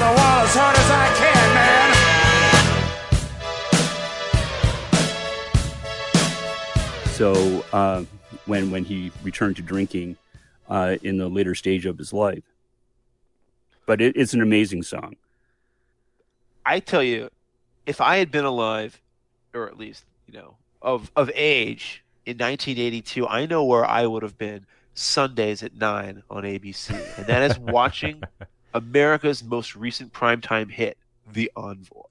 The 0.00 0.06
wall 0.06 0.16
as 0.16 0.54
hard 0.54 0.76
as 0.78 0.90
I 0.90 1.06
can, 1.20 1.54
man. 1.54 1.90
So 7.12 7.62
uh, 7.70 8.04
when 8.46 8.70
when 8.70 8.84
he 8.84 9.12
returned 9.22 9.56
to 9.56 9.62
drinking 9.62 10.16
uh, 10.70 10.96
in 11.02 11.18
the 11.18 11.28
later 11.28 11.54
stage 11.54 11.84
of 11.84 11.98
his 11.98 12.14
life, 12.14 12.44
but 13.84 14.00
it, 14.00 14.16
it's 14.16 14.32
an 14.32 14.40
amazing 14.40 14.84
song. 14.84 15.16
I 16.64 16.80
tell 16.80 17.02
you, 17.02 17.28
if 17.84 18.00
I 18.00 18.16
had 18.16 18.30
been 18.30 18.46
alive, 18.46 19.02
or 19.52 19.68
at 19.68 19.76
least 19.76 20.06
you 20.26 20.32
know 20.32 20.56
of 20.80 21.10
of 21.14 21.30
age 21.34 22.02
in 22.24 22.38
1982, 22.38 23.28
I 23.28 23.44
know 23.44 23.64
where 23.64 23.84
I 23.84 24.06
would 24.06 24.22
have 24.22 24.38
been 24.38 24.64
Sundays 24.94 25.62
at 25.62 25.76
nine 25.76 26.22
on 26.30 26.44
ABC, 26.44 27.18
and 27.18 27.26
that 27.26 27.50
is 27.50 27.58
watching 27.58 28.22
America's 28.74 29.42
most 29.42 29.74
recent 29.74 30.12
primetime 30.12 30.70
hit, 30.70 30.96
The 31.30 31.50
Envoy. 31.56 32.02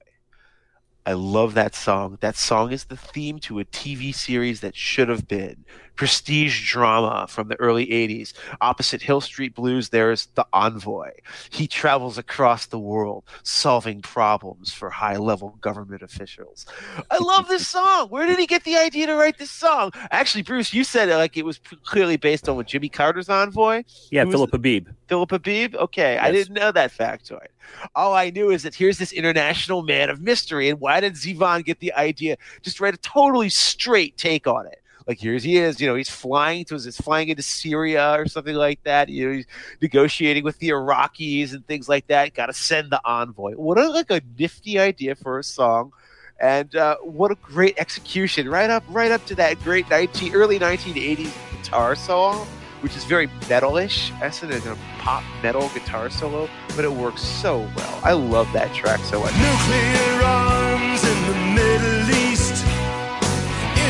I 1.06 1.14
love 1.14 1.54
that 1.54 1.74
song. 1.74 2.18
That 2.22 2.36
song 2.36 2.72
is 2.72 2.86
the 2.86 2.98
theme 2.98 3.40
to 3.40 3.60
a 3.60 3.66
TV 3.66 4.14
series 4.14 4.60
that 4.62 4.76
should 4.76 5.10
have 5.10 5.28
been 5.28 5.66
prestige 6.00 6.72
drama 6.72 7.26
from 7.28 7.50
the 7.50 7.60
early 7.60 7.86
80s. 7.88 8.32
Opposite 8.62 9.02
Hill 9.02 9.20
Street 9.20 9.54
Blues, 9.54 9.90
there's 9.90 10.28
The 10.36 10.48
Envoy. 10.54 11.12
He 11.50 11.68
travels 11.68 12.18
across 12.18 12.68
the 12.68 12.80
world 12.80 13.26
solving 13.44 14.02
problems 14.02 14.72
for 14.72 14.90
high 14.90 15.18
level 15.18 15.58
government 15.60 16.02
officials. 16.02 16.66
I 17.12 17.18
love 17.18 17.50
this 17.50 17.68
song. 17.76 18.08
Where 18.08 18.26
did 18.26 18.40
he 18.40 18.48
get 18.48 18.64
the 18.64 18.78
idea 18.78 19.08
to 19.08 19.16
write 19.16 19.40
this 19.40 19.52
song? 19.52 19.92
Actually, 20.10 20.44
Bruce, 20.44 20.74
you 20.74 20.86
said 20.86 21.10
it 21.10 21.18
like 21.18 21.36
it 21.36 21.44
was 21.44 21.60
clearly 21.84 22.16
based 22.16 22.48
on 22.48 22.56
what 22.56 22.68
Jimmy 22.68 22.88
Carter's 22.88 23.28
Envoy. 23.28 23.84
Yeah, 24.10 24.24
Philip 24.24 24.52
Habib. 24.52 24.88
Philip 25.08 25.32
Habib? 25.32 25.76
Okay, 25.76 26.18
I 26.18 26.32
didn't 26.32 26.54
know 26.54 26.72
that 26.72 26.94
factoid. 26.94 27.48
All 27.94 28.14
I 28.14 28.30
knew 28.30 28.52
is 28.52 28.64
that 28.64 28.74
here's 28.74 29.00
this 29.00 29.12
international 29.12 29.84
man 29.84 30.10
of 30.10 30.22
mystery, 30.22 30.70
and 30.70 30.80
why 30.80 31.02
did 31.02 31.16
Zevon 31.16 31.66
get 31.66 31.82
the 31.82 31.92
idea? 31.96 32.38
Just 32.62 32.80
write 32.80 32.94
a 32.94 32.98
totally 33.00 33.50
straight 33.50 34.16
take 34.16 34.48
on 34.48 34.66
it. 34.66 34.82
Like 35.10 35.20
here's 35.20 35.42
he 35.42 35.58
is, 35.58 35.82
you 35.82 35.88
know, 35.88 35.96
he's 35.96 36.08
flying 36.08 36.66
to 36.66 36.76
is 36.76 36.96
flying 36.96 37.30
into 37.30 37.42
Syria 37.42 38.14
or 38.14 38.28
something 38.28 38.54
like 38.54 38.84
that. 38.84 39.10
You 39.10 39.26
know, 39.28 39.34
he's 39.38 39.48
negotiating 39.82 40.44
with 40.44 40.60
the 40.60 40.70
Iraqis 40.70 41.52
and 41.52 41.66
things 41.66 41.90
like 41.90 42.06
that. 42.08 42.36
Got 42.36 42.46
to 42.46 42.54
send 42.54 42.92
the 42.92 43.02
envoy. 43.04 43.54
What 43.54 43.80
a 43.80 43.90
like 43.90 44.12
a 44.12 44.22
nifty 44.38 44.78
idea 44.78 45.16
for 45.16 45.40
a 45.40 45.44
song, 45.44 45.94
and 46.40 46.76
uh, 46.76 46.98
what 46.98 47.32
a 47.32 47.36
great 47.42 47.80
execution! 47.80 48.48
Right 48.48 48.70
up, 48.70 48.84
right 48.88 49.10
up 49.10 49.26
to 49.26 49.36
that 49.36 49.60
great 49.64 49.90
nineteen 49.90 50.36
early 50.36 50.60
1980s 50.60 51.34
guitar 51.58 51.96
song 51.96 52.48
which 52.82 52.96
is 52.96 53.04
very 53.04 53.28
metalish. 53.50 54.10
I 54.22 54.30
said 54.30 54.52
it's 54.52 54.66
a 54.66 54.78
pop 55.00 55.22
metal 55.44 55.68
guitar 55.74 56.10
solo, 56.10 56.48
but 56.78 56.86
it 56.86 56.92
works 56.94 57.22
so 57.22 57.68
well. 57.76 58.00
I 58.06 58.14
love 58.14 58.48
that 58.54 58.74
track 58.74 59.02
so 59.02 59.20
much. 59.20 59.34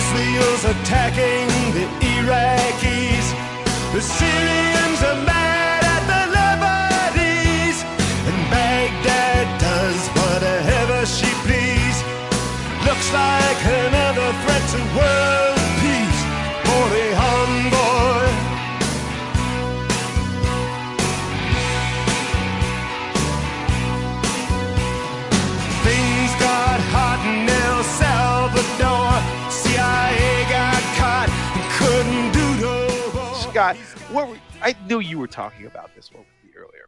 Israel's 0.09 0.65
attacking 0.65 1.47
the 1.77 1.85
Iraqis. 2.17 3.27
The 3.93 4.01
Syrians 4.01 4.99
are 5.03 5.21
mad 5.23 5.83
at 5.95 6.03
the 6.11 6.21
Lebanese. 6.35 7.81
And 8.27 8.39
Baghdad 8.49 9.47
does 9.61 10.01
whatever 10.19 11.05
she 11.05 11.29
please. 11.45 11.97
Looks 12.87 13.13
like 13.13 13.59
another 13.85 14.33
threat 14.41 14.63
to 14.71 14.97
world 14.97 15.38
Scott, 33.59 33.75
what 34.13 34.29
were, 34.29 34.37
I 34.61 34.73
knew 34.87 35.01
you 35.01 35.19
were 35.19 35.27
talking 35.27 35.65
about 35.65 35.93
this 35.93 36.13
one 36.13 36.23
with 36.23 36.45
me 36.45 36.57
earlier. 36.57 36.87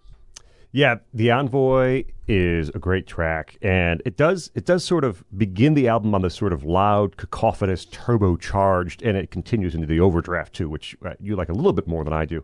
Yeah, 0.71 0.99
the 1.13 1.29
Envoy 1.29 2.05
is 2.29 2.69
a 2.69 2.79
great 2.79 3.07
track, 3.07 3.57
and 3.61 4.01
it 4.05 4.15
does 4.15 4.51
it 4.55 4.65
does 4.65 4.85
sort 4.85 5.03
of 5.03 5.21
begin 5.37 5.73
the 5.73 5.89
album 5.89 6.15
on 6.15 6.21
this 6.21 6.33
sort 6.33 6.53
of 6.53 6.63
loud, 6.63 7.17
cacophonous, 7.17 7.85
turbocharged, 7.87 9.05
and 9.05 9.17
it 9.17 9.31
continues 9.31 9.75
into 9.75 9.85
the 9.85 9.99
overdraft 9.99 10.53
too, 10.53 10.69
which 10.69 10.95
uh, 11.05 11.13
you 11.19 11.35
like 11.35 11.49
a 11.49 11.53
little 11.53 11.73
bit 11.73 11.89
more 11.89 12.05
than 12.05 12.13
I 12.13 12.23
do. 12.23 12.41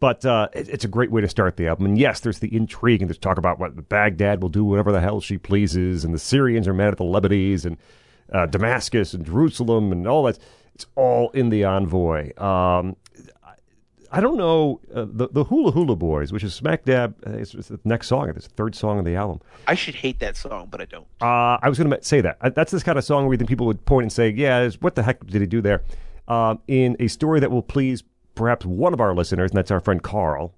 But 0.00 0.24
uh, 0.24 0.48
it, 0.54 0.70
it's 0.70 0.86
a 0.86 0.88
great 0.88 1.10
way 1.10 1.20
to 1.20 1.28
start 1.28 1.58
the 1.58 1.66
album. 1.66 1.84
And 1.84 1.98
yes, 1.98 2.20
there's 2.20 2.38
the 2.38 2.56
intrigue, 2.56 3.02
and 3.02 3.10
there's 3.10 3.18
talk 3.18 3.36
about 3.36 3.58
what 3.58 3.90
Baghdad 3.90 4.40
will 4.40 4.48
do 4.48 4.64
whatever 4.64 4.92
the 4.92 5.02
hell 5.02 5.20
she 5.20 5.36
pleases, 5.36 6.06
and 6.06 6.14
the 6.14 6.18
Syrians 6.18 6.66
are 6.66 6.72
mad 6.72 6.92
at 6.92 6.96
the 6.96 7.04
Lebanese, 7.04 7.66
and 7.66 7.76
uh, 8.32 8.46
Damascus 8.46 9.12
and 9.12 9.26
Jerusalem, 9.26 9.92
and 9.92 10.08
all 10.08 10.22
that. 10.22 10.38
It's 10.74 10.86
all 10.94 11.30
in 11.30 11.48
the 11.48 11.64
Envoy. 11.64 12.40
Um, 12.40 12.94
I 14.10 14.20
don't 14.20 14.36
know 14.38 14.80
uh, 14.94 15.04
the 15.08 15.28
the 15.30 15.44
Hula 15.44 15.72
Hula 15.72 15.96
Boys, 15.96 16.32
which 16.32 16.42
is 16.42 16.54
smack 16.54 16.84
dab. 16.84 17.14
Uh, 17.26 17.32
it's, 17.32 17.54
it's 17.54 17.68
the 17.68 17.78
next 17.84 18.06
song. 18.06 18.28
It's 18.30 18.46
the 18.48 18.54
third 18.54 18.74
song 18.74 18.98
on 18.98 19.04
the 19.04 19.16
album. 19.16 19.40
I 19.66 19.74
should 19.74 19.94
hate 19.94 20.18
that 20.20 20.36
song, 20.36 20.68
but 20.70 20.80
I 20.80 20.86
don't. 20.86 21.06
Uh, 21.20 21.58
I 21.60 21.68
was 21.68 21.78
going 21.78 21.90
to 21.90 22.02
say 22.02 22.20
that. 22.22 22.38
Uh, 22.40 22.50
That's 22.50 22.72
this 22.72 22.82
kind 22.82 22.96
of 22.98 23.04
song 23.04 23.24
where 23.26 23.34
you 23.34 23.38
think 23.38 23.48
people 23.50 23.66
would 23.66 23.84
point 23.84 24.04
and 24.04 24.12
say, 24.12 24.30
"Yeah, 24.30 24.70
what 24.80 24.94
the 24.94 25.02
heck 25.02 25.24
did 25.26 25.40
he 25.40 25.46
do 25.46 25.60
there?" 25.60 25.82
Um, 26.26 26.60
in 26.68 26.96
a 27.00 27.08
story 27.08 27.40
that 27.40 27.50
will 27.50 27.62
please 27.62 28.02
perhaps 28.34 28.64
one 28.64 28.94
of 28.94 29.00
our 29.00 29.14
listeners, 29.14 29.50
and 29.50 29.58
that's 29.58 29.70
our 29.70 29.80
friend 29.80 30.02
Carl. 30.02 30.54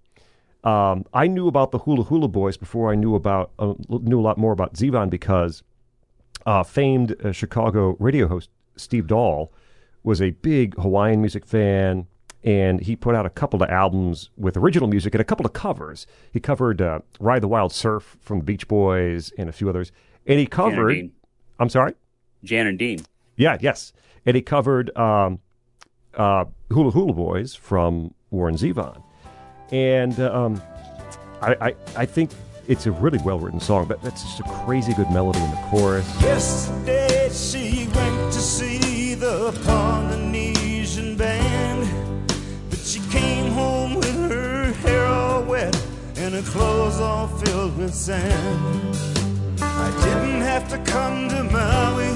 Um, 0.62 1.06
I 1.14 1.26
knew 1.26 1.48
about 1.48 1.70
the 1.70 1.78
Hula 1.78 2.04
Hula 2.04 2.28
Boys 2.28 2.56
before 2.56 2.92
I 2.92 2.94
knew 2.94 3.14
about 3.14 3.50
uh, 3.58 3.74
knew 3.88 4.20
a 4.20 4.22
lot 4.22 4.36
more 4.38 4.52
about 4.52 4.74
Zevon 4.74 5.10
because 5.10 5.62
uh, 6.46 6.62
famed 6.62 7.16
uh, 7.24 7.32
Chicago 7.32 7.96
radio 7.98 8.28
host 8.28 8.50
Steve 8.76 9.06
Dahl 9.06 9.52
was 10.02 10.20
a 10.20 10.30
big 10.30 10.74
Hawaiian 10.76 11.20
music 11.20 11.46
fan, 11.46 12.06
and 12.42 12.80
he 12.80 12.96
put 12.96 13.14
out 13.14 13.26
a 13.26 13.30
couple 13.30 13.62
of 13.62 13.68
albums 13.68 14.30
with 14.36 14.56
original 14.56 14.88
music 14.88 15.14
and 15.14 15.20
a 15.20 15.24
couple 15.24 15.44
of 15.44 15.52
covers. 15.52 16.06
He 16.32 16.40
covered 16.40 16.80
uh, 16.80 17.00
"Ride 17.18 17.42
the 17.42 17.48
Wild 17.48 17.72
Surf" 17.72 18.16
from 18.20 18.38
the 18.38 18.44
Beach 18.44 18.66
Boys 18.68 19.32
and 19.36 19.48
a 19.48 19.52
few 19.52 19.68
others, 19.68 19.92
and 20.26 20.38
he 20.38 20.46
Jan 20.46 20.66
and 20.66 20.74
covered. 20.74 20.92
Dean. 20.94 21.12
I'm 21.58 21.68
sorry. 21.68 21.94
Jan 22.42 22.66
and 22.66 22.78
Dean. 22.78 23.00
Yeah, 23.36 23.58
yes, 23.60 23.92
and 24.24 24.36
he 24.36 24.42
covered 24.42 24.96
um, 24.96 25.38
uh, 26.14 26.44
Hula 26.70 26.90
Hula 26.90 27.12
Boys 27.12 27.54
from 27.54 28.14
Warren 28.30 28.56
Zevon, 28.56 29.02
and 29.70 30.18
um, 30.20 30.62
I, 31.42 31.56
I 31.60 31.74
I 31.96 32.06
think 32.06 32.30
it's 32.68 32.86
a 32.86 32.92
really 32.92 33.18
well 33.24 33.38
written 33.38 33.60
song, 33.60 33.86
but 33.86 34.00
that's 34.02 34.22
just 34.22 34.40
a 34.40 34.44
crazy 34.64 34.94
good 34.94 35.10
melody 35.10 35.40
in 35.40 35.50
the 35.50 35.56
chorus. 35.70 36.06
Yesterday 36.22 37.28
she 37.32 37.88
went 37.94 38.32
to 38.32 38.38
see 38.38 39.14
the 39.14 39.52
Polynesian 39.64 39.89
the 46.42 46.50
clothes 46.50 47.00
all 47.00 47.26
filled 47.26 47.76
with 47.76 47.94
sand. 47.94 48.96
I 49.60 49.90
didn't 50.04 50.40
have 50.40 50.68
to 50.68 50.78
come 50.90 51.28
to 51.28 51.44
Maui 51.44 52.12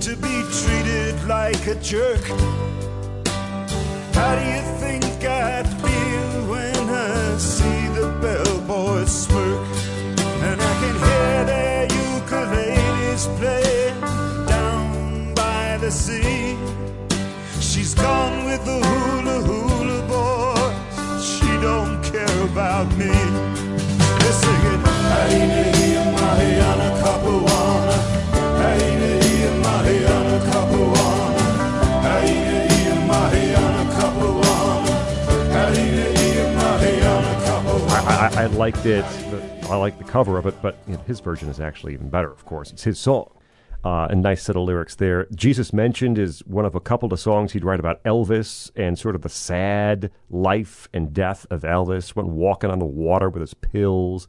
to 0.00 0.16
be 0.16 0.34
treated 0.60 1.14
like 1.28 1.66
a 1.66 1.76
jerk. 1.76 2.24
How 4.16 4.32
do 4.38 4.44
you 4.54 4.62
think 4.82 5.04
I 5.24 5.62
feel 5.82 6.32
when 6.52 6.82
I 6.90 7.36
see 7.38 7.80
the 7.98 8.08
bellboy 8.22 9.04
smirk? 9.04 9.66
And 10.48 10.60
I 10.60 10.74
can 10.82 10.94
hear 11.06 11.44
their 11.52 11.86
ukuleles 11.88 13.24
play 13.38 13.94
down 14.48 15.34
by 15.34 15.76
the 15.80 15.90
sea. 15.90 16.56
She's 17.60 17.94
gone 17.94 18.44
with 18.44 18.64
the 18.64 18.78
hula 18.86 19.38
hula 19.48 20.00
boys. 20.08 21.24
She 21.24 21.50
don't 21.66 21.91
mahi 26.32 26.60
ana 26.60 26.88
kapuana. 27.02 27.96
Haina 28.60 29.10
ia 29.30 29.52
mahi 29.62 29.96
ana 30.06 30.36
kapuana. 30.50 31.44
Haina 32.06 32.58
ia 32.78 32.94
mahi 33.06 33.44
ana 33.54 33.84
kapuana. 33.96 34.94
Haina 35.54 36.04
ia 36.24 36.46
mahi 36.56 36.92
ana 37.12 37.32
kapuana. 37.46 38.06
I, 38.06 38.42
I, 38.42 38.42
I 38.42 38.46
liked 38.46 38.86
it. 38.86 39.04
I 39.70 39.76
like 39.76 39.98
the 39.98 40.04
cover 40.04 40.38
of 40.38 40.46
it, 40.46 40.60
but 40.60 40.76
you 40.86 40.94
know, 40.94 41.02
his 41.06 41.20
version 41.20 41.48
is 41.48 41.60
actually 41.60 41.94
even 41.94 42.08
better. 42.10 42.30
Of 42.30 42.44
course, 42.44 42.72
it's 42.72 42.84
his 42.84 42.98
song. 42.98 43.30
Uh, 43.84 44.06
a 44.10 44.14
nice 44.14 44.44
set 44.44 44.54
of 44.54 44.62
lyrics 44.62 44.94
there. 44.94 45.26
Jesus 45.34 45.72
Mentioned 45.72 46.16
is 46.16 46.38
one 46.46 46.64
of 46.64 46.76
a 46.76 46.80
couple 46.80 47.12
of 47.12 47.18
songs 47.18 47.52
he'd 47.52 47.64
write 47.64 47.80
about 47.80 48.02
Elvis 48.04 48.70
and 48.76 48.96
sort 48.96 49.16
of 49.16 49.22
the 49.22 49.28
sad 49.28 50.12
life 50.30 50.88
and 50.94 51.12
death 51.12 51.46
of 51.50 51.62
Elvis. 51.62 52.14
Went 52.14 52.28
walking 52.28 52.70
on 52.70 52.78
the 52.78 52.84
water 52.84 53.28
with 53.28 53.40
his 53.40 53.54
pills. 53.54 54.28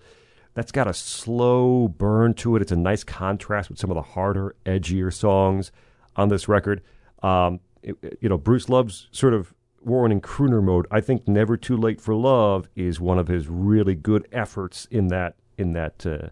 That's 0.56 0.72
got 0.72 0.88
a 0.88 0.94
slow 0.94 1.88
burn 1.88 2.34
to 2.36 2.56
it. 2.56 2.64
It's 2.64 2.72
a 2.72 2.76
nice 2.76 3.04
contrast 3.04 3.70
with 3.70 3.78
some 3.78 3.92
of 3.92 3.96
the 3.96 4.02
harder, 4.02 4.56
edgier 4.66 5.14
songs 5.14 5.72
on 6.16 6.30
this 6.30 6.48
record. 6.48 6.82
Um, 7.22 7.60
it- 7.84 7.98
it- 8.02 8.18
you 8.22 8.30
know, 8.30 8.38
Bruce 8.40 8.70
loves 8.70 9.08
sort 9.12 9.34
of 9.36 9.54
Warren 9.84 10.12
in 10.12 10.22
crooner 10.22 10.64
mode. 10.64 10.88
I 10.90 11.02
think 11.02 11.28
"Never 11.28 11.58
Too 11.58 11.76
Late 11.76 12.00
for 12.00 12.16
Love" 12.16 12.70
is 12.76 13.02
one 13.02 13.20
of 13.20 13.28
his 13.28 13.50
really 13.50 13.96
good 13.96 14.26
efforts 14.32 14.88
in 14.90 15.10
that 15.10 15.36
in 15.58 15.74
that 15.74 16.06
uh, 16.08 16.30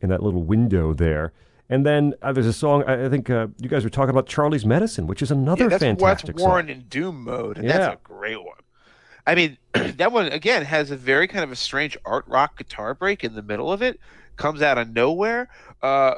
in 0.00 0.10
that 0.10 0.22
little 0.22 0.42
window 0.44 0.92
there. 0.92 1.32
And 1.72 1.86
then 1.86 2.12
uh, 2.20 2.34
there's 2.34 2.46
a 2.46 2.52
song 2.52 2.84
I, 2.86 3.06
I 3.06 3.08
think 3.08 3.30
uh, 3.30 3.46
you 3.58 3.66
guys 3.70 3.82
were 3.82 3.88
talking 3.88 4.10
about, 4.10 4.26
"Charlie's 4.26 4.66
Medicine," 4.66 5.06
which 5.06 5.22
is 5.22 5.30
another 5.30 5.62
yeah, 5.64 5.68
that's, 5.70 5.82
fantastic 5.82 6.36
that's 6.36 6.42
Warren 6.42 6.66
song. 6.66 6.76
in 6.76 6.82
Doom 6.82 7.24
mode, 7.24 7.56
and 7.56 7.66
Yeah. 7.66 7.78
that's 7.78 7.94
a 7.94 7.98
great 8.04 8.36
one. 8.44 8.58
I 9.26 9.34
mean, 9.34 9.56
that 9.72 10.12
one 10.12 10.26
again 10.26 10.66
has 10.66 10.90
a 10.90 10.96
very 10.96 11.26
kind 11.26 11.42
of 11.42 11.50
a 11.50 11.56
strange 11.56 11.96
art 12.04 12.26
rock 12.28 12.58
guitar 12.58 12.92
break 12.92 13.24
in 13.24 13.34
the 13.34 13.40
middle 13.40 13.72
of 13.72 13.80
it, 13.80 13.98
comes 14.36 14.60
out 14.60 14.76
of 14.76 14.92
nowhere. 14.92 15.48
Uh, 15.80 16.12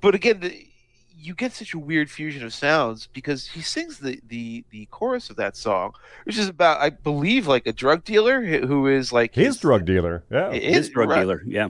but 0.00 0.14
again, 0.14 0.40
the, 0.40 0.66
you 1.14 1.34
get 1.34 1.52
such 1.52 1.74
a 1.74 1.78
weird 1.78 2.10
fusion 2.10 2.42
of 2.42 2.54
sounds 2.54 3.06
because 3.12 3.48
he 3.48 3.60
sings 3.60 3.98
the, 3.98 4.18
the 4.28 4.64
the 4.70 4.86
chorus 4.86 5.28
of 5.28 5.36
that 5.36 5.58
song, 5.58 5.92
which 6.24 6.38
is 6.38 6.48
about 6.48 6.80
I 6.80 6.88
believe 6.88 7.46
like 7.46 7.66
a 7.66 7.72
drug 7.74 8.02
dealer 8.04 8.42
who 8.42 8.66
who 8.66 8.86
is 8.86 9.12
like 9.12 9.34
His 9.34 9.58
drug 9.58 9.84
dealer, 9.84 10.24
yeah. 10.30 10.52
His 10.52 10.88
drug 10.88 11.10
right, 11.10 11.20
dealer, 11.20 11.42
yeah. 11.44 11.68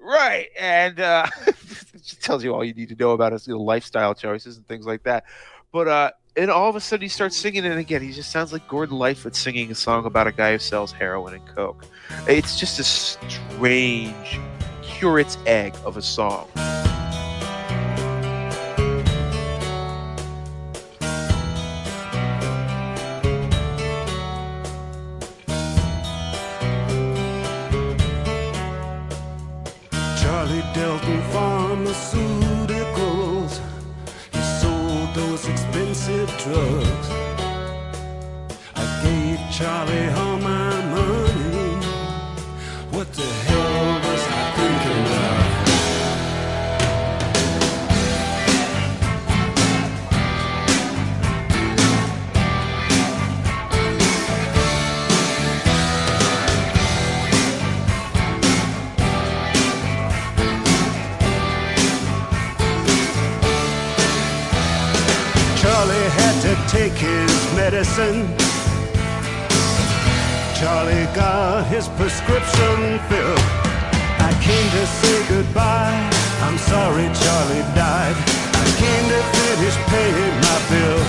right? 0.00 0.48
And 0.58 0.98
uh, 0.98 1.26
it 1.98 2.04
just 2.04 2.22
tells 2.22 2.44
you 2.44 2.54
all 2.54 2.64
you 2.64 2.74
need 2.74 2.88
to 2.88 2.96
know 2.96 3.10
about 3.10 3.32
his 3.32 3.46
you 3.46 3.54
know, 3.54 3.60
lifestyle 3.60 4.14
choices 4.14 4.56
and 4.56 4.66
things 4.66 4.86
like 4.86 5.02
that. 5.02 5.24
But 5.72 5.88
uh, 5.88 6.10
and 6.36 6.50
all 6.50 6.70
of 6.70 6.76
a 6.76 6.80
sudden 6.80 7.02
he 7.02 7.08
starts 7.08 7.36
singing 7.36 7.64
it 7.64 7.76
again. 7.76 8.00
He 8.00 8.12
just 8.12 8.30
sounds 8.30 8.52
like 8.52 8.66
Gordon 8.68 8.96
Lightfoot 8.96 9.34
singing 9.34 9.70
a 9.70 9.74
song 9.74 10.06
about 10.06 10.26
a 10.26 10.32
guy 10.32 10.52
who 10.52 10.58
sells 10.58 10.92
heroin 10.92 11.34
and 11.34 11.46
coke. 11.48 11.84
It's 12.26 12.58
just 12.58 12.78
a 12.78 12.84
strange 12.84 14.40
curate's 14.82 15.36
egg 15.46 15.74
of 15.84 15.96
a 15.96 16.02
song. 16.02 16.48
Charlie 30.20 30.62
dealt 30.72 31.02
in 31.04 31.22
pharmaceuticals. 31.68 33.60
He 34.32 34.40
sold 34.60 35.14
those 35.14 35.46
expensive 35.48 36.28
drugs. 36.38 37.08
I 38.74 38.84
gave 39.02 39.38
Charlie 39.52 40.08
all 40.20 40.37
take 66.68 66.92
his 66.92 67.32
medicine. 67.56 68.28
Charlie 70.58 71.08
got 71.16 71.64
his 71.66 71.88
prescription 71.96 73.00
filled. 73.08 73.44
I 74.20 74.32
came 74.44 74.68
to 74.76 74.84
say 75.00 75.16
goodbye. 75.28 75.96
I'm 76.44 76.58
sorry 76.58 77.08
Charlie 77.20 77.66
died. 77.72 78.16
I 78.52 78.66
came 78.76 79.04
to 79.14 79.20
finish 79.38 79.76
paying 79.92 80.34
my 80.44 80.58
bill. 80.68 81.00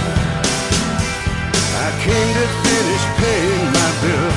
I 1.85 1.89
came 2.07 2.31
to 2.39 2.47
finish 2.63 3.03
paying 3.19 3.65
my 3.79 3.89
bill. 4.01 4.28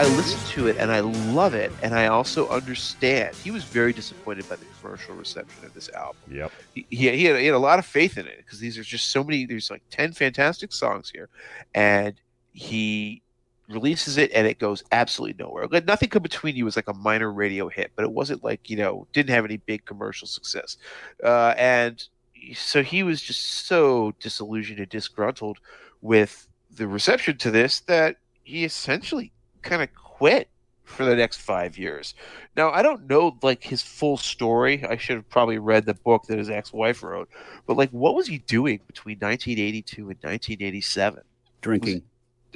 I 0.00 0.04
to 0.04 0.08
listen 0.12 0.40
to 0.52 0.66
it 0.66 0.78
and 0.78 0.90
I 0.90 1.00
love 1.00 1.52
it, 1.52 1.70
and 1.82 1.94
I 1.94 2.06
also 2.06 2.48
understand. 2.48 3.36
He 3.36 3.50
was 3.50 3.64
very 3.64 3.92
disappointed 3.92 4.48
by 4.48 4.56
the 4.56 4.64
commercial 4.80 5.14
reception 5.14 5.62
of 5.62 5.74
this 5.74 5.90
album. 5.90 6.16
Yep. 6.30 6.52
he, 6.74 6.86
he, 6.88 7.06
had, 7.26 7.36
he 7.38 7.44
had 7.44 7.54
a 7.54 7.58
lot 7.58 7.78
of 7.78 7.84
faith 7.84 8.16
in 8.16 8.26
it 8.26 8.38
because 8.38 8.60
these 8.60 8.78
are 8.78 8.82
just 8.82 9.10
so 9.10 9.22
many 9.22 9.44
there's 9.44 9.70
like 9.70 9.82
10 9.90 10.14
fantastic 10.14 10.72
songs 10.72 11.10
here 11.10 11.28
and 11.74 12.14
he 12.54 13.20
releases 13.68 14.16
it 14.16 14.32
and 14.32 14.46
it 14.46 14.58
goes 14.58 14.82
absolutely 14.90 15.36
nowhere 15.38 15.66
like 15.66 15.84
nothing 15.84 16.08
come 16.08 16.22
between 16.22 16.56
you 16.56 16.64
was 16.64 16.76
like 16.76 16.88
a 16.88 16.94
minor 16.94 17.30
radio 17.30 17.68
hit 17.68 17.92
but 17.94 18.02
it 18.02 18.10
wasn't 18.10 18.42
like 18.42 18.70
you 18.70 18.78
know 18.78 19.06
didn't 19.12 19.34
have 19.34 19.44
any 19.44 19.58
big 19.58 19.84
commercial 19.84 20.26
success 20.26 20.78
uh, 21.24 21.52
and 21.58 22.06
so 22.54 22.82
he 22.82 23.02
was 23.02 23.20
just 23.20 23.66
so 23.66 24.14
disillusioned 24.18 24.78
and 24.78 24.88
disgruntled 24.88 25.58
with 26.00 26.48
the 26.74 26.88
reception 26.88 27.36
to 27.36 27.50
this 27.50 27.80
that 27.80 28.16
he 28.44 28.64
essentially 28.64 29.30
kind 29.62 29.82
of 29.82 29.92
quit 29.94 30.48
for 30.84 31.04
the 31.04 31.14
next 31.14 31.38
five 31.38 31.78
years 31.78 32.14
now 32.56 32.70
I 32.70 32.82
don't 32.82 33.08
know 33.08 33.36
like 33.42 33.62
his 33.62 33.80
full 33.80 34.16
story. 34.16 34.84
I 34.84 34.96
should 34.96 35.16
have 35.16 35.28
probably 35.30 35.58
read 35.58 35.86
the 35.86 35.94
book 35.94 36.24
that 36.26 36.36
his 36.38 36.50
ex-wife 36.50 37.02
wrote. 37.02 37.28
But 37.66 37.76
like, 37.76 37.90
what 37.90 38.14
was 38.14 38.26
he 38.26 38.38
doing 38.38 38.80
between 38.86 39.18
1982 39.18 40.00
and 40.00 40.08
1987? 40.08 41.22
Drinking. 41.60 42.02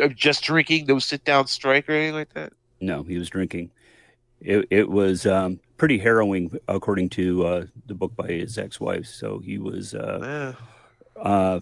Uh, 0.01 0.09
Just 0.09 0.43
drinking? 0.43 0.87
No 0.87 0.99
sit-down 0.99 1.47
strike 1.47 1.89
or 1.89 1.93
anything 1.93 2.15
like 2.17 2.35
that? 2.35 2.53
No, 2.81 3.03
he 3.05 3.17
was 3.17 3.31
drinking. 3.31 3.71
It, 4.41 4.67
it 4.71 4.91
was 4.91 5.25
um, 5.27 5.61
pretty 5.79 5.97
harrowing, 5.99 6.59
according 6.69 7.09
to 7.11 7.47
uh, 7.47 7.67
the 7.87 7.95
book 7.95 8.15
by 8.17 8.27
his 8.27 8.59
ex-wife. 8.59 9.07
So 9.07 9.39
he 9.39 9.59
was 9.59 9.95
uh, 9.95 10.55
Eh. 11.17 11.21
uh, 11.23 11.61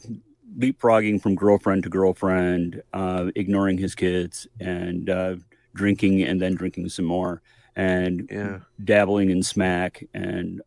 leapfrogging 0.58 1.20
from 1.20 1.34
girlfriend 1.34 1.82
to 1.84 1.88
girlfriend, 1.88 2.82
uh, 2.92 3.30
ignoring 3.34 3.78
his 3.78 3.94
kids, 3.94 4.46
and 4.60 5.08
uh, 5.10 5.36
drinking, 5.74 6.22
and 6.22 6.40
then 6.40 6.54
drinking 6.54 6.88
some 6.88 7.04
more, 7.04 7.42
and 7.76 8.28
Yeah. 8.30 8.58
dabbling 8.84 9.30
in 9.30 9.42
smack, 9.42 10.04
and 10.14 10.60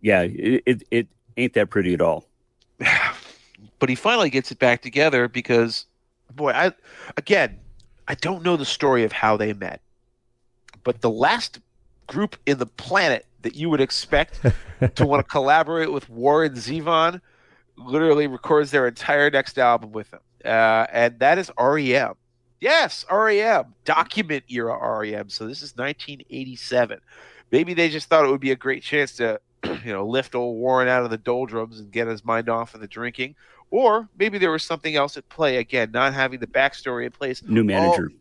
yeah, 0.00 0.22
it, 0.22 0.62
it 0.66 0.82
it 0.90 1.08
ain't 1.36 1.54
that 1.54 1.70
pretty 1.70 1.94
at 1.94 2.00
all. 2.00 2.26
but 3.78 3.88
he 3.88 3.94
finally 3.94 4.30
gets 4.30 4.50
it 4.50 4.58
back 4.58 4.82
together 4.82 5.28
because, 5.28 5.86
boy, 6.34 6.50
I 6.52 6.72
again, 7.16 7.58
I 8.08 8.14
don't 8.14 8.42
know 8.42 8.56
the 8.56 8.64
story 8.64 9.04
of 9.04 9.12
how 9.12 9.36
they 9.36 9.52
met, 9.52 9.80
but 10.84 11.00
the 11.00 11.10
last 11.10 11.60
group 12.06 12.36
in 12.46 12.58
the 12.58 12.66
planet 12.66 13.26
that 13.42 13.54
you 13.56 13.70
would 13.70 13.80
expect 13.80 14.40
to 14.94 15.06
want 15.06 15.24
to 15.24 15.30
collaborate 15.30 15.92
with 15.92 16.08
Warren 16.08 16.54
Zevon 16.54 17.20
literally 17.76 18.26
records 18.26 18.70
their 18.70 18.86
entire 18.86 19.30
next 19.30 19.58
album 19.58 19.92
with 19.92 20.10
them, 20.10 20.20
uh, 20.44 20.86
and 20.92 21.18
that 21.20 21.38
is 21.38 21.50
REM. 21.58 22.14
Yes, 22.60 23.04
REM, 23.10 23.74
document 23.84 24.44
era 24.48 24.98
REM. 25.00 25.28
So 25.28 25.46
this 25.48 25.62
is 25.62 25.76
1987. 25.76 27.00
Maybe 27.50 27.74
they 27.74 27.88
just 27.88 28.08
thought 28.08 28.24
it 28.24 28.30
would 28.30 28.40
be 28.40 28.52
a 28.52 28.56
great 28.56 28.84
chance 28.84 29.12
to, 29.16 29.40
you 29.84 29.92
know, 29.92 30.06
lift 30.06 30.34
old 30.34 30.56
Warren 30.56 30.86
out 30.86 31.02
of 31.02 31.10
the 31.10 31.18
doldrums 31.18 31.80
and 31.80 31.90
get 31.90 32.06
his 32.06 32.24
mind 32.24 32.48
off 32.48 32.74
of 32.74 32.80
the 32.80 32.86
drinking. 32.86 33.34
Or 33.72 34.08
maybe 34.16 34.38
there 34.38 34.50
was 34.50 34.62
something 34.62 34.94
else 34.94 35.16
at 35.16 35.28
play. 35.28 35.56
Again, 35.56 35.90
not 35.90 36.14
having 36.14 36.38
the 36.38 36.46
backstory 36.46 37.04
in 37.06 37.10
place. 37.10 37.42
New 37.42 37.64
manager. 37.64 38.12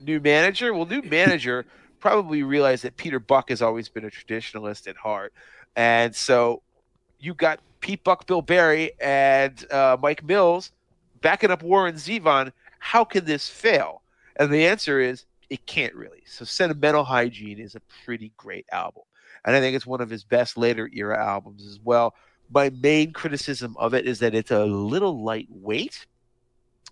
New 0.00 0.18
manager? 0.18 0.74
Well, 0.74 0.86
new 0.86 1.02
manager 1.02 1.64
probably 2.00 2.42
realized 2.42 2.82
that 2.84 2.96
Peter 2.96 3.20
Buck 3.20 3.50
has 3.50 3.62
always 3.62 3.88
been 3.88 4.04
a 4.04 4.10
traditionalist 4.10 4.88
at 4.88 4.96
heart. 4.96 5.32
And 5.76 6.14
so 6.16 6.62
you 7.20 7.34
got 7.34 7.60
Pete 7.84 8.02
Buck, 8.02 8.26
Bill 8.26 8.40
Berry, 8.40 8.92
and 8.98 9.70
uh, 9.70 9.94
Mike 10.00 10.24
Mills 10.24 10.72
backing 11.20 11.50
up 11.50 11.62
Warren 11.62 11.96
Zevon. 11.96 12.50
How 12.78 13.04
can 13.04 13.26
this 13.26 13.46
fail? 13.46 14.00
And 14.36 14.50
the 14.50 14.66
answer 14.66 15.00
is 15.00 15.26
it 15.50 15.66
can't 15.66 15.94
really. 15.94 16.22
So 16.24 16.46
Sentimental 16.46 17.04
Hygiene 17.04 17.58
is 17.58 17.74
a 17.74 17.82
pretty 18.06 18.32
great 18.38 18.64
album. 18.72 19.02
And 19.44 19.54
I 19.54 19.60
think 19.60 19.76
it's 19.76 19.84
one 19.84 20.00
of 20.00 20.08
his 20.08 20.24
best 20.24 20.56
later 20.56 20.88
era 20.94 21.22
albums 21.22 21.66
as 21.66 21.78
well. 21.84 22.14
My 22.50 22.70
main 22.70 23.12
criticism 23.12 23.76
of 23.78 23.92
it 23.92 24.06
is 24.06 24.18
that 24.20 24.34
it's 24.34 24.50
a 24.50 24.64
little 24.64 25.22
lightweight, 25.22 26.06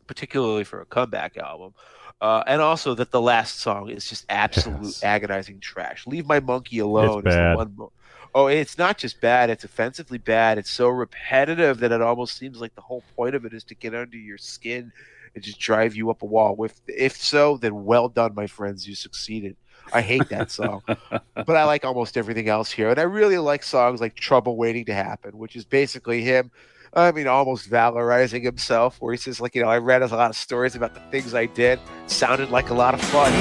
particularly 0.07 0.65
for 0.65 0.83
a 0.83 0.85
comeback 0.85 1.39
album. 1.39 1.73
Uh, 2.21 2.45
and 2.47 2.61
also 2.61 2.95
that 2.95 3.11
the 3.11 3.21
last 3.21 3.61
song 3.61 3.89
is 3.89 4.07
just 4.11 4.27
absolute 4.29 4.83
Yes. 4.83 5.03
agonizing 5.03 5.59
trash. 5.59 6.07
Leave 6.07 6.27
my 6.27 6.39
monkey 6.41 6.81
alone. 6.81 7.27
is 7.27 7.35
the 7.35 7.55
one 7.57 7.89
oh, 8.35 8.47
it's 8.47 8.79
not 8.79 8.99
just 8.99 9.21
bad; 9.21 9.51
it's 9.51 9.65
offensively 9.65 10.19
bad. 10.19 10.59
It's 10.59 10.71
so 10.71 10.89
repetitive 10.89 11.79
that 11.81 11.93
it 11.93 12.03
almost 12.03 12.37
seems 12.37 12.61
like 12.61 12.75
the 12.75 12.81
whole 12.81 13.03
point 13.17 13.35
of 13.35 13.45
it 13.45 13.53
is 13.53 13.65
to 13.65 13.75
get 13.75 13.95
under 13.95 14.17
your 14.17 14.39
skin 14.39 14.93
and 15.35 15.43
just 15.43 15.59
drive 15.59 15.95
you 15.95 16.11
up 16.11 16.23
a 16.23 16.27
wall. 16.27 16.63
If 16.65 16.81
if 16.87 17.17
so, 17.17 17.57
then 17.57 17.85
well 17.85 18.09
done, 18.09 18.35
my 18.35 18.47
friends. 18.47 18.87
You 18.87 18.95
succeeded. 18.95 19.57
I 19.93 20.01
hate 20.01 20.29
that 20.29 20.51
song, 20.51 20.83
but 20.87 21.57
I 21.57 21.65
like 21.65 21.85
almost 21.85 22.17
everything 22.17 22.49
else 22.49 22.71
here, 22.71 22.91
and 22.91 22.99
I 22.99 23.03
really 23.03 23.39
like 23.39 23.63
songs 23.63 24.01
like 24.01 24.15
"Trouble 24.15 24.57
Waiting 24.57 24.85
to 24.87 24.95
Happen," 24.95 25.37
which 25.37 25.57
is 25.57 25.65
basically 25.65 26.23
him. 26.23 26.51
I 26.95 27.11
mean, 27.11 27.27
almost 27.27 27.71
valorizing 27.71 28.43
himself, 28.43 29.01
where 29.01 29.15
he 29.15 29.19
says, 29.19 29.41
like, 29.41 29.55
you 29.55 29.63
know, 29.63 29.69
I 29.69 29.79
read 29.79 30.03
a 30.03 30.07
lot 30.09 30.29
of 30.29 30.37
stories 30.37 30.75
about 30.75 30.93
the 30.93 31.01
things 31.11 31.33
I 31.33 31.47
did. 31.47 31.81
Sounded 32.07 32.51
like 32.51 32.69
a 32.69 32.75
lot 32.75 32.93
of 32.93 33.01
fun. 33.01 33.33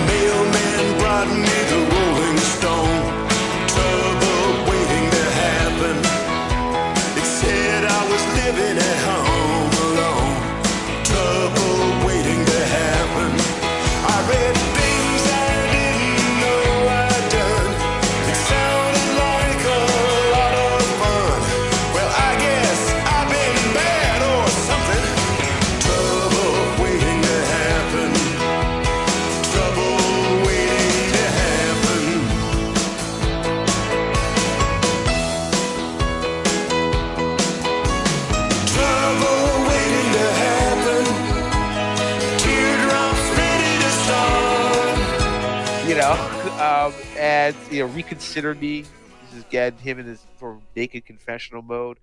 And 47.56 47.74
you 47.74 47.86
know, 47.86 47.94
reconsider 47.94 48.56
me. 48.56 48.82
This 48.82 49.40
is 49.40 49.44
again 49.44 49.74
him 49.78 50.00
in 50.00 50.06
his 50.06 50.26
sort 50.40 50.58
of 50.58 50.62
naked 50.76 51.06
confessional 51.06 51.62
mode. 51.62 51.98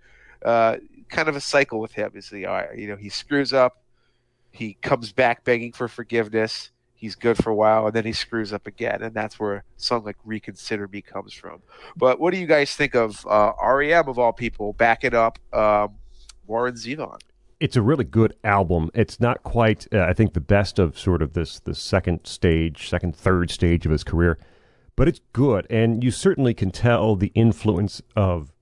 Uh, 0.45 0.77
kind 1.09 1.29
of 1.29 1.37
a 1.37 1.41
cycle 1.41 1.81
with 1.81 1.93
him 1.93 2.13
is 2.15 2.31
the 2.31 2.41
you 2.77 2.89
know 2.89 2.97
he 2.97 3.09
screws 3.09 3.53
up, 3.53 3.83
he 4.51 4.75
comes 4.75 5.13
back 5.13 5.45
begging 5.45 5.73
for 5.73 5.89
forgiveness. 5.89 6.71
He's 6.95 7.15
good 7.15 7.37
for 7.37 7.51
a 7.51 7.55
while, 7.55 7.87
and 7.87 7.95
then 7.95 8.05
he 8.05 8.13
screws 8.13 8.53
up 8.53 8.67
again, 8.67 9.03
and 9.03 9.15
that's 9.15 9.39
where 9.39 9.63
song 9.77 10.05
like 10.05 10.17
"Reconsider 10.25 10.89
Me" 10.89 11.01
comes 11.01 11.33
from. 11.33 11.63
But 11.97 12.19
what 12.19 12.33
do 12.33 12.41
you 12.41 12.47
guys 12.47 12.75
think 12.75 12.95
of 12.97 13.25
uh, 13.27 13.53
REM 13.65 14.09
of 14.09 14.19
all 14.19 14.33
people 14.33 14.73
backing 14.73 15.15
up 15.15 15.39
um, 15.53 15.95
Warren 16.47 16.75
Zevon? 16.75 17.19
it's 17.61 17.77
a 17.77 17.83
really 17.83 18.05
good 18.05 18.35
album. 18.45 18.91
It's 18.95 19.19
not 19.21 19.43
quite, 19.43 19.87
uh, 19.93 20.03
I 20.03 20.13
think, 20.13 20.35
the 20.35 20.41
best 20.41 20.79
of 20.79 20.99
sort 20.99 21.23
of 21.23 21.33
this 21.33 21.61
the 21.61 21.75
second 21.75 22.27
stage, 22.27 22.89
second 22.89 23.17
third 23.17 23.51
stage 23.51 23.85
of 23.85 23.93
his 23.93 24.05
career, 24.05 24.39
but 24.99 25.09
it's 25.09 25.21
good, 25.33 25.67
and 25.71 26.05
you 26.05 26.11
certainly 26.11 26.53
can 26.53 26.71
tell 26.71 27.17
the 27.17 27.33
influence 27.35 28.03
of 28.15 28.53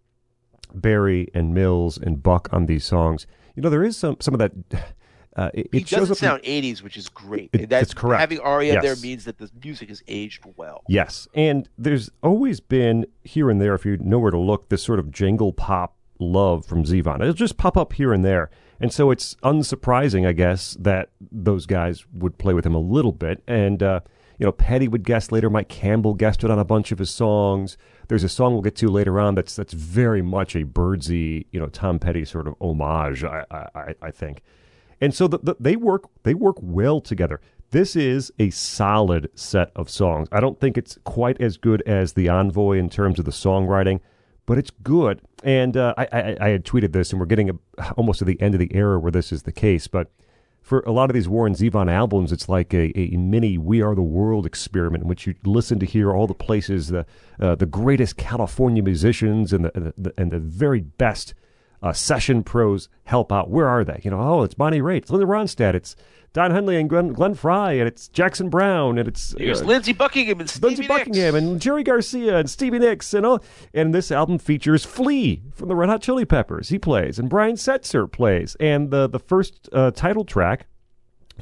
Berry 0.75 1.29
and 1.35 1.55
Mills 1.55 1.97
and 1.99 2.23
Buck 2.23 2.49
on 2.53 2.67
these 2.67 2.85
songs. 2.85 3.27
You 3.55 3.63
know, 3.63 3.71
there 3.71 3.83
is 3.85 3.97
some 3.97 4.17
some 4.21 4.35
of 4.35 4.39
that. 4.39 4.53
Uh, 5.37 5.51
it, 5.53 5.69
it 5.71 5.87
doesn't 5.87 6.05
up. 6.05 6.09
in- 6.13 6.15
sound 6.15 6.43
'80s, 6.45 6.83
which 6.83 6.97
is 6.97 7.11
great. 7.11 7.51
It- 7.53 7.69
That's 7.69 7.93
correct. 7.93 8.21
Having 8.21 8.39
REM 8.43 8.81
there 8.81 8.97
means 8.97 9.27
that 9.27 9.37
the 9.37 9.51
music 9.63 9.91
has 9.91 10.03
aged 10.09 10.43
well. 10.57 10.83
Yes, 10.89 11.29
and 11.35 11.69
there's 11.77 12.09
always 12.23 12.59
been 12.59 13.05
here 13.23 13.51
and 13.51 13.61
there, 13.61 13.75
if 13.75 13.85
you 13.85 13.99
know 13.99 14.19
where 14.19 14.31
to 14.31 14.39
look, 14.39 14.71
this 14.71 14.83
sort 14.83 14.99
of 14.99 15.11
jangle 15.11 15.53
pop 15.53 15.95
love 16.19 16.65
from 16.65 16.85
Zevon. 16.85 17.21
It'll 17.21 17.35
just 17.35 17.59
pop 17.59 17.77
up 17.77 17.93
here 17.93 18.15
and 18.15 18.25
there, 18.25 18.49
and 18.81 18.91
so 18.91 19.11
it's 19.11 19.35
unsurprising, 19.43 20.27
I 20.27 20.33
guess, 20.33 20.75
that 20.81 21.11
those 21.31 21.67
guys 21.67 22.07
would 22.15 22.39
play 22.39 22.55
with 22.55 22.65
him 22.65 22.75
a 22.75 22.79
little 22.81 23.13
bit. 23.13 23.43
And 23.47 23.83
uh, 23.83 24.01
you 24.39 24.45
know, 24.47 24.53
Petty 24.53 24.89
would 24.89 25.05
guest 25.05 25.33
later. 25.33 25.49
Mike 25.49 25.69
Campbell 25.69 26.15
guested 26.15 26.51
on 26.51 26.59
a 26.59 26.65
bunch 26.65 26.93
of 26.93 26.99
his 26.99 27.11
songs. 27.11 27.77
There's 28.09 28.25
a 28.25 28.29
song 28.29 28.53
we'll 28.53 28.63
get 28.63 28.77
to 28.77 28.89
later 28.89 29.19
on 29.19 29.35
that's 29.35 29.57
that's 29.57 29.73
very 29.73 30.23
much 30.23 30.55
a 30.55 30.65
Birdsey, 30.65 31.47
you 31.53 31.59
know, 31.61 31.67
Tom 31.67 31.99
Petty 31.99 32.25
sort 32.25 32.47
of 32.47 32.55
homage. 32.61 33.25
I 33.25 33.45
I, 33.51 33.95
I- 34.03 34.11
think 34.11 34.43
and 35.01 35.15
so 35.15 35.29
the, 35.29 35.39
the, 35.39 35.57
they 35.61 35.77
work 35.77 36.09
they 36.23 36.35
work 36.35 36.57
well 36.61 37.01
together. 37.01 37.41
This 37.71 37.97
is 37.97 38.33
a 38.39 38.51
solid 38.51 39.29
set 39.35 39.73
of 39.75 39.91
songs. 39.91 40.29
I 40.31 40.41
don't 40.41 40.59
think 40.61 40.79
it's 40.79 40.99
quite 41.05 41.41
as 41.41 41.57
good 41.57 41.83
as 41.83 42.13
the 42.13 42.29
Envoy 42.29 42.79
in 42.79 42.89
terms 42.89 43.19
of 43.19 43.25
the 43.25 43.33
songwriting, 43.33 44.01
but 44.47 44.57
it's 44.57 44.71
good. 44.71 45.21
And 45.43 45.77
uh, 45.77 45.93
I, 45.99 46.07
I, 46.13 46.37
I 46.41 46.49
had 46.51 46.65
tweeted 46.65 46.93
this, 46.93 47.11
and 47.11 47.19
we're 47.21 47.27
getting 47.27 47.51
a, 47.51 47.55
almost 47.97 48.21
to 48.21 48.25
the 48.25 48.41
end 48.41 48.55
of 48.55 48.61
the 48.61 48.75
era 48.75 48.99
where 49.01 49.11
this 49.11 49.33
is 49.33 49.43
the 49.43 49.53
case. 49.53 49.89
But 49.89 50.11
for 50.67 50.81
a 50.81 50.91
lot 50.91 51.09
of 51.09 51.15
these 51.15 51.29
Warren 51.29 51.55
Zevon 51.55 51.89
albums, 51.89 52.33
it's 52.33 52.49
like 52.49 52.75
a, 52.75 52.91
a 52.99 53.17
mini 53.17 53.57
"We 53.57 53.83
Are 53.83 53.95
the 53.95 54.03
World" 54.03 54.45
experiment 54.45 55.05
in 55.05 55.09
which 55.09 55.25
you 55.25 55.37
listen 55.45 55.79
to 55.79 55.87
hear 55.87 56.13
all 56.13 56.27
the 56.27 56.35
places 56.35 56.89
the 56.89 57.07
uh, 57.39 57.55
the 57.55 57.67
greatest 57.67 58.17
California 58.17 58.83
musicians 58.83 59.53
and 59.53 59.67
the, 59.67 59.95
the 59.97 60.13
and 60.19 60.33
the 60.33 60.41
very 60.41 60.81
best 60.81 61.35
uh, 61.85 61.93
session 61.93 62.43
pros 62.43 62.89
help 63.05 63.31
out. 63.31 63.49
Where 63.49 63.69
are 63.69 63.85
they? 63.85 64.01
You 64.03 64.11
know, 64.11 64.21
oh, 64.21 64.43
it's 64.43 64.55
Bonnie 64.55 64.81
Raitt, 64.81 65.03
it's 65.03 65.11
Linda 65.11 65.29
Ronstadt, 65.29 65.75
it's 65.75 65.95
Don 66.37 66.51
Henley 66.51 66.77
and 66.77 66.87
Glenn, 66.87 67.15
Glenn 67.15 67.35
Frey, 67.35 67.81
and 67.81 67.89
it's 67.89 68.09
Jackson 68.09 68.51
Browne, 68.51 68.99
and 68.99 69.09
it's 69.09 69.35
Here's 69.39 69.63
uh, 69.63 69.65
Lindsey 69.65 69.95
Buckingham 69.95 70.39
and 70.39 70.51
Stevie 70.51 70.67
Lindsey 70.67 70.83
Nicks. 70.83 70.95
Buckingham 70.95 71.35
and 71.35 71.59
Jerry 71.59 71.83
Garcia 71.83 72.37
and 72.37 72.51
Stevie 72.51 72.79
Nicks 72.79 73.15
and 73.15 73.25
all. 73.25 73.43
And 73.73 73.95
this 73.95 74.13
album 74.13 74.37
features 74.37 74.85
Flea 74.85 75.41
from 75.55 75.69
the 75.69 75.75
Red 75.75 75.89
Hot 75.89 76.03
Chili 76.03 76.27
Peppers. 76.27 76.69
He 76.69 76.79
plays, 76.79 77.19
and 77.19 77.31
Brian 77.31 77.55
Setzer 77.55 78.13
plays, 78.13 78.55
and 78.61 78.91
the 78.91 79.09
the 79.09 79.19
first 79.19 79.71
uh, 79.73 79.93
title 79.93 80.27
track 80.27 80.67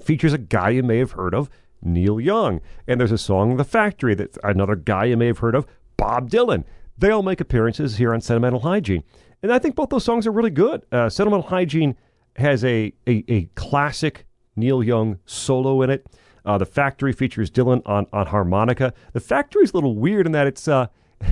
features 0.01 0.33
a 0.33 0.39
guy 0.39 0.71
you 0.71 0.85
may 0.85 0.99
have 0.99 1.11
heard 1.11 1.35
of, 1.35 1.51
Neil 1.83 2.21
Young. 2.21 2.61
And 2.87 3.01
there's 3.01 3.11
a 3.11 3.19
song, 3.19 3.57
The 3.57 3.65
Factory, 3.65 4.15
that 4.15 4.39
another 4.45 4.77
guy 4.77 5.07
you 5.07 5.17
may 5.17 5.27
have 5.27 5.39
heard 5.39 5.57
of, 5.57 5.67
Bob 5.97 6.31
Dylan. 6.31 6.63
They 6.97 7.11
all 7.11 7.25
make 7.25 7.41
appearances 7.41 7.97
here 7.97 8.15
on 8.15 8.21
Sentimental 8.21 8.61
Hygiene. 8.61 9.03
And 9.43 9.53
I 9.53 9.59
think 9.59 9.75
both 9.75 9.89
those 9.89 10.05
songs 10.05 10.25
are 10.25 10.33
really 10.33 10.51
good. 10.51 10.87
Uh, 10.93 11.09
Sentimental 11.09 11.49
Hygiene 11.49 11.97
has 12.37 12.65
a, 12.65 12.93
a, 13.09 13.25
a 13.27 13.49
classic 13.57 14.27
Neil 14.57 14.83
Young 14.83 15.19
solo 15.27 15.83
in 15.83 15.91
it. 15.91 16.07
Uh, 16.45 16.59
the 16.59 16.67
Factory 16.67 17.13
features 17.13 17.51
Dylan 17.51 17.83
on, 17.87 18.07
on 18.13 18.27
harmonica. 18.27 18.93
The 19.13 19.21
Factory's 19.21 19.73
a 19.73 19.77
little 19.77 19.97
weird 19.97 20.27
in 20.27 20.33
that 20.33 20.47
it's. 20.47 20.69
Uh, 20.69 20.89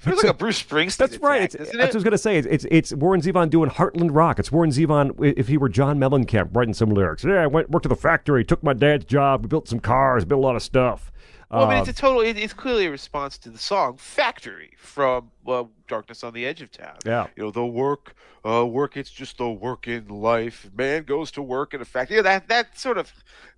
Feels 0.00 0.22
like 0.22 0.30
a 0.30 0.34
Bruce 0.34 0.62
Springsteen. 0.62 0.96
that's 0.96 1.18
right. 1.18 1.42
It's, 1.42 1.54
that's 1.54 1.74
what 1.74 1.80
I 1.80 1.94
was 1.94 2.04
going 2.04 2.12
to 2.12 2.18
say. 2.18 2.38
It's, 2.38 2.46
it's 2.46 2.66
it's 2.70 2.92
Warren 2.94 3.20
Zevon 3.20 3.50
doing 3.50 3.68
Heartland 3.68 4.14
Rock. 4.14 4.38
It's 4.38 4.52
Warren 4.52 4.70
Zevon 4.70 5.12
if 5.36 5.48
he 5.48 5.58
were 5.58 5.68
John 5.68 5.98
Mellencamp 5.98 6.54
writing 6.54 6.72
some 6.72 6.90
lyrics. 6.90 7.24
Yeah, 7.24 7.42
I 7.42 7.46
went 7.48 7.70
worked 7.70 7.82
to 7.82 7.88
the 7.88 7.96
factory, 7.96 8.44
took 8.44 8.62
my 8.62 8.74
dad's 8.74 9.04
job, 9.04 9.42
we 9.42 9.48
built 9.48 9.66
some 9.68 9.80
cars, 9.80 10.24
built 10.24 10.38
a 10.38 10.46
lot 10.46 10.54
of 10.54 10.62
stuff. 10.62 11.10
Well, 11.50 11.64
I 11.64 11.68
mean, 11.70 11.78
Uh, 11.78 11.80
it's 11.80 11.90
a 11.90 11.92
total. 11.94 12.20
It, 12.20 12.36
it's 12.36 12.52
clearly 12.52 12.86
a 12.86 12.90
response 12.90 13.38
to 13.38 13.48
the 13.50 13.56
song 13.58 13.96
"Factory" 13.96 14.72
from 14.78 15.30
well, 15.44 15.70
"Darkness 15.86 16.22
on 16.22 16.34
the 16.34 16.44
Edge 16.44 16.60
of 16.60 16.70
Town." 16.70 16.96
Yeah. 17.06 17.28
you 17.36 17.42
know, 17.44 17.50
the 17.50 17.64
work, 17.64 18.14
uh, 18.46 18.66
work. 18.66 18.98
It's 18.98 19.10
just 19.10 19.38
the 19.38 19.48
work 19.48 19.88
in 19.88 20.08
life. 20.08 20.68
Man 20.76 21.04
goes 21.04 21.30
to 21.32 21.42
work 21.42 21.72
in 21.72 21.80
a 21.80 21.86
factory. 21.86 22.16
You 22.18 22.22
know, 22.22 22.28
that 22.28 22.48
that 22.48 22.78
sort 22.78 22.98
of, 22.98 23.10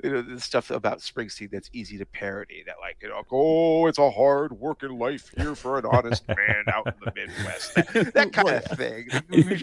you 0.04 0.10
know, 0.12 0.22
the 0.22 0.38
stuff 0.38 0.70
about 0.70 1.00
Springsteen 1.00 1.50
that's 1.50 1.68
easy 1.72 1.98
to 1.98 2.06
parody. 2.06 2.62
That 2.64 2.76
like, 2.80 2.98
you 3.02 3.08
know, 3.08 3.22
oh, 3.32 3.86
it's 3.88 3.98
a 3.98 4.08
hard 4.08 4.52
working 4.52 4.96
life 4.96 5.32
here 5.36 5.56
for 5.56 5.76
an 5.76 5.84
honest 5.86 6.28
man 6.28 6.64
out 6.72 6.86
in 6.86 6.94
the 7.04 7.12
Midwest. 7.12 7.74
That, 7.74 8.14
that 8.14 8.32
kind 8.32 8.48
of 8.50 8.64
thing. 8.78 9.08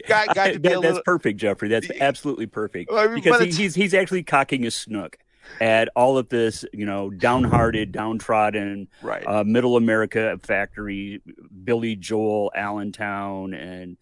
Got, 0.05 0.27
got 0.27 0.35
That- 0.35 0.55
a 0.55 0.59
that's 0.59 0.75
little. 0.81 1.01
perfect, 1.05 1.39
Jeffrey. 1.39 1.69
That's 1.69 1.89
absolutely 2.01 2.47
perfect. 2.47 2.91
Well, 2.91 2.99
I 2.99 3.05
mean, 3.07 3.15
because 3.15 3.37
he, 3.39 3.43
it's- 3.45 3.57
he's 3.57 3.75
he's 3.75 3.93
actually 3.93 4.23
cocking 4.23 4.63
his 4.63 4.75
snook 4.75 5.17
at 5.59 5.89
all 5.95 6.17
of 6.17 6.29
this, 6.29 6.65
you 6.73 6.85
know, 6.85 7.09
downhearted, 7.09 7.91
downtrodden, 7.91 8.87
Right. 9.01 9.25
uh, 9.25 9.43
middle 9.43 9.77
America 9.77 10.37
factory, 10.41 11.21
Billy 11.63 11.95
Joel, 11.95 12.51
Allentown, 12.55 13.53
and 13.53 13.97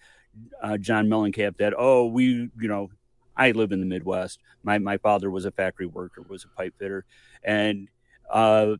uh, 0.61 0.77
John 0.77 1.07
Mellencamp. 1.07 1.57
That 1.57 1.73
oh, 1.77 2.07
we, 2.07 2.49
you 2.59 2.67
know, 2.67 2.89
I 3.37 3.51
live 3.51 3.71
in 3.71 3.79
the 3.79 3.85
Midwest. 3.85 4.39
My 4.63 4.77
my 4.79 4.97
father 4.97 5.29
was 5.29 5.45
a 5.45 5.51
factory 5.51 5.85
worker, 5.85 6.23
was 6.27 6.43
a 6.43 6.47
pipe 6.49 6.73
fitter, 6.77 7.05
and 7.43 7.87
uh, 8.29 8.75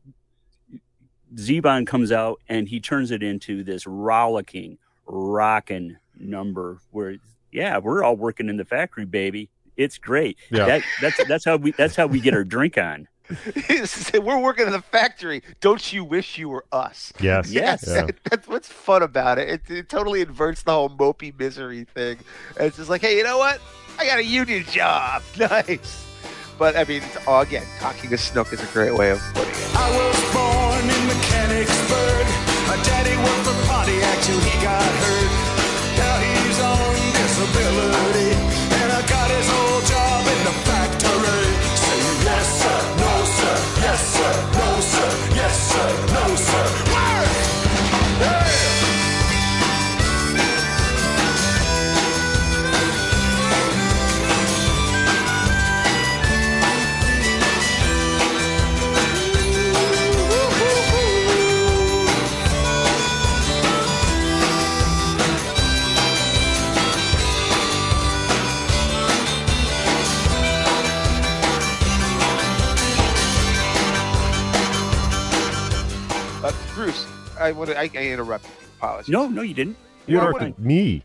Zevon 1.35 1.85
comes 1.87 2.11
out 2.11 2.41
and 2.47 2.67
he 2.67 2.79
turns 2.79 3.11
it 3.11 3.23
into 3.23 3.63
this 3.63 3.85
rollicking, 3.87 4.77
rocking 5.05 5.97
number 6.17 6.79
where 6.91 7.17
yeah, 7.51 7.77
we're 7.77 8.03
all 8.03 8.15
working 8.15 8.49
in 8.49 8.57
the 8.57 8.65
factory, 8.65 9.05
baby. 9.05 9.49
It's 9.77 9.97
great. 9.97 10.37
Yeah. 10.51 10.65
That, 10.65 10.83
that's 11.01 11.27
that's 11.27 11.45
how 11.45 11.57
we 11.57 11.71
that's 11.71 11.95
how 11.95 12.07
we 12.07 12.19
get 12.19 12.33
our 12.33 12.43
drink 12.43 12.77
on. 12.77 13.07
We're 14.13 14.39
working 14.39 14.67
in 14.67 14.71
the 14.71 14.83
factory. 14.83 15.41
Don't 15.59 15.91
you 15.91 16.03
wish 16.03 16.37
you 16.37 16.47
were 16.49 16.63
us? 16.71 17.11
yes, 17.19 17.51
Yes. 17.51 17.83
Yeah. 17.87 18.05
That's 18.29 18.47
what's 18.47 18.67
fun 18.69 19.01
about 19.01 19.39
it. 19.39 19.49
it. 19.49 19.61
It 19.71 19.89
totally 19.89 20.21
inverts 20.21 20.61
the 20.61 20.71
whole 20.73 20.89
mopey 20.91 21.33
misery 21.37 21.85
thing. 21.85 22.17
And 22.57 22.67
it's 22.67 22.77
just 22.77 22.87
like, 22.87 23.01
hey, 23.01 23.17
you 23.17 23.23
know 23.23 23.39
what? 23.39 23.59
I 23.97 24.05
got 24.05 24.19
a 24.19 24.23
union 24.23 24.63
job. 24.65 25.23
Nice. 25.39 26.05
but 26.59 26.75
I 26.77 26.83
mean, 26.83 27.01
it's, 27.01 27.17
oh, 27.27 27.39
again, 27.39 27.65
cocking 27.79 28.13
a 28.13 28.17
snook 28.17 28.53
is 28.53 28.61
a 28.61 28.67
great 28.71 28.93
way 28.93 29.09
of 29.09 29.19
putting 29.33 29.49
it. 29.49 29.75
I 29.75 29.89
was 29.89 30.17
born 30.29 30.85
in 30.85 31.07
Mechanicsburg. 31.09 32.25
My 32.69 32.77
daddy 32.85 33.17
worked 33.17 33.47
for 33.49 33.57
Pontiac 33.67 34.21
till 34.21 34.39
he 34.39 34.53
got 34.63 34.83
hurt. 35.01 35.31
Now 35.97 36.17
he's 36.21 36.59
on 36.61 36.93
disability, 37.17 38.24
I 77.45 77.51
want. 77.51 77.69
I, 77.71 77.89
I 77.93 78.07
interrupted 78.07 78.51
you. 78.59 78.67
Apologies. 78.77 79.09
No, 79.09 79.27
no, 79.27 79.41
you 79.41 79.53
didn't. 79.53 79.77
You 80.07 80.17
Well, 80.17 80.29
interrupted 80.29 80.59
me. 80.59 81.03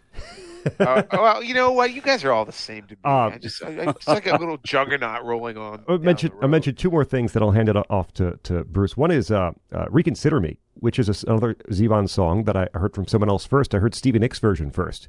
Uh, 0.78 1.02
well, 1.12 1.42
you 1.42 1.54
know 1.54 1.72
what? 1.72 1.92
You 1.94 2.02
guys 2.02 2.22
are 2.24 2.32
all 2.32 2.44
the 2.44 2.52
same 2.52 2.86
to 2.86 2.94
me. 2.94 3.00
Uh, 3.02 3.28
I 3.28 3.38
just, 3.38 3.62
I, 3.62 3.68
I, 3.68 3.90
it's 3.90 4.06
like 4.06 4.26
a 4.26 4.36
little 4.36 4.58
juggernaut 4.58 5.24
rolling 5.24 5.56
on. 5.56 5.82
I 5.88 5.96
mentioned 5.96 6.34
I 6.42 6.46
mentioned 6.46 6.76
two 6.76 6.90
more 6.90 7.04
things 7.04 7.32
that 7.32 7.42
I'll 7.42 7.52
hand 7.52 7.68
it 7.68 7.76
off 7.76 8.12
to, 8.14 8.38
to 8.42 8.64
Bruce. 8.64 8.96
One 8.96 9.10
is 9.10 9.30
uh, 9.30 9.52
uh, 9.72 9.86
"Reconsider 9.90 10.40
Me," 10.40 10.58
which 10.74 10.98
is 10.98 11.08
a 11.08 11.12
s 11.12 11.22
another 11.24 11.54
Zevon 11.70 12.08
song 12.08 12.44
that 12.44 12.56
I 12.56 12.68
heard 12.74 12.94
from 12.94 13.06
someone 13.06 13.30
else 13.30 13.46
first. 13.46 13.74
I 13.74 13.78
heard 13.78 13.94
Stevie 13.94 14.18
Nicks' 14.18 14.38
version 14.38 14.70
first 14.70 15.08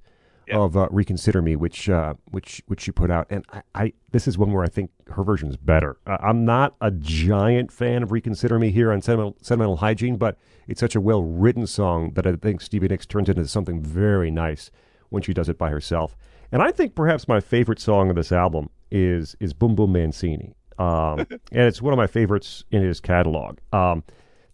Yeah. 0.52 0.60
of 0.60 0.78
uh, 0.78 0.88
"Reconsider 0.92 1.42
Me," 1.42 1.56
which 1.56 1.90
uh, 1.90 2.14
which 2.32 2.62
which 2.68 2.82
she 2.82 2.92
put 2.92 3.10
out, 3.10 3.28
and 3.30 3.46
I, 3.52 3.62
I 3.74 3.94
this 4.12 4.28
is 4.28 4.38
one 4.38 4.52
where 4.52 4.64
I 4.64 4.68
think 4.68 4.92
her 5.12 5.24
version 5.24 5.50
is 5.50 5.58
better. 5.58 5.98
Uh, 6.06 6.18
I'm 6.22 6.46
not 6.46 6.76
a 6.82 6.92
giant 6.92 7.72
fan 7.72 8.04
of 8.04 8.12
"Reconsider 8.12 8.60
Me" 8.60 8.72
here 8.72 8.92
on 8.92 9.02
Sentimental, 9.02 9.38
Sentimental 9.42 9.78
Hygiene, 9.78 10.18
but 10.18 10.38
it's 10.68 10.80
such 10.80 10.96
a 10.96 11.02
well 11.02 11.24
written 11.24 11.66
song 11.68 12.12
that 12.14 12.28
I 12.28 12.34
think 12.36 12.62
Stevie 12.62 12.88
Nicks 12.88 13.06
turns 13.06 13.30
into 13.30 13.48
something 13.48 13.82
very 13.82 14.30
nice 14.32 14.72
when 15.10 15.22
she 15.24 15.34
does 15.34 15.50
it 15.50 15.58
by 15.58 15.70
herself. 15.70 16.16
And 16.52 16.62
I 16.62 16.72
think 16.72 16.96
perhaps 16.96 17.28
my 17.28 17.40
favorite 17.40 17.80
song 17.80 18.10
of 18.10 18.16
this 18.16 18.32
album 18.32 18.70
is 18.92 19.36
is 19.40 19.54
Boom 19.54 19.76
Boom 19.76 19.94
Mancini. 19.94 20.54
Um, 20.78 21.20
and 21.30 21.30
it's 21.52 21.82
one 21.82 21.94
of 21.94 21.98
my 21.98 22.08
favorites 22.08 22.64
in 22.72 22.82
his 22.82 23.00
catalog. 23.00 23.60
Um, 23.72 24.04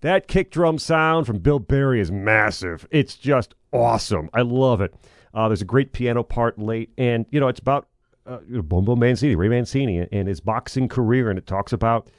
that 0.02 0.28
kick 0.28 0.52
drum 0.52 0.78
sound 0.78 1.26
from 1.26 1.40
Bill 1.40 1.60
Berry 1.60 2.00
is 2.00 2.12
massive. 2.12 2.88
It's 2.92 3.16
just 3.16 3.56
awesome. 3.74 4.30
I 4.34 4.42
love 4.42 4.80
it. 4.82 4.94
Uh, 5.38 5.48
there's 5.48 5.62
a 5.62 5.66
great 5.66 5.94
piano 5.94 6.24
part 6.24 6.58
late, 6.58 6.90
and 6.98 7.26
you 7.30 7.40
know 7.40 7.48
it's 7.48 7.60
about 7.60 7.88
uh, 8.26 8.40
Boom 8.40 9.00
Mancini, 9.00 9.36
Ray 9.36 9.50
Mancini, 9.50 10.00
and, 10.00 10.10
and 10.12 10.28
his 10.28 10.40
boxing 10.40 10.90
career, 10.90 11.30
and 11.30 11.38
it 11.38 11.46
talks 11.46 11.72
about 11.72 12.10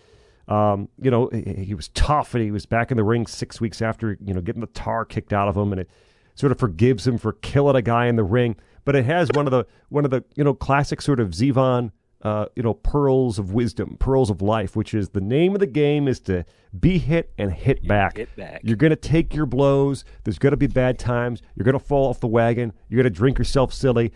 um, 0.48 0.88
you 1.00 1.10
know, 1.10 1.28
he, 1.28 1.64
he 1.64 1.74
was 1.74 1.88
tough 1.88 2.34
and 2.34 2.42
he 2.42 2.50
was 2.50 2.66
back 2.66 2.90
in 2.90 2.96
the 2.96 3.04
ring 3.04 3.26
six 3.26 3.60
weeks 3.60 3.82
after, 3.82 4.16
you 4.24 4.32
know, 4.32 4.40
getting 4.40 4.62
the 4.62 4.66
tar 4.68 5.04
kicked 5.04 5.32
out 5.32 5.46
of 5.46 5.56
him 5.56 5.72
and 5.72 5.82
it 5.82 5.90
sort 6.34 6.52
of 6.52 6.58
forgives 6.58 7.06
him 7.06 7.18
for 7.18 7.34
killing 7.34 7.76
a 7.76 7.82
guy 7.82 8.06
in 8.06 8.16
the 8.16 8.24
ring. 8.24 8.56
But 8.84 8.96
it 8.96 9.04
has 9.04 9.28
one 9.34 9.46
of 9.46 9.50
the, 9.50 9.66
one 9.90 10.06
of 10.06 10.10
the, 10.10 10.24
you 10.36 10.42
know, 10.42 10.54
classic 10.54 11.02
sort 11.02 11.20
of 11.20 11.30
Zevon, 11.30 11.92
uh, 12.22 12.46
you 12.56 12.62
know, 12.62 12.74
pearls 12.74 13.38
of 13.38 13.52
wisdom, 13.52 13.96
pearls 13.98 14.30
of 14.30 14.42
life, 14.42 14.74
which 14.74 14.92
is 14.92 15.10
the 15.10 15.20
name 15.20 15.54
of 15.54 15.60
the 15.60 15.66
game 15.66 16.08
is 16.08 16.18
to 16.20 16.44
be 16.78 16.98
hit 16.98 17.32
and 17.38 17.52
hit 17.52 17.86
back. 17.86 18.16
hit 18.16 18.34
back. 18.36 18.60
You're 18.64 18.76
going 18.76 18.90
to 18.90 18.96
take 18.96 19.34
your 19.34 19.46
blows. 19.46 20.04
There's 20.24 20.38
going 20.38 20.50
to 20.50 20.56
be 20.56 20.66
bad 20.66 20.98
times. 20.98 21.42
You're 21.54 21.64
going 21.64 21.78
to 21.78 21.84
fall 21.84 22.08
off 22.08 22.20
the 22.20 22.26
wagon. 22.26 22.72
You're 22.88 23.02
going 23.02 23.12
to 23.12 23.16
drink 23.16 23.38
yourself 23.38 23.72
silly. 23.72 24.12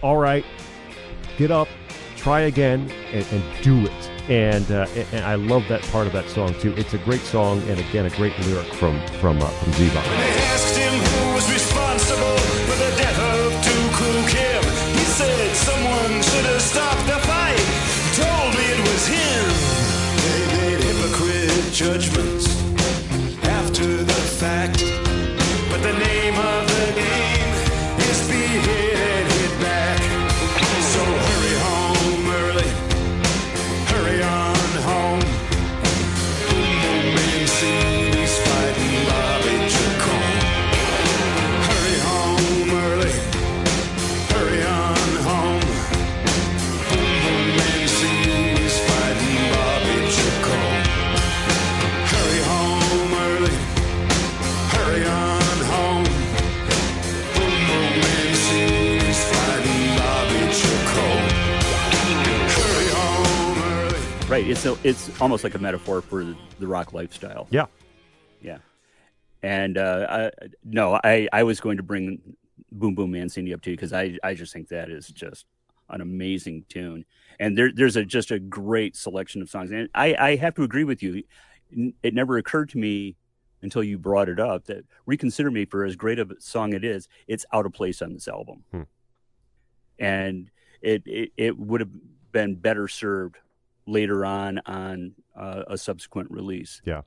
All 0.00 0.16
right, 0.16 0.44
get 1.38 1.50
up, 1.50 1.66
try 2.16 2.42
again, 2.42 2.88
and, 3.12 3.26
and 3.32 3.62
do 3.64 3.84
it. 3.84 4.10
And, 4.30 4.70
uh, 4.70 4.86
and 4.94 5.06
and 5.12 5.24
I 5.24 5.34
love 5.34 5.66
that 5.68 5.82
part 5.84 6.06
of 6.06 6.12
that 6.12 6.28
song 6.28 6.54
too. 6.60 6.72
It's 6.76 6.94
a 6.94 6.98
great 6.98 7.22
song, 7.22 7.60
and 7.62 7.80
again, 7.80 8.06
a 8.06 8.10
great 8.10 8.38
lyric 8.40 8.72
from 8.74 9.04
from 9.20 9.42
uh, 9.42 9.48
from 9.48 9.72
Zevon. 9.72 11.37
judgment. 21.78 22.27
Right. 64.38 64.50
It's 64.50 64.64
a, 64.66 64.78
it's 64.84 65.20
almost 65.20 65.42
like 65.42 65.56
a 65.56 65.58
metaphor 65.58 66.00
for 66.00 66.22
the, 66.22 66.36
the 66.60 66.66
rock 66.68 66.92
lifestyle. 66.92 67.48
Yeah, 67.50 67.66
Yeah. 68.40 68.58
And 69.42 69.76
uh, 69.76 70.06
I, 70.08 70.46
no, 70.64 71.00
I, 71.02 71.28
I 71.32 71.42
was 71.42 71.60
going 71.60 71.76
to 71.78 71.82
bring 71.82 72.20
Boom 72.70 72.94
Boom 72.94 73.10
Mancini 73.10 73.52
up 73.52 73.62
to 73.62 73.70
you 73.70 73.76
because 73.76 73.92
I, 73.92 74.16
I 74.22 74.34
just 74.34 74.52
think 74.52 74.68
that 74.68 74.90
is 74.90 75.08
just 75.08 75.44
an 75.88 76.00
amazing 76.00 76.66
tune. 76.68 77.04
And 77.40 77.58
there, 77.58 77.72
there's 77.72 77.96
a 77.96 78.04
just 78.04 78.30
a 78.30 78.38
great 78.38 78.94
selection 78.94 79.42
of 79.42 79.50
songs. 79.50 79.72
And 79.72 79.88
I, 79.92 80.14
I 80.14 80.36
have 80.36 80.54
to 80.54 80.62
agree 80.62 80.84
with 80.84 81.02
you. 81.02 81.24
It 82.04 82.14
never 82.14 82.38
occurred 82.38 82.68
to 82.70 82.78
me 82.78 83.16
until 83.62 83.82
you 83.82 83.98
brought 83.98 84.28
it 84.28 84.38
up 84.38 84.66
that 84.66 84.84
Reconsider 85.04 85.50
Me, 85.50 85.64
for 85.64 85.84
as 85.84 85.96
great 85.96 86.20
of 86.20 86.30
a 86.30 86.40
song 86.40 86.74
it 86.74 86.84
is, 86.84 87.08
it's 87.26 87.44
out 87.52 87.66
of 87.66 87.72
place 87.72 88.02
on 88.02 88.12
this 88.12 88.28
album. 88.28 88.62
Hmm. 88.70 88.82
And 89.98 90.50
it, 90.80 91.02
it, 91.06 91.32
it 91.36 91.58
would 91.58 91.80
have 91.80 91.90
been 92.30 92.54
better 92.54 92.86
served 92.86 93.38
later 93.88 94.24
on 94.24 94.60
on 94.66 95.14
uh, 95.36 95.64
a 95.68 95.78
subsequent 95.78 96.30
release. 96.30 96.80
Yeah. 96.84 97.02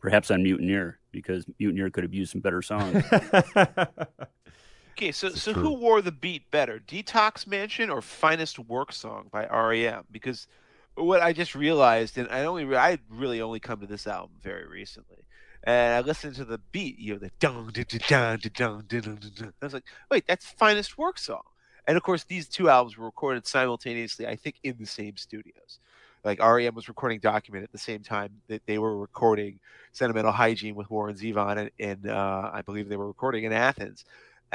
Perhaps 0.00 0.30
on 0.30 0.42
Mutineer 0.42 0.98
because 1.12 1.46
Mutineer 1.58 1.90
could 1.90 2.04
have 2.04 2.14
used 2.14 2.32
some 2.32 2.40
better 2.40 2.60
songs. 2.60 3.02
okay, 4.92 5.12
so 5.12 5.30
so 5.30 5.52
who 5.52 5.72
wore 5.72 6.02
the 6.02 6.12
beat 6.12 6.50
better, 6.50 6.78
Detox 6.78 7.46
Mansion 7.46 7.88
or 7.88 8.02
Finest 8.02 8.58
Work 8.58 8.92
Song 8.92 9.28
by 9.32 9.46
REM? 9.46 10.04
Because 10.10 10.46
what 10.94 11.22
I 11.22 11.32
just 11.32 11.54
realized, 11.54 12.18
and 12.18 12.28
I 12.30 12.44
only 12.44 12.76
I 12.76 12.98
really 13.08 13.40
only 13.40 13.60
come 13.60 13.80
to 13.80 13.86
this 13.86 14.06
album 14.06 14.36
very 14.42 14.66
recently, 14.66 15.24
and 15.62 15.94
I 15.94 16.00
listened 16.06 16.36
to 16.36 16.44
the 16.44 16.58
beat, 16.70 16.98
you 16.98 17.14
know, 17.14 17.18
the 17.18 17.30
dong, 17.40 17.72
dong, 17.72 17.84
dong, 18.08 18.38
dong, 18.48 18.84
dong, 18.88 19.18
dong. 19.36 19.52
I 19.62 19.64
was 19.64 19.72
like, 19.72 19.84
wait, 20.10 20.26
that's 20.26 20.46
Finest 20.46 20.98
Work 20.98 21.18
Song. 21.18 21.42
And 21.86 21.96
of 21.96 22.02
course, 22.02 22.24
these 22.24 22.48
two 22.48 22.68
albums 22.68 22.96
were 22.96 23.04
recorded 23.04 23.46
simultaneously, 23.46 24.26
I 24.26 24.36
think, 24.36 24.56
in 24.62 24.76
the 24.78 24.86
same 24.86 25.16
studios. 25.16 25.80
Like 26.24 26.42
REM 26.42 26.74
was 26.74 26.88
recording 26.88 27.20
Document 27.20 27.64
at 27.64 27.72
the 27.72 27.78
same 27.78 28.02
time 28.02 28.30
that 28.48 28.62
they 28.66 28.78
were 28.78 28.96
recording 28.96 29.58
Sentimental 29.92 30.32
Hygiene 30.32 30.74
with 30.74 30.90
Warren 30.90 31.16
Zevon, 31.16 31.58
and, 31.58 31.70
and 31.78 32.10
uh, 32.10 32.50
I 32.52 32.62
believe 32.62 32.88
they 32.88 32.96
were 32.96 33.06
recording 33.06 33.44
in 33.44 33.52
Athens 33.52 34.04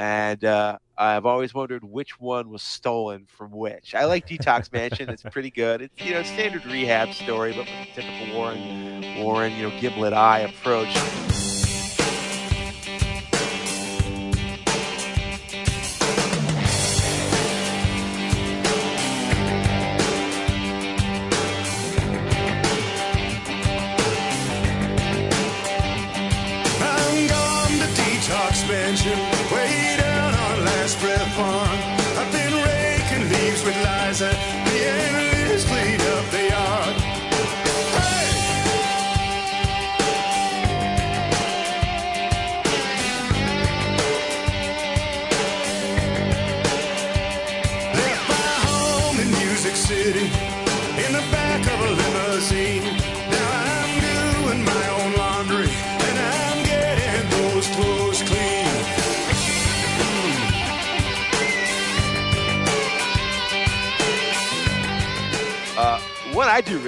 and 0.00 0.46
uh, 0.46 0.78
I've 0.96 1.26
always 1.26 1.52
wondered 1.52 1.84
which 1.84 2.18
one 2.18 2.48
was 2.48 2.62
stolen 2.62 3.26
from 3.26 3.50
which. 3.50 3.94
I 3.94 4.06
like 4.06 4.26
Detox 4.26 4.72
Mansion; 4.72 5.10
it's 5.10 5.22
pretty 5.22 5.50
good. 5.50 5.82
It's 5.82 6.02
you 6.02 6.14
know 6.14 6.22
standard 6.22 6.64
rehab 6.64 7.12
story, 7.12 7.52
but 7.52 7.66
with 7.66 7.94
the 7.94 8.02
typical 8.02 8.34
Warren, 8.34 9.22
Warren, 9.22 9.52
you 9.52 9.68
know, 9.68 9.78
gimlet 9.78 10.14
eye 10.14 10.40
approach. 10.40 11.29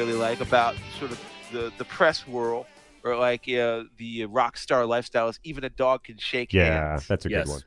Really 0.03 0.19
like 0.19 0.41
about 0.41 0.75
sort 0.99 1.13
of 1.13 1.21
the 1.53 1.73
the 1.79 1.85
press 1.85 2.27
world 2.27 2.67
or 3.05 3.17
like 3.17 3.49
uh, 3.49 3.85
the 3.99 4.25
rock 4.27 4.57
star 4.57 4.85
lifestyle 4.85 5.29
is 5.29 5.39
even 5.45 5.63
a 5.65 5.71
dog 5.71 6.03
can 6.05 6.17
shake 6.19 6.53
Yeah, 6.53 6.91
hands. 6.93 7.07
that's 7.07 7.25
a 7.27 7.29
Yes. 7.31 7.47
good 7.47 7.53
one. 7.53 7.63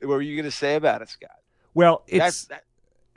What 0.00 0.08
were 0.16 0.22
you 0.22 0.36
going 0.36 0.44
to 0.50 0.56
say 0.56 0.76
about 0.76 1.02
it, 1.02 1.08
Scott? 1.10 1.30
Well, 1.74 2.02
it's 2.06 2.46
that, 2.46 2.62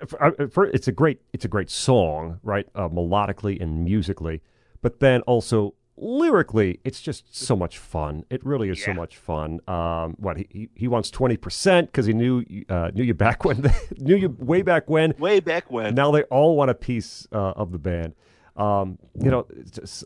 for, 0.08 0.24
uh, 0.42 0.48
for, 0.48 0.66
it's 0.66 0.88
a 0.88 0.92
great 0.92 1.22
it's 1.32 1.46
a 1.46 1.48
great 1.48 1.70
song, 1.70 2.40
right? 2.44 2.68
Uh, 2.76 2.90
melodically 2.90 3.62
and 3.62 3.86
musically, 3.86 4.42
but 4.82 5.00
then 5.00 5.22
also 5.22 5.76
lyrically, 5.96 6.80
it's 6.86 7.02
just 7.02 7.36
so 7.36 7.56
much 7.56 7.78
fun. 7.78 8.26
It 8.30 8.46
really 8.46 8.70
is 8.70 8.82
so 8.84 8.94
much 8.94 9.18
fun. 9.18 9.60
Um, 9.68 10.16
what 10.18 10.38
he 10.38 10.48
he, 10.50 10.70
he 10.76 10.88
wants 10.90 11.10
twenty 11.10 11.38
percent 11.38 11.88
because 11.88 12.06
he 12.08 12.14
knew 12.14 12.44
uh, 12.68 12.92
knew 12.94 13.04
you 13.04 13.14
back 13.14 13.46
when 13.46 13.72
knew 13.98 14.16
you 14.18 14.36
way 14.40 14.62
back 14.62 14.90
when. 14.90 15.14
way 15.18 15.40
back 15.40 15.72
when. 15.72 15.96
Now 15.96 16.12
they 16.12 16.24
all 16.24 16.56
want 16.58 16.72
a 16.72 16.76
piece 16.76 17.26
uh, 17.32 17.52
of 17.56 17.72
the 17.72 17.80
band. 17.80 18.16
Um, 18.60 19.00
you 19.20 19.32
know, 19.32 19.48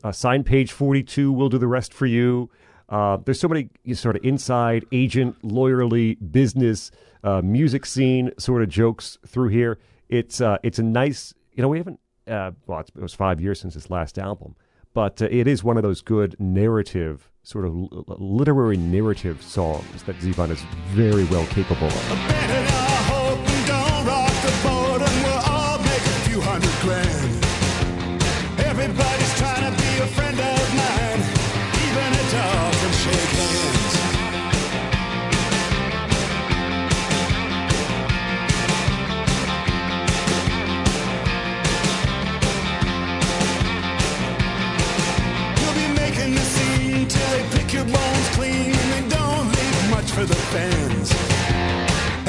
uh, 0.04 0.12
sign 0.12 0.44
page 0.44 0.72
42, 0.72 1.32
we'll 1.32 1.50
do 1.50 1.58
the 1.58 1.68
rest 1.68 1.92
for 1.94 2.06
you. 2.06 2.52
Uh, 2.88 3.18
there's 3.26 3.40
so 3.40 3.48
many 3.48 3.70
you 3.84 3.94
know, 3.94 3.96
sort 3.96 4.16
of 4.16 4.24
inside 4.24 4.86
agent, 4.92 5.42
lawyerly 5.42 6.16
business, 6.32 6.92
uh, 7.24 7.42
music 7.42 7.86
scene 7.86 8.32
sort 8.38 8.62
of 8.62 8.70
jokes 8.70 9.18
through 9.26 9.48
here. 9.50 9.80
It's 10.08 10.40
uh, 10.40 10.58
it's 10.62 10.78
a 10.78 10.84
nice, 10.84 11.34
you 11.54 11.64
know, 11.64 11.70
we 11.70 11.80
haven't, 11.80 12.00
uh, 12.28 12.52
well, 12.68 12.82
it 12.82 12.96
was 12.96 13.16
five 13.16 13.42
years 13.42 13.60
since 13.60 13.74
his 13.74 13.90
last 13.90 14.20
album, 14.20 14.56
but 14.94 15.20
it 15.22 15.48
is 15.48 15.64
one 15.64 15.78
of 15.78 15.82
those 15.84 16.02
good 16.02 16.36
narrative, 16.38 17.32
sort 17.42 17.66
of 17.66 17.74
l- 17.74 18.06
literary 18.20 18.78
narrative 18.78 19.42
songs 19.42 20.04
that 20.04 20.16
Zevon 20.18 20.52
is 20.52 20.62
very 20.92 21.24
well 21.26 21.48
capable 21.48 21.88
of. 21.88 22.93
For 50.14 50.26
the 50.26 50.36
fans. 50.54 51.12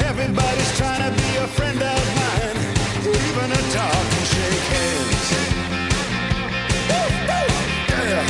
Everybody's 0.03 0.77
trying 0.77 1.03
to 1.05 1.11
be 1.21 1.37
a 1.37 1.47
friend 1.47 1.77
of 1.77 2.15
mine. 2.17 2.57
Even 3.05 3.51
a 3.51 3.61
dog 3.73 4.03
can 4.11 4.25
shake 4.25 4.65
hands. 4.73 5.27
Woo, 6.89 7.05
woo, 7.29 7.45
yeah. 8.09 8.25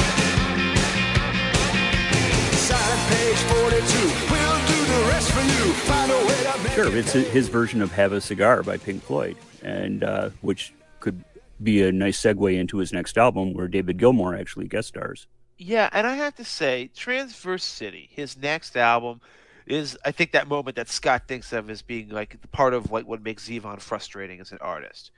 Sign 2.67 2.97
page 3.11 3.41
42. 3.55 3.95
We'll 4.29 4.59
do 4.67 4.79
the 4.93 5.01
rest 5.07 5.31
for 5.31 5.41
you. 5.41 5.73
Find 5.87 6.11
a 6.11 6.17
way 6.27 6.43
to 6.51 6.57
make 6.63 6.73
Sure, 6.73 6.87
it 6.87 6.95
it's 6.95 7.13
his 7.13 7.47
version 7.47 7.81
of 7.81 7.93
"Have 7.93 8.11
a 8.11 8.19
Cigar" 8.19 8.61
by 8.61 8.75
Pink 8.75 9.03
Floyd, 9.03 9.37
and 9.63 10.03
uh, 10.03 10.31
which 10.41 10.73
could 10.99 11.23
be 11.63 11.81
a 11.81 11.93
nice 11.93 12.21
segue 12.21 12.53
into 12.59 12.79
his 12.79 12.91
next 12.91 13.17
album, 13.17 13.53
where 13.53 13.69
David 13.69 13.97
Gilmour 13.97 14.37
actually 14.37 14.67
guest 14.67 14.89
stars. 14.89 15.27
Yeah, 15.57 15.89
and 15.93 16.05
I 16.05 16.15
have 16.15 16.35
to 16.35 16.43
say, 16.43 16.89
Transverse 16.93 17.63
City, 17.63 18.09
his 18.11 18.37
next 18.37 18.75
album, 18.75 19.21
is 19.67 19.97
I 20.05 20.11
think 20.11 20.31
that 20.31 20.47
moment 20.47 20.75
that 20.75 20.89
Scott 20.89 21.23
thinks 21.27 21.51
of 21.53 21.69
as 21.69 21.81
being 21.81 22.09
like 22.09 22.37
part 22.51 22.73
of 22.73 22.91
like 22.91 23.07
what 23.07 23.21
makes 23.21 23.47
Zevon 23.47 23.81
frustrating 23.81 24.39
as 24.39 24.51
an 24.51 24.59
artist, 24.61 25.11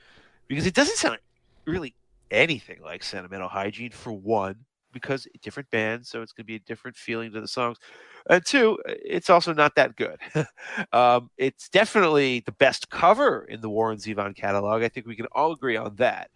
because 0.48 0.66
it 0.66 0.74
doesn't 0.74 0.98
sound 0.98 1.20
really 1.66 1.96
anything 2.32 2.82
like 2.82 3.04
Sentimental 3.04 3.50
Hygiene 3.50 3.92
for 3.92 4.12
one, 4.14 4.56
because 4.94 5.28
different 5.42 5.70
bands, 5.70 6.10
so 6.10 6.22
it's 6.22 6.32
going 6.32 6.46
to 6.46 6.48
be 6.48 6.56
a 6.56 6.60
different 6.60 6.96
feeling 6.96 7.32
to 7.34 7.42
the 7.42 7.48
songs, 7.48 7.78
and 8.30 8.46
two, 8.46 8.78
it's 8.86 9.30
also 9.30 9.54
not 9.54 9.76
that 9.76 9.96
good. 9.96 10.18
um, 10.94 11.30
it's 11.38 11.70
definitely 11.70 12.42
the 12.46 12.52
best 12.54 12.90
cover 12.90 13.46
in 13.50 13.62
the 13.62 13.70
Warren 13.70 13.98
Zevon 13.98 14.36
catalog. 14.36 14.82
I 14.82 14.90
think 14.90 15.08
we 15.08 15.16
can 15.16 15.28
all 15.34 15.52
agree 15.52 15.78
on 15.78 15.96
that. 15.98 16.30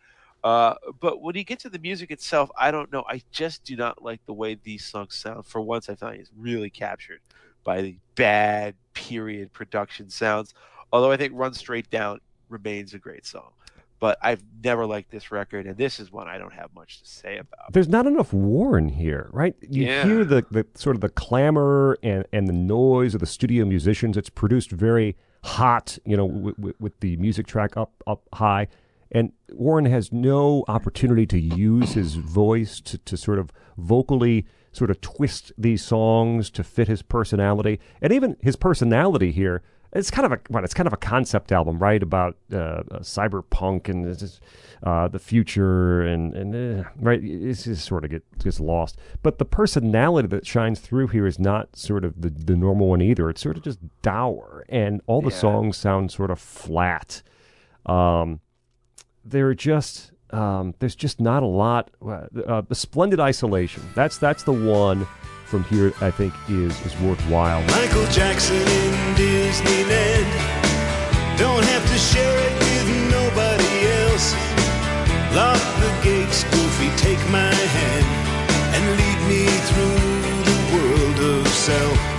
Uh, 0.44 0.74
but 1.00 1.22
when 1.22 1.36
you 1.36 1.44
get 1.44 1.60
to 1.60 1.70
the 1.70 1.78
music 1.80 2.10
itself, 2.10 2.50
I 2.58 2.72
don't 2.72 2.92
know. 2.92 3.04
I 3.08 3.22
just 3.32 3.64
do 3.64 3.76
not 3.76 4.02
like 4.02 4.26
the 4.26 4.34
way 4.34 4.56
these 4.56 4.84
songs 4.86 5.16
sound. 5.16 5.46
For 5.46 5.62
once, 5.62 5.88
I 5.88 5.96
thought 5.96 6.16
he's 6.16 6.32
really 6.36 6.70
captured 6.70 7.20
by 7.64 7.82
the 7.82 7.96
bad 8.16 8.76
period 8.94 9.54
production 9.54 10.10
sounds. 10.10 10.54
Although 10.92 11.12
I 11.12 11.18
think 11.18 11.34
"Run 11.36 11.54
Straight 11.54 11.90
Down" 11.90 12.20
remains 12.50 12.94
a 12.94 13.00
great 13.00 13.26
song, 13.26 13.52
but 14.00 14.18
I've 14.22 14.44
never 14.64 14.86
liked 14.86 15.10
this 15.12 15.32
record, 15.32 15.66
and 15.66 15.78
this 15.78 16.00
is 16.00 16.12
one 16.12 16.28
I 16.28 16.38
don't 16.38 16.54
have 16.54 16.74
much 16.76 17.02
to 17.02 17.08
say 17.08 17.38
about. 17.38 17.72
there's 17.72 17.88
not 17.88 18.06
enough 18.06 18.34
Warren 18.34 18.90
here, 18.90 19.30
right? 19.32 19.56
You 19.62 19.86
Yeah. 19.86 20.06
hear 20.06 20.26
the, 20.26 20.46
the 20.52 20.66
sort 20.76 20.96
of 20.98 21.02
the 21.02 21.10
clamor 21.10 21.98
and, 22.04 22.26
and 22.34 22.48
the 22.48 22.54
noise 22.54 23.14
of 23.14 23.20
the 23.22 23.26
studio 23.26 23.64
musicians. 23.66 24.18
It's 24.18 24.30
produced 24.30 24.72
very 24.72 25.16
hot, 25.44 25.98
you 26.06 26.18
know, 26.18 26.26
with, 26.26 26.60
with, 26.60 26.76
with 26.82 27.00
the 27.00 27.16
music 27.18 27.48
track 27.48 27.78
up 27.78 27.92
up 28.06 28.24
high. 28.34 28.68
And 29.14 29.34
Warren 29.52 29.86
has 29.86 30.12
no 30.12 30.64
opportunity 30.68 31.26
to 31.28 31.40
use 31.40 31.94
his 31.94 32.16
voice 32.16 32.80
to, 32.82 32.98
to 32.98 33.18
sort 33.18 33.40
of 33.40 33.52
vocally 33.78 34.46
sort 34.72 34.90
of 34.90 35.02
twist 35.02 35.52
these 35.58 35.84
songs 35.84 36.50
to 36.52 36.64
fit 36.64 36.88
his 36.88 37.02
personality. 37.02 37.80
And 38.02 38.14
even 38.14 38.38
his 38.42 38.56
personality 38.56 39.32
here, 39.32 39.62
it's 39.94 40.10
kind 40.10 40.26
of 40.26 40.32
a 40.32 40.40
well, 40.50 40.64
it's 40.64 40.74
kind 40.74 40.88
of 40.88 40.94
a 40.94 40.98
concept 40.98 41.52
album, 41.52 41.78
right? 41.78 42.02
About 42.02 42.38
uh, 42.54 42.58
uh, 42.58 42.84
cyberpunk 43.00 43.90
and 43.90 44.08
uh, 44.84 45.10
the 45.10 45.20
future, 45.20 46.02
and 46.02 46.34
and 46.34 46.56
uh, 46.86 46.90
right, 46.96 47.22
it's 47.22 47.66
just 47.66 47.86
sort 47.86 48.06
of 48.06 48.12
get 48.12 48.24
gets 48.40 48.62
lost. 48.62 48.98
But 49.22 49.38
the 49.38 49.44
personality 49.44 50.30
that 50.30 50.48
shines 50.48 50.80
through 50.80 51.08
here 51.08 51.28
is 51.28 51.40
not 51.40 51.76
sort 51.76 52.06
of 52.06 52.22
the 52.22 52.30
the 52.30 52.56
normal 52.56 52.88
one 52.88 53.02
either. 53.02 53.30
It's 53.30 53.42
sort 53.42 53.58
of 53.58 53.64
just 53.64 53.80
dour, 54.02 54.64
and 54.70 55.02
all 55.08 55.22
the 55.22 55.30
Yeah. 55.30 55.36
songs 55.36 55.76
sound 55.76 56.10
sort 56.12 56.32
of 56.32 56.40
flat. 56.40 57.22
Um, 57.86 58.40
they're 59.26 59.54
just 59.54 60.14
um, 60.34 60.74
there's 60.80 60.96
just 60.96 61.20
not 61.20 61.44
a 61.44 61.48
lot. 61.48 61.92
Uh, 62.06 62.28
uh, 62.46 62.62
the 62.68 62.76
splendid 62.76 63.20
isolation. 63.20 63.84
That's 63.96 64.18
that's 64.18 64.44
the 64.44 64.54
one 64.54 65.08
from 65.46 65.64
here. 65.66 65.94
I 66.02 66.12
think 66.12 66.34
is 66.50 66.80
is 66.86 66.98
worthwhile. 67.00 67.62
Michael 67.68 68.06
Jackson 68.08 68.56
in 68.56 68.94
Disneyland. 69.16 70.30
Don't 71.38 71.64
have 71.64 71.84
to 71.92 71.98
share 71.98 72.38
it 72.38 72.54
with 72.60 73.12
nobody 73.12 73.88
else. 74.04 74.34
Lock 75.34 75.62
the 75.80 75.92
gates, 76.04 76.44
Goofy, 76.44 76.90
take 76.98 77.20
my 77.32 77.54
hand 77.54 78.06
and 78.76 78.84
lead 79.00 79.20
me 79.28 79.46
through 79.70 80.22
the 80.50 80.58
world 80.74 81.40
of 81.40 81.48
self. 81.48 82.11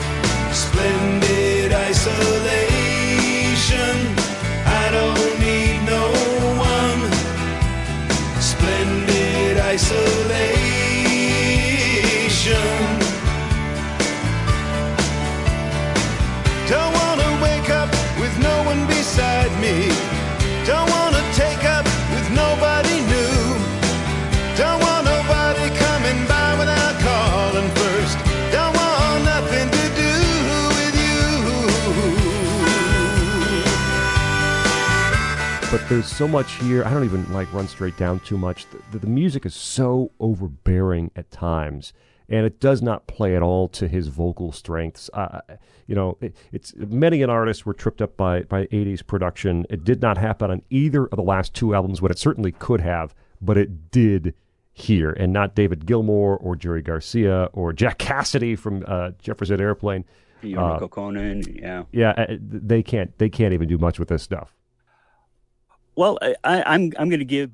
There's 35.92 36.06
so 36.06 36.26
much 36.26 36.54
here. 36.54 36.82
I 36.86 36.94
don't 36.94 37.04
even 37.04 37.30
like 37.34 37.52
run 37.52 37.68
straight 37.68 37.98
down 37.98 38.20
too 38.20 38.38
much. 38.38 38.64
The, 38.92 38.98
the, 39.00 39.06
music 39.06 39.44
is 39.44 39.54
so 39.54 40.10
overbearing 40.20 41.10
at 41.14 41.30
times, 41.30 41.92
and 42.30 42.46
it 42.46 42.60
does 42.60 42.80
not 42.80 43.06
play 43.06 43.36
at 43.36 43.42
all 43.42 43.68
to 43.68 43.86
his 43.86 44.08
vocal 44.08 44.52
strengths. 44.52 45.10
Uh, 45.12 45.42
you 45.86 45.94
know, 45.94 46.16
it, 46.22 46.34
it's 46.50 46.72
many 46.74 47.22
an 47.22 47.28
artist 47.28 47.66
were 47.66 47.74
tripped 47.74 48.00
up 48.00 48.16
by 48.16 48.40
by 48.44 48.64
'80s 48.68 49.06
production. 49.06 49.66
It 49.68 49.84
did 49.84 50.00
not 50.00 50.16
happen 50.16 50.50
on 50.50 50.62
either 50.70 51.04
of 51.08 51.16
the 51.16 51.22
last 51.22 51.52
two 51.52 51.74
albums, 51.74 52.00
but 52.00 52.10
it 52.10 52.18
certainly 52.18 52.52
could 52.52 52.80
have. 52.80 53.14
But 53.42 53.58
it 53.58 53.90
did 53.90 54.32
here, 54.72 55.10
and 55.10 55.30
not 55.30 55.54
David 55.54 55.84
Gilmour 55.84 56.38
or 56.38 56.56
Jerry 56.56 56.80
Garcia 56.80 57.50
or 57.52 57.74
Jack 57.74 57.98
Casady 57.98 58.58
from 58.58 58.82
uh, 58.88 59.10
Jefferson 59.20 59.60
Airplane. 59.60 60.06
Jorma 60.42 60.80
Kaukonen, 60.80 61.60
yeah. 61.60 61.82
Yeah, 61.92 62.12
uh, 62.16 62.36
they 62.40 62.82
can't 62.82 63.18
they 63.18 63.28
can't 63.28 63.52
even 63.52 63.68
do 63.68 63.76
much 63.76 63.98
with 63.98 64.08
this 64.08 64.22
stuff. 64.22 64.54
Well, 65.94 66.18
I, 66.22 66.34
I, 66.42 66.62
I'm 66.62 66.92
I'm 66.98 67.08
going 67.08 67.18
to 67.18 67.24
give 67.24 67.50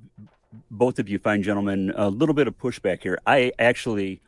both 0.70 0.98
of 0.98 1.08
you 1.08 1.18
fine 1.18 1.42
gentlemen 1.42 1.92
a 1.96 2.08
little 2.08 2.34
bit 2.34 2.46
of 2.46 2.56
pushback 2.56 3.02
here. 3.02 3.18
I 3.26 3.52
actually 3.58 4.20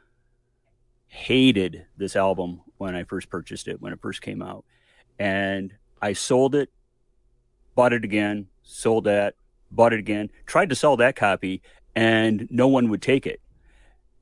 hated 1.07 1.87
this 1.97 2.17
album 2.17 2.63
when 2.79 2.95
I 2.95 3.05
first 3.05 3.29
purchased 3.29 3.69
it 3.69 3.81
when 3.81 3.93
it 3.93 4.01
first 4.01 4.21
came 4.21 4.43
out, 4.43 4.65
and 5.19 5.75
I 6.03 6.13
sold 6.13 6.55
it, 6.55 6.71
bought 7.75 7.93
it 7.93 8.05
again, 8.05 8.49
sold 8.63 9.05
that, 9.05 9.35
bought 9.71 9.93
it 9.93 10.01
again, 10.01 10.31
tried 10.47 10.71
to 10.71 10.75
sell 10.75 10.97
that 10.97 11.15
copy, 11.15 11.63
and 11.95 12.49
no 12.51 12.67
one 12.67 12.89
would 12.91 13.03
take 13.03 13.27
it. 13.27 13.41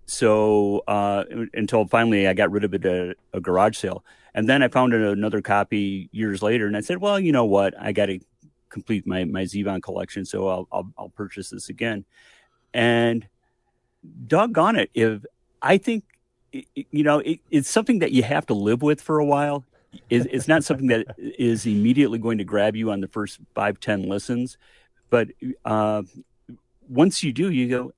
So 0.04 0.82
uh, 0.86 1.24
until 1.54 1.86
finally 1.86 2.26
I 2.28 2.34
got 2.34 2.50
rid 2.50 2.64
of 2.64 2.74
it 2.74 2.84
at 2.84 3.16
a 3.32 3.40
garage 3.40 3.76
sale, 3.76 4.04
and 4.34 4.48
then 4.48 4.62
I 4.62 4.68
found 4.68 4.92
another 4.92 5.40
copy 5.40 6.10
years 6.12 6.42
later, 6.42 6.66
and 6.66 6.76
I 6.76 6.80
said, 6.80 6.98
well, 6.98 7.18
you 7.18 7.32
know 7.32 7.44
what, 7.44 7.74
I 7.80 7.92
got 7.92 8.06
to 8.06 8.18
complete 8.70 9.06
my 9.06 9.24
my 9.24 9.44
Zevon 9.44 9.82
collection, 9.82 10.24
so 10.24 10.48
I'll, 10.48 10.68
I'll 10.72 10.90
I'll 10.98 11.08
purchase 11.10 11.50
this 11.50 11.68
again, 11.68 12.04
and 12.74 13.26
doggone 14.26 14.76
it, 14.76 14.90
if 14.94 15.24
I 15.60 15.78
think 15.78 16.04
you 16.52 17.02
know 17.02 17.18
it, 17.20 17.40
it's 17.50 17.68
something 17.68 17.98
that 18.00 18.12
you 18.12 18.22
have 18.22 18.46
to 18.46 18.54
live 18.54 18.82
with 18.82 19.00
for 19.00 19.18
a 19.18 19.24
while. 19.24 19.64
It's, 20.10 20.46
not 20.46 20.64
something 20.64 20.88
that 20.88 21.06
is 21.16 21.64
immediately 21.64 22.18
going 22.18 22.36
to 22.38 22.44
grab 22.44 22.76
you 22.76 22.90
on 22.90 23.00
the 23.00 23.08
first 23.08 23.40
five 23.54 23.80
ten 23.80 24.06
listens, 24.06 24.58
but 25.08 25.28
uh, 25.64 26.02
once 26.88 27.22
you 27.22 27.32
do, 27.32 27.50
you 27.50 27.68
go, 27.68 27.92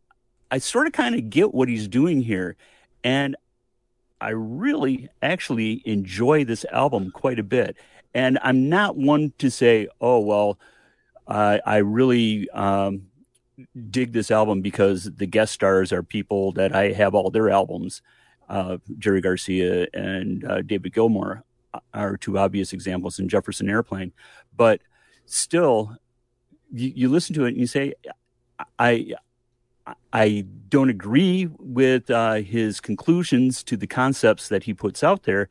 I 0.51 0.59
sort 0.59 0.87
of 0.87 0.93
kind 0.93 1.15
of 1.15 1.31
get 1.31 1.53
what 1.53 1.69
he's 1.69 1.89
doing 1.89 2.23
here. 2.23 2.57
And 3.03 3.37
I 4.21 4.31
really 4.31 5.09
actually 5.23 5.83
enjoy 5.85 6.45
this 6.45 6.65
album 6.67 7.11
quite 7.11 7.39
a 7.39 7.43
bit. 7.43 7.77
And 8.15 8.39
I'm 8.43 8.69
not 8.69 8.97
one 8.97 9.33
to 9.39 9.51
say, 9.51 9.89
oh, 10.01 10.21
well, 10.21 10.59
uh, 11.27 11.59
I 11.65 11.77
really 11.79 12.49
um, 12.51 13.03
dig 13.91 14.13
this 14.13 14.31
album 14.31 14.63
because 14.63 15.05
the 15.05 15.27
guest 15.27 15.53
stars 15.53 15.93
are 15.93 16.03
people 16.03 16.53
that 16.53 16.75
I 16.75 16.93
have 16.93 17.15
all 17.15 17.31
their 17.31 17.51
albums. 17.51 18.03
Uh, 18.49 18.79
Jerry 18.99 19.21
Garcia 19.21 19.87
and 19.95 20.45
uh, 20.45 20.63
David 20.63 20.93
Gilmour 20.93 21.45
are 21.95 22.17
two 22.17 22.37
obvious 22.37 22.73
examples 22.73 23.21
in 23.21 23.29
Jefferson 23.29 23.71
Airplane. 23.71 24.13
But 24.57 24.81
still, 25.27 25.97
you, 26.73 26.93
you 26.95 27.09
listen 27.09 27.35
to 27.37 27.45
it 27.45 27.51
and 27.51 27.59
you 27.59 27.67
say, 27.67 27.95
I 28.79 29.15
I 30.13 30.45
don't 30.69 30.91
agree 30.91 31.49
with 31.59 32.11
uh, 32.11 32.35
his 32.35 32.81
conclusions 32.81 33.63
to 33.65 33.77
the 33.77 33.87
concepts 33.87 34.49
that 34.49 34.65
he 34.65 34.75
puts 34.75 35.03
out 35.03 35.25
there, 35.25 35.49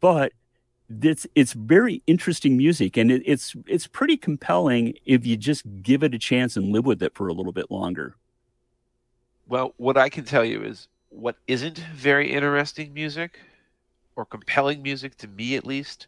but 0.00 0.32
it's 0.88 1.26
it's 1.34 1.52
very 1.52 2.02
interesting 2.06 2.56
music, 2.56 2.96
and 2.96 3.10
it, 3.10 3.22
it's 3.24 3.54
it's 3.66 3.86
pretty 3.86 4.16
compelling 4.16 4.94
if 5.04 5.26
you 5.26 5.36
just 5.36 5.64
give 5.82 6.02
it 6.02 6.14
a 6.14 6.18
chance 6.18 6.56
and 6.56 6.72
live 6.72 6.86
with 6.86 7.02
it 7.02 7.14
for 7.14 7.28
a 7.28 7.32
little 7.32 7.52
bit 7.52 7.70
longer. 7.70 8.16
Well, 9.48 9.74
what 9.76 9.96
I 9.96 10.08
can 10.08 10.24
tell 10.24 10.44
you 10.44 10.62
is 10.62 10.88
what 11.10 11.36
isn't 11.46 11.78
very 11.78 12.32
interesting 12.32 12.92
music 12.92 13.40
or 14.16 14.24
compelling 14.24 14.82
music 14.82 15.16
to 15.18 15.28
me, 15.28 15.56
at 15.56 15.66
least, 15.66 16.06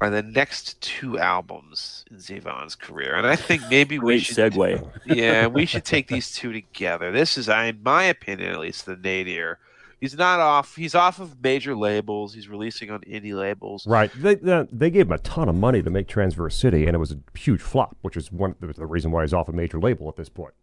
are 0.00 0.10
the 0.10 0.22
next 0.22 0.80
two 0.80 1.18
albums 1.18 2.04
in 2.10 2.16
Zevon's 2.18 2.74
career, 2.74 3.14
and 3.14 3.26
I 3.26 3.36
think 3.36 3.62
maybe 3.70 3.98
we 3.98 4.18
should 4.18 4.52
segue. 4.52 4.90
yeah, 5.06 5.46
we 5.46 5.66
should 5.66 5.84
take 5.84 6.08
these 6.08 6.32
two 6.32 6.52
together. 6.52 7.10
This 7.10 7.38
is, 7.38 7.48
in 7.48 7.82
my 7.82 8.04
opinion, 8.04 8.50
at 8.50 8.60
least, 8.60 8.86
the 8.86 8.96
nadir. 8.96 9.58
He's 10.00 10.16
not 10.16 10.38
off. 10.38 10.76
He's 10.76 10.94
off 10.94 11.18
of 11.18 11.42
major 11.42 11.74
labels. 11.74 12.32
He's 12.32 12.48
releasing 12.48 12.90
on 12.90 13.00
indie 13.00 13.34
labels. 13.34 13.86
Right. 13.86 14.10
They, 14.16 14.36
they, 14.36 14.90
gave 14.90 15.06
him 15.06 15.12
a 15.12 15.18
ton 15.18 15.48
of 15.48 15.56
money 15.56 15.82
to 15.82 15.90
make 15.90 16.06
Transverse 16.06 16.56
City, 16.56 16.86
and 16.86 16.94
it 16.94 16.98
was 16.98 17.12
a 17.12 17.18
huge 17.36 17.60
flop, 17.60 17.96
which 18.02 18.16
is 18.16 18.30
one 18.30 18.54
of 18.62 18.76
the 18.76 18.86
reason 18.86 19.10
why 19.10 19.22
he's 19.22 19.34
off 19.34 19.48
a 19.48 19.52
major 19.52 19.80
label 19.80 20.08
at 20.08 20.16
this 20.16 20.28
point. 20.28 20.54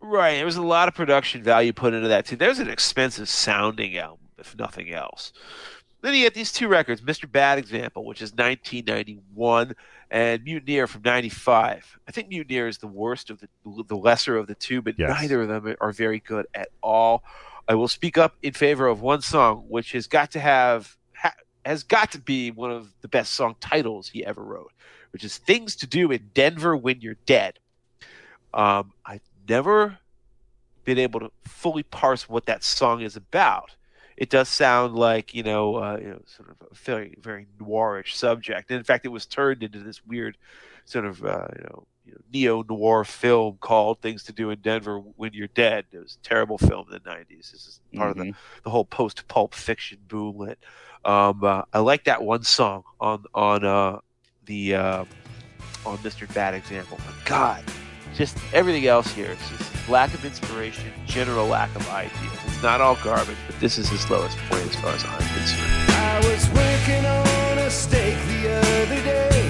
Right. 0.00 0.34
There 0.34 0.44
was 0.44 0.56
a 0.56 0.62
lot 0.62 0.88
of 0.88 0.94
production 0.94 1.42
value 1.42 1.72
put 1.72 1.94
into 1.94 2.08
that 2.08 2.26
too. 2.26 2.36
There's 2.36 2.58
an 2.58 2.68
expensive 2.68 3.28
sounding 3.28 3.96
album, 3.96 4.28
if 4.38 4.56
nothing 4.58 4.92
else. 4.92 5.32
Then 6.02 6.12
you 6.12 6.20
get 6.24 6.34
these 6.34 6.52
two 6.52 6.68
records, 6.68 7.00
Mr. 7.00 7.30
Bad 7.30 7.56
Example, 7.56 8.04
which 8.04 8.20
is 8.20 8.32
1991, 8.32 9.74
and 10.10 10.44
Mutineer 10.44 10.86
from 10.86 11.00
95. 11.02 11.98
I 12.06 12.12
think 12.12 12.28
Mutineer 12.28 12.68
is 12.68 12.76
the 12.76 12.86
worst 12.86 13.30
of 13.30 13.40
the 13.40 13.48
the 13.64 13.96
lesser 13.96 14.36
of 14.36 14.46
the 14.46 14.54
two, 14.54 14.82
but 14.82 14.98
Yes. 14.98 15.08
neither 15.08 15.40
of 15.40 15.48
them 15.48 15.74
are 15.80 15.92
very 15.92 16.20
good 16.20 16.46
at 16.54 16.68
all. 16.82 17.24
I 17.68 17.74
will 17.74 17.88
speak 17.88 18.18
up 18.18 18.36
in 18.42 18.52
favor 18.52 18.86
of 18.86 19.00
one 19.00 19.22
song, 19.22 19.64
which 19.68 19.92
has 19.92 20.06
got 20.06 20.30
to 20.32 20.40
have 20.40 20.96
ha, 21.14 21.32
has 21.64 21.82
got 21.82 22.12
to 22.12 22.20
be 22.20 22.50
one 22.50 22.70
of 22.70 22.92
the 23.00 23.08
best 23.08 23.32
song 23.32 23.56
titles 23.60 24.08
he 24.08 24.24
ever 24.24 24.42
wrote, 24.42 24.72
which 25.12 25.24
is 25.24 25.38
"Things 25.38 25.76
to 25.76 25.86
Do 25.86 26.10
in 26.10 26.30
Denver 26.34 26.76
When 26.76 27.00
You're 27.00 27.16
Dead." 27.26 27.58
Um, 28.52 28.92
I've 29.04 29.22
never 29.48 29.98
been 30.84 30.98
able 30.98 31.20
to 31.20 31.30
fully 31.44 31.82
parse 31.82 32.28
what 32.28 32.46
that 32.46 32.62
song 32.62 33.00
is 33.00 33.16
about. 33.16 33.74
It 34.16 34.30
does 34.30 34.48
sound 34.48 34.94
like 34.94 35.34
you 35.34 35.42
know, 35.42 35.76
uh, 35.76 35.98
you 36.00 36.08
know, 36.08 36.22
sort 36.26 36.50
of 36.50 36.56
a 36.70 36.74
very, 36.74 37.16
very 37.20 37.46
noirish 37.58 38.14
subject. 38.14 38.70
And 38.70 38.78
in 38.78 38.84
fact, 38.84 39.06
it 39.06 39.08
was 39.08 39.26
turned 39.26 39.62
into 39.62 39.80
this 39.80 40.04
weird, 40.04 40.36
sort 40.84 41.06
of, 41.06 41.24
uh, 41.24 41.48
you 41.56 41.62
know, 41.64 41.86
you 42.04 42.12
know 42.12 42.18
neo 42.32 42.62
noir 42.68 43.04
film 43.04 43.56
called 43.60 44.00
"Things 44.00 44.22
to 44.24 44.32
Do 44.32 44.50
in 44.50 44.60
Denver 44.60 44.98
When 44.98 45.32
You're 45.32 45.48
Dead." 45.48 45.86
It 45.92 45.98
was 45.98 46.18
a 46.22 46.28
terrible 46.28 46.58
film 46.58 46.86
in 46.88 46.94
the 46.94 47.00
'90s. 47.10 47.50
This 47.52 47.66
is 47.66 47.80
part 47.96 48.10
of 48.10 48.16
the, 48.16 48.24
Mhm. 48.24 48.34
the 48.64 48.70
whole 48.70 48.84
post 48.84 49.26
pulp 49.28 49.54
fiction 49.54 49.98
boomlet. 50.08 50.56
Um, 51.04 51.42
uh, 51.44 51.62
I 51.72 51.80
like 51.80 52.04
that 52.04 52.22
one 52.22 52.42
song 52.44 52.84
on 53.00 53.24
on 53.34 53.64
uh, 53.64 53.98
the 54.46 54.74
uh, 54.74 55.04
on 55.86 55.98
Mr. 55.98 56.32
Bad 56.34 56.54
Example. 56.54 56.98
But 57.06 57.14
God, 57.26 57.62
just 58.14 58.36
everything 58.52 58.86
else 58.86 59.10
here. 59.12 59.30
It's 59.32 59.48
just 59.50 59.88
lack 59.88 60.14
of 60.14 60.24
inspiration, 60.24 60.90
general 61.06 61.46
lack 61.46 61.74
of 61.76 61.86
ideas. 61.90 62.32
It's 62.46 62.62
not 62.62 62.80
all 62.80 62.96
garbage, 63.04 63.36
but 63.46 63.58
this 63.60 63.76
is 63.76 63.88
his 63.88 64.08
lowest 64.10 64.36
point 64.48 64.62
as 64.66 64.76
far 64.76 64.92
as 64.92 65.04
I'm 65.04 65.18
concerned. 65.18 65.90
I 65.90 66.16
was 66.26 66.48
working 66.50 67.04
on 67.04 67.58
a 67.58 67.70
steak 67.70 68.16
the 68.28 68.50
other 68.56 69.02
day, 69.02 69.43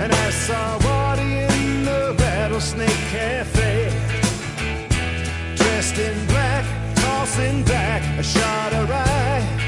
and 0.00 0.12
I 0.12 0.30
saw 0.30 0.78
Waddy 0.84 1.44
in 1.44 1.84
the 1.84 2.14
Rattlesnake 2.18 3.02
Cafe, 3.10 3.90
dressed 5.56 5.98
in 5.98 6.26
black, 6.26 6.64
tossing 6.96 7.62
back 7.64 8.02
a 8.18 8.22
shot 8.22 8.72
of 8.72 8.88
rye, 8.88 9.61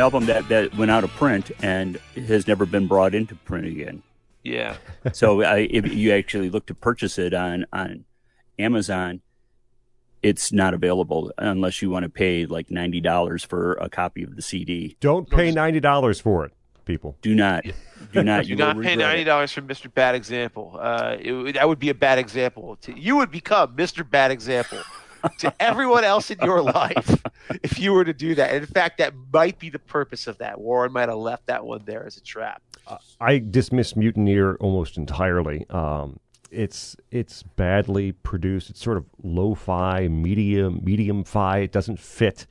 an 0.00 0.04
album 0.04 0.26
that, 0.26 0.48
that 0.48 0.74
went 0.76 0.90
out 0.90 1.04
of 1.04 1.10
print 1.10 1.50
and 1.62 2.00
has 2.14 2.46
never 2.46 2.64
been 2.64 2.86
brought 2.86 3.14
into 3.14 3.34
print 3.34 3.66
again. 3.66 4.02
Yeah. 4.42 4.76
So 5.12 5.42
I, 5.42 5.68
if 5.70 5.92
you 5.92 6.12
actually 6.12 6.48
look 6.48 6.66
to 6.66 6.74
purchase 6.74 7.18
it 7.18 7.34
on 7.34 7.66
on 7.74 8.06
Amazon, 8.58 9.20
it's 10.22 10.50
not 10.52 10.72
available 10.72 11.30
unless 11.36 11.82
you 11.82 11.90
want 11.90 12.04
to 12.04 12.08
pay 12.08 12.46
like 12.46 12.70
ninety 12.70 13.00
dollars 13.00 13.44
for 13.44 13.74
a 13.74 13.90
copy 13.90 14.22
of 14.22 14.36
the 14.36 14.42
CD. 14.42 14.96
Don't 15.00 15.28
pay 15.28 15.50
ninety 15.50 15.80
dollars 15.80 16.18
for 16.20 16.46
it, 16.46 16.52
people. 16.86 17.18
Do 17.20 17.34
not, 17.34 17.64
do 18.12 18.22
not. 18.22 18.44
Do 18.46 18.56
not 18.56 18.76
pay 18.76 18.78
regret 18.78 18.98
ninety 18.98 19.22
it. 19.22 19.26
dollars 19.26 19.52
for 19.52 19.60
Mr. 19.60 19.92
Bad 19.92 20.14
Example. 20.14 20.78
Uh, 20.80 21.16
it, 21.20 21.52
that 21.52 21.68
would 21.68 21.78
be 21.78 21.90
a 21.90 21.94
bad 21.94 22.18
example. 22.18 22.76
To, 22.82 22.98
you 22.98 23.16
would 23.16 23.30
become 23.30 23.76
Mr. 23.76 24.08
Bad 24.08 24.30
Example 24.30 24.78
to 25.38 25.54
everyone 25.60 26.04
else 26.04 26.30
in 26.30 26.38
your 26.42 26.62
life 26.62 27.22
if 27.62 27.78
you 27.78 27.92
were 27.92 28.04
to 28.04 28.12
do 28.12 28.34
that. 28.34 28.50
And 28.50 28.60
in 28.62 28.66
fact, 28.66 28.98
that 28.98 29.14
might 29.32 29.58
be 29.58 29.70
the 29.70 29.78
purpose 29.78 30.26
of 30.26 30.38
that. 30.38 30.60
Warren 30.60 30.92
might 30.92 31.08
have 31.08 31.18
left 31.18 31.46
that 31.46 31.64
one 31.64 31.82
there 31.84 32.04
as 32.04 32.16
a 32.16 32.22
trap. 32.22 32.62
I 33.20 33.38
dismiss 33.38 33.94
Mutineer 33.94 34.56
almost 34.56 34.96
entirely. 34.96 35.64
Um, 35.70 36.18
it's 36.50 36.96
it's 37.10 37.42
badly 37.42 38.12
produced. 38.12 38.70
It's 38.70 38.82
sort 38.82 38.96
of 38.96 39.04
lo-fi, 39.22 40.08
medium, 40.08 40.80
medium-fi. 40.82 41.58
It 41.58 41.72
doesn't 41.72 42.00
fit 42.00 42.46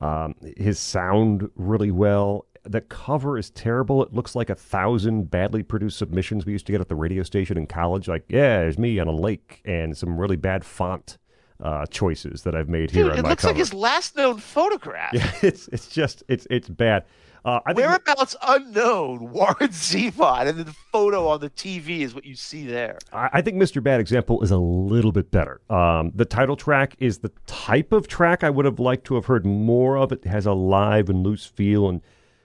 um, 0.00 0.34
his 0.56 0.78
sound 0.78 1.50
really 1.56 1.90
well. 1.90 2.46
The 2.66 2.80
cover 2.80 3.36
is 3.36 3.50
terrible. 3.50 4.02
It 4.02 4.14
looks 4.14 4.34
like 4.34 4.48
a 4.48 4.54
thousand 4.54 5.30
badly 5.30 5.62
produced 5.62 5.98
submissions 5.98 6.46
we 6.46 6.52
used 6.52 6.66
to 6.66 6.72
get 6.72 6.80
at 6.80 6.88
the 6.88 6.94
radio 6.94 7.22
station 7.22 7.58
in 7.58 7.66
college. 7.66 8.08
Like, 8.08 8.24
yeah, 8.28 8.60
there's 8.60 8.78
me 8.78 8.98
on 8.98 9.08
a 9.08 9.12
lake 9.12 9.60
and 9.64 9.96
some 9.96 10.16
really 10.18 10.36
bad 10.36 10.64
font 10.64 11.18
uh, 11.62 11.86
choices 11.86 12.42
that 12.42 12.54
I've 12.54 12.68
made 12.68 12.90
here 12.90 13.04
Dude, 13.04 13.12
on 13.12 13.18
it 13.20 13.28
looks 13.28 13.42
cover. 13.42 13.52
like 13.52 13.58
his 13.58 13.72
last 13.74 14.16
known 14.16 14.38
photograph. 14.38 15.12
yeah, 15.14 15.30
it's 15.42 15.68
it's 15.68 15.88
just 15.88 16.22
it's 16.28 16.46
it's 16.50 16.68
bad. 16.68 17.04
Uh, 17.44 17.60
I 17.66 17.74
think 17.74 17.86
Whereabouts 17.86 18.34
unknown, 18.42 19.30
Warren 19.32 19.68
Zevon, 19.68 20.46
and 20.46 20.58
then 20.58 20.64
the 20.64 20.74
photo 20.92 21.28
on 21.28 21.40
the 21.40 21.50
TV 21.50 22.00
is 22.00 22.14
what 22.14 22.24
you 22.24 22.34
see 22.34 22.66
there. 22.66 22.98
I 23.12 23.28
I 23.34 23.42
think 23.42 23.56
Mr. 23.58 23.82
Bad 23.82 24.00
Example 24.00 24.42
is 24.42 24.50
a 24.50 24.56
little 24.58 25.12
bit 25.12 25.30
better. 25.30 25.60
Um, 25.70 26.10
the 26.14 26.24
title 26.24 26.56
track 26.56 26.96
is 26.98 27.18
the 27.18 27.30
type 27.46 27.92
of 27.92 28.08
track 28.08 28.42
I 28.42 28.48
would 28.50 28.64
have 28.64 28.78
liked 28.80 29.04
to 29.08 29.14
have 29.16 29.26
heard 29.26 29.44
more 29.44 29.98
of. 29.98 30.10
It 30.10 30.24
has 30.24 30.46
a 30.46 30.52
live 30.54 31.10
and 31.10 31.22
loose 31.22 31.44
feel, 31.44 31.88
and 31.88 32.00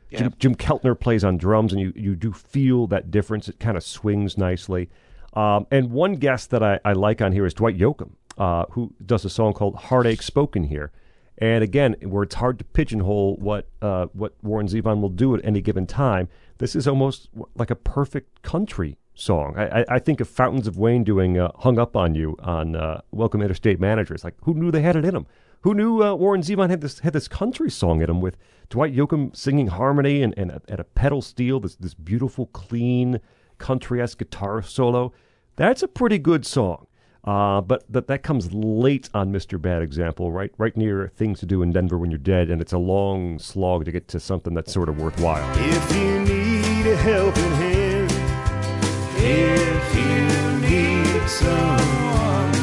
Yeah. 0.09 0.19
Jim, 0.19 0.33
Jim 0.37 0.55
Keltner 0.55 0.99
plays 0.99 1.23
on 1.23 1.37
drums, 1.37 1.71
and 1.71 1.81
you, 1.81 1.93
you 1.95 2.15
do 2.15 2.33
feel 2.33 2.85
that 2.87 3.09
difference. 3.09 3.47
It 3.47 3.57
kind 3.59 3.77
of 3.77 3.83
swings 3.83 4.37
nicely. 4.37 4.89
Um, 5.33 5.65
and 5.71 5.91
one 5.91 6.15
guest 6.15 6.49
that 6.49 6.61
I, 6.63 6.79
I 6.83 6.91
like 6.93 7.21
on 7.21 7.31
here 7.31 7.45
is 7.45 7.53
Dwight 7.53 7.77
Yoakam, 7.77 8.09
uh, 8.39 8.65
who 8.71 8.93
does 9.05 9.25
a 9.25 9.29
song 9.29 9.53
called 9.53 9.75
Heartache 9.75 10.21
Spoken 10.21 10.63
Here. 10.63 10.91
And 11.37 11.63
again, 11.63 11.95
where 12.01 12.23
it's 12.23 12.35
hard 12.35 12.57
to 12.59 12.65
pigeonhole 12.65 13.35
what 13.37 13.67
uh, 13.81 14.07
what 14.13 14.33
Warren 14.41 14.67
Zevon 14.67 14.99
will 15.01 15.09
do 15.09 15.35
at 15.35 15.45
any 15.45 15.61
given 15.61 15.85
time, 15.85 16.27
this 16.57 16.75
is 16.75 16.87
almost 16.87 17.29
like 17.55 17.69
a 17.69 17.75
perfect 17.75 18.41
country 18.41 18.97
song. 19.13 19.53
I, 19.57 19.81
I, 19.81 19.85
I 19.89 19.99
think 19.99 20.19
of 20.19 20.27
Fountains 20.27 20.67
of 20.67 20.77
Wayne 20.77 21.03
doing 21.05 21.37
uh, 21.37 21.51
"Hung 21.59 21.79
Up 21.79 21.95
on 21.95 22.13
You" 22.13 22.35
on 22.39 22.75
uh, 22.75 23.01
"Welcome 23.11 23.41
Interstate 23.41 23.79
Managers." 23.79 24.23
Like, 24.25 24.35
who 24.43 24.53
knew 24.53 24.69
they 24.69 24.81
had 24.81 24.97
it 24.97 25.05
in 25.05 25.13
them? 25.13 25.27
Who 25.61 25.73
knew 25.73 26.03
uh, 26.03 26.13
Warren 26.15 26.41
Zevon 26.41 26.69
had 26.69 26.81
this 26.81 26.99
had 26.99 27.13
this 27.13 27.29
country 27.29 27.69
song 27.69 28.01
in 28.01 28.09
him 28.09 28.19
with 28.19 28.35
Dwight 28.69 28.93
Yoakam 28.93 29.33
singing 29.33 29.67
harmony 29.67 30.21
and 30.21 30.33
and 30.37 30.51
at 30.67 30.79
a 30.79 30.85
pedal 30.85 31.21
steel, 31.21 31.61
this 31.61 31.75
this 31.75 31.93
beautiful, 31.93 32.47
clean 32.47 33.21
country 33.57 34.01
esque 34.01 34.19
guitar 34.19 34.61
solo. 34.61 35.13
That's 35.55 35.83
a 35.83 35.87
pretty 35.87 36.17
good 36.17 36.45
song. 36.45 36.87
Uh, 37.29 37.61
but 37.61 37.83
that 37.87 38.07
that 38.07 38.23
comes 38.23 38.51
late 38.53 39.07
on 39.13 39.31
Mr. 39.31 39.61
Bad 39.61 39.83
Example, 39.83 40.31
right 40.31 40.51
right 40.57 40.75
near 40.75 41.11
Things 41.15 41.39
to 41.41 41.45
Do 41.45 41.61
in 41.61 41.71
Denver 41.71 41.95
When 41.95 42.09
You're 42.09 42.17
Dead, 42.17 42.49
and 42.49 42.59
it's 42.59 42.73
a 42.73 42.79
long 42.79 43.37
slog 43.37 43.85
to 43.85 43.91
get 43.91 44.07
to 44.07 44.19
something 44.19 44.55
that's 44.55 44.73
sort 44.73 44.89
of 44.89 44.99
worthwhile. 44.99 45.47
If 45.59 45.95
you 45.95 46.21
need 46.21 46.87
a 46.87 46.95
helping 46.95 47.51
hand, 47.61 48.11
if 49.17 49.95
you 49.95 50.69
need 50.69 51.29
someone, 51.29 52.53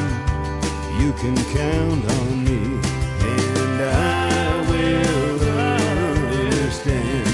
you 1.00 1.12
can 1.12 1.36
count 1.54 2.04
on 2.18 2.44
me, 2.44 2.80
and 3.20 3.82
I 3.82 4.66
will 4.68 5.48
understand. 6.50 7.28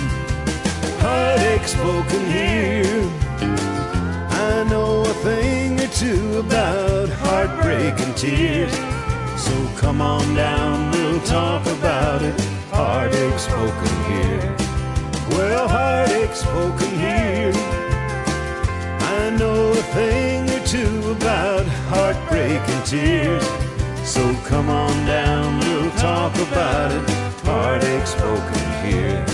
Heartache 1.01 1.67
spoken 1.67 2.27
here. 2.27 3.11
I 4.29 4.67
know 4.69 5.01
a 5.01 5.15
thing 5.25 5.81
or 5.81 5.89
two 5.89 6.41
about 6.41 6.92
and 7.91 8.17
tears. 8.17 8.73
So 9.41 9.53
come 9.77 10.01
on 10.01 10.35
down, 10.35 10.93
we'll 10.93 11.21
talk 11.23 11.67
about 11.67 12.23
it. 12.23 12.39
Heartache 12.71 13.39
spoken 13.39 14.05
here. 14.05 14.57
Well, 15.31 15.69
heartache 15.69 16.35
spoken 16.35 16.91
here. 16.99 17.53
I 19.01 19.37
know 19.39 19.73
a 19.73 19.83
thing 19.95 20.49
or 20.51 20.65
two 20.65 21.11
about 21.11 21.67
heartbreak 21.91 22.61
and 22.69 22.87
tears. 22.87 23.45
So 24.09 24.23
come 24.45 24.69
on 24.69 25.07
down, 25.07 25.59
we'll 25.61 25.91
talk 25.93 26.35
about 26.37 26.93
it. 26.93 27.11
Heartache 27.45 28.07
spoken 28.07 28.87
here. 28.87 29.25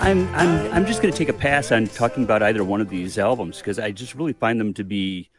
I'm 0.00 0.28
I'm 0.34 0.72
I'm 0.72 0.86
just 0.86 1.00
going 1.02 1.12
to 1.12 1.18
take 1.18 1.28
a 1.28 1.38
pass 1.38 1.72
on 1.72 1.86
talking 1.86 2.24
about 2.24 2.42
either 2.42 2.62
one 2.62 2.80
of 2.80 2.88
these 2.88 3.18
albums 3.18 3.58
because 3.58 3.78
I 3.78 3.90
just 3.90 4.14
really 4.14 4.32
find 4.34 4.60
them 4.60 4.74
to 4.74 4.84
be 4.84 5.30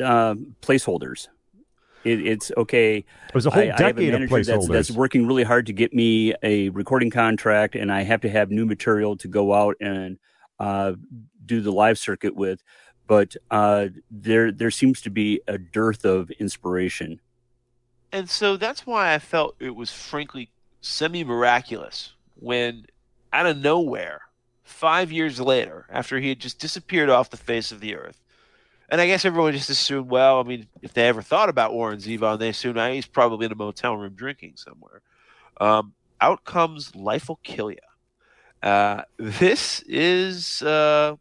uh, 0.00 0.34
placeholders. 0.60 1.28
It, 2.04 2.26
it's 2.26 2.50
okay. 2.56 2.96
It 2.96 3.34
was 3.34 3.46
a 3.46 3.50
whole 3.50 3.62
I, 3.62 3.66
I 3.66 3.66
have 3.68 3.80
a 3.80 3.82
decade 3.92 4.14
of 4.14 4.20
manager 4.20 4.36
that's, 4.36 4.66
placeholders. 4.66 4.72
that's 4.72 4.90
working 4.90 5.26
really 5.26 5.44
hard 5.44 5.66
to 5.66 5.72
get 5.72 5.92
me 5.94 6.34
a 6.42 6.68
recording 6.70 7.10
contract, 7.10 7.76
and 7.76 7.92
I 7.92 8.02
have 8.02 8.20
to 8.22 8.28
have 8.28 8.50
new 8.50 8.66
material 8.66 9.16
to 9.18 9.28
go 9.28 9.54
out 9.54 9.76
and 9.80 10.18
uh, 10.58 10.94
do 11.46 11.60
the 11.60 11.72
live 11.72 11.98
circuit 11.98 12.34
with. 12.34 12.62
But 13.06 13.36
uh, 13.50 13.88
there 14.10 14.50
there 14.52 14.70
seems 14.70 15.00
to 15.02 15.10
be 15.10 15.40
a 15.46 15.58
dearth 15.58 16.04
of 16.04 16.30
inspiration. 16.32 17.20
and 18.12 18.28
so 18.28 18.56
that's 18.56 18.86
why 18.86 19.14
I 19.14 19.18
felt 19.18 19.56
it 19.60 19.74
was 19.76 19.92
frankly 19.92 20.50
semi 20.80 21.24
miraculous 21.24 22.14
when, 22.36 22.86
out 23.32 23.46
of 23.46 23.58
nowhere, 23.58 24.22
five 24.64 25.12
years 25.12 25.40
later, 25.40 25.86
after 25.90 26.18
he 26.18 26.30
had 26.30 26.40
just 26.40 26.58
disappeared 26.58 27.08
off 27.10 27.30
the 27.30 27.36
face 27.36 27.70
of 27.72 27.80
the 27.80 27.94
earth, 27.94 28.21
and 28.92 29.00
I 29.00 29.06
guess 29.06 29.24
everyone 29.24 29.54
just 29.54 29.70
assumed, 29.70 30.10
well, 30.10 30.38
I 30.38 30.42
mean, 30.42 30.66
if 30.82 30.92
they 30.92 31.08
ever 31.08 31.22
thought 31.22 31.48
about 31.48 31.72
Warren 31.72 31.98
Zevon, 31.98 32.38
they 32.38 32.50
assumed 32.50 32.76
ah, 32.76 32.90
he's 32.90 33.06
probably 33.06 33.46
in 33.46 33.52
a 33.52 33.54
motel 33.54 33.96
room 33.96 34.12
drinking 34.12 34.52
somewhere. 34.56 35.00
Um, 35.58 35.94
out 36.20 36.44
comes 36.44 36.94
Life 36.94 37.30
Will 37.30 37.40
Kill 37.42 37.70
You. 37.70 37.78
Uh, 38.62 39.04
this 39.16 39.80
is, 39.88 40.60
uh, 40.60 41.16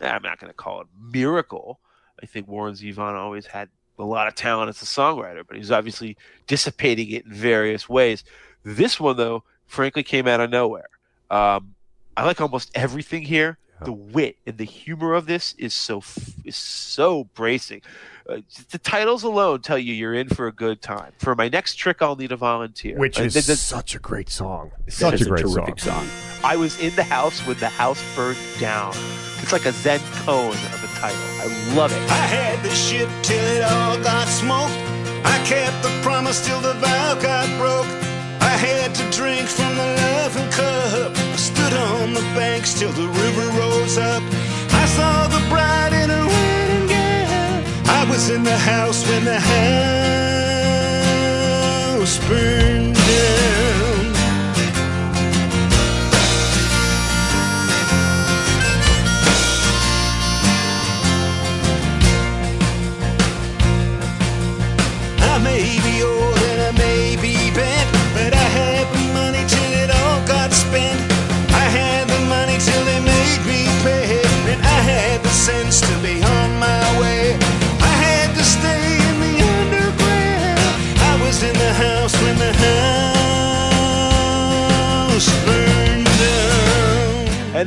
I'm 0.00 0.22
not 0.22 0.40
going 0.40 0.50
to 0.50 0.56
call 0.56 0.80
it 0.80 0.88
miracle. 1.00 1.78
I 2.20 2.26
think 2.26 2.48
Warren 2.48 2.74
Zevon 2.74 3.14
always 3.14 3.46
had 3.46 3.68
a 3.96 4.04
lot 4.04 4.26
of 4.26 4.34
talent 4.34 4.68
as 4.68 4.82
a 4.82 4.84
songwriter, 4.84 5.44
but 5.46 5.56
he's 5.56 5.70
obviously 5.70 6.16
dissipating 6.48 7.10
it 7.10 7.26
in 7.26 7.32
various 7.32 7.88
ways. 7.88 8.24
This 8.64 8.98
one, 8.98 9.16
though, 9.16 9.44
frankly, 9.66 10.02
came 10.02 10.26
out 10.26 10.40
of 10.40 10.50
nowhere. 10.50 10.88
Um, 11.30 11.76
I 12.16 12.24
like 12.26 12.40
almost 12.40 12.72
everything 12.74 13.22
here. 13.22 13.56
The 13.84 13.92
wit 13.92 14.36
and 14.46 14.58
the 14.58 14.64
humor 14.64 15.14
of 15.14 15.26
this 15.26 15.54
is 15.58 15.72
so 15.74 16.02
is 16.44 16.56
so 16.56 17.24
bracing. 17.34 17.82
Uh, 18.28 18.38
the 18.70 18.78
titles 18.78 19.22
alone 19.22 19.60
tell 19.62 19.78
you 19.78 19.94
you're 19.94 20.12
in 20.14 20.28
for 20.28 20.46
a 20.48 20.52
good 20.52 20.82
time. 20.82 21.12
For 21.18 21.34
my 21.34 21.48
next 21.48 21.76
trick, 21.76 22.02
I'll 22.02 22.16
need 22.16 22.30
a 22.32 22.36
volunteer. 22.36 22.98
Which 22.98 23.18
Uh, 23.18 23.24
is 23.24 23.32
th- 23.34 23.46
th- 23.46 23.58
such 23.58 23.94
a 23.94 23.98
great 23.98 24.28
song. 24.28 24.70
Such 24.88 25.22
a 25.22 25.24
great 25.24 25.42
terrific 25.46 25.78
song. 25.80 26.06
song. 26.06 26.40
I 26.44 26.56
was 26.56 26.78
in 26.78 26.94
the 26.96 27.04
house 27.04 27.40
when 27.46 27.56
the 27.58 27.68
house 27.70 28.02
burned 28.14 28.36
down. 28.60 28.92
It's 29.40 29.52
like 29.52 29.64
a 29.64 29.72
Zen 29.72 30.00
koan 30.26 30.50
of 30.74 30.84
a 30.84 30.88
title. 30.98 31.18
I 31.40 31.46
love 31.74 31.92
it. 31.92 32.10
I 32.10 32.26
had 32.26 32.62
the 32.62 32.70
ship 32.74 33.08
till 33.22 33.42
it 33.56 33.62
all 33.62 33.96
got 34.02 34.26
smoked. 34.28 34.74
I 35.24 35.38
kept 35.46 35.82
the 35.82 35.98
promise 36.02 36.44
till 36.46 36.60
the 36.60 36.74
vow 36.74 37.14
got 37.22 37.46
broke. 37.58 37.86
I 38.42 38.56
had 38.56 38.94
to 38.96 39.04
drink 39.16 39.48
from 39.48 39.74
the 39.76 39.86
laughing 40.02 40.50
cup. 40.50 41.27
On 41.72 42.14
the 42.14 42.22
banks 42.34 42.72
till 42.78 42.92
the 42.92 43.06
river 43.06 43.46
rose 43.58 43.98
up. 43.98 44.22
I 44.72 44.86
saw 44.86 45.26
the 45.28 45.40
bride 45.50 45.92
in 45.92 46.08
her 46.08 46.26
wedding 46.26 46.86
gown. 46.86 47.62
I 47.84 48.04
was 48.08 48.30
in 48.30 48.42
the 48.42 48.56
house 48.56 49.06
when 49.08 49.24
the 49.24 49.38
house 49.38 49.68
burned 52.26 52.94
down. 52.94 53.57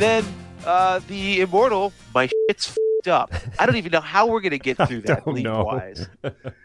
And 0.01 0.25
then 0.25 0.33
uh, 0.65 0.99
the 1.07 1.41
immortal, 1.41 1.93
my 2.11 2.25
shit's 2.25 2.65
fed 2.65 3.11
up. 3.11 3.31
I 3.59 3.67
don't 3.67 3.75
even 3.75 3.91
know 3.91 4.01
how 4.01 4.25
we're 4.25 4.41
gonna 4.41 4.57
get 4.57 4.77
through 4.87 5.01
that 5.01 5.25
bleep 5.25 5.43
know. 5.43 5.63
wise. 5.63 6.07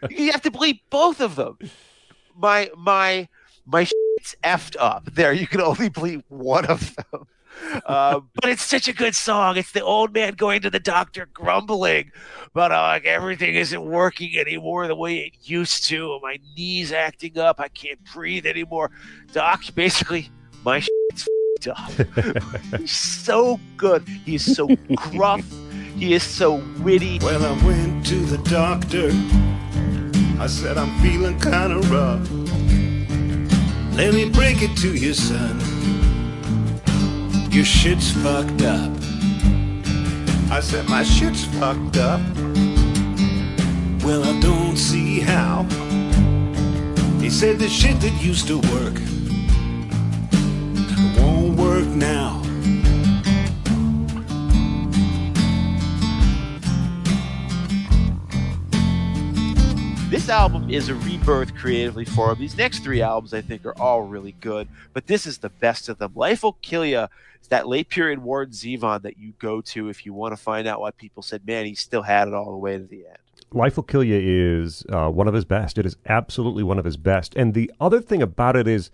You 0.09 0.31
have 0.31 0.41
to 0.41 0.49
bleep 0.49 0.79
both 0.89 1.21
of 1.21 1.35
them. 1.35 1.59
My 2.35 2.71
my 2.75 3.27
my 3.67 3.83
shit's 3.83 4.35
effed 4.43 4.75
up. 4.79 5.13
There, 5.13 5.33
you 5.33 5.45
can 5.45 5.61
only 5.61 5.87
bleep 5.87 6.23
one 6.29 6.65
of 6.65 6.95
them. 6.95 7.27
Uh, 7.85 8.21
but 8.33 8.49
it's 8.49 8.63
such 8.63 8.87
a 8.87 8.93
good 8.93 9.13
song. 9.13 9.55
It's 9.55 9.71
the 9.71 9.83
old 9.83 10.15
man 10.15 10.33
going 10.33 10.63
to 10.63 10.71
the 10.71 10.79
doctor, 10.79 11.27
grumbling 11.31 12.11
about 12.47 12.71
how 12.71 12.81
like 12.81 13.05
everything 13.05 13.53
isn't 13.53 13.85
working 13.85 14.35
anymore 14.39 14.87
the 14.87 14.95
way 14.95 15.17
it 15.19 15.33
used 15.43 15.85
to. 15.89 16.19
My 16.23 16.39
knees 16.55 16.91
acting 16.91 17.37
up. 17.37 17.59
I 17.59 17.67
can't 17.67 17.99
breathe 18.15 18.47
anymore. 18.47 18.89
Doc, 19.31 19.63
basically, 19.75 20.31
my 20.65 20.79
He's 22.77 22.91
so 22.91 23.59
good. 23.77 24.07
He 24.25 24.35
is 24.35 24.55
so 24.55 24.67
gruff. 24.95 25.43
He 25.95 26.13
is 26.13 26.23
so 26.23 26.63
witty. 26.81 27.19
Well, 27.19 27.43
I 27.45 27.65
went 27.65 28.05
to 28.07 28.15
the 28.15 28.37
doctor. 28.49 29.09
I 30.39 30.47
said, 30.47 30.77
I'm 30.77 30.95
feeling 30.99 31.39
kind 31.39 31.73
of 31.73 31.89
rough. 31.91 32.29
Let 33.95 34.13
me 34.13 34.29
break 34.29 34.61
it 34.61 34.77
to 34.77 34.93
you, 34.93 35.13
son. 35.13 35.59
Your 37.51 37.65
shit's 37.65 38.11
fucked 38.11 38.61
up. 38.61 38.91
I 40.51 40.59
said, 40.61 40.87
My 40.87 41.03
shit's 41.03 41.45
fucked 41.45 41.97
up. 41.97 42.21
Well, 44.03 44.23
I 44.23 44.39
don't 44.39 44.77
see 44.77 45.19
how. 45.19 45.63
He 47.19 47.31
said, 47.31 47.57
The 47.57 47.67
shit 47.67 47.99
that 48.01 48.13
used 48.21 48.47
to 48.47 48.59
work 48.59 49.01
won't 51.87 51.99
now. 51.99 52.41
This 60.09 60.27
this 60.27 60.29
album 60.29 60.69
is 60.69 60.89
a 60.89 60.95
rebirth 60.95 61.55
creatively 61.55 62.03
for 62.03 62.31
him. 62.31 62.39
These 62.39 62.57
next 62.57 62.79
three 62.79 63.01
albums, 63.01 63.33
I 63.33 63.39
think, 63.39 63.65
are 63.65 63.77
all 63.79 64.01
really 64.01 64.33
good, 64.41 64.67
but 64.91 65.07
this 65.07 65.25
is 65.25 65.37
the 65.37 65.47
best 65.47 65.87
of 65.87 65.99
them. 65.99 66.11
Life 66.15 66.43
will 66.43 66.57
kill 66.61 66.85
you. 66.85 67.07
is 67.41 67.47
that 67.47 67.65
late 67.65 67.87
period 67.87 68.19
Warren 68.19 68.49
Zevon 68.49 69.03
that 69.03 69.17
you 69.17 69.31
go 69.39 69.61
to 69.61 69.87
if 69.87 70.05
you 70.05 70.11
want 70.11 70.33
to 70.33 70.37
find 70.37 70.67
out 70.67 70.81
why 70.81 70.91
people 70.91 71.23
said, 71.23 71.47
"Man, 71.47 71.65
he 71.65 71.75
still 71.75 72.01
had 72.01 72.27
it 72.27 72.33
all 72.33 72.51
the 72.51 72.57
way 72.57 72.77
to 72.77 72.83
the 72.83 73.05
end." 73.07 73.17
Life 73.53 73.77
Will 73.77 73.83
Kill 73.83 74.03
You 74.03 74.63
is 74.63 74.85
uh, 74.91 75.09
one 75.09 75.29
of 75.29 75.33
his 75.33 75.45
best. 75.45 75.77
It 75.77 75.85
is 75.85 75.95
absolutely 76.05 76.63
one 76.63 76.77
of 76.77 76.83
his 76.83 76.97
best. 76.97 77.33
And 77.37 77.53
the 77.53 77.71
other 77.79 78.01
thing 78.01 78.21
about 78.21 78.57
it 78.57 78.67
is, 78.67 78.91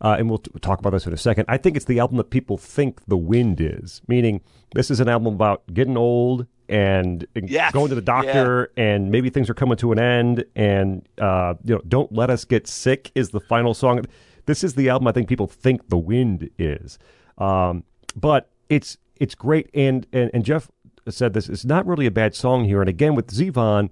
uh, 0.00 0.16
and 0.18 0.28
we'll 0.28 0.38
t- 0.38 0.50
talk 0.60 0.78
about 0.78 0.90
this 0.90 1.06
in 1.06 1.12
a 1.12 1.16
second, 1.16 1.46
I 1.48 1.56
think 1.56 1.76
it's 1.76 1.86
the 1.86 1.98
album 1.98 2.16
that 2.18 2.30
people 2.30 2.58
think 2.58 3.00
The 3.06 3.16
Wind 3.16 3.60
is, 3.60 4.02
meaning 4.08 4.40
this 4.74 4.90
is 4.90 5.00
an 5.00 5.08
album 5.08 5.34
about 5.34 5.62
getting 5.72 5.96
old 5.96 6.46
and 6.68 7.26
Yes. 7.34 7.72
going 7.72 7.88
to 7.90 7.94
the 7.94 8.02
doctor 8.02 8.72
and 8.76 9.10
maybe 9.10 9.30
things 9.30 9.48
are 9.48 9.54
coming 9.54 9.76
to 9.78 9.92
an 9.92 9.98
end 10.00 10.44
and 10.56 11.08
uh, 11.18 11.54
you 11.64 11.74
know 11.74 11.80
don't 11.86 12.12
let 12.12 12.28
us 12.28 12.44
get 12.44 12.66
sick 12.66 13.10
is 13.14 13.30
the 13.30 13.40
final 13.40 13.72
song. 13.72 14.04
This 14.46 14.62
is 14.64 14.74
the 14.74 14.88
album 14.88 15.06
i 15.08 15.12
think 15.12 15.28
people 15.28 15.46
think 15.46 15.88
the 15.88 15.96
wind 15.98 16.50
is. 16.58 16.98
Um, 17.38 17.84
but 18.16 18.50
it's 18.68 18.96
it's 19.20 19.34
great. 19.34 19.70
And, 19.74 20.06
and 20.12 20.30
and 20.34 20.44
jeff 20.44 20.68
said 21.08 21.34
this 21.34 21.48
it's 21.48 21.64
not 21.64 21.86
really 21.86 22.06
a 22.06 22.10
bad 22.10 22.34
song 22.34 22.64
here. 22.64 22.80
And 22.80 22.88
again 22.88 23.14
with 23.14 23.28
zevon 23.28 23.90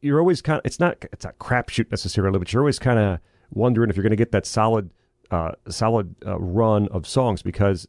you're 0.00 0.20
always 0.20 0.40
kind 0.40 0.58
of 0.58 0.64
it's 0.64 0.78
not 0.80 1.04
it's 1.12 1.24
not 1.24 1.38
crapshoot 1.38 1.90
necessarily 1.90 2.38
but 2.38 2.52
you're 2.52 2.62
always 2.62 2.78
kind 2.78 2.98
of 3.00 3.18
wondering 3.50 3.90
if 3.90 3.96
you're 3.96 4.02
going 4.04 4.10
to 4.10 4.16
get 4.16 4.30
that 4.32 4.46
solid 4.46 4.90
uh, 5.30 5.52
solid 5.68 6.14
uh, 6.26 6.38
run 6.38 6.88
of 6.88 7.06
songs 7.06 7.42
because 7.42 7.86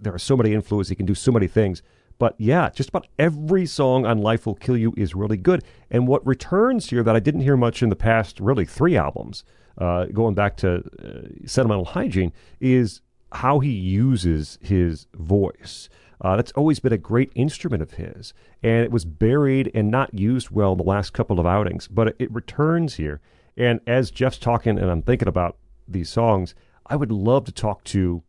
there 0.00 0.14
are 0.14 0.18
so 0.18 0.36
many 0.36 0.52
influences 0.52 0.88
he 0.88 0.94
can 0.94 1.06
do 1.06 1.14
so 1.14 1.32
many 1.32 1.46
things 1.46 1.82
but 2.18 2.34
yeah, 2.38 2.70
just 2.70 2.90
about 2.90 3.06
every 3.18 3.66
song 3.66 4.06
on 4.06 4.18
Life 4.18 4.46
Will 4.46 4.54
Kill 4.54 4.76
You 4.76 4.94
is 4.96 5.14
really 5.14 5.36
good. 5.36 5.64
And 5.90 6.06
what 6.06 6.26
returns 6.26 6.90
here 6.90 7.02
that 7.02 7.16
I 7.16 7.20
didn't 7.20 7.40
hear 7.40 7.56
much 7.56 7.82
in 7.82 7.88
the 7.88 7.96
past, 7.96 8.40
really 8.40 8.64
three 8.64 8.96
albums, 8.96 9.44
uh, 9.78 10.06
going 10.06 10.34
back 10.34 10.56
to 10.58 10.76
uh, 10.76 11.46
Sentimental 11.46 11.84
Hygiene, 11.84 12.32
is 12.60 13.00
how 13.32 13.58
he 13.58 13.70
uses 13.70 14.58
his 14.62 15.06
voice. 15.14 15.88
Uh, 16.20 16.36
that's 16.36 16.52
always 16.52 16.78
been 16.78 16.92
a 16.92 16.98
great 16.98 17.32
instrument 17.34 17.82
of 17.82 17.94
his. 17.94 18.32
And 18.62 18.84
it 18.84 18.92
was 18.92 19.04
buried 19.04 19.70
and 19.74 19.90
not 19.90 20.14
used 20.14 20.50
well 20.50 20.76
the 20.76 20.84
last 20.84 21.12
couple 21.12 21.40
of 21.40 21.46
outings, 21.46 21.88
but 21.88 22.14
it 22.18 22.32
returns 22.32 22.94
here. 22.94 23.20
And 23.56 23.80
as 23.86 24.10
Jeff's 24.10 24.38
talking 24.38 24.78
and 24.78 24.88
I'm 24.88 25.02
thinking 25.02 25.28
about 25.28 25.56
these 25.88 26.08
songs, 26.08 26.54
I 26.86 26.96
would 26.96 27.12
love 27.12 27.44
to 27.44 27.52
talk 27.52 27.84
to 27.84 28.22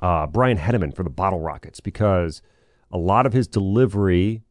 uh, 0.00 0.26
Brian 0.26 0.58
Henneman 0.58 0.94
for 0.94 1.02
the 1.02 1.10
Bottle 1.10 1.40
Rockets 1.40 1.80
because 1.80 2.42
a 2.90 2.98
lot 2.98 3.26
of 3.26 3.32
his 3.32 3.46
delivery 3.46 4.42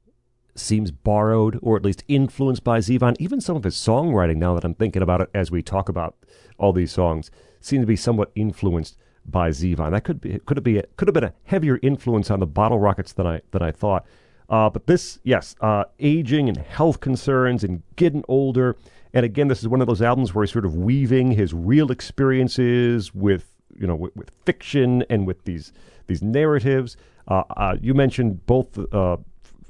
seems 0.55 0.91
borrowed 0.91 1.59
or 1.61 1.75
at 1.75 1.83
least 1.83 2.03
influenced 2.07 2.63
by 2.63 2.79
Zevon. 2.79 3.15
Even 3.19 3.41
some 3.41 3.57
of 3.57 3.63
his 3.63 3.75
songwriting, 3.75 4.37
now 4.37 4.55
that 4.55 4.63
I'm 4.63 4.73
thinking 4.73 5.01
about 5.01 5.21
it 5.21 5.29
as 5.33 5.51
we 5.51 5.61
talk 5.61 5.89
about 5.89 6.15
all 6.57 6.71
these 6.71 6.91
songs, 6.91 7.29
seem 7.59 7.81
to 7.81 7.87
be 7.87 7.95
somewhat 7.95 8.31
influenced 8.35 8.97
by 9.25 9.49
Zevon. 9.49 9.91
That 9.91 10.03
could 10.03 10.21
be 10.21 10.39
could 10.45 10.63
be 10.63 10.77
a, 10.77 10.83
could 10.95 11.07
have 11.07 11.13
been 11.13 11.23
a 11.23 11.33
heavier 11.43 11.79
influence 11.81 12.31
on 12.31 12.39
the 12.39 12.45
Bottle 12.45 12.79
Rockets 12.79 13.13
than 13.13 13.27
I 13.27 13.41
than 13.51 13.61
I 13.61 13.71
thought. 13.71 14.05
Uh, 14.47 14.69
but 14.69 14.85
this, 14.85 15.19
yes, 15.23 15.55
uh, 15.59 15.85
aging 15.99 16.47
and 16.47 16.57
health 16.57 16.99
concerns 16.99 17.63
and 17.63 17.81
getting 17.95 18.23
older. 18.27 18.77
And 19.15 19.23
again, 19.23 19.47
this 19.47 19.61
is 19.61 19.67
one 19.69 19.79
of 19.79 19.87
those 19.87 20.01
albums 20.01 20.35
where 20.35 20.43
he's 20.43 20.51
sort 20.51 20.65
of 20.65 20.75
weaving 20.75 21.31
his 21.31 21.53
real 21.53 21.89
experiences 21.89 23.15
with 23.15 23.49
you 23.79 23.87
know 23.87 23.95
with, 23.95 24.15
with 24.15 24.29
fiction 24.45 25.03
and 25.09 25.25
with 25.25 25.45
these 25.45 25.71
these 26.07 26.21
narratives. 26.21 26.97
Uh, 27.27 27.43
uh, 27.55 27.77
you 27.81 27.93
mentioned 27.93 28.45
both 28.45 28.77
uh, 28.93 29.17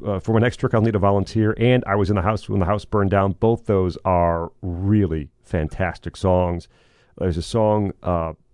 uh, 0.03 0.19
for 0.19 0.33
my 0.33 0.39
next 0.39 0.57
trick, 0.57 0.73
I'll 0.73 0.81
need 0.81 0.95
a 0.95 0.99
volunteer, 0.99 1.55
and 1.57 1.83
I 1.85 1.95
was 1.95 2.09
in 2.09 2.15
the 2.15 2.23
house 2.23 2.49
when 2.49 2.59
the 2.59 2.65
house 2.65 2.83
burned 2.83 3.11
down. 3.11 3.33
Both 3.33 3.67
those 3.67 3.97
are 4.03 4.51
really 4.63 5.29
fantastic 5.43 6.17
songs. 6.17 6.67
There's 7.17 7.37
a 7.37 7.41
song, 7.43 7.93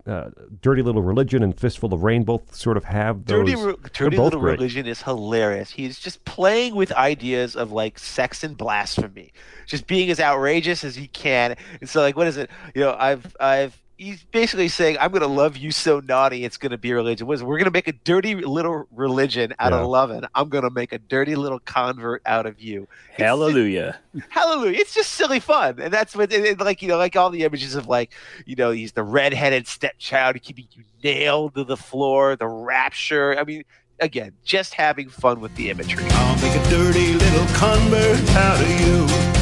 uh, 0.06 0.30
"Dirty 0.60 0.82
Little 0.82 1.02
Religion" 1.02 1.42
and 1.42 1.58
"Fistful 1.58 1.92
of 1.92 2.02
Rain." 2.02 2.24
Both 2.24 2.54
sort 2.54 2.76
of 2.76 2.84
have 2.84 3.24
those. 3.24 3.50
Dirty, 3.50 3.54
Re- 3.54 3.74
Dirty 3.92 4.16
both 4.16 4.24
Little 4.24 4.40
great. 4.40 4.58
Religion 4.58 4.86
is 4.86 5.02
hilarious. 5.02 5.70
He's 5.70 5.98
just 5.98 6.24
playing 6.24 6.74
with 6.74 6.92
ideas 6.92 7.56
of 7.56 7.72
like 7.72 7.98
sex 7.98 8.44
and 8.44 8.56
blasphemy, 8.56 9.32
just 9.66 9.86
being 9.86 10.10
as 10.10 10.20
outrageous 10.20 10.84
as 10.84 10.94
he 10.94 11.08
can. 11.08 11.56
And 11.80 11.88
so, 11.88 12.00
like, 12.00 12.16
what 12.16 12.26
is 12.26 12.36
it? 12.36 12.50
You 12.74 12.82
know, 12.82 12.96
I've, 12.98 13.36
I've. 13.40 13.81
He's 14.02 14.24
basically 14.24 14.68
saying, 14.68 14.96
"I'm 15.00 15.10
going 15.10 15.22
to 15.22 15.26
love 15.28 15.56
you 15.56 15.70
so 15.70 16.00
naughty, 16.00 16.44
it's 16.44 16.56
going 16.56 16.72
to 16.72 16.78
be 16.78 16.90
a 16.90 16.94
religion." 16.94 17.26
What 17.26 17.34
is? 17.34 17.42
We're 17.44 17.56
going 17.58 17.66
to 17.66 17.70
make 17.70 17.86
a 17.88 17.92
dirty 17.92 18.34
little 18.34 18.86
religion 18.90 19.54
out 19.58 19.72
Yeah. 19.72 19.78
of 19.80 19.88
loving. 19.88 20.22
I'm 20.34 20.48
going 20.48 20.64
to 20.64 20.70
make 20.70 20.92
a 20.92 20.98
dirty 20.98 21.36
little 21.36 21.60
convert 21.60 22.20
out 22.26 22.44
of 22.46 22.60
you. 22.60 22.88
Hallelujah. 23.16 23.98
Hallelujah! 24.30 24.78
It's 24.80 24.92
just 24.94 25.12
silly 25.12 25.38
fun, 25.40 25.78
and 25.80 25.92
that's 25.92 26.16
what, 26.16 26.32
and, 26.32 26.44
and 26.44 26.60
like 26.60 26.82
you 26.82 26.88
know, 26.88 26.96
like 26.98 27.14
all 27.16 27.30
the 27.30 27.44
images 27.44 27.74
of 27.74 27.86
like, 27.86 28.12
you 28.44 28.56
know, 28.56 28.70
he's 28.72 28.92
the 28.92 29.04
redheaded 29.04 29.66
stepchild 29.68 30.40
keeping 30.42 30.66
you 30.72 30.82
nailed 31.04 31.54
to 31.54 31.64
the 31.64 31.76
floor, 31.76 32.34
the 32.36 32.48
rapture. 32.48 33.38
I 33.38 33.44
mean, 33.44 33.62
again, 34.00 34.32
just 34.44 34.74
having 34.74 35.08
fun 35.08 35.40
with 35.40 35.54
the 35.54 35.70
imagery. 35.70 36.04
I'll 36.10 36.36
make 36.42 36.54
a 36.54 36.70
dirty 36.70 37.12
little 37.12 37.46
convert 37.54 38.18
out 38.36 38.60
of 38.60 38.80
you. 38.80 39.41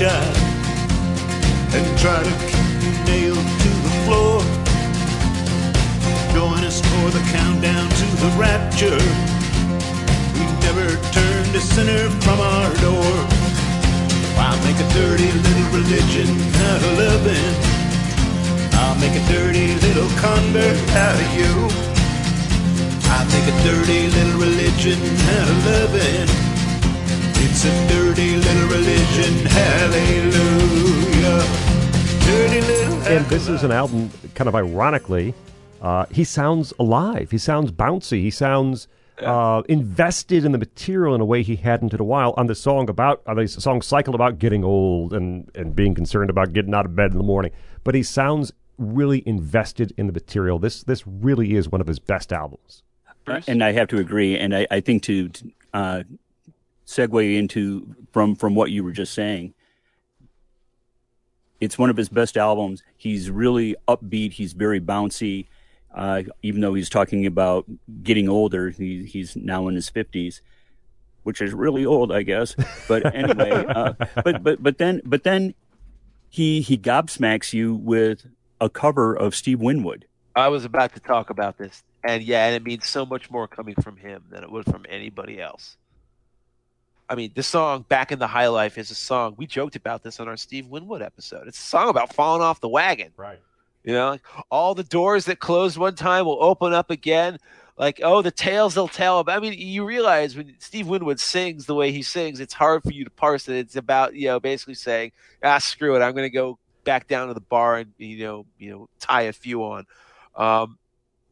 Red-headed 0.00 0.36
and 1.74 1.98
try 1.98 2.20
to 2.22 2.32
keep 2.50 2.68
you 2.84 2.92
nailed 3.04 3.48
to 3.62 3.70
the 3.86 3.94
floor. 4.04 4.40
Join 6.34 6.64
us 6.64 6.80
for 6.80 7.10
the 7.10 7.24
countdown 7.32 7.88
to 7.88 8.06
the 8.20 8.30
rapture. 8.36 9.00
We 10.36 10.44
never 10.68 10.88
turned 11.12 11.54
a 11.54 11.60
sinner 11.60 12.10
from 12.20 12.40
our 12.40 12.74
door. 12.84 13.12
I'll 14.36 14.60
make 14.64 14.76
a 14.76 14.88
dirty 14.92 15.32
little 15.32 15.68
religion 15.80 16.28
out 16.68 16.82
of 16.84 16.98
loving. 16.98 17.54
I'll 18.76 18.98
make 19.00 19.16
a 19.16 19.24
dirty 19.32 19.74
little 19.80 20.10
convert 20.20 20.76
out 20.92 21.16
of 21.16 21.28
you. 21.32 21.52
I'll 23.12 23.28
make 23.32 23.48
a 23.48 23.56
dirty 23.64 24.08
little 24.08 24.40
religion 24.40 25.00
out 25.38 25.48
of 25.48 25.66
loving. 25.66 26.45
It's 27.38 27.64
a 27.64 27.88
dirty 27.88 28.36
little 28.36 28.68
religion, 28.68 29.46
hallelujah. 29.46 31.42
Dirty 32.24 32.60
little 32.60 32.94
And 33.12 33.26
this 33.26 33.48
is 33.48 33.62
an 33.62 33.72
album, 33.72 34.10
kind 34.34 34.48
of 34.48 34.54
ironically, 34.54 35.34
uh, 35.80 36.06
he 36.10 36.24
sounds 36.24 36.72
alive. 36.78 37.30
He 37.30 37.38
sounds 37.38 37.70
bouncy. 37.70 38.20
He 38.22 38.30
sounds 38.30 38.88
uh, 39.18 39.62
invested 39.68 40.44
in 40.44 40.52
the 40.52 40.58
material 40.58 41.14
in 41.14 41.20
a 41.20 41.24
way 41.24 41.42
he 41.42 41.56
hadn't 41.56 41.94
in 41.94 42.00
a 42.00 42.04
while. 42.04 42.34
On 42.36 42.46
the 42.46 42.54
song 42.54 42.88
about, 42.88 43.22
on 43.26 43.36
the 43.36 43.46
song 43.46 43.82
cycle 43.82 44.14
about 44.14 44.38
getting 44.38 44.64
old 44.64 45.12
and, 45.12 45.50
and 45.54 45.76
being 45.76 45.94
concerned 45.94 46.30
about 46.30 46.52
getting 46.52 46.74
out 46.74 46.86
of 46.86 46.96
bed 46.96 47.12
in 47.12 47.18
the 47.18 47.24
morning. 47.24 47.52
But 47.84 47.94
he 47.94 48.02
sounds 48.02 48.52
really 48.78 49.22
invested 49.26 49.92
in 49.96 50.06
the 50.06 50.12
material. 50.12 50.58
This 50.58 50.82
this 50.82 51.06
really 51.06 51.54
is 51.54 51.68
one 51.68 51.80
of 51.80 51.86
his 51.86 51.98
best 51.98 52.32
albums. 52.32 52.82
Uh, 53.26 53.40
and 53.46 53.62
I 53.62 53.72
have 53.72 53.88
to 53.88 53.98
agree. 53.98 54.38
And 54.38 54.54
I, 54.54 54.66
I 54.70 54.80
think 54.80 55.02
to 55.04 55.28
to, 55.28 55.52
uh, 55.72 56.02
segue 56.86 57.36
into 57.36 57.94
from 58.12 58.34
from 58.36 58.54
what 58.54 58.70
you 58.70 58.84
were 58.84 58.92
just 58.92 59.12
saying, 59.12 59.54
it's 61.60 61.78
one 61.78 61.90
of 61.90 61.96
his 61.96 62.08
best 62.08 62.36
albums. 62.36 62.82
He's 62.96 63.30
really 63.30 63.76
upbeat. 63.88 64.32
He's 64.32 64.52
very 64.52 64.80
bouncy. 64.80 65.46
Uh, 65.94 66.22
even 66.42 66.60
though 66.60 66.74
he's 66.74 66.90
talking 66.90 67.24
about 67.24 67.64
getting 68.02 68.28
older, 68.28 68.70
he, 68.70 69.04
he's 69.04 69.34
now 69.34 69.66
in 69.68 69.74
his 69.74 69.88
fifties, 69.88 70.42
which 71.22 71.40
is 71.40 71.54
really 71.54 71.86
old, 71.86 72.12
I 72.12 72.22
guess. 72.22 72.54
But 72.86 73.14
anyway, 73.14 73.64
uh, 73.66 73.94
but 74.22 74.42
but 74.42 74.62
but 74.62 74.78
then 74.78 75.00
but 75.04 75.24
then 75.24 75.54
he 76.28 76.60
he 76.60 76.76
gobsmacks 76.76 77.52
you 77.52 77.74
with 77.74 78.26
a 78.60 78.68
cover 78.68 79.14
of 79.14 79.34
Steve 79.34 79.60
Winwood. 79.60 80.06
I 80.34 80.48
was 80.48 80.66
about 80.66 80.92
to 80.94 81.00
talk 81.00 81.30
about 81.30 81.56
this, 81.56 81.82
and 82.04 82.22
yeah, 82.22 82.46
and 82.46 82.54
it 82.54 82.62
means 82.62 82.86
so 82.86 83.06
much 83.06 83.30
more 83.30 83.48
coming 83.48 83.74
from 83.76 83.96
him 83.96 84.24
than 84.30 84.42
it 84.42 84.50
would 84.52 84.66
from 84.66 84.84
anybody 84.88 85.40
else. 85.40 85.78
I 87.08 87.14
mean, 87.14 87.32
this 87.34 87.46
song 87.46 87.84
"Back 87.88 88.12
in 88.12 88.18
the 88.18 88.26
High 88.26 88.48
Life" 88.48 88.78
is 88.78 88.90
a 88.90 88.94
song 88.94 89.34
we 89.36 89.46
joked 89.46 89.76
about 89.76 90.02
this 90.02 90.20
on 90.20 90.28
our 90.28 90.36
Steve 90.36 90.66
Winwood 90.66 91.02
episode. 91.02 91.46
It's 91.46 91.58
a 91.58 91.62
song 91.62 91.88
about 91.88 92.12
falling 92.12 92.42
off 92.42 92.60
the 92.60 92.68
wagon. 92.68 93.12
Right. 93.16 93.40
You 93.84 93.92
know, 93.92 94.10
like, 94.10 94.22
all 94.50 94.74
the 94.74 94.82
doors 94.82 95.26
that 95.26 95.38
closed 95.38 95.78
one 95.78 95.94
time 95.94 96.24
will 96.24 96.42
open 96.42 96.72
up 96.72 96.90
again. 96.90 97.38
Like, 97.78 98.00
oh, 98.02 98.22
the 98.22 98.30
tales 98.30 98.74
they'll 98.74 98.88
tell. 98.88 99.22
I 99.28 99.38
mean, 99.38 99.52
you 99.52 99.84
realize 99.84 100.36
when 100.36 100.54
Steve 100.58 100.88
Winwood 100.88 101.20
sings 101.20 101.66
the 101.66 101.74
way 101.74 101.92
he 101.92 102.02
sings, 102.02 102.40
it's 102.40 102.54
hard 102.54 102.82
for 102.82 102.90
you 102.90 103.04
to 103.04 103.10
parse 103.10 103.48
it. 103.48 103.56
It's 103.56 103.76
about, 103.76 104.14
you 104.14 104.26
know, 104.26 104.40
basically 104.40 104.74
saying, 104.74 105.12
ah, 105.42 105.58
screw 105.58 105.94
it. 105.94 106.00
I'm 106.00 106.12
going 106.12 106.24
to 106.24 106.30
go 106.30 106.58
back 106.84 107.06
down 107.06 107.28
to 107.28 107.34
the 107.34 107.40
bar 107.40 107.76
and, 107.76 107.92
you 107.98 108.24
know, 108.24 108.46
you 108.58 108.70
know, 108.70 108.88
tie 108.98 109.22
a 109.22 109.32
few 109.32 109.62
on. 109.62 109.84
Um, 110.34 110.78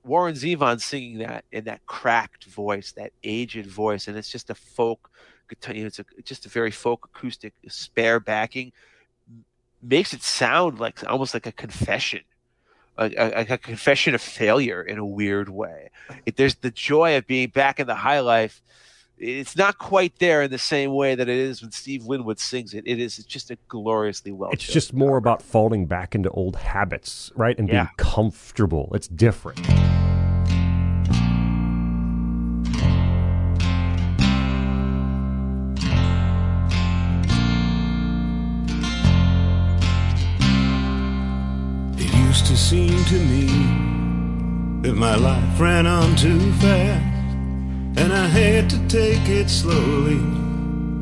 Warren 0.05 0.35
Zevon 0.35 0.81
singing 0.81 1.19
that 1.19 1.47
in 1.51 1.65
that 1.65 1.85
cracked 1.87 2.45
voice, 2.45 2.93
that 2.93 3.13
aged 3.25 3.67
voice, 3.67 4.07
and 4.07 4.17
it's 4.17 4.31
just 4.31 4.51
a 4.51 4.55
folk. 4.55 5.11
You 5.69 5.83
know, 5.83 5.87
it's 5.87 5.99
a, 5.99 6.05
just 6.23 6.47
a 6.47 6.49
very 6.49 6.71
folk 6.71 7.09
acoustic 7.15 7.55
spare 7.69 8.21
backing, 8.21 8.73
makes 9.83 10.13
it 10.13 10.23
sound 10.23 10.79
like 10.79 11.09
almost 11.09 11.35
like 11.35 11.47
a 11.47 11.53
confession 11.53 12.21
a, 12.97 13.07
a, 13.17 13.55
a 13.55 13.59
confession 13.59 14.15
of 14.15 14.21
failure 14.21 14.83
in 14.83 14.99
a 14.99 15.05
weird 15.05 15.49
way. 15.49 15.91
It, 16.27 16.37
there's 16.37 16.57
the 16.57 16.71
joy 16.71 17.17
of 17.17 17.27
being 17.27 17.49
back 17.49 17.81
in 17.81 17.87
the 17.87 17.95
high 17.95 18.21
life. 18.21 18.63
It's 19.17 19.57
not 19.57 19.79
quite 19.79 20.19
there 20.19 20.43
in 20.43 20.51
the 20.51 20.59
same 20.59 20.93
way 20.93 21.15
that 21.15 21.29
it 21.29 21.37
is 21.37 21.63
when 21.63 21.71
Steve 21.71 22.05
Winwood 22.05 22.41
sings 22.41 22.75
it. 22.75 22.85
It 22.87 22.99
is 22.99 23.17
just 23.19 23.51
a 23.51 23.59
gloriously 23.69 24.33
well. 24.33 24.51
It's 24.51 24.65
just 24.65 24.93
more 24.93 25.17
about 25.17 25.41
falling 25.41 25.87
back 25.87 26.15
into 26.15 26.31
old 26.31 26.57
habits, 26.57 27.31
right? 27.37 27.57
And 27.57 27.69
being 27.69 27.79
Yeah. 27.79 27.89
comfortable. 27.97 28.91
It's 28.93 29.09
different. 29.09 29.61
It 42.55 42.71
used 42.71 43.09
to 43.09 43.19
me 43.19 43.47
that 44.83 44.95
my 44.95 45.17
life 45.17 45.59
ran 45.59 45.89
on 45.89 46.15
too 46.15 46.53
fast, 46.63 47.03
and 47.99 48.13
I 48.13 48.27
had 48.29 48.71
to 48.71 48.79
take 48.87 49.29
it 49.29 49.51
slowly 49.51 50.21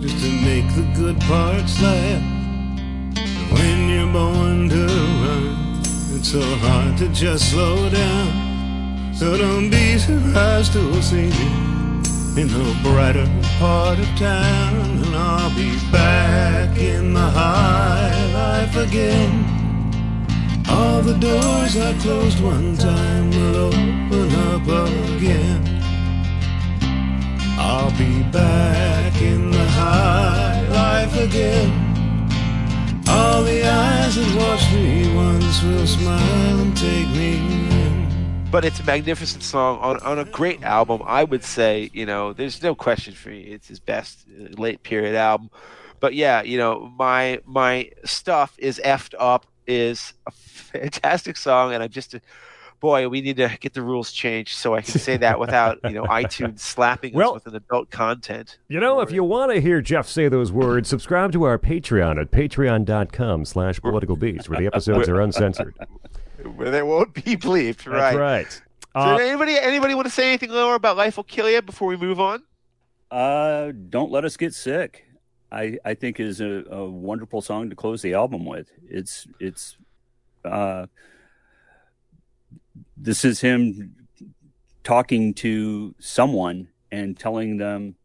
just 0.00 0.24
to 0.24 0.30
make 0.48 0.66
the 0.74 0.90
good 0.96 1.20
parts 1.20 1.78
last. 1.82 2.24
When 3.52 3.90
you're 3.90 4.10
born 4.10 4.70
to 4.70 4.86
run, 4.86 5.80
it's 6.16 6.32
so 6.32 6.40
hard 6.40 6.96
to 6.96 7.08
just 7.08 7.50
slow 7.50 7.90
down. 7.90 9.12
So 9.14 9.36
don't 9.36 9.68
be 9.68 9.98
surprised 9.98 10.72
to 10.72 11.02
see 11.02 11.28
me 11.28 11.48
in 12.40 12.48
the 12.48 12.78
brighter 12.82 13.28
part 13.58 13.98
of 13.98 14.08
town, 14.16 15.04
and 15.04 15.14
I'll 15.14 15.54
be 15.54 15.76
back 15.92 16.78
in 16.78 17.12
the 17.12 17.20
high 17.20 18.32
life 18.32 18.74
again. 18.74 19.61
All 20.72 21.02
the 21.02 21.14
doors 21.18 21.76
I 21.76 21.92
closed 22.00 22.40
one 22.42 22.76
time 22.76 23.30
will 23.30 23.56
open 23.66 24.34
up 24.50 24.66
again. 25.16 25.62
I'll 27.58 27.90
be 27.98 28.22
back 28.32 29.20
in 29.20 29.50
the 29.50 29.64
high 29.64 30.66
life 30.68 31.14
again. 31.16 31.70
All 33.08 33.42
the 33.44 33.62
eyes 33.64 34.14
that 34.16 34.34
watched 34.36 34.72
me 34.72 35.14
once 35.14 35.62
will 35.62 35.86
smile 35.86 36.60
and 36.60 36.76
take 36.76 37.08
me 37.08 37.34
in. 37.36 38.48
but 38.50 38.64
it's 38.64 38.80
a 38.80 38.84
magnificent 38.84 39.42
song 39.42 39.78
on, 39.80 39.98
on 40.00 40.18
a 40.18 40.24
great 40.24 40.62
album. 40.62 41.02
I 41.06 41.24
would 41.24 41.44
say, 41.44 41.90
you 41.92 42.06
know, 42.06 42.32
there's 42.32 42.62
no 42.62 42.74
question 42.74 43.14
for 43.14 43.30
me. 43.30 43.42
It's 43.42 43.68
his 43.68 43.80
best 43.80 44.26
uh, 44.28 44.48
late 44.60 44.82
period 44.82 45.14
album. 45.14 45.50
But 46.00 46.14
yeah, 46.14 46.42
you 46.42 46.58
know, 46.58 46.92
my 46.98 47.40
my 47.46 47.90
stuff 48.04 48.54
is 48.58 48.80
effed 48.84 49.14
up 49.18 49.46
is 49.66 50.14
a 50.26 50.32
fantastic 50.52 51.36
song, 51.36 51.74
and 51.74 51.82
I'm 51.82 51.90
just, 51.90 52.14
a, 52.14 52.20
boy, 52.80 53.08
we 53.08 53.20
need 53.20 53.36
to 53.36 53.56
get 53.60 53.74
the 53.74 53.82
rules 53.82 54.10
changed 54.12 54.56
so 54.56 54.74
I 54.74 54.82
can 54.82 54.98
say 55.00 55.16
that 55.18 55.38
without 55.38 55.78
you 55.84 55.90
know 55.90 56.04
iTunes 56.04 56.58
slapping 56.74 57.14
Well- 57.14 57.36
us 57.36 57.44
with 57.44 57.54
an 57.54 57.56
adult 57.56 57.90
content. 57.90 58.58
You 58.68 58.80
know, 58.80 59.00
if 59.00 59.10
you 59.12 59.22
want 59.24 59.52
to 59.52 59.60
hear 59.60 59.80
Jeff 59.80 60.06
say 60.08 60.28
those 60.28 60.50
words, 60.52 60.88
subscribe 60.88 61.32
to 61.32 61.44
our 61.44 61.58
Patreon 61.58 62.20
at 62.20 62.30
patreon.com 62.30 63.44
slash 63.44 63.80
political 63.80 64.16
beats, 64.16 64.48
where 64.48 64.58
the 64.58 64.66
episodes 64.72 65.08
are 65.08 65.20
uncensored. 65.20 65.74
Where 66.56 66.70
they 66.70 66.82
won't 66.82 67.14
be 67.14 67.36
bleeped, 67.36 67.84
That's 67.84 67.86
right? 67.86 68.16
right. 68.16 68.50
So 68.94 69.00
Uh, 69.00 69.16
anybody 69.18 69.56
anybody 69.58 69.94
want 69.94 70.06
to 70.06 70.12
say 70.12 70.28
anything 70.28 70.50
more 70.50 70.74
about 70.74 70.96
Life 70.96 71.16
Will 71.16 71.24
Kill 71.24 71.48
You 71.48 71.62
before 71.62 71.88
we 71.88 71.96
move 71.96 72.20
on? 72.20 72.42
Uh, 73.10 73.72
don't 73.90 74.10
let 74.10 74.24
us 74.24 74.36
get 74.36 74.52
sick. 74.54 75.04
I 75.50 75.78
I 75.84 75.94
think 75.94 76.18
is 76.18 76.40
a, 76.40 76.64
a 76.70 76.88
wonderful 76.88 77.42
song 77.42 77.70
to 77.70 77.76
close 77.76 78.02
the 78.02 78.14
album 78.14 78.44
with. 78.44 78.70
It's 78.88 79.26
it's 79.38 79.76
uh, 80.44 80.86
this 82.96 83.24
is 83.24 83.40
him 83.40 83.94
talking 84.84 85.34
to 85.34 85.94
someone 85.98 86.68
and 86.90 87.18
telling 87.18 87.56
them 87.56 87.96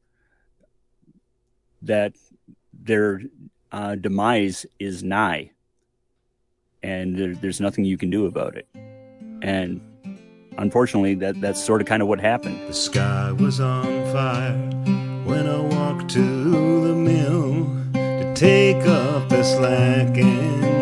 that 1.82 2.14
their 2.74 3.22
uh, 3.72 3.96
demise 3.96 4.66
is 4.80 5.04
nigh, 5.04 5.52
and 6.82 7.18
there, 7.18 7.36
there's 7.36 7.60
nothing 7.60 7.86
you 7.86 7.98
can 7.98 8.10
do 8.10 8.26
about 8.26 8.56
it. 8.56 8.68
And 9.42 9.82
unfortunately, 10.58 11.16
that 11.16 11.40
that's 11.42 11.64
sort 11.64 11.82
of 11.82 11.88
kind 11.88 12.02
of 12.02 12.08
what 12.08 12.20
happened. 12.20 12.68
The 12.68 12.74
sky 12.74 13.32
was 13.32 13.60
on 13.60 13.84
fire 14.12 14.56
when 15.26 15.48
I 15.48 15.60
walked 15.60 16.10
to 16.12 16.88
the 16.88 16.96
mill 16.96 17.66
to 17.94 18.34
take 18.36 18.88
up 18.88 19.30
the 19.30 19.44
slack 19.44 20.18
in 20.18 20.77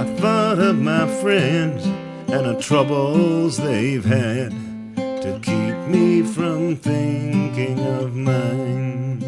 I 0.00 0.04
thought 0.16 0.58
of 0.58 0.78
my 0.78 1.06
friends 1.20 1.84
and 1.84 2.46
the 2.46 2.58
troubles 2.58 3.58
they've 3.58 4.02
had 4.02 4.50
to 4.96 5.38
keep 5.42 5.76
me 5.94 6.22
from 6.22 6.76
thinking 6.76 7.78
of 7.80 8.14
mine. 8.16 9.18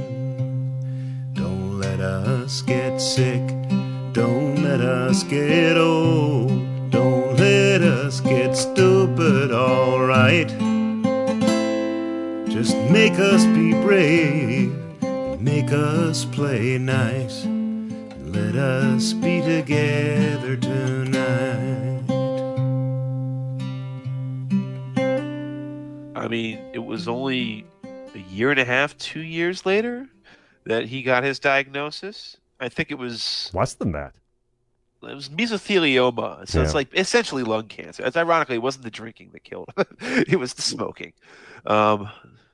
Don't 1.35 1.79
let 1.79 2.01
us 2.01 2.63
get 2.63 3.03
sick. 3.03 3.47
Don't 4.15 4.63
let 4.65 4.81
us 4.81 5.25
get 5.25 5.77
old. 5.77 6.91
Don't 6.91 7.37
let 7.37 7.83
us 7.83 8.21
get 8.21 8.57
stupid, 8.57 9.53
alright. 9.53 10.49
Just 12.49 12.79
make 12.91 13.19
us 13.19 13.45
be 13.45 13.73
brave. 13.83 14.75
Make 15.39 15.71
us 15.71 16.25
play 16.25 16.79
nice. 16.79 17.47
Let 18.33 18.57
us 18.57 19.13
be 19.13 19.41
together 19.43 20.57
tonight. 20.57 22.03
I 26.17 26.29
mean, 26.29 26.59
it 26.73 26.79
was 26.79 27.09
only 27.09 27.67
a 27.85 28.19
year 28.31 28.51
and 28.51 28.59
a 28.59 28.65
half, 28.65 28.97
two 28.97 29.21
years 29.21 29.67
later 29.67 30.09
that 30.65 30.87
he 30.87 31.03
got 31.03 31.25
his 31.25 31.39
diagnosis. 31.39 32.39
I 32.59 32.69
think 32.71 32.91
it 32.91 32.99
was 32.99 33.51
less 33.53 33.75
than 33.75 33.93
that. 33.93 34.15
it 35.03 35.15
was 35.15 35.29
mesothelioma. 35.29 36.49
So 36.49 36.63
it's 36.63 36.75
like 36.75 36.89
essentially 36.95 37.43
lung 37.43 37.67
cancer. 37.67 38.03
It's 38.07 38.17
ironically 38.17 38.57
it 38.57 38.63
wasn't 38.63 38.85
the 38.85 38.91
drinking 38.91 39.31
that 39.33 39.45
killed 39.45 39.69
him. 39.77 39.85
it 40.01 40.39
was 40.39 40.55
the 40.55 40.63
smoking. 40.63 41.13
Um, 41.67 42.09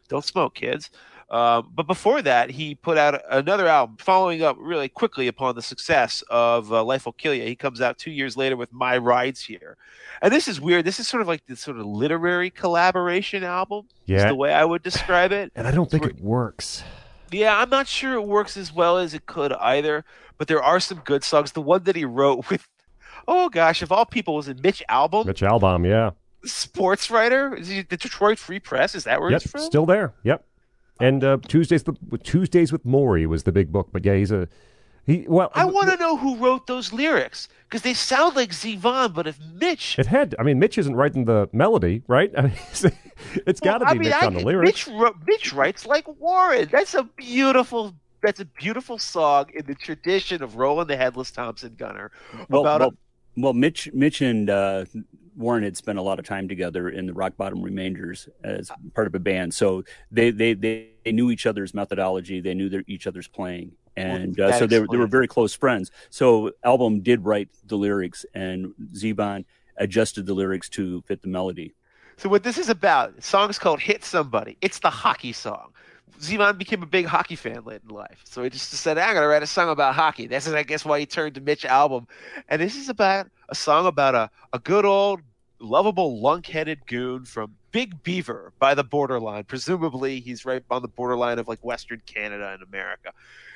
don't 0.09 0.25
smoke, 0.25 0.55
kids. 0.55 0.91
Um, 1.31 1.71
but 1.75 1.87
before 1.87 2.23
that, 2.23 2.51
he 2.51 2.75
put 2.75 2.97
out 2.97 3.21
another 3.31 3.67
album, 3.67 3.97
following 3.99 4.43
up 4.43 4.57
really 4.59 4.89
quickly 4.89 5.27
upon 5.29 5.55
the 5.57 5.63
success 5.63 6.23
of 6.31 6.73
uh, 6.73 6.83
"Life 6.83 7.05
Will 7.05 7.13
Kill 7.13 7.35
You." 7.35 7.43
He 7.45 7.55
comes 7.55 7.81
out 7.83 7.99
two 7.99 8.11
years 8.11 8.37
later 8.37 8.57
with 8.57 8.73
"My 8.73 8.97
Rides 8.97 9.43
Here," 9.43 9.77
and 10.23 10.33
this 10.33 10.49
is 10.49 10.59
weird. 10.59 10.87
This 10.87 10.99
is 10.99 11.07
sort 11.07 11.21
of 11.21 11.29
like 11.29 11.45
this 11.47 11.61
sort 11.61 11.79
of 11.79 11.85
literary 11.85 12.49
collaboration 12.49 13.45
album. 13.45 13.87
Is 14.07 14.23
Yeah. 14.23 14.29
the 14.29 14.35
way 14.37 14.55
I 14.55 14.65
would 14.65 14.83
describe 14.83 15.33
it. 15.33 15.53
And 15.55 15.67
I 15.69 15.71
don't 15.71 15.91
think 15.91 16.07
it 16.07 16.19
works. 16.19 16.83
Yeah, 17.31 17.59
I'm 17.59 17.69
not 17.69 17.87
sure 17.87 18.15
it 18.15 18.23
works 18.27 18.57
as 18.57 18.73
well 18.73 18.97
as 18.97 19.13
it 19.13 19.27
could 19.27 19.53
either, 19.53 20.07
but 20.39 20.49
there 20.49 20.63
are 20.63 20.81
some 20.81 21.01
good 21.05 21.23
songs. 21.25 21.53
The 21.53 21.61
one 21.61 21.83
that 21.85 21.95
he 21.95 22.07
wrote 22.07 22.49
with, 22.49 22.67
oh 23.29 23.51
gosh, 23.51 23.83
of 23.83 23.93
all 23.93 24.07
people, 24.07 24.35
was 24.37 24.49
it 24.49 24.63
Mitch 24.63 24.83
Albom? 24.89 25.27
Mitch 25.27 25.43
Albom, 25.43 25.87
yeah. 25.87 26.13
sports 26.47 27.11
writer? 27.11 27.55
Is 27.55 27.69
he 27.69 27.83
the 27.83 27.99
Detroit 27.99 28.39
Free 28.39 28.61
Press? 28.61 28.95
Is 28.95 29.05
that 29.05 29.21
where 29.21 29.31
Yep, 29.31 29.43
he's 29.43 29.51
from? 29.51 29.61
still 29.61 29.85
there. 29.85 30.15
Yep. 30.23 30.43
And 31.01 31.23
uh, 31.25 31.39
Tuesdays 31.47 31.85
with 32.09 32.23
Tuesdays 32.23 32.73
with 32.73 32.85
Morrie 32.85 33.27
was 33.27 33.45
the 33.45 33.53
big 33.53 33.70
book, 33.73 33.89
but 33.93 34.05
yeah, 34.05 34.15
he's 34.16 34.33
a 34.33 34.49
he. 35.07 35.25
Well, 35.29 35.51
I 35.55 35.65
want 35.65 35.91
to 35.91 35.97
know 35.97 36.16
who 36.16 36.37
wrote 36.37 36.66
those 36.66 36.93
lyrics 36.93 37.49
because 37.65 37.83
they 37.83 37.95
sound 37.95 38.35
like 38.37 38.51
Zevon, 38.51 39.15
but 39.15 39.27
if 39.27 39.39
Mitch, 39.55 39.97
It 39.99 40.07
had. 40.07 40.35
I 40.39 40.43
mean, 40.43 40.59
Mitch 40.59 40.77
isn't 40.79 40.97
writing 40.97 41.25
the 41.25 41.49
melody, 41.53 42.03
right? 42.09 42.33
I 42.39 42.43
mean, 42.43 42.53
it's 43.47 43.61
got 43.61 43.79
to 43.79 43.85
Well, 43.85 43.85
be 43.85 43.85
I 43.85 43.93
mean, 43.95 44.03
Mitch 44.09 44.12
I 44.15 44.27
on 44.27 44.35
the 44.35 44.45
lyrics. 44.45 44.89
Mitch, 44.89 45.12
Mitch 45.27 45.53
writes 45.53 45.87
like 45.87 46.07
Warren. 46.20 46.69
That's 46.73 46.95
a 46.95 47.05
beautiful. 47.05 47.95
That's 48.20 48.41
a 48.41 48.45
beautiful 48.47 48.99
song 48.99 49.47
in 49.55 49.65
the 49.66 49.77
tradition 49.77 50.43
of 50.43 50.57
Roland 50.57 50.91
the 50.91 50.97
Headless 50.97 51.31
Thompson 51.31 51.77
Gunner. 51.79 52.11
well, 52.49 52.62
about 52.62 52.81
a- 52.81 52.85
well, 52.87 52.95
well, 53.37 53.53
Mitch, 53.53 53.89
Mitch 53.95 54.20
and 54.20 54.51
uh, 54.51 54.85
Warren 55.39 55.62
had 55.62 55.77
spent 55.77 55.98
a 55.98 56.02
lot 56.02 56.19
of 56.19 56.27
time 56.27 56.48
together 56.48 56.89
in 56.89 57.06
the 57.06 57.15
Rock 57.15 57.36
Bottom 57.36 57.62
Remainders 57.62 58.28
as 58.43 58.70
part 58.94 59.06
of 59.06 59.15
a 59.15 59.20
band, 59.20 59.55
so 59.55 59.85
they 60.10 60.31
they 60.31 60.52
they, 60.52 60.89
they 61.05 61.12
knew 61.12 61.31
each 61.31 61.47
other's 61.47 61.73
methodology, 61.73 62.40
they 62.40 62.55
knew 62.55 62.69
their, 62.69 62.82
each 62.89 63.06
other's 63.06 63.28
playing, 63.28 63.73
and 63.97 64.39
uh, 64.40 64.59
so 64.59 64.66
they 64.66 64.81
were, 64.81 64.89
they 64.90 64.97
were 64.97 65.06
very 65.06 65.28
close 65.28 65.55
friends. 65.55 65.90
So 66.10 66.51
Albom 66.65 67.02
did 67.02 67.24
write 67.24 67.48
the 67.65 67.77
lyrics, 67.77 68.27
and 68.35 68.74
Zevon 68.94 69.44
adjusted 69.77 70.27
the 70.27 70.35
lyrics 70.35 70.69
to 70.70 71.02
fit 71.02 71.23
the 71.23 71.28
melody. 71.28 71.74
So 72.16 72.28
what 72.28 72.43
this 72.43 72.59
is 72.59 72.69
about, 72.69 73.15
the 73.15 73.23
song's 73.23 73.59
called 73.59 73.81
"Hit 73.81 74.05
Somebody." 74.05 74.59
It's 74.60 74.81
the 74.81 74.90
hockey 74.90 75.32
song. 75.32 75.73
Zevon 76.20 76.59
became 76.59 76.82
a 76.82 76.86
big 76.86 77.06
hockey 77.06 77.36
fan 77.36 77.62
late 77.65 77.82
in 77.89 77.94
life, 77.94 78.23
so 78.24 78.43
he 78.43 78.51
just 78.51 78.73
said, 78.73 78.98
"I'm 78.98 79.15
gonna 79.15 79.28
write 79.28 79.44
a 79.44 79.47
song 79.47 79.69
about 79.69 79.94
hockey." 79.94 80.27
This 80.27 80.48
is, 80.48 80.55
I 80.55 80.65
guess, 80.65 80.85
why 80.85 80.98
he 80.98 81.06
turned 81.06 81.36
to 81.36 81.40
Mitch 81.40 81.62
Albom, 81.62 82.09
and 82.48 82.60
this 82.60 82.74
is 82.74 82.89
about 82.89 83.28
a 83.48 83.55
song 83.55 83.86
about 83.86 84.16
a, 84.16 84.31
a 84.52 84.59
good 84.59 84.85
old, 84.85 85.20
lovable, 85.60 86.20
lunk-headed 86.20 86.86
goon 86.86 87.24
from 87.24 87.55
Big 87.72 88.02
Beaver 88.02 88.52
by 88.59 88.74
the 88.74 88.85
borderline. 88.85 89.44
Presumably, 89.44 90.20
he's 90.20 90.44
right 90.44 90.62
on 90.70 90.82
the 90.82 90.89
borderline 90.89 91.39
of 91.39 91.48
like 91.48 91.64
Western 91.64 92.02
Canada 92.06 92.51
and 92.52 92.62
America. 92.62 93.12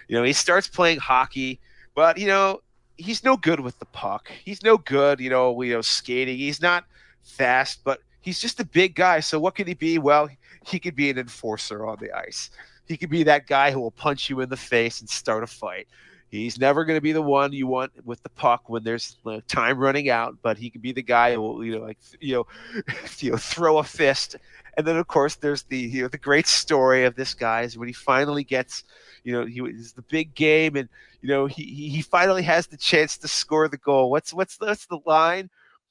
You 0.08 0.16
know, 0.16 0.22
he 0.22 0.32
starts 0.32 0.68
playing 0.68 0.98
hockey, 0.98 1.60
but 1.94 2.18
you 2.18 2.26
know, 2.26 2.60
he's 2.96 3.24
no 3.24 3.36
good 3.36 3.60
with 3.60 3.78
the 3.78 3.86
puck. 3.86 4.30
He's 4.44 4.62
no 4.62 4.76
good, 4.76 5.20
you 5.20 5.30
know, 5.30 5.60
you 5.62 5.72
know, 5.72 5.80
skating. 5.80 6.38
He's 6.38 6.60
not 6.60 6.84
fast, 7.22 7.80
but 7.84 8.00
he's 8.20 8.40
just 8.40 8.60
a 8.60 8.64
big 8.64 8.94
guy. 8.94 9.20
So 9.20 9.38
what 9.38 9.54
could 9.54 9.68
he 9.68 9.74
be? 9.74 9.98
Well, 9.98 10.28
he 10.66 10.78
could 10.78 10.96
be 10.96 11.10
an 11.10 11.18
enforcer 11.18 11.86
on 11.86 11.98
the 12.00 12.12
ice. 12.12 12.50
He 12.86 12.96
could 12.96 13.10
be 13.10 13.22
that 13.24 13.46
guy 13.46 13.70
who 13.70 13.80
will 13.80 13.90
punch 13.92 14.28
you 14.28 14.40
in 14.40 14.48
the 14.48 14.56
face 14.56 15.00
and 15.00 15.08
start 15.08 15.42
a 15.42 15.46
fight. 15.46 15.88
He's 16.32 16.58
never 16.58 16.86
going 16.86 16.96
to 16.96 17.02
be 17.02 17.12
the 17.12 17.20
one 17.20 17.52
you 17.52 17.66
want 17.66 17.92
with 18.06 18.22
the 18.22 18.30
puck 18.30 18.70
when 18.70 18.82
there's 18.84 19.18
time 19.48 19.78
running 19.78 20.08
out, 20.08 20.38
but 20.40 20.56
he 20.56 20.70
could 20.70 20.80
be 20.80 20.92
the 20.92 21.02
guy 21.02 21.34
who 21.34 21.42
will, 21.42 21.62
you 21.62 21.78
know, 21.78 21.84
like 21.84 21.98
you 22.20 22.36
know, 22.36 22.46
you 23.18 23.32
know, 23.32 23.36
throw 23.36 23.76
a 23.76 23.84
fist. 23.84 24.36
And 24.78 24.86
then 24.86 24.96
of 24.96 25.06
course 25.06 25.34
there's 25.34 25.64
the 25.64 25.76
you 25.76 26.02
know 26.02 26.08
the 26.08 26.16
great 26.16 26.46
story 26.46 27.04
of 27.04 27.16
this 27.16 27.34
guy 27.34 27.62
is 27.62 27.76
when 27.76 27.86
he 27.86 27.92
finally 27.92 28.44
gets, 28.44 28.84
you 29.24 29.34
know, 29.34 29.44
he 29.44 29.60
is 29.60 29.92
the 29.92 30.00
big 30.02 30.34
game 30.34 30.76
and 30.76 30.88
you 31.20 31.28
know 31.28 31.44
he 31.44 31.64
he 31.64 32.00
finally 32.00 32.42
has 32.44 32.66
the 32.66 32.78
chance 32.78 33.18
to 33.18 33.28
score 33.28 33.68
the 33.68 33.76
goal. 33.76 34.10
What's 34.10 34.32
what's 34.32 34.58
what's 34.58 34.86
the 34.86 35.00
line? 35.04 35.50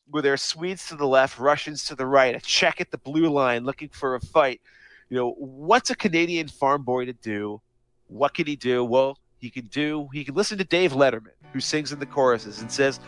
Where 0.10 0.24
there 0.24 0.34
are 0.34 0.38
Swedes 0.38 0.88
to 0.88 0.96
the 0.96 1.06
left, 1.06 1.38
Russians 1.38 1.86
to 1.86 1.96
the 1.96 2.08
right, 2.08 2.36
a 2.36 2.40
check 2.40 2.82
at 2.82 2.90
the 2.90 2.98
blue 2.98 3.30
line 3.30 3.64
looking 3.64 3.90
for 3.90 4.16
a 4.16 4.20
fight. 4.20 4.60
You 5.08 5.18
know, 5.18 5.32
what's 5.38 5.92
a 5.92 5.96
Canadian 5.96 6.48
farm 6.48 6.82
boy 6.82 7.06
to 7.06 7.14
do? 7.14 7.62
What 8.08 8.34
can 8.34 8.48
he 8.48 8.56
do? 8.56 8.84
Well, 8.84 9.20
he 9.42 9.50
can 9.50 9.66
do 9.66 10.08
he 10.14 10.24
can 10.24 10.36
listen 10.36 10.60
to 10.60 10.64
Dave 10.64 10.94
Letterman, 10.94 11.34
who 11.52 11.60
sings 11.60 11.92
in 11.92 12.00
the 12.00 12.06
choruses 12.06 12.62
and 12.62 12.72
says, 12.72 13.00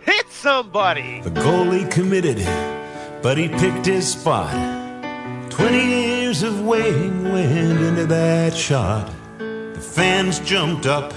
Hit 0.00 0.28
somebody! 0.30 1.20
The 1.20 1.30
goalie 1.30 1.90
committed, 1.90 2.38
but 3.20 3.36
he 3.36 3.48
picked 3.48 3.86
his 3.86 4.10
spot. 4.10 4.52
Twenty 5.50 5.84
years 5.84 6.44
of 6.44 6.64
waiting 6.64 7.24
went 7.24 7.80
into 7.80 8.06
that 8.06 8.54
shot. 8.54 9.12
The 9.38 9.80
fans 9.80 10.38
jumped 10.40 10.86
up, 10.86 11.12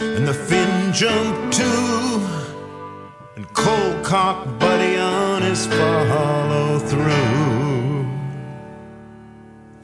and 0.00 0.26
the 0.26 0.34
Finn 0.34 0.92
jumped 0.92 1.56
too. 1.56 2.26
And 3.34 3.46
Cole 3.54 4.02
cocked 4.02 4.58
Buddy 4.58 4.96
on 4.96 5.42
his 5.42 5.66
follow 5.66 6.78
through. 6.78 8.08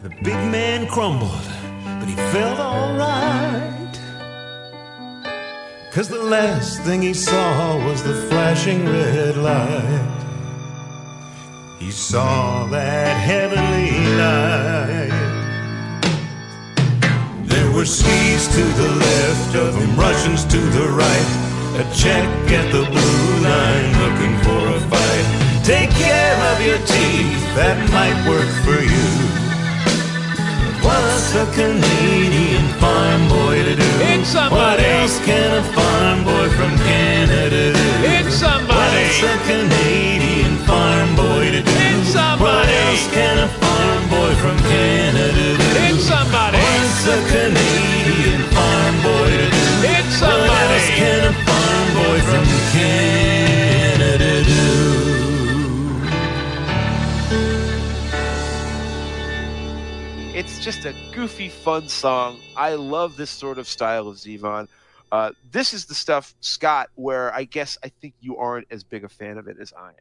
The 0.02 0.10
big 0.22 0.40
man 0.50 0.86
crumbled, 0.86 1.48
but 1.84 2.06
he 2.08 2.14
felt 2.14 2.58
alright. 2.58 3.81
Cause 5.92 6.08
the 6.08 6.22
last 6.22 6.80
thing 6.84 7.02
he 7.02 7.12
saw 7.12 7.76
was 7.84 8.02
the 8.02 8.14
flashing 8.30 8.86
red 8.86 9.36
light. 9.36 10.24
He 11.78 11.90
saw 11.90 12.64
that 12.68 13.12
heavenly 13.12 14.00
light. 14.16 15.12
There 17.44 17.70
were 17.72 17.84
Swedes 17.84 18.48
to 18.56 18.64
the 18.64 18.88
left 18.88 19.54
of 19.54 19.76
him, 19.76 19.94
Russians 19.94 20.46
to 20.46 20.56
the 20.56 20.88
right. 20.88 21.28
A 21.76 21.84
check 21.94 22.26
at 22.50 22.72
the 22.72 22.88
blue 22.88 23.28
line 23.44 23.92
looking 24.00 24.34
for 24.46 24.62
a 24.74 24.80
fight. 24.88 25.62
Take 25.62 25.90
care 25.90 26.36
of 26.54 26.64
your 26.64 26.78
teeth, 26.78 27.42
that 27.54 27.76
might 27.92 28.16
work 28.26 28.48
for 28.64 28.80
you. 28.80 29.41
What's 30.82 31.34
a 31.34 31.46
Canadian 31.54 32.66
farm 32.82 33.28
boy 33.28 33.62
to 33.62 33.74
do? 33.76 33.88
It's 34.10 34.28
somebody. 34.28 34.56
What 34.56 34.80
else 34.80 35.18
can 35.24 35.50
a 35.58 35.64
farm 35.74 36.24
boy 36.24 36.48
from 36.58 36.72
Canada 36.82 37.72
do? 37.72 37.86
It's 38.02 38.34
somebody. 38.34 39.06
What's 39.06 39.22
a 39.22 39.36
Canadian 39.46 40.56
farm 40.66 41.14
boy 41.14 41.44
to 41.54 41.62
do? 41.62 41.70
It's 41.70 42.10
somebody. 42.10 42.42
What 42.42 42.68
else 42.68 43.06
can 43.14 43.38
a 43.38 43.48
farm 43.62 44.02
boy 44.10 44.32
from 44.42 44.56
Canada 44.66 45.46
do? 45.56 45.68
It's 45.86 46.04
somebody. 46.04 46.58
What's 46.58 47.06
a 47.06 47.18
Canadian 47.30 48.42
farm 48.50 48.94
boy 49.06 49.30
to 49.40 49.48
do? 49.54 49.64
It's 49.86 50.20
What 50.20 50.50
else 50.50 50.88
can 50.98 51.20
a 51.30 51.41
just 60.62 60.84
a 60.84 60.94
goofy, 61.12 61.48
fun 61.48 61.88
song. 61.88 62.38
I 62.56 62.74
love 62.74 63.16
this 63.16 63.30
sort 63.30 63.58
of 63.58 63.66
style 63.66 64.06
of 64.06 64.16
Zevon. 64.16 64.68
Uh, 65.10 65.32
this 65.50 65.74
is 65.74 65.86
the 65.86 65.94
stuff, 65.94 66.34
Scott, 66.40 66.88
where 66.94 67.34
I 67.34 67.44
guess 67.44 67.76
I 67.84 67.88
think 67.88 68.14
you 68.20 68.36
aren't 68.36 68.68
as 68.70 68.84
big 68.84 69.02
a 69.04 69.08
fan 69.08 69.38
of 69.38 69.48
it 69.48 69.56
as 69.60 69.72
I 69.76 69.88
am. 69.88 69.94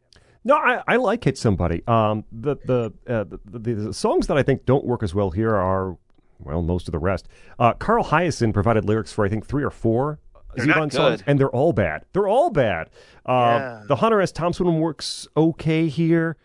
No, 0.43 0.55
I, 0.55 0.81
I 0.87 0.95
like 0.97 1.23
Hit 1.23 1.37
Somebody. 1.37 1.81
Um, 1.87 2.23
the 2.31 2.55
the, 2.65 2.93
uh, 3.07 3.23
the 3.25 3.39
the 3.45 3.73
the 3.73 3.93
songs 3.93 4.27
that 4.27 4.37
I 4.37 4.43
think 4.43 4.65
don't 4.65 4.85
work 4.85 5.03
as 5.03 5.13
well 5.15 5.31
here 5.31 5.55
are 5.55 5.97
well 6.39 6.61
most 6.61 6.87
of 6.87 6.91
the 6.91 6.99
rest. 6.99 7.27
Uh, 7.59 7.73
Carl 7.73 8.05
Hiaasen 8.05 8.53
provided 8.53 8.85
lyrics 8.85 9.11
for 9.11 9.25
I 9.25 9.29
think 9.29 9.45
three 9.45 9.63
or 9.63 9.69
four 9.71 10.19
They're 10.55 10.67
Zevon 10.67 10.91
songs, 10.93 11.23
and 11.27 11.39
they're 11.39 11.49
all 11.49 11.73
bad. 11.73 12.05
They're 12.13 12.27
all 12.27 12.49
bad. 12.51 12.89
Uh, 13.25 13.31
Yeah. 13.31 13.83
The 13.87 13.95
Hunter 13.97 14.21
S. 14.21 14.31
Thompson 14.31 14.65
one 14.67 14.79
works 14.79 15.27
okay 15.35 15.87
here, 15.87 16.37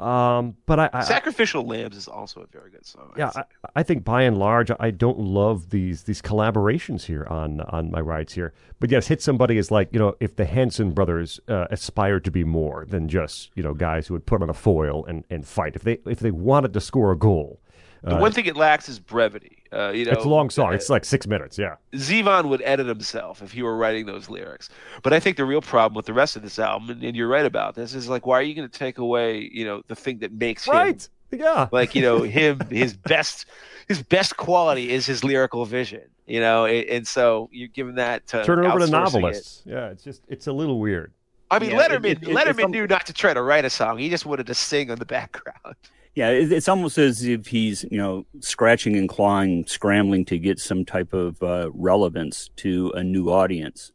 um, 0.00 0.56
but 0.66 0.78
I, 0.78 0.90
I 0.92 1.02
Sacrificial 1.02 1.66
Lambs 1.66 1.96
is 1.96 2.06
also 2.06 2.42
a 2.42 2.46
very 2.46 2.70
good 2.70 2.86
song. 2.86 3.12
yeah, 3.16 3.32
I, 3.34 3.42
I 3.76 3.82
think 3.82 4.04
by 4.04 4.22
and 4.22 4.38
large, 4.38 4.70
I 4.78 4.90
don't 4.90 5.18
love 5.18 5.70
these 5.70 6.04
these 6.04 6.22
collaborations 6.22 7.04
here 7.06 7.26
on 7.28 7.60
on 7.62 7.90
my 7.90 8.00
rides 8.00 8.32
here. 8.34 8.52
But 8.78 8.90
yes, 8.90 9.08
hit 9.08 9.20
somebody 9.20 9.58
is 9.58 9.70
like 9.70 9.88
you 9.92 9.98
know 9.98 10.14
if 10.20 10.36
the 10.36 10.44
Hanson 10.44 10.92
brothers 10.92 11.40
uh, 11.48 11.66
aspired 11.70 12.24
to 12.26 12.30
be 12.30 12.44
more 12.44 12.86
than 12.88 13.08
just 13.08 13.50
you 13.56 13.62
know 13.62 13.74
guys 13.74 14.06
who 14.06 14.14
would 14.14 14.26
put 14.26 14.40
on 14.42 14.48
a 14.48 14.54
foil 14.54 15.04
and, 15.06 15.24
and 15.30 15.46
fight. 15.46 15.74
If 15.74 15.82
they 15.82 15.98
if 16.06 16.20
they 16.20 16.30
wanted 16.30 16.72
to 16.74 16.80
score 16.80 17.10
a 17.10 17.16
goal, 17.16 17.60
the 18.02 18.16
one 18.16 18.32
thing 18.32 18.46
it 18.46 18.56
lacks 18.56 18.88
is 18.88 18.98
brevity. 18.98 19.62
Uh, 19.72 19.90
you 19.90 20.04
know, 20.06 20.12
it's 20.12 20.24
a 20.24 20.28
long 20.28 20.48
song. 20.50 20.68
uh, 20.68 20.76
It's 20.76 20.88
like 20.88 21.04
six 21.04 21.26
minutes. 21.26 21.58
Yeah. 21.58 21.76
Zevon 21.92 22.48
would 22.48 22.62
edit 22.64 22.86
himself 22.86 23.42
if 23.42 23.52
he 23.52 23.62
were 23.62 23.76
writing 23.76 24.06
those 24.06 24.30
lyrics. 24.30 24.70
But 25.02 25.12
I 25.12 25.20
think 25.20 25.36
the 25.36 25.44
real 25.44 25.60
problem 25.60 25.94
with 25.94 26.06
the 26.06 26.14
rest 26.14 26.36
of 26.36 26.42
this 26.42 26.58
album, 26.58 26.88
and, 26.90 27.02
and 27.02 27.14
you're 27.16 27.28
right 27.28 27.44
about 27.44 27.74
this, 27.74 27.92
is 27.94 28.08
like, 28.08 28.24
why 28.26 28.38
are 28.38 28.42
you 28.42 28.54
going 28.54 28.68
to 28.68 28.78
take 28.78 28.98
away, 28.98 29.48
you 29.52 29.64
know, 29.66 29.82
the 29.88 29.96
thing 29.96 30.18
that 30.20 30.32
makes 30.32 30.66
him 30.66 30.74
Right. 30.74 31.08
Yeah. 31.30 31.68
like 31.72 31.94
you 31.94 32.00
know 32.00 32.22
him 32.38 32.58
his 32.70 32.96
best 32.96 33.44
his 33.86 34.02
best 34.02 34.38
quality 34.38 34.90
is 34.90 35.04
his 35.04 35.22
lyrical 35.22 35.66
vision 35.66 36.00
you 36.26 36.40
know 36.40 36.64
and, 36.64 36.86
and 36.88 37.06
so 37.06 37.50
you're 37.52 37.68
giving 37.68 37.96
that 37.96 38.26
to 38.28 38.42
Turn 38.44 38.64
it 38.64 38.66
over 38.66 38.78
to 38.78 38.86
outsourcing 38.86 38.88
it. 38.88 38.90
novelists. 38.92 39.62
Yeah. 39.66 39.88
It's 39.90 40.02
just 40.02 40.22
it's 40.28 40.46
a 40.46 40.52
little 40.54 40.80
weird. 40.80 41.12
i 41.50 41.58
mean 41.58 41.72
Yeah, 41.72 41.80
it- 41.84 41.90
letterman 41.90 42.04
it- 42.12 42.22
it- 42.22 42.28
letterman 42.34 42.48
it's 42.50 42.58
al- 42.60 42.68
knew 42.70 42.86
not 42.86 43.04
to 43.04 43.12
try 43.12 43.34
to 43.34 43.42
write 43.42 43.66
a 43.66 43.70
song 43.70 43.98
he 43.98 44.08
just 44.08 44.24
wanted 44.24 44.46
to 44.46 44.54
sing 44.54 44.90
on 44.90 44.98
the 44.98 45.04
background 45.18 45.76
Yeah, 46.18 46.30
it, 46.30 46.50
it's 46.50 46.68
almost 46.68 46.98
as 46.98 47.22
if 47.22 47.46
he's 47.46 47.84
you 47.92 47.98
know 47.98 48.26
scratching 48.40 48.96
and 48.96 49.08
clawing, 49.08 49.64
scrambling 49.68 50.24
to 50.24 50.36
get 50.36 50.58
some 50.58 50.84
type 50.84 51.12
of 51.12 51.40
uh, 51.40 51.70
relevance 51.72 52.50
to 52.56 52.90
a 52.96 53.04
new 53.04 53.28
audience 53.28 53.92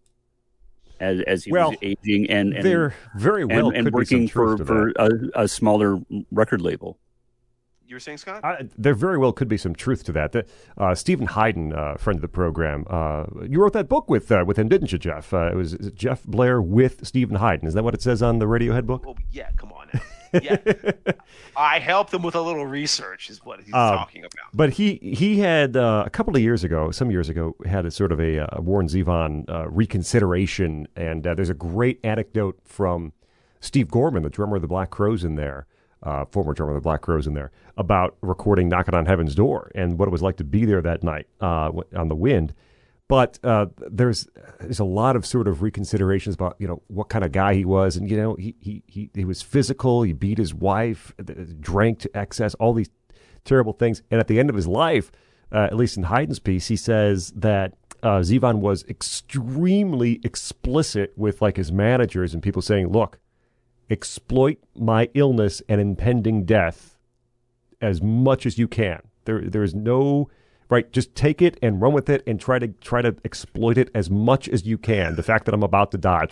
as 1.02 1.20
as 1.28 1.44
he 1.44 1.52
Well, 1.52 1.72
was 1.72 1.80
aging 1.82 2.30
and 2.30 2.54
and 2.54 2.66
there 2.66 2.96
very 3.18 3.44
well 3.44 3.68
and, 3.68 3.76
and 3.76 3.88
could 3.88 4.00
be 4.00 4.06
some 4.06 4.20
working 4.22 4.28
for 4.30 4.58
for 4.58 4.94
a, 4.96 5.10
a 5.36 5.48
smaller 5.50 6.00
record 6.32 6.62
label. 6.62 6.98
you 7.86 7.98
were 7.98 8.00
saying 8.00 8.20
scott 8.20 8.40
I, 8.42 8.70
there 8.78 8.94
very 8.94 9.18
well 9.18 9.34
could 9.34 9.50
be 9.50 9.58
some 9.58 9.76
truth 9.76 10.06
to 10.06 10.14
that. 10.14 10.32
The, 10.32 10.46
uh, 10.78 10.96
Steven 10.96 11.28
Hyden, 11.28 11.74
uh, 11.74 11.96
friend 11.98 12.16
of 12.16 12.22
the 12.22 12.30
program, 12.30 12.86
uh, 12.90 13.26
you 13.50 13.60
wrote 13.60 13.74
that 13.74 13.90
book 13.90 14.10
with 14.10 14.32
uh, 14.32 14.46
with 14.48 14.58
him, 14.58 14.70
didn't 14.70 14.94
you, 14.94 14.98
Jeff? 14.98 15.34
Uh, 15.34 15.52
it 15.52 15.56
was 15.56 15.74
Jeff 15.94 16.24
Blehar 16.24 16.64
with 16.64 17.06
Steven 17.06 17.36
Hyden. 17.36 17.68
Is 17.68 17.74
that 17.74 17.84
what 17.84 17.94
it 17.94 18.02
says 18.02 18.24
on 18.24 18.40
the 18.40 18.46
Radiohead 18.46 18.86
book? 18.86 19.04
oh 19.06 19.16
yeah 19.30 19.50
come 19.58 19.74
on 19.74 19.90
now. 19.94 20.00
yeah. 20.42 20.58
I 21.58 21.80
helped 21.80 22.14
him 22.14 22.24
with 22.24 22.36
a 22.36 22.42
little 22.42 22.66
research 22.66 23.30
is 23.30 23.44
what 23.46 23.60
he's 23.62 23.74
Uh, 23.74 23.92
talking 23.98 24.22
about. 24.22 24.46
But 24.54 24.72
he 24.72 24.96
he 25.02 25.40
had 25.40 25.76
uh, 25.78 26.04
a 26.06 26.10
couple 26.10 26.36
of 26.36 26.42
years 26.42 26.64
ago, 26.64 26.92
some 26.92 27.12
years 27.12 27.30
ago, 27.30 27.56
had 27.66 27.86
a 27.86 27.92
sort 27.92 28.12
of 28.12 28.20
a, 28.20 28.40
uh 28.40 28.62
Warren 28.62 28.88
Zevon 28.88 29.48
uh, 29.50 29.70
reconsideration, 29.70 30.88
and 30.96 31.26
uh, 31.28 31.34
there's 31.36 31.50
a 31.50 31.54
great 31.54 32.00
anecdote 32.04 32.60
from 32.64 33.14
Steve 33.60 33.90
Gorman, 33.90 34.24
the 34.24 34.30
drummer 34.30 34.56
of 34.58 34.62
the 34.62 34.68
Black 34.68 34.90
Crowes, 34.90 35.24
in 35.24 35.36
there, 35.36 35.68
uh, 36.02 36.26
former 36.26 36.54
drummer 36.54 36.74
of 36.76 36.82
the 36.82 36.84
Black 36.84 37.02
Crowes, 37.02 37.28
in 37.28 37.34
there, 37.34 37.52
about 37.78 38.16
recording 38.22 38.68
"Knocking 38.70 38.96
on 38.96 39.06
Heaven's 39.06 39.36
Door" 39.36 39.72
and 39.76 39.98
what 40.00 40.08
it 40.08 40.12
was 40.12 40.22
like 40.22 40.38
to 40.38 40.44
be 40.44 40.66
there 40.66 40.82
that 40.82 41.04
night 41.04 41.28
uh, 41.42 41.72
on 41.96 42.08
the 42.08 42.16
wind. 42.16 42.54
But 43.10 43.38
uh, 43.44 43.68
there's 43.78 44.28
there's 44.60 44.80
a 44.80 44.86
lot 44.86 45.16
of 45.16 45.26
sort 45.26 45.48
of 45.48 45.58
reconsiderations 45.58 46.34
about 46.34 46.56
you 46.58 46.68
know 46.68 46.82
what 46.88 47.10
kind 47.10 47.24
of 47.24 47.32
guy 47.32 47.54
he 47.54 47.66
was, 47.66 47.98
and 47.98 48.10
you 48.10 48.18
know 48.18 48.36
he 48.36 48.56
he 48.60 48.84
he, 48.88 49.10
he 49.14 49.26
was 49.26 49.42
physical. 49.42 50.04
He 50.04 50.14
beat 50.14 50.38
his 50.38 50.54
wife, 50.54 51.14
uh, 51.20 51.34
drank 51.60 52.00
to 52.00 52.18
excess, 52.18 52.54
all 52.56 52.74
these 52.74 52.90
terrible 53.44 53.74
things. 53.74 54.02
And 54.10 54.20
at 54.20 54.28
the 54.28 54.40
end 54.40 54.50
of 54.50 54.56
his 54.56 54.68
life, 54.68 55.12
uh, 55.52 55.68
at 55.70 55.76
least 55.76 55.98
in 55.98 56.04
Hyden's 56.04 56.40
piece, 56.40 56.68
he 56.68 56.78
says 56.78 57.32
that 57.36 57.74
uh, 58.02 58.24
was 58.32 58.84
extremely 58.86 60.20
explicit 60.24 61.14
with 61.18 61.42
like 61.42 61.58
his 61.58 61.72
managers 61.72 62.34
and 62.34 62.42
people 62.42 62.62
saying, 62.62 62.88
"Look, 62.88 63.20
exploit 63.90 64.58
my 64.76 65.10
illness 65.14 65.62
and 65.68 65.80
impending 65.80 66.46
death 66.46 66.98
as 67.82 68.02
much 68.02 68.46
as 68.46 68.58
you 68.58 68.68
can. 68.68 69.02
There, 69.26 69.42
there 69.42 69.64
is 69.64 69.76
no 69.76 70.30
right. 70.74 70.92
Just 70.92 71.16
take 71.16 71.42
it 71.42 71.58
and 71.62 71.82
run 71.82 71.94
with 71.94 72.10
it 72.10 72.24
and 72.28 72.40
try 72.40 72.60
to 72.60 72.68
try 72.68 73.02
to 73.02 73.16
exploit 73.24 73.78
it 73.78 73.90
as 73.94 74.10
much 74.10 74.50
as 74.50 74.66
you 74.66 74.78
can. 74.78 75.16
The 75.16 75.24
fact 75.24 75.46
that 75.46 75.54
I'm 75.54 75.64
about 75.64 75.92
to 75.92 75.98
die, 75.98 76.28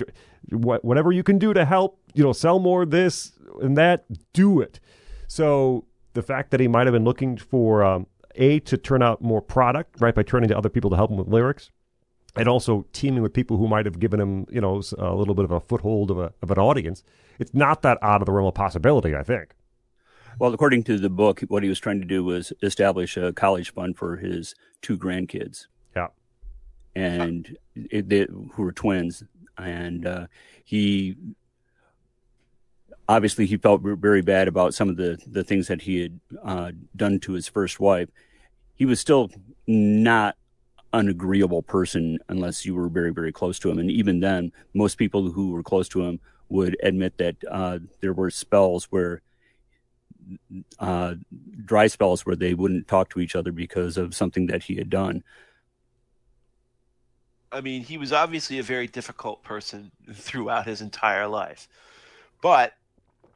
whatever 0.50 1.12
you 1.12 1.24
can 1.24 1.38
do 1.38 1.54
to 1.54 1.64
help, 1.66 2.00
you 2.14 2.24
know, 2.24 2.34
sell 2.34 2.60
more 2.60 2.84
of 2.84 2.92
this 2.92 3.32
and 3.62 3.78
that, 3.78 4.06
do 4.34 4.60
it. 4.60 4.80
So 5.28 5.86
the 6.14 6.22
fact 6.22 6.52
that 6.52 6.60
he 6.60 6.68
might 6.68 6.88
have 6.88 6.94
been 6.94 7.06
looking 7.06 7.38
for 7.38 7.84
um, 7.84 8.08
a 8.36 8.60
to 8.62 8.78
turn 8.78 9.02
out 9.02 9.22
more 9.22 9.42
product, 9.42 10.02
right, 10.02 10.16
by 10.16 10.24
turning 10.24 10.50
to 10.50 10.58
other 10.58 10.70
people 10.70 10.90
to 10.90 10.96
help 10.96 11.12
him 11.12 11.18
with 11.18 11.28
lyrics, 11.28 11.70
and 12.36 12.48
also 12.48 12.86
teaming 12.94 13.22
with 13.22 13.34
people 13.34 13.58
who 13.58 13.68
might 13.68 13.86
have 13.86 14.00
given 14.00 14.20
him, 14.20 14.46
you 14.50 14.62
know, 14.62 14.82
a 14.98 15.16
little 15.16 15.36
bit 15.36 15.46
of 15.46 15.52
a 15.52 15.60
foothold 15.60 16.12
of, 16.12 16.20
a, 16.20 16.34
of 16.42 16.52
an 16.52 16.58
audience. 16.58 17.04
It's 17.40 17.54
not 17.54 17.82
that 17.82 17.98
out 18.02 18.22
of 18.22 18.26
the 18.26 18.32
realm 18.32 18.48
of 18.48 18.54
possibility, 18.54 19.16
I 19.16 19.24
think. 19.24 19.54
Well, 20.40 20.54
according 20.54 20.84
to 20.84 20.98
the 20.98 21.10
book, 21.10 21.42
what 21.48 21.64
he 21.64 21.70
was 21.70 21.80
trying 21.80 22.00
to 22.00 22.08
do 22.08 22.24
was 22.24 22.54
establish 22.62 23.18
a 23.18 23.34
college 23.34 23.74
fund 23.74 23.98
for 23.98 24.18
his 24.18 24.56
two 24.82 24.98
grandkids. 24.98 25.68
Yeah. 25.96 26.08
And 26.96 27.58
it, 27.76 28.10
they, 28.10 28.28
who 28.30 28.64
were 28.64 28.72
twins. 28.72 29.24
And 29.58 30.08
uh, 30.08 30.28
he 30.64 31.16
obviously 33.08 33.46
he 33.46 33.58
felt 33.58 33.82
very 33.84 34.22
bad 34.22 34.48
about 34.48 34.74
some 34.74 34.90
of 34.90 34.96
the, 34.96 35.20
the 35.28 35.44
things 35.44 35.68
that 35.68 35.82
he 35.82 36.02
had 36.02 36.20
uh, 36.44 36.72
done 36.96 37.20
to 37.20 37.34
his 37.34 37.48
first 37.48 37.80
wife. 37.80 38.10
He 38.76 38.86
was 38.86 39.00
still 39.00 39.30
not 39.68 40.38
an 40.94 41.10
agreeable 41.10 41.62
person 41.62 42.20
unless 42.30 42.66
you 42.66 42.74
were 42.76 42.90
very, 42.90 43.12
very 43.12 43.32
close 43.32 43.60
to 43.60 43.70
him. 43.70 43.80
And 43.80 43.92
even 43.92 44.20
then, 44.20 44.52
most 44.74 44.98
people 44.98 45.32
who 45.32 45.52
were 45.52 45.64
close 45.64 45.88
to 45.90 46.04
him 46.04 46.20
would 46.50 46.76
admit 46.84 47.18
that 47.18 47.36
uh, 47.50 47.80
there 48.02 48.14
were 48.14 48.30
spells 48.30 48.86
where 48.86 49.22
uh, 50.80 51.16
dry 51.66 51.88
spells 51.88 52.26
where 52.26 52.36
they 52.36 52.54
wouldn't 52.54 52.88
talk 52.88 53.10
to 53.12 53.20
each 53.20 53.36
other 53.36 53.52
because 53.52 53.98
of 53.98 54.16
something 54.16 54.48
that 54.48 54.64
he 54.64 54.76
had 54.76 54.90
done. 54.90 55.24
I 57.52 57.62
mean, 57.62 57.84
he 57.84 57.98
was 57.98 58.14
obviously 58.14 58.60
a 58.60 58.64
very 58.64 58.88
difficult 58.88 59.44
person 59.44 59.92
throughout 60.14 60.66
his 60.66 60.82
entire 60.82 61.28
life. 61.28 61.68
But 62.42 62.74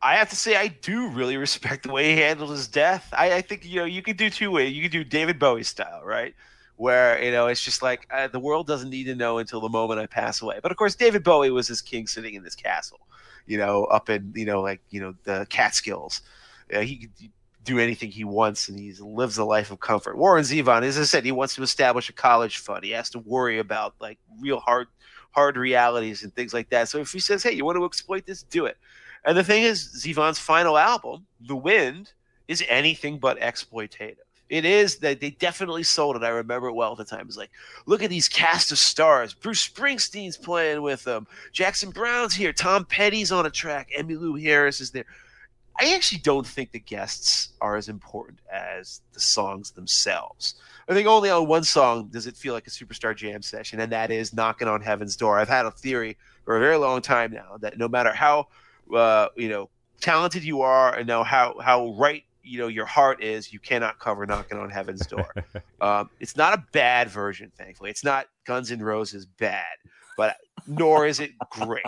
I 0.02 0.16
have 0.16 0.30
to 0.30 0.36
say, 0.36 0.56
I 0.56 0.68
do 0.68 1.10
really 1.10 1.36
respect 1.38 1.84
the 1.84 1.92
way 1.92 2.16
he 2.16 2.22
handled 2.22 2.52
his 2.52 2.68
death. 2.68 3.10
I, 3.12 3.34
I 3.34 3.42
think, 3.42 3.66
you 3.66 3.80
know, 3.80 3.86
you 3.86 4.02
could 4.02 4.18
do 4.18 4.30
two 4.30 4.52
ways. 4.52 4.74
You 4.74 4.84
could 4.84 4.92
do 4.92 5.04
David 5.04 5.38
Bowie 5.38 5.64
style, 5.64 6.02
right? 6.04 6.34
Where, 6.78 7.22
you 7.24 7.32
know, 7.32 7.48
it's 7.48 7.62
just 7.62 7.82
like 7.82 8.08
uh, 8.14 8.28
the 8.28 8.40
world 8.40 8.68
doesn't 8.68 8.90
need 8.90 9.06
to 9.06 9.16
know 9.16 9.38
until 9.38 9.62
the 9.62 9.70
moment 9.70 10.00
I 10.00 10.06
pass 10.06 10.42
away. 10.42 10.60
But 10.62 10.72
of 10.72 10.78
course, 10.78 10.96
David 10.96 11.24
Bowie 11.24 11.52
was 11.52 11.68
this 11.68 11.82
king 11.82 12.08
sitting 12.08 12.36
in 12.36 12.44
this 12.44 12.56
castle, 12.56 13.00
you 13.46 13.58
know, 13.58 13.86
up 13.86 14.10
in, 14.10 14.32
you 14.36 14.46
know, 14.46 14.62
like, 14.62 14.82
you 14.90 15.02
know, 15.02 15.14
the 15.24 15.46
Catskills. 15.50 16.22
Uh, 16.74 16.80
he 16.80 16.98
could 16.98 17.12
do 17.64 17.80
anything 17.80 18.12
he 18.12 18.24
wants 18.24 18.70
and 18.70 18.80
he 18.80 18.94
lives 19.00 19.38
a 19.38 19.44
life 19.44 19.72
of 19.72 19.80
comfort. 19.80 20.18
Warren 20.18 20.44
Zevon, 20.44 20.84
as 20.84 21.00
I 21.00 21.04
said, 21.04 21.26
he 21.26 21.32
wants 21.32 21.56
to 21.56 21.64
establish 21.64 22.10
a 22.10 22.14
college 22.14 22.60
fund. 22.60 22.84
He 22.84 22.92
has 22.92 23.10
to 23.12 23.20
worry 23.20 23.60
about 23.60 23.96
like 24.00 24.20
real 24.40 24.60
hard 24.60 24.88
hard 25.32 25.58
realities 25.58 26.24
and 26.24 26.34
things 26.34 26.54
like 26.54 26.70
that. 26.70 26.88
So 26.88 27.00
if 27.00 27.12
he 27.12 27.20
says, 27.20 27.44
"Hey, 27.44 27.52
you 27.52 27.66
want 27.66 27.78
to 27.78 27.86
exploit 27.86 28.26
this? 28.26 28.44
Do 28.44 28.66
it." 28.66 28.78
And 29.26 29.38
the 29.38 29.44
thing 29.44 29.64
is, 29.64 30.02
Zevon's 30.06 30.40
final 30.40 30.78
album, 30.78 31.26
The 31.42 31.56
Wind, 31.56 32.14
is 32.48 32.64
anything 32.70 33.18
but 33.18 33.40
exploitative. 33.40 34.18
It 34.48 34.64
is 34.64 34.98
that 34.98 35.20
they 35.20 35.32
definitely 35.32 35.82
sold 35.82 36.16
it. 36.16 36.24
I 36.24 36.30
remember 36.30 36.68
it 36.68 36.74
well 36.74 36.92
at 36.92 37.00
the 37.00 37.06
time. 37.06 37.26
It's 37.28 37.38
like, 37.38 37.50
look 37.88 38.04
at 38.04 38.12
these 38.12 38.30
cast 38.30 38.72
of 38.72 38.78
stars. 38.78 39.34
Bruce 39.34 39.68
Springsteen's 39.68 40.38
playing 40.38 40.84
with 40.84 41.04
them. 41.04 41.26
Jackson 41.52 41.90
Browne's 41.90 42.36
here. 42.36 42.54
Tom 42.54 42.86
Petty's 42.86 43.32
on 43.32 43.48
a 43.48 43.50
track. 43.50 43.90
Emmylou 43.98 44.40
Harris 44.40 44.80
is 44.80 44.92
there. 44.92 45.06
I 45.80 45.94
actually 45.94 46.20
don't 46.20 46.48
think 46.48 46.72
the 46.72 46.80
guests 46.80 47.50
are 47.60 47.76
as 47.76 47.90
important 47.90 48.40
as 48.52 49.02
the 49.14 49.20
songs 49.20 49.72
themselves. 49.72 50.56
I 50.88 50.94
think 50.94 51.08
only 51.08 51.30
on 51.30 51.48
one 51.48 51.64
song 51.64 52.08
does 52.08 52.28
it 52.28 52.38
feel 52.38 52.54
like 52.54 52.68
a 52.68 52.70
superstar 52.70 53.16
jam 53.16 53.42
session, 53.42 53.80
and 53.80 53.92
that 53.92 54.12
is 54.12 54.34
"Knocking 54.34 54.68
on 54.68 54.82
Heaven's 54.82 55.16
Door." 55.16 55.40
I've 55.40 55.50
had 55.50 55.66
a 55.66 55.72
theory 55.72 56.18
for 56.46 56.56
a 56.56 56.60
very 56.60 56.78
long 56.78 57.02
time 57.02 57.32
now 57.32 57.58
that 57.60 57.78
no 57.78 57.88
matter 57.88 58.14
how 58.14 58.48
uh, 58.96 59.28
you 59.36 59.50
know 59.50 59.70
talented 60.00 60.44
you 60.44 60.62
are, 60.62 60.96
and 60.96 61.08
know 61.08 61.24
how 61.24 61.60
how 61.60 61.94
right 61.98 62.24
you 62.44 62.60
know 62.60 62.68
your 62.68 62.86
heart 62.86 63.24
is, 63.24 63.52
you 63.52 63.60
cannot 63.60 64.00
cover 64.00 64.26
"Knocking 64.26 64.60
on 64.60 64.70
Heaven's 64.70 65.06
Door." 65.08 65.34
um, 65.82 66.10
it's 66.20 66.38
not 66.38 66.54
a 66.54 66.64
bad 66.72 67.10
version, 67.10 67.52
thankfully. 67.58 67.90
It's 67.90 68.04
not 68.04 68.28
Guns 68.46 68.72
N' 68.72 68.82
Roses 68.82 69.26
bad, 69.26 69.76
but 70.16 70.38
nor 70.68 71.08
is 71.08 71.20
it 71.20 71.32
great. 71.50 71.84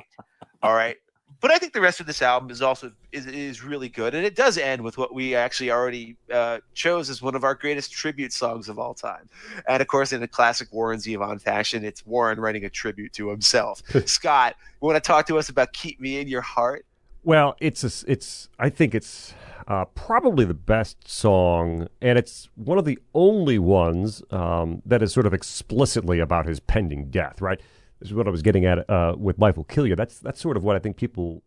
All 0.63 0.73
right, 0.73 0.97
but 1.39 1.51
I 1.51 1.57
think 1.57 1.73
the 1.73 1.81
rest 1.81 1.99
of 1.99 2.05
this 2.05 2.21
album 2.21 2.49
is 2.49 2.61
also 2.61 2.91
is, 3.11 3.25
is 3.27 3.63
really 3.63 3.89
good, 3.89 4.15
and 4.15 4.25
it 4.25 4.35
does 4.35 4.57
end 4.57 4.81
with 4.81 4.97
what 4.97 5.13
we 5.13 5.35
actually 5.35 5.71
already 5.71 6.17
uh, 6.31 6.59
chose 6.73 7.09
as 7.09 7.21
one 7.21 7.35
of 7.35 7.43
our 7.43 7.53
greatest 7.53 7.91
tribute 7.91 8.33
songs 8.33 8.69
of 8.69 8.79
all 8.79 8.93
time. 8.93 9.29
And 9.67 9.81
of 9.81 9.87
course, 9.87 10.13
in 10.13 10.23
a 10.23 10.27
classic 10.27 10.71
Warren 10.71 10.99
Zevon 10.99 11.41
fashion, 11.41 11.85
it's 11.85 12.05
Warren 12.05 12.39
writing 12.39 12.65
a 12.65 12.69
tribute 12.69 13.13
to 13.13 13.29
himself. 13.29 13.83
Scott, 14.05 14.55
you 14.81 14.87
want 14.87 15.01
to 15.01 15.07
talk 15.07 15.27
to 15.27 15.37
us 15.37 15.49
about 15.49 15.73
"Keep 15.73 15.99
Me 15.99 16.19
in 16.19 16.27
Your 16.27 16.41
Heart"? 16.41 16.85
Well, 17.23 17.55
it's 17.59 17.83
a, 17.83 18.11
it's 18.11 18.49
I 18.57 18.69
think 18.69 18.95
it's 18.95 19.33
uh, 19.67 19.85
probably 19.85 20.45
the 20.45 20.53
best 20.53 21.07
song, 21.07 21.87
and 22.01 22.17
it's 22.17 22.49
one 22.55 22.77
of 22.77 22.85
the 22.85 22.97
only 23.13 23.59
ones 23.59 24.23
um, 24.31 24.81
that 24.85 25.03
is 25.03 25.13
sort 25.13 25.25
of 25.25 25.33
explicitly 25.33 26.19
about 26.19 26.45
his 26.45 26.59
pending 26.59 27.09
death, 27.09 27.41
right? 27.41 27.59
This 27.99 28.09
is 28.09 28.13
what 28.13 28.27
I 28.27 28.31
was 28.31 28.41
getting 28.41 28.65
at 28.65 28.89
uh, 28.89 29.15
with 29.17 29.39
"Life 29.39 29.57
Will 29.57 29.63
Kill 29.63 29.87
You." 29.87 29.95
That's 29.95 30.19
that's 30.19 30.39
sort 30.39 30.57
of 30.57 30.63
what 30.63 30.75
I 30.75 30.79
think 30.79 30.97
people 30.97 31.43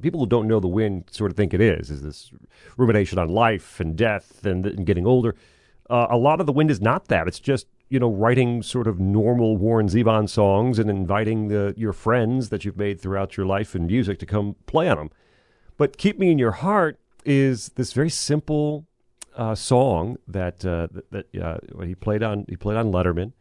people 0.00 0.20
who 0.20 0.26
don't 0.26 0.48
know 0.48 0.60
the 0.60 0.68
wind 0.68 1.04
sort 1.10 1.30
of 1.30 1.36
think 1.36 1.54
it 1.54 1.60
is. 1.60 1.90
Is 1.90 2.02
this 2.02 2.30
rumination 2.76 3.18
on 3.18 3.28
life 3.28 3.78
and 3.80 3.96
death 3.96 4.44
and, 4.44 4.66
and 4.66 4.86
getting 4.86 5.06
older? 5.06 5.34
Uh, 5.90 6.06
a 6.10 6.16
lot 6.16 6.40
of 6.40 6.46
the 6.46 6.52
wind 6.52 6.70
is 6.70 6.80
not 6.80 7.08
that. 7.08 7.28
It's 7.28 7.40
just 7.40 7.66
you 7.88 7.98
know 7.98 8.10
writing 8.10 8.62
sort 8.62 8.86
of 8.86 8.98
normal 8.98 9.56
Warren 9.56 9.88
Zevon 9.88 10.28
songs 10.28 10.78
and 10.78 10.90
inviting 10.90 11.48
the, 11.48 11.74
your 11.76 11.92
friends 11.92 12.48
that 12.48 12.64
you've 12.64 12.76
made 12.76 13.00
throughout 13.00 13.36
your 13.36 13.46
life 13.46 13.74
and 13.74 13.86
music 13.86 14.18
to 14.20 14.26
come 14.26 14.56
play 14.66 14.88
on 14.88 14.96
them. 14.96 15.10
But 15.76 15.98
"Keep 15.98 16.18
Me 16.18 16.30
in 16.30 16.38
Your 16.38 16.52
Heart" 16.52 16.98
is 17.24 17.70
this 17.70 17.92
very 17.92 18.10
simple 18.10 18.86
uh, 19.36 19.54
song 19.54 20.16
that 20.26 20.64
uh, 20.64 20.88
that, 20.92 21.10
that 21.32 21.42
uh, 21.42 21.82
he 21.84 21.94
played 21.94 22.22
on 22.22 22.46
he 22.48 22.56
played 22.56 22.76
on 22.76 22.92
Letterman 22.92 23.32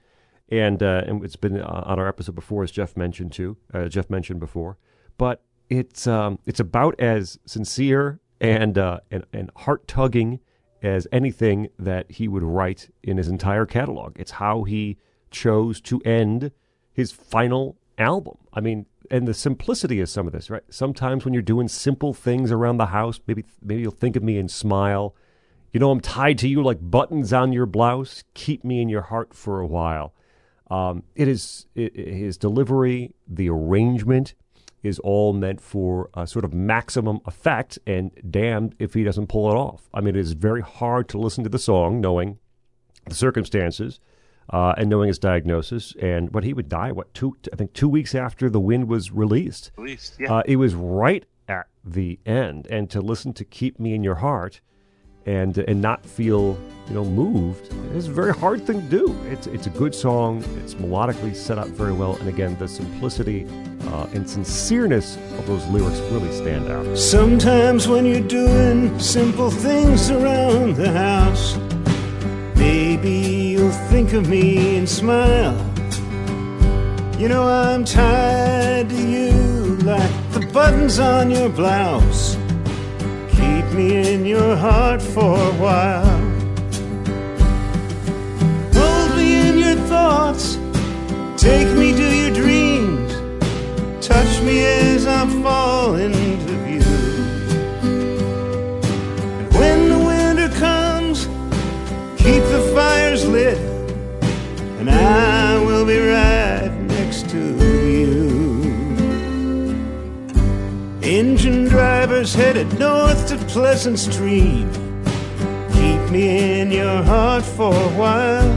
and 0.51 0.83
uh, 0.83 1.03
and 1.07 1.23
it's 1.23 1.38
been 1.38 1.59
uh, 1.59 1.83
on 1.85 1.97
our 1.97 2.07
episode 2.07 2.35
before, 2.35 2.63
as 2.63 2.71
Jeff 2.71 2.97
mentioned 2.97 3.31
too. 3.31 3.57
Uh, 3.73 3.88
Jeff 3.88 4.09
mentioned 4.09 4.39
before, 4.39 4.77
but 5.17 5.41
it's 5.69 6.05
um, 6.05 6.38
it's 6.45 6.59
about 6.59 6.99
as 6.99 7.39
sincere 7.45 8.19
and 8.41 8.77
uh, 8.77 8.99
and, 9.09 9.23
and 9.31 9.49
heart 9.55 9.88
tugging 9.88 10.39
as 10.83 11.07
anything 11.11 11.69
that 11.80 12.11
he 12.11 12.27
would 12.27 12.43
write 12.43 12.89
in 13.03 13.17
his 13.17 13.30
entire 13.30 13.65
catalog. 13.65 14.19
It's 14.19 14.31
how 14.31 14.63
he 14.63 14.97
chose 15.30 15.80
to 15.81 16.01
end 16.01 16.51
his 16.91 17.11
final 17.11 17.77
album. 17.97 18.38
I 18.51 18.59
mean, 18.59 18.88
and 19.09 19.27
the 19.27 19.33
simplicity 19.33 20.01
of 20.01 20.09
some 20.09 20.27
of 20.27 20.33
this, 20.33 20.49
right? 20.49 20.63
Sometimes 20.69 21.23
when 21.23 21.33
you're 21.33 21.43
doing 21.43 21.69
simple 21.69 22.13
things 22.13 22.51
around 22.51 22.77
the 22.77 22.88
house, 22.88 23.21
maybe 23.25 23.45
maybe 23.61 23.81
you'll 23.81 23.91
think 23.91 24.17
of 24.17 24.23
me 24.23 24.38
and 24.38 24.51
smile. 24.51 25.15
You 25.71 25.80
know, 25.80 25.91
I'm 25.91 26.01
tied 26.01 26.38
to 26.39 26.49
you 26.49 26.61
like 26.61 26.80
buttons 26.81 27.31
on 27.31 27.53
your 27.53 27.65
blouse. 27.65 28.25
Keep 28.33 28.65
me 28.65 28.81
in 28.81 28.89
your 28.89 29.03
heart 29.03 29.33
for 29.33 29.61
a 29.61 29.67
while. 29.67 30.13
Um, 30.72 31.03
it 31.16 31.27
is 31.27 31.67
it, 31.75 31.95
his 31.95 32.38
delivery, 32.38 33.14
the 33.27 33.50
arrangement 33.50 34.35
is 34.82 35.00
all 35.00 35.33
meant 35.33 35.61
for 35.61 36.09
a 36.16 36.25
sort 36.25 36.45
of 36.45 36.53
maximum 36.53 37.19
effect, 37.25 37.77
and 37.85 38.09
damned 38.32 38.74
if 38.80 38.93
he 38.93 39.03
doesn't 39.03 39.27
pull 39.27 39.51
it 39.51 39.56
off. 39.56 39.90
I 39.93 40.00
mean, 40.01 40.16
it 40.16 40.19
is 40.19 40.32
very 40.32 40.61
hard 40.61 41.08
to 41.09 41.19
listen 41.19 41.43
to 41.43 41.50
the 41.50 41.59
song 41.59 42.00
knowing 42.00 42.40
the 43.06 43.14
circumstances 43.14 44.00
uh, 44.50 44.74
and 44.77 44.90
knowing 44.90 45.09
his 45.09 45.19
diagnosis. 45.19 45.93
And 46.01 46.33
what 46.33 46.45
he 46.45 46.53
would 46.53 46.69
die, 46.69 46.93
what 46.93 47.14
two? 47.14 47.35
I 47.51 47.58
think 47.58 47.74
two 47.74 47.90
weeks 47.90 48.16
after 48.16 48.50
the 48.50 48.61
wind 48.61 48.88
was 48.88 49.11
released. 49.11 49.72
Released, 49.77 50.16
yeah. 50.19 50.33
Uh, 50.33 50.43
it 50.45 50.56
was 50.56 50.74
right 50.74 51.25
at 51.50 51.67
the 51.83 52.17
end, 52.25 52.66
and 52.69 52.90
to 52.91 53.01
listen 53.01 53.33
to 53.33 53.43
"Keep 53.43 53.77
Me 53.77 53.93
in 53.93 54.03
Your 54.03 54.16
Heart." 54.16 54.61
And 55.25 55.58
and 55.58 55.82
not 55.82 56.06
feel 56.06 56.58
you 56.88 56.93
know 56.93 57.06
moved 57.06 57.72
it's 57.93 58.08
a 58.08 58.11
very 58.11 58.33
hard 58.33 58.66
thing 58.66 58.82
to 58.82 58.88
do. 58.88 59.19
It's 59.27 59.48
it's 59.48 59.67
a 59.67 59.69
good 59.69 59.93
song. 59.93 60.43
It's 60.64 60.75
melodically 60.75 61.35
set 61.35 61.58
up 61.58 61.67
very 61.67 61.91
well, 61.91 62.16
and 62.16 62.30
again, 62.30 62.58
the 62.58 62.67
simplicity 62.67 63.45
uh, 63.88 64.08
and 64.14 64.25
sincereness 64.25 65.17
of 65.38 65.45
those 65.45 65.66
lyrics 65.67 66.00
really 66.11 66.32
stand 66.32 66.69
out. 66.69 66.98
Sometimes 66.98 67.90
when 67.90 68.06
you're 68.06 68.27
doing 68.27 68.98
simple 68.98 69.51
things 69.51 70.09
around 70.09 70.77
the 70.77 70.90
house, 70.91 71.58
maybe 72.56 73.11
you'll 73.11 73.72
think 73.90 74.14
of 74.14 74.30
me 74.30 74.77
and 74.77 74.88
smile. 74.88 75.58
You 77.19 77.27
know 77.27 77.43
I'm 77.43 77.83
tied 77.83 78.90
to 78.90 78.95
you 78.95 79.32
like 79.83 80.32
the 80.32 80.50
buttons 80.53 80.98
on 80.98 81.30
your 81.30 81.50
blouse 81.50 82.41
keep 83.42 83.66
me 83.74 84.14
in 84.14 84.26
your 84.26 84.56
heart 84.56 85.02
for 85.02 85.34
a 85.52 85.53
while. 85.64 86.20
Hold 88.78 89.11
me 89.18 89.28
in 89.48 89.56
your 89.66 89.80
thoughts, 89.88 90.58
take 91.38 91.70
me 91.82 91.88
to 92.02 92.08
your 92.22 92.34
dreams, 92.42 93.11
touch 94.06 94.42
me 94.44 94.64
as 94.64 95.08
I 95.08 95.28
fall 95.42 95.95
into 95.95 96.53
view. 96.66 96.92
And 99.40 99.48
when 99.60 99.80
the 99.94 100.00
winter 100.11 100.50
comes, 100.68 101.26
keep 102.18 102.44
the 102.56 102.61
fires 102.76 103.28
lit, 103.28 103.58
and 104.80 104.88
I 104.90 105.58
will 105.66 105.86
be 105.86 105.98
right 105.98 106.50
drivers 112.22 112.35
headed 112.35 112.80
north 112.80 113.27
to 113.27 113.38
Pleasant 113.48 113.98
Stream. 113.98 114.69
Keep 115.74 116.11
me 116.11 116.61
in 116.61 116.72
your 116.72 117.01
heart 117.01 117.43
for 117.43 117.74
a 117.74 117.90
while. 117.98 118.48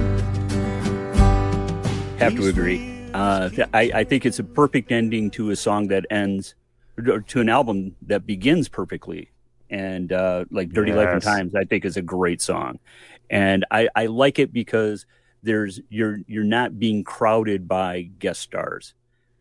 Have 2.19 2.37
to 2.37 2.47
agree. 2.47 2.95
Uh, 3.15 3.49
I, 3.73 3.91
I 3.95 4.05
think 4.05 4.27
it's 4.27 4.39
a 4.39 4.45
perfect 4.45 4.93
ending 4.93 5.31
to 5.31 5.51
a 5.51 5.57
song 5.57 5.89
that 5.89 6.05
ends, 6.11 6.55
or 6.99 7.21
to 7.21 7.41
an 7.41 7.49
album 7.49 7.97
that 8.03 8.27
begins 8.27 8.69
perfectly. 8.69 9.31
And 9.71 10.13
uh, 10.13 10.45
like 10.51 10.71
Dirty 10.71 10.93
Life 10.93 11.09
and 11.09 11.23
Times, 11.23 11.55
I 11.55 11.65
think 11.65 11.87
is 11.87 11.97
a 11.97 12.03
great 12.03 12.43
song, 12.43 12.79
and 13.31 13.65
I, 13.71 13.89
I 13.97 14.07
like 14.07 14.39
it 14.39 14.53
because 14.53 15.07
there's 15.43 15.81
you're 15.89 16.19
you're 16.27 16.45
not 16.45 16.79
being 16.79 17.03
crowded 17.03 17.67
by 17.67 18.11
guest 18.19 18.43
stars. 18.43 18.93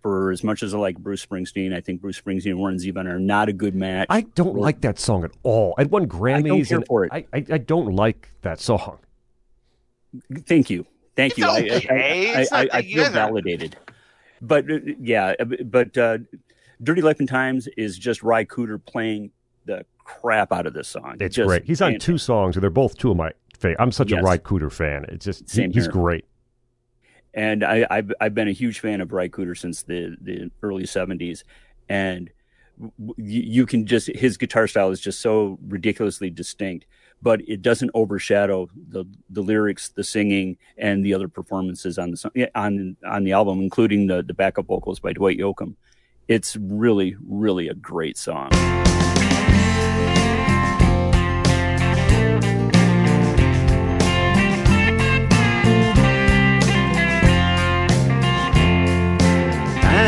For 0.04 0.32
as 0.32 0.44
much 0.44 0.62
as 0.64 0.74
I 0.74 0.78
like 0.78 0.98
Bruce 1.00 1.26
Springsteen, 1.26 1.74
I 1.74 1.80
think 1.80 2.02
Bruce 2.02 2.20
Springsteen 2.22 2.52
and 2.52 2.60
Warren 2.60 2.76
Zevon 2.78 3.06
are 3.08 3.20
not 3.20 3.48
a 3.50 3.54
good 3.54 3.74
match. 3.74 4.08
I 4.10 4.22
don't 4.36 4.56
like 4.58 4.82
that 4.82 5.00
song 5.00 5.24
at 5.24 5.32
all. 5.44 5.74
I 5.78 5.86
won 5.86 6.08
Grammys. 6.08 6.40
I 6.40 6.42
don't 6.50 6.66
care 6.66 6.78
and 6.80 6.86
for 6.88 7.06
it. 7.06 7.12
I, 7.14 7.26
I, 7.34 7.46
I 7.54 7.58
don't 7.58 7.96
like 7.96 8.30
that 8.42 8.60
song. 8.60 9.00
Thank 10.46 10.70
you. 10.70 10.86
Thank 11.16 11.32
It's 11.32 11.40
you. 11.40 11.46
I- 11.48 11.60
okay. 11.78 11.88
I, 11.90 12.38
I, 12.38 12.42
It's 12.42 12.52
I, 12.52 12.70
I, 12.74 12.82
feel 12.82 13.04
guys 13.06 13.14
validated. 13.14 13.78
But 14.42 14.70
uh, 14.70 14.80
yeah, 15.00 15.36
uh, 15.40 15.46
but 15.64 15.98
uh, 15.98 16.18
Dirty 16.82 17.02
Life 17.02 17.20
and 17.20 17.30
Times 17.30 17.70
is 17.78 17.98
just 17.98 18.24
Ry 18.24 18.44
Cooder 18.44 18.84
playing 18.86 19.32
the 19.66 19.86
crap 20.04 20.52
out 20.52 20.68
of 20.68 20.74
this 20.74 20.90
song. 20.90 21.16
It's 21.22 21.38
Just 21.38 21.48
great. 21.48 21.64
He's 21.64 21.82
on 21.82 21.92
fantastic. 21.94 22.06
two 22.06 22.18
songs, 22.18 22.56
and 22.58 22.64
they're 22.64 22.70
both 22.70 22.98
two 22.98 23.12
of 23.12 23.16
my 23.16 23.32
favorite. 23.58 23.82
I'm 23.82 23.94
such 23.94 24.12
Yes. 24.12 24.20
a 24.20 24.24
Ry 24.24 24.38
Cooder 24.38 24.70
fan. 24.72 25.06
It's 25.08 25.24
just 25.24 25.50
he- 25.50 25.70
he's 25.70 25.88
great. 25.88 26.26
And 27.34 27.64
I, 27.64 27.86
I've, 27.90 28.12
I've 28.22 28.36
been 28.36 28.48
a 28.48 28.54
huge 28.54 28.80
fan 28.80 29.02
of 29.02 29.12
Ry 29.12 29.28
Cooder 29.28 29.58
since 29.58 29.84
the, 29.84 30.16
the 30.22 30.52
early 30.62 30.84
70s. 30.84 31.44
And 31.90 32.30
you, 33.18 33.42
you 33.42 33.66
can 33.66 33.86
just, 33.86 34.08
his 34.08 34.38
guitar 34.38 34.68
style 34.68 34.92
is 34.92 35.00
just 35.00 35.22
so 35.22 35.58
ridiculously 35.68 36.30
distinct, 36.30 36.86
but 37.22 37.42
it 37.48 37.62
doesn't 37.62 37.92
overshadow 37.94 38.70
the, 38.76 39.06
the 39.30 39.42
lyrics, 39.42 39.90
the 39.90 40.04
singing, 40.04 40.58
and 40.78 41.06
the 41.06 41.14
other 41.14 41.28
performances 41.28 41.98
on 41.98 42.12
the, 42.12 42.52
on, 42.56 42.98
on 43.06 43.24
the 43.24 43.32
album, 43.32 43.62
including 43.62 44.08
the, 44.08 44.22
the 44.22 44.34
backup 44.34 44.68
vocals 44.68 45.00
by 45.00 45.14
Dwight 45.14 45.40
Yoakam. 45.40 45.76
It's 46.28 46.56
really, 46.56 47.16
really 47.28 47.68
a 47.68 47.74
great 47.74 48.18
song. 48.18 48.50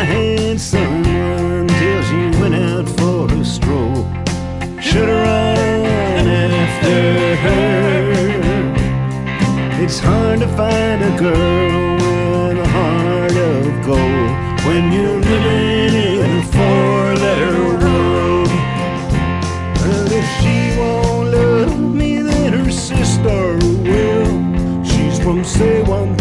Had 0.05 0.59
someone 0.59 1.67
till 1.67 2.01
she 2.03 2.21
went 2.39 2.55
out 2.55 2.87
for 2.97 3.25
a 3.33 3.43
stroll. 3.43 4.05
Should've 4.79 5.09
run 5.09 6.27
after 6.27 7.35
her. 7.43 7.65
It's 9.83 9.99
hard 9.99 10.39
to 10.41 10.47
find 10.59 11.03
a 11.03 11.13
girl 11.17 11.95
with 11.97 12.57
a 12.57 12.67
heart 12.77 13.35
of 13.51 13.85
gold 13.85 14.31
when 14.65 14.91
you're 14.93 15.21
living 15.31 15.93
in 16.21 16.31
a 16.39 16.43
four-letter 16.53 17.57
world. 17.81 18.49
But 19.79 20.11
if 20.21 20.27
she 20.39 20.57
won't 20.79 21.27
love 21.31 21.79
me, 21.79 22.21
then 22.21 22.53
her 22.53 22.71
sister 22.71 23.57
will. 23.87 24.33
She's 24.83 25.17
from 25.19 25.43
say 25.43 25.81
one 25.83 26.15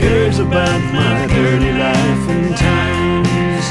hears 0.00 0.38
about 0.38 0.80
my 0.94 1.26
dirty 1.26 1.72
life 1.72 2.28
and 2.28 2.56
times. 2.56 3.66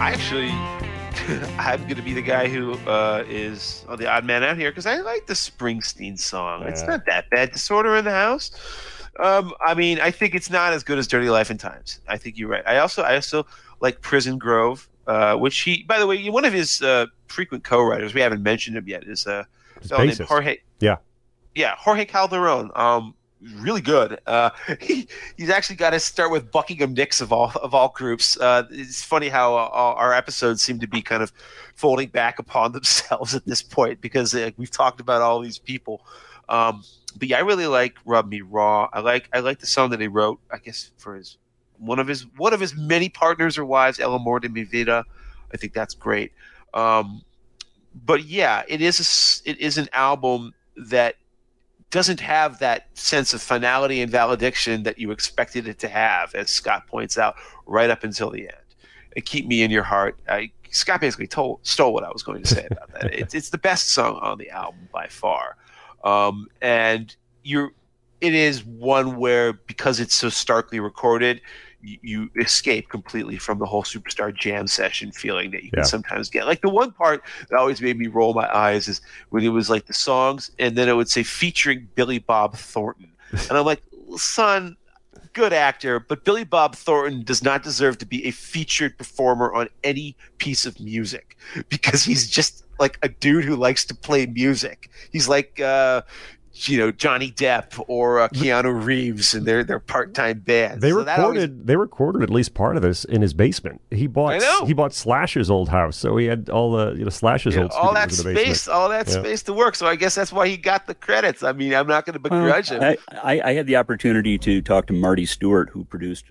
I 0.00 0.10
actually, 0.12 0.48
I'm 1.58 1.82
going 1.82 1.96
to 1.96 2.02
be 2.02 2.14
the 2.14 2.22
guy 2.22 2.48
who 2.48 2.72
uh, 2.88 3.24
is 3.28 3.84
oh, 3.88 3.96
the 3.96 4.08
odd 4.08 4.24
man 4.24 4.42
out 4.42 4.56
here 4.56 4.70
because 4.70 4.86
I 4.86 4.96
like 5.00 5.26
the 5.26 5.34
Springsteen 5.34 6.18
song. 6.18 6.62
It's 6.62 6.82
not 6.82 7.04
that 7.06 7.28
bad. 7.28 7.52
Disorder 7.52 7.96
in 7.96 8.04
the 8.06 8.10
House. 8.10 8.50
Um, 9.20 9.52
I 9.60 9.74
mean, 9.74 10.00
I 10.00 10.10
think 10.10 10.34
it's 10.34 10.48
not 10.48 10.72
as 10.72 10.82
good 10.82 10.98
as 10.98 11.06
Dirty 11.06 11.28
Life 11.28 11.50
and 11.50 11.60
Times. 11.60 12.00
I 12.08 12.16
think 12.16 12.38
you're 12.38 12.48
right. 12.48 12.66
I 12.66 12.78
also, 12.78 13.02
I 13.02 13.16
also 13.16 13.44
like 13.80 14.00
Prison 14.00 14.38
Grove, 14.38 14.88
uh, 15.06 15.36
which 15.36 15.58
he, 15.60 15.82
by 15.82 15.98
the 15.98 16.06
way, 16.06 16.30
one 16.30 16.46
of 16.46 16.54
his 16.54 16.80
uh, 16.80 17.04
frequent 17.26 17.64
co-writers. 17.64 18.14
We 18.14 18.22
haven't 18.22 18.42
mentioned 18.42 18.78
him 18.78 18.88
yet. 18.88 19.04
Is 19.04 19.26
uh, 19.26 19.44
His 19.80 19.90
fellow 19.90 20.04
named. 20.04 20.20
Jorge. 20.20 20.58
Yeah. 20.80 20.96
Yeah, 21.54 21.74
Jorge 21.76 22.06
Calderon. 22.06 22.70
Um, 22.74 23.14
really 23.56 23.80
good. 23.80 24.20
Uh, 24.26 24.50
he, 24.80 25.08
he's 25.36 25.50
actually 25.50 25.76
got 25.76 25.90
to 25.90 26.00
start 26.00 26.30
with 26.30 26.50
Buckingham 26.50 26.94
Nicks 26.94 27.20
of 27.20 27.32
all 27.32 27.52
of 27.62 27.74
all 27.74 27.88
groups. 27.88 28.38
Uh, 28.38 28.64
it's 28.70 29.02
funny 29.02 29.28
how 29.28 29.56
uh, 29.56 29.68
our 29.96 30.12
episodes 30.12 30.62
seem 30.62 30.78
to 30.80 30.86
be 30.86 31.02
kind 31.02 31.22
of 31.22 31.32
folding 31.74 32.08
back 32.08 32.38
upon 32.38 32.72
themselves 32.72 33.34
at 33.34 33.44
this 33.46 33.62
point 33.62 34.00
because 34.00 34.34
uh, 34.34 34.50
we've 34.56 34.70
talked 34.70 35.00
about 35.00 35.22
all 35.22 35.40
these 35.40 35.58
people. 35.58 36.04
Um, 36.48 36.84
but 37.18 37.28
yeah, 37.28 37.38
I 37.38 37.40
really 37.40 37.66
like 37.66 37.96
Rub 38.04 38.28
Me 38.28 38.40
Raw. 38.40 38.88
I 38.92 39.00
like 39.00 39.28
I 39.32 39.40
like 39.40 39.58
the 39.58 39.66
song 39.66 39.90
that 39.90 40.00
he 40.00 40.08
wrote. 40.08 40.40
I 40.50 40.58
guess 40.58 40.90
for 40.96 41.16
his 41.16 41.38
one 41.78 41.98
of 41.98 42.06
his 42.06 42.26
one 42.36 42.52
of 42.52 42.60
his 42.60 42.74
many 42.74 43.08
partners 43.08 43.58
or 43.58 43.64
wives, 43.64 44.00
El 44.00 44.14
Amor 44.14 44.40
de 44.40 44.48
Mi 44.48 44.62
Vida. 44.62 45.04
I 45.52 45.56
think 45.56 45.74
that's 45.74 45.94
great. 45.94 46.32
Um, 46.72 47.22
but 47.94 48.24
yeah, 48.24 48.62
it 48.68 48.80
is 48.80 49.42
a 49.44 49.50
it 49.50 49.58
is 49.58 49.78
an 49.78 49.88
album 49.92 50.54
that 50.76 51.16
doesn't 51.92 52.18
have 52.18 52.58
that 52.58 52.88
sense 52.94 53.32
of 53.32 53.40
finality 53.40 54.00
and 54.00 54.10
valediction 54.10 54.82
that 54.82 54.98
you 54.98 55.12
expected 55.12 55.68
it 55.68 55.78
to 55.78 55.88
have, 55.88 56.34
as 56.34 56.50
Scott 56.50 56.88
points 56.88 57.16
out, 57.16 57.36
right 57.66 57.90
up 57.90 58.02
until 58.02 58.30
the 58.30 58.40
end. 58.40 58.56
And 59.14 59.24
keep 59.24 59.46
me 59.46 59.62
in 59.62 59.70
your 59.70 59.84
heart. 59.84 60.18
I, 60.28 60.50
Scott 60.70 61.02
basically 61.02 61.28
told, 61.28 61.64
stole 61.64 61.92
what 61.92 62.02
I 62.02 62.10
was 62.10 62.22
going 62.22 62.42
to 62.42 62.48
say 62.48 62.66
about 62.70 62.92
that. 62.94 63.14
It's, 63.14 63.34
it's 63.34 63.50
the 63.50 63.58
best 63.58 63.90
song 63.90 64.18
on 64.22 64.38
the 64.38 64.50
album 64.50 64.88
by 64.90 65.06
far, 65.06 65.56
um, 66.02 66.48
and 66.60 67.14
you're. 67.44 67.70
It 68.22 68.34
is 68.34 68.64
one 68.64 69.16
where 69.16 69.52
because 69.52 69.98
it's 69.98 70.14
so 70.14 70.28
starkly 70.28 70.78
recorded, 70.78 71.40
you, 71.82 72.30
escape 72.40 72.88
completely 72.88 73.36
from 73.36 73.58
the 73.58 73.66
whole 73.66 73.82
superstar 73.82 74.34
jam 74.34 74.66
session 74.66 75.12
feeling 75.12 75.50
that 75.50 75.64
you 75.64 75.70
can 75.70 75.84
sometimes 75.84 76.30
get. 76.30 76.46
Like 76.46 76.60
the 76.60 76.70
one 76.70 76.92
part 76.92 77.22
that 77.48 77.58
always 77.58 77.80
made 77.80 77.98
me 77.98 78.06
roll 78.06 78.34
my 78.34 78.48
eyes 78.54 78.88
is 78.88 79.00
when 79.30 79.42
it 79.42 79.48
was 79.48 79.68
like 79.68 79.86
the 79.86 79.92
songs 79.92 80.50
and 80.58 80.76
then 80.76 80.88
it 80.88 80.94
would 80.94 81.08
say 81.08 81.22
featuring 81.22 81.88
Billy 81.94 82.18
Bob 82.18 82.56
Thornton. 82.56 83.08
And 83.48 83.52
I'm 83.52 83.64
like, 83.64 83.82
son, 84.16 84.76
good 85.32 85.52
actor, 85.52 85.98
but 86.00 86.24
Billy 86.24 86.44
Bob 86.44 86.76
Thornton 86.76 87.22
does 87.22 87.42
not 87.42 87.62
deserve 87.62 87.98
to 87.98 88.06
be 88.06 88.26
a 88.26 88.30
featured 88.30 88.98
performer 88.98 89.52
on 89.54 89.68
any 89.82 90.16
piece 90.38 90.66
of 90.66 90.78
music 90.80 91.36
because 91.68 92.04
he's 92.04 92.28
just 92.28 92.64
like 92.78 92.98
a 93.02 93.08
dude 93.08 93.44
who 93.44 93.56
likes 93.56 93.84
to 93.86 93.94
play 93.94 94.26
music. 94.26 94.90
He's 95.10 95.28
like, 95.28 95.60
uh, 95.60 96.02
you 96.54 96.76
know, 96.78 96.92
Johnny 96.92 97.30
Depp 97.30 97.82
or 97.88 98.20
uh, 98.20 98.28
Keanu 98.28 98.84
Reeves 98.84 99.32
and 99.34 99.46
their 99.46 99.64
their 99.64 99.78
part 99.78 100.12
time 100.12 100.40
band. 100.40 100.80
They 100.82 100.90
So 100.90 101.02
that 101.02 101.18
always- 101.18 101.40
recorded. 101.42 101.66
They 101.66 101.76
recorded 101.76 102.22
at 102.22 102.30
least 102.30 102.52
part 102.54 102.76
of 102.76 102.82
this 102.82 103.04
in 103.04 103.22
his 103.22 103.32
basement. 103.34 103.80
He 103.90 104.06
bought. 104.06 104.34
I 104.34 104.38
know. 104.38 104.66
He 104.66 104.72
bought 104.74 104.92
Slash's 104.92 105.50
old 105.50 105.70
house, 105.70 105.96
so 105.96 106.16
he 106.16 106.26
had 106.26 106.50
all 106.50 106.72
the 106.72 106.92
you 106.92 107.04
know 107.04 107.10
Slash's 107.10 107.54
Yeah, 107.54 107.62
old 107.62 107.72
all 107.72 107.94
that 107.94 108.10
in 108.10 108.16
the 108.34 108.34
space, 108.42 108.68
all 108.68 108.88
that 108.90 109.08
Yeah. 109.08 109.20
space 109.22 109.42
to 109.44 109.52
work. 109.52 109.74
So 109.74 109.86
I 109.86 109.96
guess 109.96 110.14
that's 110.14 110.32
why 110.32 110.46
he 110.48 110.56
got 110.56 110.86
the 110.86 110.94
credits. 110.94 111.42
I 111.42 111.52
mean, 111.52 111.74
I'm 111.74 111.86
not 111.86 112.04
going 112.04 112.20
to 112.20 112.28
Well, 112.28 112.40
begrudge 112.42 112.70
him. 112.70 112.82
I, 112.82 112.96
I, 113.22 113.40
I 113.50 113.52
had 113.54 113.66
the 113.66 113.76
opportunity 113.76 114.36
to 114.38 114.60
talk 114.60 114.86
to 114.88 114.92
Marty 114.92 115.24
Stuart, 115.26 115.70
who 115.70 115.84
produced 115.84 116.26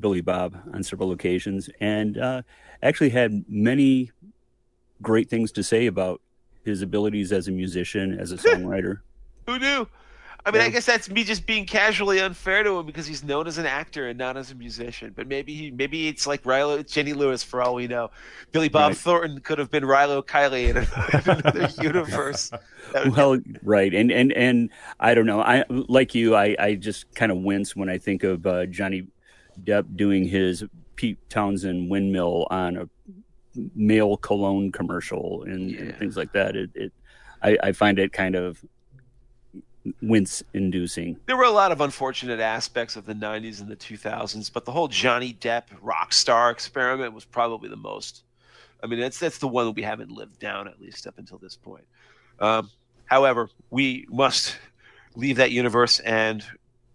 Billy 0.00 0.20
Bob 0.22 0.56
on 0.72 0.82
several 0.82 1.12
occasions, 1.12 1.68
and 1.80 2.16
uh, 2.16 2.42
actually 2.82 3.10
had 3.10 3.44
many 3.48 4.12
great 5.02 5.28
things 5.28 5.52
to 5.52 5.62
say 5.62 5.86
about 5.86 6.20
his 6.64 6.82
abilities 6.82 7.32
as 7.32 7.48
a 7.48 7.50
musician, 7.50 8.18
as 8.18 8.32
a 8.32 8.36
songwriter. 8.38 9.00
Who 9.48 9.58
knew? 9.58 9.88
I 10.44 10.50
mean, 10.50 10.60
I 10.60 10.68
guess 10.68 10.84
that's 10.84 11.08
me 11.08 11.24
just 11.24 11.46
being 11.46 11.64
casually 11.64 12.20
unfair 12.20 12.62
to 12.62 12.78
him 12.78 12.84
because 12.84 13.06
he's 13.06 13.24
known 13.24 13.46
as 13.46 13.56
an 13.56 13.64
actor 13.64 14.08
and 14.08 14.18
not 14.18 14.36
as 14.36 14.50
a 14.50 14.54
musician. 14.54 15.12
But 15.16 15.26
maybe 15.26 15.54
he, 15.54 15.70
maybe 15.70 16.06
it's 16.06 16.26
like 16.26 16.42
Rilo, 16.42 16.86
Jenny 16.86 17.14
Lewis 17.14 17.42
for 17.42 17.62
all 17.62 17.74
we 17.74 17.86
know. 17.86 18.10
Billy 18.52 18.68
Bob 18.68 18.90
Right. 18.90 18.96
Thornton 18.96 19.40
could 19.40 19.58
have 19.58 19.70
been 19.70 19.84
Rilo 19.84 20.22
Kiley 20.22 20.68
in 20.68 20.76
another, 21.42 21.70
universe. 21.82 22.50
Well, 23.10 23.38
right, 23.62 23.92
and 23.94 24.12
and 24.12 24.32
and 24.34 24.70
I 25.00 25.14
don't 25.14 25.26
know. 25.26 25.40
I 25.40 25.64
like 25.68 26.14
you. 26.14 26.36
I 26.36 26.54
I 26.58 26.74
just 26.74 27.14
kind 27.14 27.32
of 27.32 27.38
wince 27.38 27.74
when 27.74 27.88
I 27.88 27.96
think 27.96 28.22
of 28.22 28.46
uh, 28.46 28.66
Johnny 28.66 29.06
Depp 29.64 29.96
doing 29.96 30.26
his 30.26 30.62
Pete 30.96 31.18
Townshend 31.30 31.90
windmill 31.90 32.46
on 32.50 32.76
a 32.76 32.88
male 33.74 34.18
cologne 34.18 34.72
commercial 34.72 35.42
and, 35.44 35.74
and 35.74 35.96
things 35.96 36.18
like 36.18 36.32
that. 36.32 36.54
It, 36.54 36.70
it 36.74 36.92
I, 37.42 37.56
I 37.62 37.72
find 37.72 37.98
it 37.98 38.12
kind 38.12 38.34
of 38.34 38.62
wince 40.02 40.42
inducing. 40.54 41.18
there 41.26 41.36
were 41.36 41.44
a 41.44 41.50
lot 41.50 41.72
of 41.72 41.80
unfortunate 41.80 42.40
aspects 42.40 42.96
of 42.96 43.06
the 43.06 43.14
90s 43.14 43.60
and 43.60 43.68
the 43.68 43.76
2000s, 43.76 44.52
but 44.52 44.64
the 44.64 44.72
whole 44.72 44.88
Johnny 44.88 45.34
Depp 45.40 45.64
rock 45.82 46.12
star 46.12 46.50
experiment 46.50 47.12
was 47.14 47.24
probably 47.24 47.68
the 47.68 47.76
most. 47.76 48.24
I 48.82 48.86
mean, 48.86 49.00
that's 49.00 49.18
that's 49.18 49.38
the 49.38 49.48
one 49.48 49.66
that 49.66 49.72
we 49.72 49.82
haven't 49.82 50.10
lived 50.10 50.38
down 50.38 50.68
at 50.68 50.80
least 50.80 51.06
up 51.06 51.18
until 51.18 51.38
this 51.38 51.56
point. 51.56 51.84
Um, 52.40 52.70
however, 53.06 53.48
we 53.70 54.06
must 54.08 54.56
leave 55.16 55.36
that 55.36 55.50
universe 55.50 55.98
and 56.00 56.44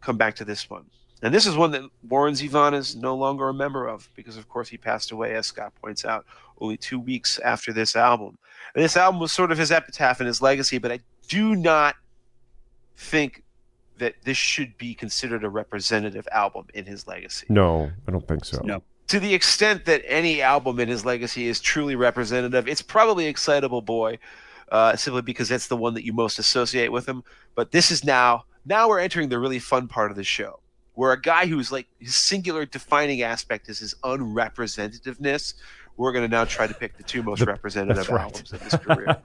come 0.01 0.17
back 0.17 0.35
to 0.35 0.45
this 0.45 0.69
one. 0.69 0.85
And 1.21 1.33
this 1.33 1.45
is 1.45 1.55
one 1.55 1.71
that 1.71 1.83
Warren 2.09 2.33
Zevon 2.33 2.73
is 2.73 2.97
no 2.97 3.15
longer 3.15 3.47
a 3.47 3.53
member 3.53 3.87
of 3.87 4.09
because, 4.15 4.35
of 4.35 4.49
course, 4.49 4.67
he 4.67 4.77
passed 4.77 5.11
away, 5.11 5.35
as 5.35 5.47
Scott 5.47 5.73
points 5.81 6.03
out, 6.03 6.25
only 6.59 6.75
two 6.75 6.99
weeks 6.99 7.39
after 7.39 7.71
this 7.71 7.95
album. 7.95 8.37
And 8.75 8.83
this 8.83 8.97
album 8.97 9.21
was 9.21 9.31
sort 9.31 9.51
of 9.51 9.57
his 9.57 9.71
epitaph 9.71 10.19
and 10.19 10.27
his 10.27 10.41
legacy, 10.41 10.79
but 10.79 10.91
I 10.91 10.99
do 11.29 11.55
not 11.55 11.95
think 12.97 13.43
that 13.97 14.15
this 14.23 14.37
should 14.37 14.77
be 14.77 14.93
considered 14.93 15.43
a 15.43 15.49
representative 15.49 16.27
album 16.31 16.67
in 16.73 16.85
his 16.85 17.07
legacy. 17.07 17.45
No, 17.49 17.91
I 18.07 18.11
don't 18.11 18.27
think 18.27 18.45
so. 18.45 18.61
No. 18.63 18.81
To 19.07 19.19
the 19.19 19.33
extent 19.33 19.85
that 19.85 20.01
any 20.07 20.41
album 20.41 20.79
in 20.79 20.87
his 20.87 21.05
legacy 21.05 21.47
is 21.47 21.59
truly 21.59 21.95
representative, 21.95 22.67
it's 22.67 22.81
probably 22.81 23.27
Excitable 23.27 23.81
Boy, 23.81 24.17
uh, 24.71 24.95
simply 24.95 25.21
because 25.21 25.49
that's 25.49 25.67
the 25.67 25.77
one 25.77 25.93
that 25.93 26.05
you 26.05 26.13
most 26.13 26.39
associate 26.39 26.91
with 26.91 27.07
him. 27.07 27.23
But 27.53 27.71
this 27.71 27.91
is 27.91 28.03
now, 28.03 28.45
now 28.65 28.89
we're 28.89 28.99
entering 28.99 29.29
the 29.29 29.39
really 29.39 29.59
fun 29.59 29.87
part 29.87 30.09
of 30.09 30.17
the 30.17 30.23
show 30.23 30.59
where 30.95 31.11
a 31.11 31.19
guy 31.19 31.45
who's 31.45 31.71
like 31.71 31.87
his 31.99 32.15
singular 32.15 32.65
defining 32.65 33.21
aspect 33.21 33.69
is 33.69 33.79
his 33.79 33.95
unrepresentativeness. 34.03 35.53
We're 35.97 36.11
going 36.11 36.29
to 36.29 36.31
now 36.31 36.45
try 36.45 36.67
to 36.67 36.73
pick 36.73 36.97
the 36.97 37.03
two 37.03 37.23
most 37.23 37.41
representative 37.45 38.09
right. 38.09 38.21
albums 38.21 38.51
of 38.53 38.61
his 38.61 38.75
career. 38.75 39.17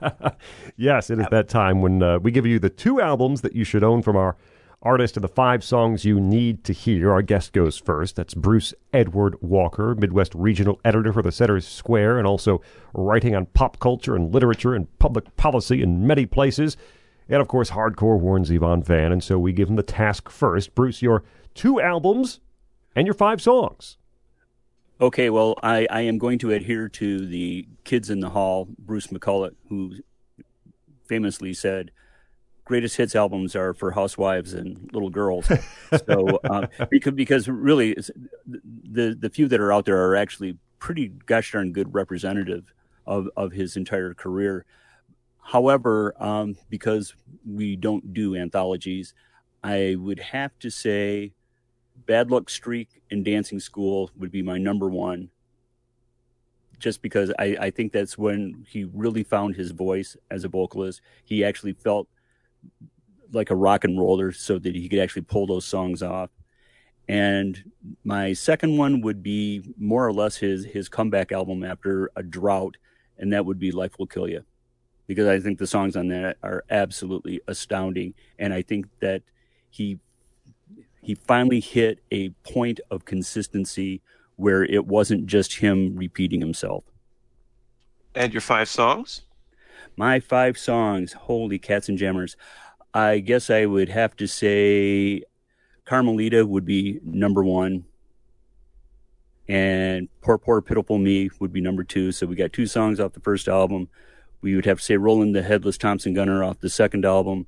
yes, 0.77 1.09
it 1.09 1.19
is 1.19 1.27
that 1.31 1.49
time 1.49 1.81
when 1.81 2.01
uh, 2.03 2.19
we 2.19 2.31
give 2.31 2.45
you 2.45 2.59
the 2.59 2.69
two 2.69 3.01
albums 3.01 3.41
that 3.41 3.55
you 3.55 3.63
should 3.63 3.83
own 3.83 4.01
from 4.01 4.15
our 4.15 4.35
artist 4.81 5.17
and 5.17 5.23
the 5.23 5.29
five 5.29 5.63
songs 5.63 6.05
you 6.05 6.19
need 6.19 6.63
to 6.63 6.73
hear. 6.73 7.11
Our 7.11 7.21
guest 7.21 7.53
goes 7.53 7.77
first. 7.77 8.15
That's 8.15 8.33
Bruce 8.33 8.73
Edward 8.93 9.35
Walker, 9.41 9.95
Midwest 9.95 10.33
regional 10.35 10.79
editor 10.85 11.11
for 11.11 11.21
the 11.21 11.31
Center 11.31 11.59
Square, 11.59 12.17
and 12.17 12.27
also 12.27 12.61
writing 12.93 13.35
on 13.35 13.47
pop 13.47 13.79
culture 13.79 14.15
and 14.15 14.33
literature 14.33 14.75
and 14.75 14.87
public 14.99 15.35
policy 15.37 15.81
in 15.81 16.07
many 16.07 16.25
places. 16.25 16.77
And 17.27 17.41
of 17.41 17.47
course, 17.47 17.71
hardcore 17.71 18.19
Warren 18.19 18.43
Zevon 18.43 18.85
fan. 18.85 19.11
And 19.11 19.23
so 19.23 19.37
we 19.37 19.53
give 19.53 19.69
him 19.69 19.75
the 19.75 19.83
task 19.83 20.29
first. 20.29 20.73
Bruce, 20.75 21.01
your 21.01 21.23
two 21.53 21.79
albums 21.79 22.39
and 22.95 23.05
your 23.05 23.13
five 23.13 23.41
songs. 23.41 23.97
Okay, 25.01 25.29
well, 25.29 25.55
I, 25.63 25.87
I 25.89 26.01
am 26.01 26.17
going 26.17 26.39
to 26.39 26.51
adhere 26.51 26.89
to 26.89 27.25
the 27.25 27.67
kids 27.85 28.09
in 28.09 28.19
the 28.19 28.29
hall, 28.29 28.67
Bruce 28.77 29.07
McCulloch, 29.07 29.55
who 29.69 29.95
famously 31.07 31.53
said, 31.53 31.91
greatest 32.69 32.97
hits 32.97 33.15
albums 33.15 33.55
are 33.55 33.73
for 33.73 33.91
housewives 33.91 34.53
and 34.53 34.89
little 34.93 35.09
girls. 35.09 35.49
so 36.05 36.39
um, 36.49 36.67
because 36.91 37.13
because 37.13 37.47
really 37.49 37.95
the 38.55 39.17
the 39.19 39.29
few 39.29 39.47
that 39.47 39.59
are 39.59 39.73
out 39.73 39.85
there 39.85 40.05
are 40.05 40.15
actually 40.15 40.57
pretty 40.77 41.07
gosh 41.25 41.51
darn 41.51 41.73
good 41.73 41.93
representative 41.93 42.71
of 43.07 43.27
of 43.35 43.53
his 43.53 43.75
entire 43.75 44.13
career. 44.13 44.65
However, 45.41 46.13
um, 46.23 46.57
because 46.69 47.15
we 47.43 47.75
don't 47.75 48.13
do 48.13 48.35
anthologies, 48.35 49.15
I 49.63 49.95
would 49.97 50.19
have 50.19 50.57
to 50.59 50.69
say 50.69 51.33
Bad 52.09 52.31
Luck 52.31 52.49
Streak 52.49 53.03
and 53.11 53.23
Dancing 53.23 53.59
School 53.59 54.09
would 54.17 54.31
be 54.31 54.41
my 54.41 54.57
number 54.57 54.89
one. 54.89 55.29
Just 56.79 57.03
because 57.03 57.31
I, 57.37 57.55
I 57.61 57.69
think 57.69 57.91
that's 57.91 58.17
when 58.17 58.65
he 58.67 58.85
really 58.85 59.21
found 59.21 59.55
his 59.55 59.69
voice 59.69 60.17
as 60.31 60.43
a 60.43 60.47
vocalist. 60.47 61.01
He 61.23 61.43
actually 61.43 61.73
felt 61.73 62.07
like 63.31 63.51
a 63.51 63.55
rock 63.55 63.83
and 63.83 63.95
roller 63.95 64.31
so 64.31 64.57
that 64.57 64.73
he 64.73 64.89
could 64.89 64.97
actually 64.97 65.21
pull 65.21 65.45
those 65.45 65.65
songs 65.65 66.01
off. 66.01 66.31
And 67.07 67.71
my 68.03 68.33
second 68.33 68.75
one 68.75 69.01
would 69.01 69.21
be 69.21 69.71
more 69.77 70.07
or 70.07 70.11
less 70.11 70.35
his 70.35 70.65
his 70.65 70.89
comeback 70.89 71.31
album 71.31 71.63
after 71.63 72.09
a 72.15 72.23
drought, 72.23 72.77
and 73.19 73.31
that 73.33 73.45
would 73.45 73.59
be 73.59 73.69
Life 73.69 73.99
Will 73.99 74.07
Kill 74.07 74.27
You. 74.27 74.43
Because 75.05 75.27
I 75.27 75.39
think 75.39 75.59
the 75.59 75.67
songs 75.67 75.95
on 75.95 76.07
that 76.07 76.37
are 76.41 76.63
absolutely 76.71 77.39
astounding. 77.47 78.15
And 78.39 78.51
I 78.51 78.63
think 78.63 78.87
that 78.99 79.21
he 79.69 79.99
he 81.01 81.15
finally 81.15 81.59
hit 81.59 81.99
a 82.11 82.29
point 82.43 82.79
of 82.91 83.05
consistency 83.05 84.01
where 84.35 84.63
it 84.63 84.85
wasn't 84.85 85.25
just 85.25 85.57
him 85.57 85.95
repeating 85.95 86.39
himself. 86.39 86.83
And 88.15 88.33
your 88.33 88.41
five 88.41 88.69
songs? 88.69 89.21
My 89.95 90.19
five 90.19 90.57
songs, 90.57 91.13
holy 91.13 91.59
cats 91.59 91.89
and 91.89 91.97
jammers. 91.97 92.37
I 92.93 93.19
guess 93.19 93.49
I 93.49 93.65
would 93.65 93.89
have 93.89 94.15
to 94.17 94.27
say 94.27 95.23
Carmelita 95.85 96.45
would 96.45 96.65
be 96.65 96.99
number 97.03 97.43
one. 97.43 97.85
And 99.47 100.07
Poor 100.21 100.37
Poor 100.37 100.61
Pitiful 100.61 100.99
Me 100.99 101.29
would 101.39 101.51
be 101.51 101.61
number 101.61 101.83
two. 101.83 102.11
So 102.11 102.27
we 102.27 102.35
got 102.35 102.53
two 102.53 102.67
songs 102.67 102.99
off 102.99 103.13
the 103.13 103.19
first 103.19 103.47
album. 103.47 103.89
We 104.41 104.55
would 104.55 104.65
have 104.65 104.77
to 104.77 104.83
say 104.83 104.97
Roland 104.97 105.35
the 105.35 105.41
Headless 105.41 105.77
Thompson 105.77 106.13
Gunner 106.13 106.43
off 106.43 106.59
the 106.59 106.69
second 106.69 107.05
album. 107.05 107.47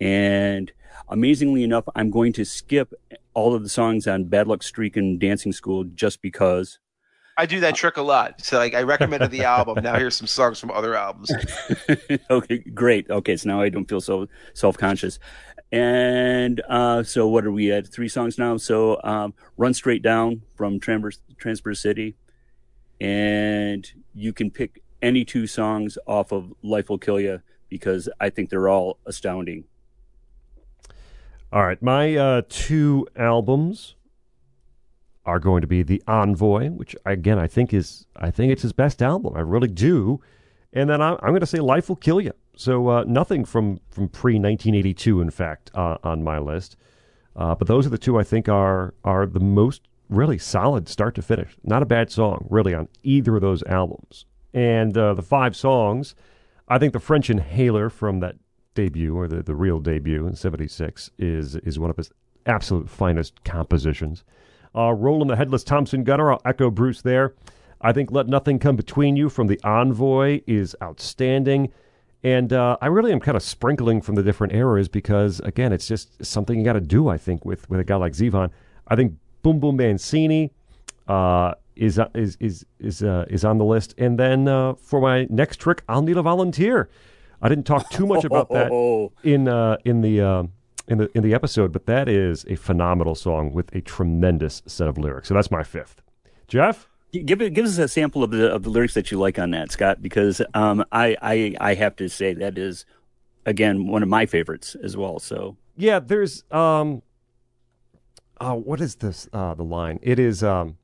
And 0.00 0.72
amazingly 1.08 1.62
enough, 1.62 1.84
I'm 1.94 2.10
going 2.10 2.32
to 2.34 2.44
skip 2.44 2.92
all 3.34 3.54
of 3.54 3.62
the 3.62 3.68
songs 3.68 4.06
on 4.06 4.24
Bad 4.24 4.46
Luck 4.46 4.62
Streak 4.62 4.96
and 4.96 5.20
Dancing 5.20 5.52
School 5.52 5.84
just 5.84 6.22
because. 6.22 6.78
I 7.38 7.44
do 7.44 7.60
that 7.60 7.74
trick 7.74 7.98
a 7.98 8.02
lot. 8.02 8.40
So 8.40 8.56
like 8.56 8.74
I 8.74 8.82
recommended 8.82 9.30
the 9.30 9.44
album. 9.56 9.82
Now 9.82 9.96
here's 9.96 10.16
some 10.16 10.26
songs 10.26 10.58
from 10.58 10.70
other 10.70 10.94
albums. 10.94 11.30
okay, 12.30 12.58
great. 12.58 13.10
Okay, 13.10 13.36
so 13.36 13.48
now 13.48 13.60
I 13.60 13.68
don't 13.68 13.88
feel 13.88 14.00
so 14.00 14.26
self 14.54 14.78
conscious. 14.78 15.18
And 15.72 16.62
uh, 16.68 17.02
so 17.02 17.28
what 17.28 17.44
are 17.44 17.52
we 17.52 17.72
at? 17.72 17.88
Three 17.88 18.08
songs 18.08 18.38
now. 18.38 18.56
So 18.56 19.00
um, 19.04 19.34
Run 19.56 19.74
Straight 19.74 20.02
Down 20.02 20.42
from 20.54 20.80
Transverse, 20.80 21.20
Transverse 21.36 21.80
City. 21.80 22.16
And 23.00 23.86
you 24.14 24.32
can 24.32 24.50
pick 24.50 24.82
any 25.02 25.24
two 25.24 25.46
songs 25.46 25.98
off 26.06 26.32
of 26.32 26.52
Life 26.62 26.88
Will 26.88 26.98
Kill 26.98 27.20
You 27.20 27.42
because 27.68 28.08
I 28.20 28.30
think 28.30 28.48
they're 28.48 28.68
all 28.68 28.98
astounding. 29.06 29.64
All 31.56 31.64
right, 31.64 31.80
my 31.80 32.14
uh, 32.16 32.42
two 32.50 33.06
albums 33.16 33.94
are 35.24 35.38
going 35.38 35.62
to 35.62 35.66
be 35.66 35.82
the 35.82 36.02
Envoy, 36.06 36.68
which 36.68 36.94
again 37.06 37.38
I 37.38 37.46
think 37.46 37.72
is 37.72 38.04
I 38.14 38.30
think 38.30 38.52
it's 38.52 38.60
his 38.60 38.74
best 38.74 39.00
album. 39.00 39.32
I 39.34 39.40
really 39.40 39.68
do. 39.68 40.20
And 40.74 40.90
then 40.90 41.00
I'm, 41.00 41.14
I'm 41.22 41.30
going 41.30 41.40
to 41.40 41.46
say 41.46 41.60
Life 41.60 41.88
Will 41.88 41.96
Kill 41.96 42.20
You. 42.20 42.34
So 42.56 42.88
uh, 42.88 43.04
nothing 43.06 43.46
from 43.46 43.80
from 43.88 44.10
pre 44.10 44.34
1982, 44.34 45.22
in 45.22 45.30
fact, 45.30 45.70
uh, 45.74 45.96
on 46.04 46.22
my 46.22 46.38
list. 46.38 46.76
Uh, 47.34 47.54
but 47.54 47.68
those 47.68 47.86
are 47.86 47.90
the 47.90 47.96
two 47.96 48.18
I 48.18 48.22
think 48.22 48.50
are 48.50 48.92
are 49.02 49.24
the 49.24 49.40
most 49.40 49.88
really 50.10 50.36
solid 50.36 50.90
start 50.90 51.14
to 51.14 51.22
finish. 51.22 51.56
Not 51.64 51.80
a 51.80 51.86
bad 51.86 52.10
song 52.10 52.46
really 52.50 52.74
on 52.74 52.88
either 53.02 53.34
of 53.34 53.40
those 53.40 53.62
albums. 53.62 54.26
And 54.52 54.94
uh, 54.98 55.14
the 55.14 55.22
five 55.22 55.56
songs, 55.56 56.14
I 56.68 56.76
think 56.76 56.92
the 56.92 57.00
French 57.00 57.30
Inhaler 57.30 57.88
from 57.88 58.20
that 58.20 58.36
debut 58.76 59.16
or 59.16 59.26
the, 59.26 59.42
the 59.42 59.56
real 59.56 59.80
debut 59.80 60.26
in 60.26 60.36
'76 60.36 61.10
is 61.18 61.56
is 61.56 61.78
one 61.78 61.90
of 61.90 61.96
his 61.96 62.10
absolute 62.46 62.88
finest 62.88 63.42
compositions. 63.42 64.22
Uh, 64.74 64.92
Roland 64.92 65.30
the 65.30 65.36
Headless 65.36 65.64
Thompson 65.64 66.04
Gunner, 66.04 66.30
I'll 66.30 66.42
echo 66.44 66.70
Bruce 66.70 67.02
there. 67.02 67.34
I 67.80 67.92
think 67.92 68.10
Let 68.10 68.28
Nothing 68.28 68.58
Come 68.58 68.76
Between 68.76 69.16
You 69.16 69.28
from 69.28 69.46
The 69.46 69.60
Envoy 69.64 70.42
is 70.46 70.76
outstanding. 70.82 71.72
And 72.22 72.52
uh, 72.52 72.76
I 72.80 72.86
really 72.86 73.12
am 73.12 73.20
kind 73.20 73.36
of 73.36 73.42
sprinkling 73.42 74.00
from 74.00 74.14
the 74.14 74.22
different 74.22 74.54
eras 74.54 74.88
because, 74.88 75.40
again, 75.40 75.72
it's 75.72 75.86
just 75.86 76.24
something 76.24 76.58
you 76.58 76.64
got 76.64 76.72
to 76.72 76.80
do, 76.80 77.08
I 77.08 77.18
think, 77.18 77.44
with, 77.44 77.68
with 77.70 77.80
a 77.80 77.84
guy 77.84 77.96
like 77.96 78.12
Zevon. 78.12 78.50
I 78.88 78.96
think 78.96 79.14
Boom 79.42 79.60
Boom 79.60 79.76
Mancini 79.76 80.52
uh, 81.06 81.54
is, 81.76 81.98
uh, 81.98 82.08
is, 82.14 82.36
is, 82.40 82.66
is, 82.80 83.02
uh, 83.02 83.26
is 83.28 83.44
on 83.44 83.58
the 83.58 83.64
list. 83.64 83.94
And 83.98 84.18
then 84.18 84.48
uh, 84.48 84.74
for 84.74 85.00
my 85.00 85.26
next 85.30 85.58
trick, 85.60 85.82
I'll 85.88 86.02
need 86.02 86.16
a 86.16 86.22
volunteer. 86.22 86.88
I 87.42 87.48
didn't 87.48 87.64
talk 87.64 87.90
too 87.90 88.06
much 88.06 88.24
about 88.24 88.48
that 88.50 88.70
in, 89.22 89.48
uh, 89.48 89.76
in 89.84 90.00
the. 90.00 90.20
Um, 90.20 90.52
in 90.88 90.98
the 90.98 91.10
in 91.16 91.24
the 91.24 91.34
episode, 91.34 91.72
but 91.72 91.86
that 91.86 92.08
is 92.08 92.44
a 92.48 92.54
phenomenal 92.54 93.16
song 93.16 93.52
with 93.52 93.74
a 93.74 93.80
tremendous 93.80 94.62
set 94.66 94.86
of 94.86 94.96
lyrics. 94.96 95.26
So 95.26 95.34
that's 95.34 95.50
my 95.50 95.64
fifth. 95.64 96.00
Jeff, 96.46 96.88
give 97.12 97.42
it, 97.42 97.54
give 97.54 97.64
us 97.64 97.78
a 97.78 97.88
sample 97.88 98.22
of 98.22 98.30
the 98.30 98.52
of 98.52 98.62
the 98.62 98.70
lyrics 98.70 98.94
that 98.94 99.10
you 99.10 99.18
like 99.18 99.38
on 99.38 99.50
that, 99.50 99.72
Scott, 99.72 100.00
because 100.00 100.40
um, 100.54 100.84
I, 100.92 101.16
I 101.20 101.56
I 101.60 101.74
have 101.74 101.96
to 101.96 102.08
say 102.08 102.34
that 102.34 102.58
is 102.58 102.84
again 103.44 103.86
one 103.86 104.02
of 104.02 104.08
my 104.08 104.26
favorites 104.26 104.76
as 104.82 104.96
well. 104.96 105.18
So 105.18 105.56
yeah, 105.76 105.98
there's 105.98 106.44
um, 106.50 107.02
uh, 108.40 108.54
what 108.54 108.80
is 108.80 108.96
this? 108.96 109.28
Uh, 109.32 109.54
the 109.54 109.64
line 109.64 109.98
it 110.02 110.18
is 110.18 110.42
um, 110.42 110.76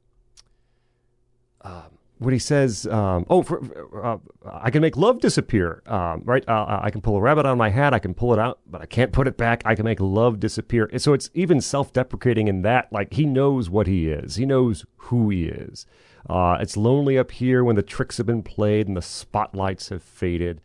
uh, 1.60 1.82
when 2.22 2.32
he 2.32 2.38
says, 2.38 2.86
um, 2.86 3.26
"Oh, 3.28 3.42
for, 3.42 3.60
uh, 4.04 4.18
I 4.50 4.70
can 4.70 4.80
make 4.80 4.96
love 4.96 5.20
disappear." 5.20 5.82
Um, 5.86 6.22
right? 6.24 6.46
Uh, 6.48 6.80
I 6.82 6.90
can 6.90 7.00
pull 7.00 7.16
a 7.16 7.20
rabbit 7.20 7.46
out 7.46 7.52
of 7.52 7.58
my 7.58 7.70
hat. 7.70 7.92
I 7.92 7.98
can 7.98 8.14
pull 8.14 8.32
it 8.32 8.38
out, 8.38 8.60
but 8.66 8.80
I 8.80 8.86
can't 8.86 9.12
put 9.12 9.26
it 9.26 9.36
back. 9.36 9.62
I 9.64 9.74
can 9.74 9.84
make 9.84 10.00
love 10.00 10.40
disappear. 10.40 10.88
And 10.92 11.00
so 11.00 11.12
it's 11.12 11.30
even 11.34 11.60
self-deprecating 11.60 12.48
in 12.48 12.62
that, 12.62 12.92
like 12.92 13.12
he 13.14 13.26
knows 13.26 13.68
what 13.68 13.86
he 13.86 14.08
is. 14.08 14.36
He 14.36 14.46
knows 14.46 14.84
who 14.96 15.30
he 15.30 15.46
is. 15.46 15.86
Uh, 16.28 16.56
it's 16.60 16.76
lonely 16.76 17.18
up 17.18 17.32
here 17.32 17.64
when 17.64 17.76
the 17.76 17.82
tricks 17.82 18.16
have 18.18 18.26
been 18.26 18.42
played 18.42 18.86
and 18.86 18.96
the 18.96 19.02
spotlights 19.02 19.88
have 19.88 20.02
faded. 20.02 20.60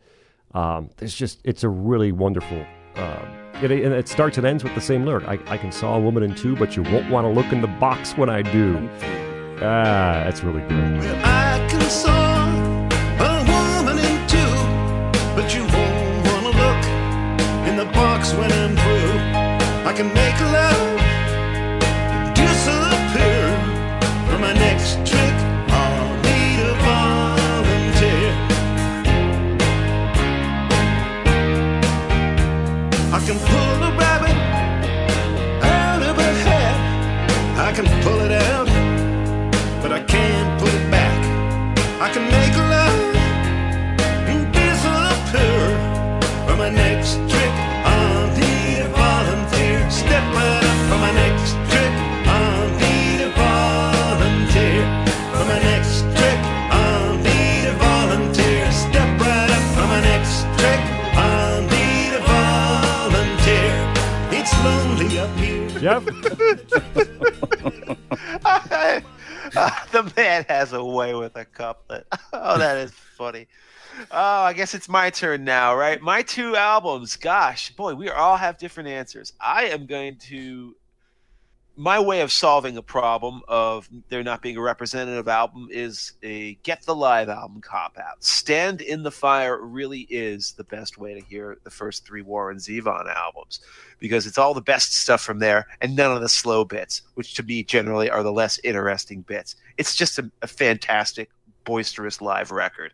Um, 0.54 0.90
it's 1.00 1.16
just, 1.16 1.40
it's 1.44 1.64
a 1.64 1.68
really 1.68 2.12
wonderful. 2.12 2.64
Uh, 2.94 3.26
it, 3.60 3.72
and 3.72 3.92
it 3.92 4.08
starts 4.08 4.38
and 4.38 4.46
ends 4.46 4.62
with 4.62 4.74
the 4.74 4.80
same 4.80 5.04
lyric. 5.04 5.26
I, 5.26 5.38
I 5.52 5.58
can 5.58 5.72
saw 5.72 5.96
a 5.96 6.00
woman 6.00 6.22
in 6.22 6.34
two, 6.34 6.54
but 6.54 6.76
you 6.76 6.82
won't 6.84 7.10
want 7.10 7.24
to 7.24 7.30
look 7.30 7.52
in 7.52 7.60
the 7.60 7.66
box 7.66 8.16
when 8.16 8.30
I 8.30 8.42
do. 8.42 8.88
Ah, 9.60 10.22
that's 10.24 10.44
really 10.44 10.62
good. 10.62 10.98
Well, 10.98 11.20
I 11.24 11.66
a 13.18 13.42
woman 13.50 13.98
in 13.98 14.16
two, 14.28 14.52
but 15.34 15.52
you 15.52 15.62
won't 15.62 16.26
wanna 16.28 16.52
look 16.62 16.82
in 17.68 17.76
the 17.76 17.86
box 17.92 18.32
when 18.34 18.52
I'm 18.52 18.76
through. 18.76 19.18
I 19.84 19.92
can 19.96 20.14
make 20.14 20.40
love 20.40 20.67
Jeff? 65.88 66.04
Uh, 69.56 69.70
the 69.92 70.12
man 70.14 70.44
has 70.46 70.74
a 70.74 70.84
way 70.84 71.14
with 71.14 71.34
a 71.36 71.44
couplet. 71.46 72.06
Oh, 72.34 72.58
that 72.58 72.76
is 72.76 72.92
funny. 72.92 73.46
Oh, 74.10 74.42
I 74.42 74.52
guess 74.52 74.74
it's 74.74 74.90
my 74.90 75.08
turn 75.08 75.44
now, 75.44 75.74
right? 75.74 76.02
My 76.02 76.20
two 76.20 76.54
albums. 76.54 77.16
Gosh, 77.16 77.74
boy, 77.74 77.94
we 77.94 78.10
all 78.10 78.36
have 78.36 78.58
different 78.58 78.90
answers. 78.90 79.32
I 79.40 79.68
am 79.68 79.86
going 79.86 80.16
to. 80.28 80.76
My 81.76 81.98
way 81.98 82.20
of 82.20 82.30
solving 82.30 82.76
a 82.76 82.82
problem 82.82 83.40
of 83.48 83.88
there 84.10 84.22
not 84.22 84.42
being 84.42 84.58
a 84.58 84.60
representative 84.60 85.28
album 85.28 85.68
is 85.70 86.12
a 86.22 86.54
Get 86.56 86.82
the 86.82 86.94
Live 86.94 87.30
album 87.30 87.62
cop 87.62 87.96
out. 87.96 88.22
Stand 88.22 88.82
in 88.82 89.02
the 89.02 89.10
Fire 89.10 89.64
really 89.64 90.06
is 90.10 90.52
the 90.52 90.64
best 90.64 90.98
way 90.98 91.14
to 91.14 91.24
hear 91.24 91.56
the 91.64 91.70
first 91.70 92.04
three 92.04 92.22
Warren 92.22 92.58
Zevon 92.58 93.08
albums 93.14 93.60
because 93.98 94.26
it's 94.26 94.38
all 94.38 94.54
the 94.54 94.60
best 94.60 94.94
stuff 94.94 95.20
from 95.20 95.38
there 95.38 95.66
and 95.80 95.96
none 95.96 96.14
of 96.14 96.20
the 96.20 96.28
slow 96.28 96.64
bits, 96.64 97.02
which 97.14 97.34
to 97.34 97.42
me 97.42 97.62
generally 97.62 98.10
are 98.10 98.22
the 98.22 98.32
less 98.32 98.58
interesting 98.64 99.22
bits. 99.22 99.56
It's 99.76 99.94
just 99.94 100.18
a, 100.18 100.30
a 100.42 100.46
fantastic, 100.46 101.30
boisterous 101.64 102.20
live 102.20 102.50
record. 102.50 102.92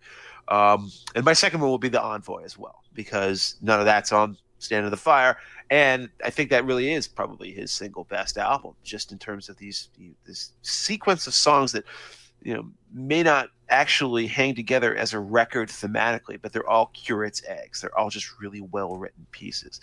Um, 0.48 0.90
and 1.14 1.24
my 1.24 1.32
second 1.32 1.60
one 1.60 1.70
will 1.70 1.78
be 1.78 1.88
the 1.88 2.02
Envoy 2.02 2.44
as 2.44 2.58
well 2.58 2.82
because 2.92 3.56
none 3.62 3.80
of 3.80 3.86
that's 3.86 4.12
on 4.12 4.36
Stand 4.58 4.84
in 4.84 4.90
the 4.90 4.96
Fire, 4.96 5.36
and 5.70 6.08
I 6.24 6.30
think 6.30 6.50
that 6.50 6.64
really 6.64 6.92
is 6.92 7.06
probably 7.06 7.52
his 7.52 7.72
single 7.72 8.04
best 8.04 8.38
album, 8.38 8.74
just 8.82 9.12
in 9.12 9.18
terms 9.18 9.48
of 9.48 9.56
these 9.56 9.88
this 10.26 10.52
sequence 10.62 11.26
of 11.26 11.34
songs 11.34 11.72
that 11.72 11.84
you 12.44 12.54
know 12.54 12.70
may 12.92 13.24
not 13.24 13.48
actually 13.70 14.26
hang 14.26 14.54
together 14.54 14.94
as 14.94 15.12
a 15.12 15.18
record 15.18 15.68
thematically, 15.68 16.40
but 16.40 16.52
they're 16.52 16.68
all 16.68 16.92
curate's 16.94 17.42
eggs. 17.48 17.80
They're 17.80 17.98
all 17.98 18.10
just 18.10 18.38
really 18.40 18.60
well 18.60 18.96
written 18.96 19.26
pieces. 19.32 19.80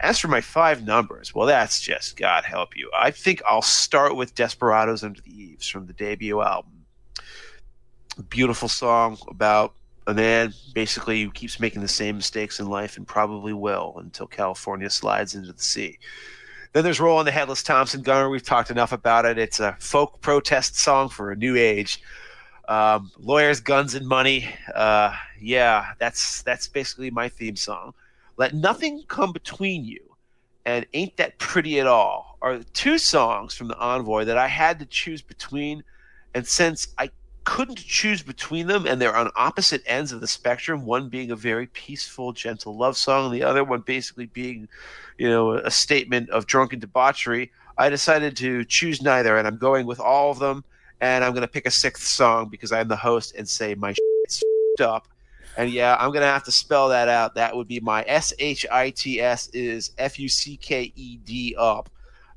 As 0.00 0.18
for 0.18 0.28
my 0.28 0.40
five 0.40 0.86
numbers, 0.86 1.34
well, 1.34 1.46
that's 1.46 1.80
just 1.80 2.16
God 2.16 2.44
help 2.44 2.76
you. 2.76 2.90
I 2.96 3.10
think 3.10 3.42
I'll 3.48 3.62
start 3.62 4.16
with 4.16 4.34
Desperados 4.34 5.02
Under 5.02 5.20
the 5.20 5.30
Eaves 5.30 5.68
from 5.68 5.86
the 5.86 5.92
debut 5.92 6.40
album. 6.40 6.86
Beautiful 8.30 8.68
song 8.68 9.18
about 9.28 9.74
a 10.06 10.14
man 10.14 10.54
basically 10.72 11.22
who 11.22 11.30
keeps 11.30 11.58
making 11.58 11.82
the 11.82 11.88
same 11.88 12.16
mistakes 12.16 12.60
in 12.60 12.68
life 12.68 12.96
and 12.96 13.06
probably 13.06 13.52
will 13.52 13.94
until 13.98 14.26
California 14.26 14.88
slides 14.88 15.34
into 15.34 15.52
the 15.52 15.62
sea. 15.62 15.98
Then 16.76 16.84
there's 16.84 17.00
Roland 17.00 17.26
the 17.26 17.32
Headless 17.32 17.62
Thompson 17.62 18.02
Gunner. 18.02 18.28
We've 18.28 18.42
talked 18.42 18.70
enough 18.70 18.92
about 18.92 19.24
it. 19.24 19.38
It's 19.38 19.60
a 19.60 19.74
folk 19.80 20.20
protest 20.20 20.76
song 20.76 21.08
for 21.08 21.32
a 21.32 21.34
new 21.34 21.56
age. 21.56 22.02
Um, 22.68 23.10
lawyers, 23.16 23.60
guns, 23.60 23.94
and 23.94 24.06
money. 24.06 24.54
Uh, 24.74 25.16
yeah, 25.40 25.94
that's 25.98 26.42
that's 26.42 26.68
basically 26.68 27.10
my 27.10 27.30
theme 27.30 27.56
song. 27.56 27.94
Let 28.36 28.52
nothing 28.52 29.04
come 29.08 29.32
between 29.32 29.86
you, 29.86 30.02
and 30.66 30.84
ain't 30.92 31.16
that 31.16 31.38
pretty 31.38 31.80
at 31.80 31.86
all 31.86 32.36
are 32.42 32.58
two 32.74 32.98
songs 32.98 33.54
from 33.54 33.68
the 33.68 33.78
Envoy 33.78 34.26
that 34.26 34.36
I 34.36 34.46
had 34.46 34.78
to 34.80 34.84
choose 34.84 35.22
between, 35.22 35.82
and 36.34 36.46
since 36.46 36.88
I 36.98 37.08
couldn't 37.46 37.78
choose 37.78 38.22
between 38.22 38.66
them, 38.66 38.86
and 38.86 39.00
they're 39.00 39.16
on 39.16 39.30
opposite 39.36 39.82
ends 39.86 40.12
of 40.12 40.20
the 40.20 40.26
spectrum. 40.26 40.84
One 40.84 41.08
being 41.08 41.30
a 41.30 41.36
very 41.36 41.68
peaceful, 41.68 42.32
gentle 42.32 42.76
love 42.76 42.96
song, 42.96 43.26
and 43.26 43.34
the 43.34 43.44
other 43.44 43.64
one 43.64 43.80
basically 43.80 44.26
being, 44.26 44.68
you 45.16 45.30
know, 45.30 45.52
a 45.52 45.70
statement 45.70 46.28
of 46.30 46.46
drunken 46.46 46.80
debauchery. 46.80 47.52
I 47.78 47.88
decided 47.88 48.36
to 48.38 48.64
choose 48.64 49.00
neither, 49.00 49.38
and 49.38 49.46
I'm 49.46 49.58
going 49.58 49.86
with 49.86 50.00
all 50.00 50.30
of 50.30 50.38
them. 50.38 50.64
And 51.00 51.24
I'm 51.24 51.32
going 51.32 51.42
to 51.42 51.48
pick 51.48 51.66
a 51.66 51.70
sixth 51.70 52.04
song 52.04 52.48
because 52.48 52.72
I'm 52.72 52.88
the 52.88 52.96
host 52.96 53.34
and 53.36 53.48
say 53.48 53.74
my 53.74 53.92
shit's 53.92 54.42
up. 54.80 55.06
And 55.56 55.70
yeah, 55.70 55.96
I'm 56.00 56.10
going 56.10 56.22
to 56.22 56.26
have 56.26 56.44
to 56.44 56.52
spell 56.52 56.88
that 56.88 57.08
out. 57.08 57.34
That 57.34 57.54
would 57.54 57.68
be 57.68 57.80
my 57.80 58.02
S 58.08 58.32
H 58.38 58.66
I 58.72 58.90
T 58.90 59.20
S 59.20 59.48
is 59.48 59.92
F 59.98 60.18
U 60.18 60.28
C 60.28 60.56
K 60.56 60.92
E 60.96 61.18
D 61.18 61.54
up 61.58 61.90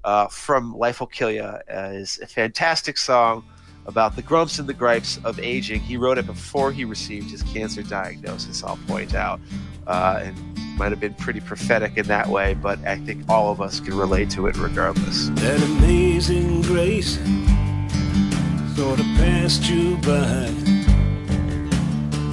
uh, 0.03 0.27
from 0.27 0.77
Life 0.77 0.99
Will 0.99 1.07
Kill 1.07 1.31
Ya. 1.31 1.59
Uh, 1.73 1.91
is 1.93 2.19
a 2.21 2.27
fantastic 2.27 2.97
song 2.97 3.43
about 3.90 4.16
the 4.16 4.22
grumps 4.22 4.59
and 4.59 4.69
the 4.69 4.74
gripes 4.74 5.19
of 5.24 5.40
aging. 5.40 5.82
He 5.82 5.98
wrote 5.98 6.19
it 6.19 6.27
before 6.27 6.72
he 6.72 6.85
received 6.85 7.32
his 7.32 7.42
cancer 7.42 7.82
diagnosis, 7.82 8.64
I'll 8.64 8.80
point 8.88 9.16
out. 9.16 9.42
Uh, 9.88 10.22
and 10.24 10.38
might 10.77 10.92
have 10.92 11.00
been 11.00 11.16
pretty 11.16 11.42
prophetic 11.42 11.98
in 11.98 12.06
that 12.08 12.27
way, 12.27 12.53
but 12.53 12.80
I 12.85 12.98
think 13.00 13.27
all 13.27 13.51
of 13.51 13.59
us 13.59 13.80
can 13.80 13.98
relate 13.98 14.30
to 14.32 14.45
it 14.48 14.56
regardless. 14.58 15.30
That 15.30 15.61
amazing 15.61 16.61
grace 16.61 17.16
sort 18.77 19.00
of 19.00 19.06
passed 19.18 19.68
you 19.68 19.98
by. 19.98 20.48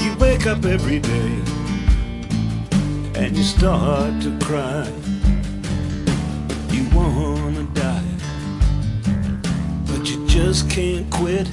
You 0.04 0.14
wake 0.18 0.46
up 0.46 0.64
every 0.64 1.00
day 1.00 1.42
and 3.16 3.34
you 3.34 3.42
start 3.42 4.22
to 4.22 4.38
cry. 4.44 4.86
You 6.70 6.86
wanna 6.94 7.35
just 10.36 10.68
can't 10.68 11.10
quit. 11.10 11.48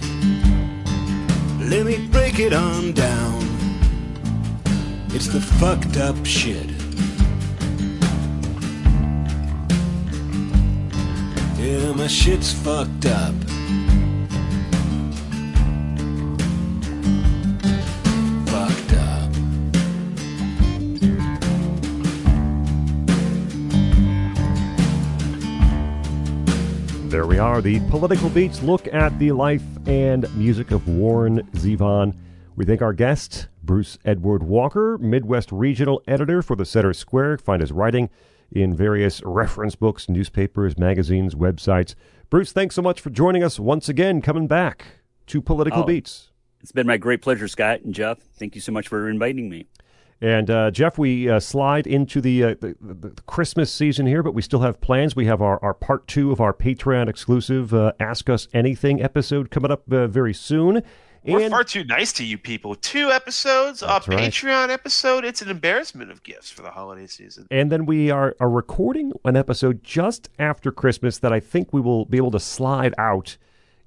Let 1.72 1.86
me 1.86 2.06
break 2.12 2.40
it 2.40 2.52
on 2.52 2.92
down. 2.92 3.42
It's 5.16 5.28
the 5.28 5.40
fucked 5.40 5.96
up 5.96 6.18
shit. 6.26 6.70
Yeah, 11.58 11.94
my 11.94 12.08
shit's 12.08 12.52
fucked 12.52 13.06
up. 13.06 13.34
There 27.14 27.28
we 27.28 27.38
are. 27.38 27.62
The 27.62 27.80
Political 27.92 28.30
Beats 28.32 28.64
look 28.64 28.92
at 28.92 29.20
the 29.20 29.34
life 29.34 29.62
and 29.86 30.26
music 30.36 30.72
of 30.72 30.88
Warren 30.88 31.44
Zevon. 31.52 32.16
We 32.56 32.66
thank 32.66 32.82
our 32.82 32.92
guest, 32.92 33.50
Bruce 33.62 34.00
Edward 34.04 34.42
Walker, 34.42 34.98
Midwest 34.98 35.52
Regional 35.52 36.02
Editor 36.08 36.42
for 36.42 36.56
the 36.56 36.66
Center 36.66 36.92
Square. 36.92 37.38
Find 37.38 37.62
his 37.62 37.72
writing 37.72 38.10
in 38.52 38.76
various 38.76 39.22
reference 39.24 39.76
books, 39.76 40.10
newspapers, 40.10 40.76
magazines, 40.80 41.36
websites. 41.36 41.94
Bruce, 42.32 42.52
thanks 42.52 42.74
so 42.74 42.82
much 42.82 43.00
for 43.00 43.12
joining 43.12 43.44
us 43.44 43.60
once 43.60 43.88
again, 43.88 44.20
coming 44.20 44.48
back 44.48 44.84
to 45.28 45.40
Political 45.40 45.84
Oh. 45.84 45.86
Beats. 45.86 46.32
It's 46.62 46.72
been 46.72 46.88
my 46.88 46.98
great 46.98 47.22
pleasure, 47.22 47.48
Scott 47.48 47.82
and 47.82 47.94
Jeff. 47.94 48.18
Thank 48.40 48.56
you 48.56 48.62
so 48.62 48.72
much 48.72 48.88
for 48.88 49.08
inviting 49.08 49.50
me. 49.52 49.68
And 50.24 50.50
uh, 50.50 50.72
Jeff, 50.72 50.98
we 50.98 51.30
uh, 51.30 51.42
slide 51.42 51.86
into 51.86 52.22
the, 52.22 52.44
uh, 52.46 52.56
the, 52.62 52.76
the 52.80 53.10
Christmas 53.26 53.70
season 53.70 54.06
here, 54.06 54.24
but 54.24 54.34
we 54.34 54.42
still 54.42 54.62
have 54.62 54.80
plans. 54.80 55.18
We 55.18 55.26
have 55.26 55.42
our, 55.42 55.62
our 55.62 55.74
part 55.74 56.08
two 56.08 56.32
of 56.32 56.40
our 56.40 56.54
Patreon 56.54 57.10
exclusive 57.10 57.74
uh, 57.74 57.92
Ask 58.00 58.30
Us 58.30 58.48
Anything 58.54 59.04
episode 59.04 59.52
coming 59.52 59.70
up 59.70 59.84
uh, 59.92 60.08
very 60.08 60.34
soon. 60.34 60.82
We're 61.26 61.50
far 61.50 61.66
too 61.66 61.84
nice 61.84 62.14
to 62.14 62.24
you 62.24 62.38
people. 62.38 62.76
Two 62.76 63.12
episodes, 63.12 63.82
a 63.82 63.88
right. 63.88 64.02
Patreon 64.08 64.70
episode. 64.70 65.26
It's 65.26 65.42
an 65.42 65.50
embarrassment 65.50 66.10
of 66.10 66.24
gifts 66.24 66.50
for 66.50 66.62
the 66.62 66.72
holiday 66.72 67.08
season. 67.08 67.46
and 67.52 67.70
then 67.70 67.86
we 67.86 68.10
are, 68.10 68.34
are 68.40 68.50
recording 68.50 69.12
an 69.26 69.36
episode 69.36 69.84
just 69.84 70.30
after 70.40 70.72
Christmas 70.72 71.18
that 71.18 71.34
I 71.34 71.42
think 71.42 71.74
we 71.74 71.82
will 71.82 72.06
be 72.06 72.16
able 72.16 72.32
to 72.32 72.40
slide 72.40 72.94
out 72.98 73.36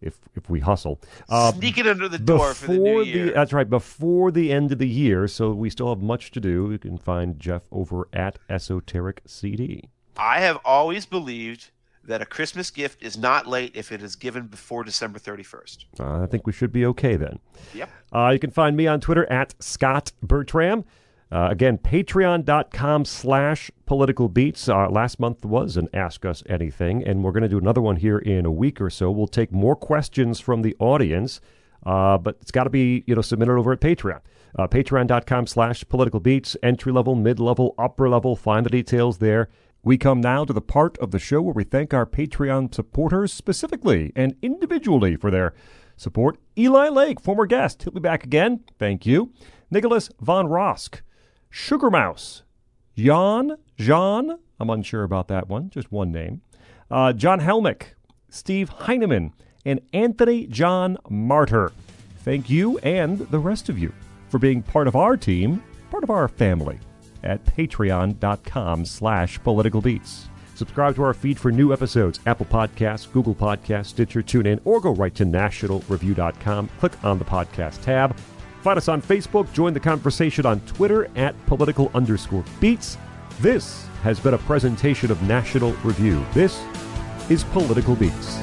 if 0.01 0.19
if 0.35 0.49
we 0.51 0.61
hustle. 0.61 1.01
Uh, 1.29 1.53
Sneak 1.53 1.79
it 1.79 1.87
under 1.87 2.09
the 2.09 2.19
door 2.19 2.55
for 2.55 2.73
the 2.73 2.79
new 2.79 3.03
year. 3.03 3.33
that's 3.33 3.53
right 3.53 3.69
before 3.69 4.31
the 4.31 4.53
end 4.53 4.73
of 4.73 4.79
the 4.79 4.89
year 4.89 5.27
so 5.29 5.53
we 5.53 5.71
still 5.71 5.89
have 5.89 6.03
much 6.03 6.31
to 6.33 6.41
do 6.41 6.69
you 6.71 6.79
can 6.79 6.99
find 6.99 7.41
jeff 7.41 7.63
over 7.73 8.09
at 8.13 8.39
esoteric 8.51 9.23
cd 9.27 9.89
I 10.17 10.41
have 10.41 10.59
always 10.65 11.05
believed 11.07 11.71
that 12.05 12.23
a 12.23 12.25
Christmas 12.27 12.71
gift 12.71 13.03
is 13.03 13.19
not 13.19 13.47
late 13.47 13.73
if 13.75 13.91
it 13.93 14.01
is 14.03 14.15
given 14.17 14.47
before 14.47 14.85
December 14.85 15.19
31st. 15.19 15.85
Uh, 16.01 16.23
I 16.23 16.27
think 16.27 16.47
we 16.47 16.53
should 16.53 16.73
be 16.73 16.87
okay 16.87 17.17
then. 17.17 17.39
Yep. 17.75 17.91
Uh, 18.15 18.31
you 18.33 18.39
can 18.39 18.51
find 18.51 18.77
me 18.77 18.87
on 18.87 19.01
Twitter 19.01 19.27
at 19.31 19.55
Scott 19.59 20.13
Bertram. 20.23 20.85
Uh, 21.31 21.49
again, 21.51 21.77
patreon.com 21.77 23.05
slash 23.05 23.71
political 23.85 24.29
beats. 24.29 24.69
Uh, 24.69 24.89
last 24.89 25.19
month 25.19 25.45
was 25.45 25.77
an 25.77 25.89
Ask 25.93 26.25
Us 26.25 26.43
Anything, 26.49 27.03
and 27.05 27.25
we're 27.25 27.33
going 27.33 27.43
to 27.43 27.49
do 27.49 27.59
another 27.59 27.81
one 27.81 27.97
here 27.97 28.19
in 28.19 28.47
a 28.47 28.51
week 28.51 28.81
or 28.81 28.91
so. 28.91 29.11
We'll 29.11 29.27
take 29.27 29.51
more 29.51 29.75
questions 29.75 30.39
from 30.39 30.63
the 30.63 30.77
audience, 30.79 31.41
uh, 31.85 32.17
but 32.19 32.37
it's 32.41 32.53
got 32.53 32.65
to 32.65 32.71
be 32.71 33.03
you 33.07 33.17
know 33.17 33.23
submitted 33.23 33.55
over 33.55 33.73
at 33.73 33.81
Patreon. 33.81 34.21
Uh, 34.57 34.69
patreon.com 34.69 35.47
slash 35.49 35.85
political 35.89 36.21
beats, 36.21 36.57
entry 36.63 36.93
level, 36.93 37.15
mid 37.17 37.41
level, 37.41 37.75
upper 37.77 38.09
level. 38.09 38.37
Find 38.37 38.65
the 38.65 38.71
details 38.71 39.19
there. 39.19 39.49
We 39.83 39.99
come 39.99 40.21
now 40.21 40.45
to 40.45 40.53
the 40.53 40.61
part 40.61 40.97
of 40.99 41.11
the 41.11 41.19
show 41.19 41.41
where 41.43 41.55
we 41.55 41.65
thank 41.65 41.93
our 41.93 42.07
Patreon 42.07 42.75
supporters 42.75 43.33
specifically 43.33 44.13
and 44.17 44.35
individually 44.43 45.17
for 45.17 45.31
their 45.31 45.55
support. 45.97 46.39
Eli 46.59 46.89
Lake, 46.89 47.21
former 47.21 47.47
guest, 47.47 47.83
he'll 47.83 47.93
be 47.93 48.01
back 48.01 48.25
again. 48.25 48.65
Thank 48.79 49.07
you. 49.07 49.33
Nicholas 49.71 50.11
Von 50.21 50.47
Rosk, 50.47 51.03
Sugar 51.59 51.89
Mouse, 51.91 52.43
Jan, 52.99 53.57
Jean, 53.79 54.39
I'm 54.61 54.69
unsure 54.69 55.05
about 55.05 55.29
that 55.29 55.49
one, 55.49 55.71
just 55.71 55.91
one 55.91 56.13
name. 56.13 56.43
Uh, 56.91 57.15
John 57.15 57.41
Helmick, 57.41 57.95
Steve 58.29 58.69
Heineman, 58.69 59.33
and 59.65 59.81
Anthony 59.95 60.47
John 60.49 60.99
Martyr. 61.09 61.73
Thank 62.19 62.51
you 62.51 62.77
and 62.81 63.21
the 63.21 63.39
rest 63.39 63.71
of 63.71 63.79
you 63.79 63.91
for 64.29 64.39
being 64.39 64.63
part 64.63 64.87
of 64.87 64.97
our 64.97 65.17
team, 65.17 65.63
part 65.91 66.05
of 66.05 66.11
our 66.11 66.29
family 66.29 66.79
at 67.23 67.43
patreon.com 67.47 68.85
slash 68.85 69.43
political 69.43 69.81
beats. 69.81 70.29
Subscribe 70.57 70.95
to 70.97 71.05
our 71.05 71.15
feed 71.15 71.39
for 71.41 71.51
new 71.51 71.73
episodes, 71.73 72.21
Apple 72.27 72.47
Podcasts, 72.47 73.11
Google 73.11 73.35
Podcasts, 73.35 73.87
Stitcher, 73.87 74.23
TuneIn, 74.23 74.61
or 74.67 74.79
go 74.79 74.91
right 74.95 75.15
to 75.15 75.25
nationalreview.com. 75.25 76.69
Click 76.79 77.03
on 77.03 77.19
the 77.19 77.25
podcast 77.25 77.83
tab. 77.83 78.15
Find 78.67 78.79
us 78.79 78.89
on 78.89 79.01
Facebook. 79.01 79.53
Join 79.53 79.75
the 79.75 79.79
conversation 79.79 80.45
on 80.45 80.59
Twitter 80.63 81.09
at 81.15 81.37
political 81.47 81.89
underscore 81.95 82.45
beats. 82.59 82.99
This 83.39 83.87
has 84.03 84.19
been 84.19 84.35
a 84.35 84.39
presentation 84.39 85.13
of 85.13 85.23
National 85.23 85.71
Review. 85.85 86.27
This 86.35 86.61
is 87.31 87.45
Political 87.45 87.95
Beats. 87.95 88.39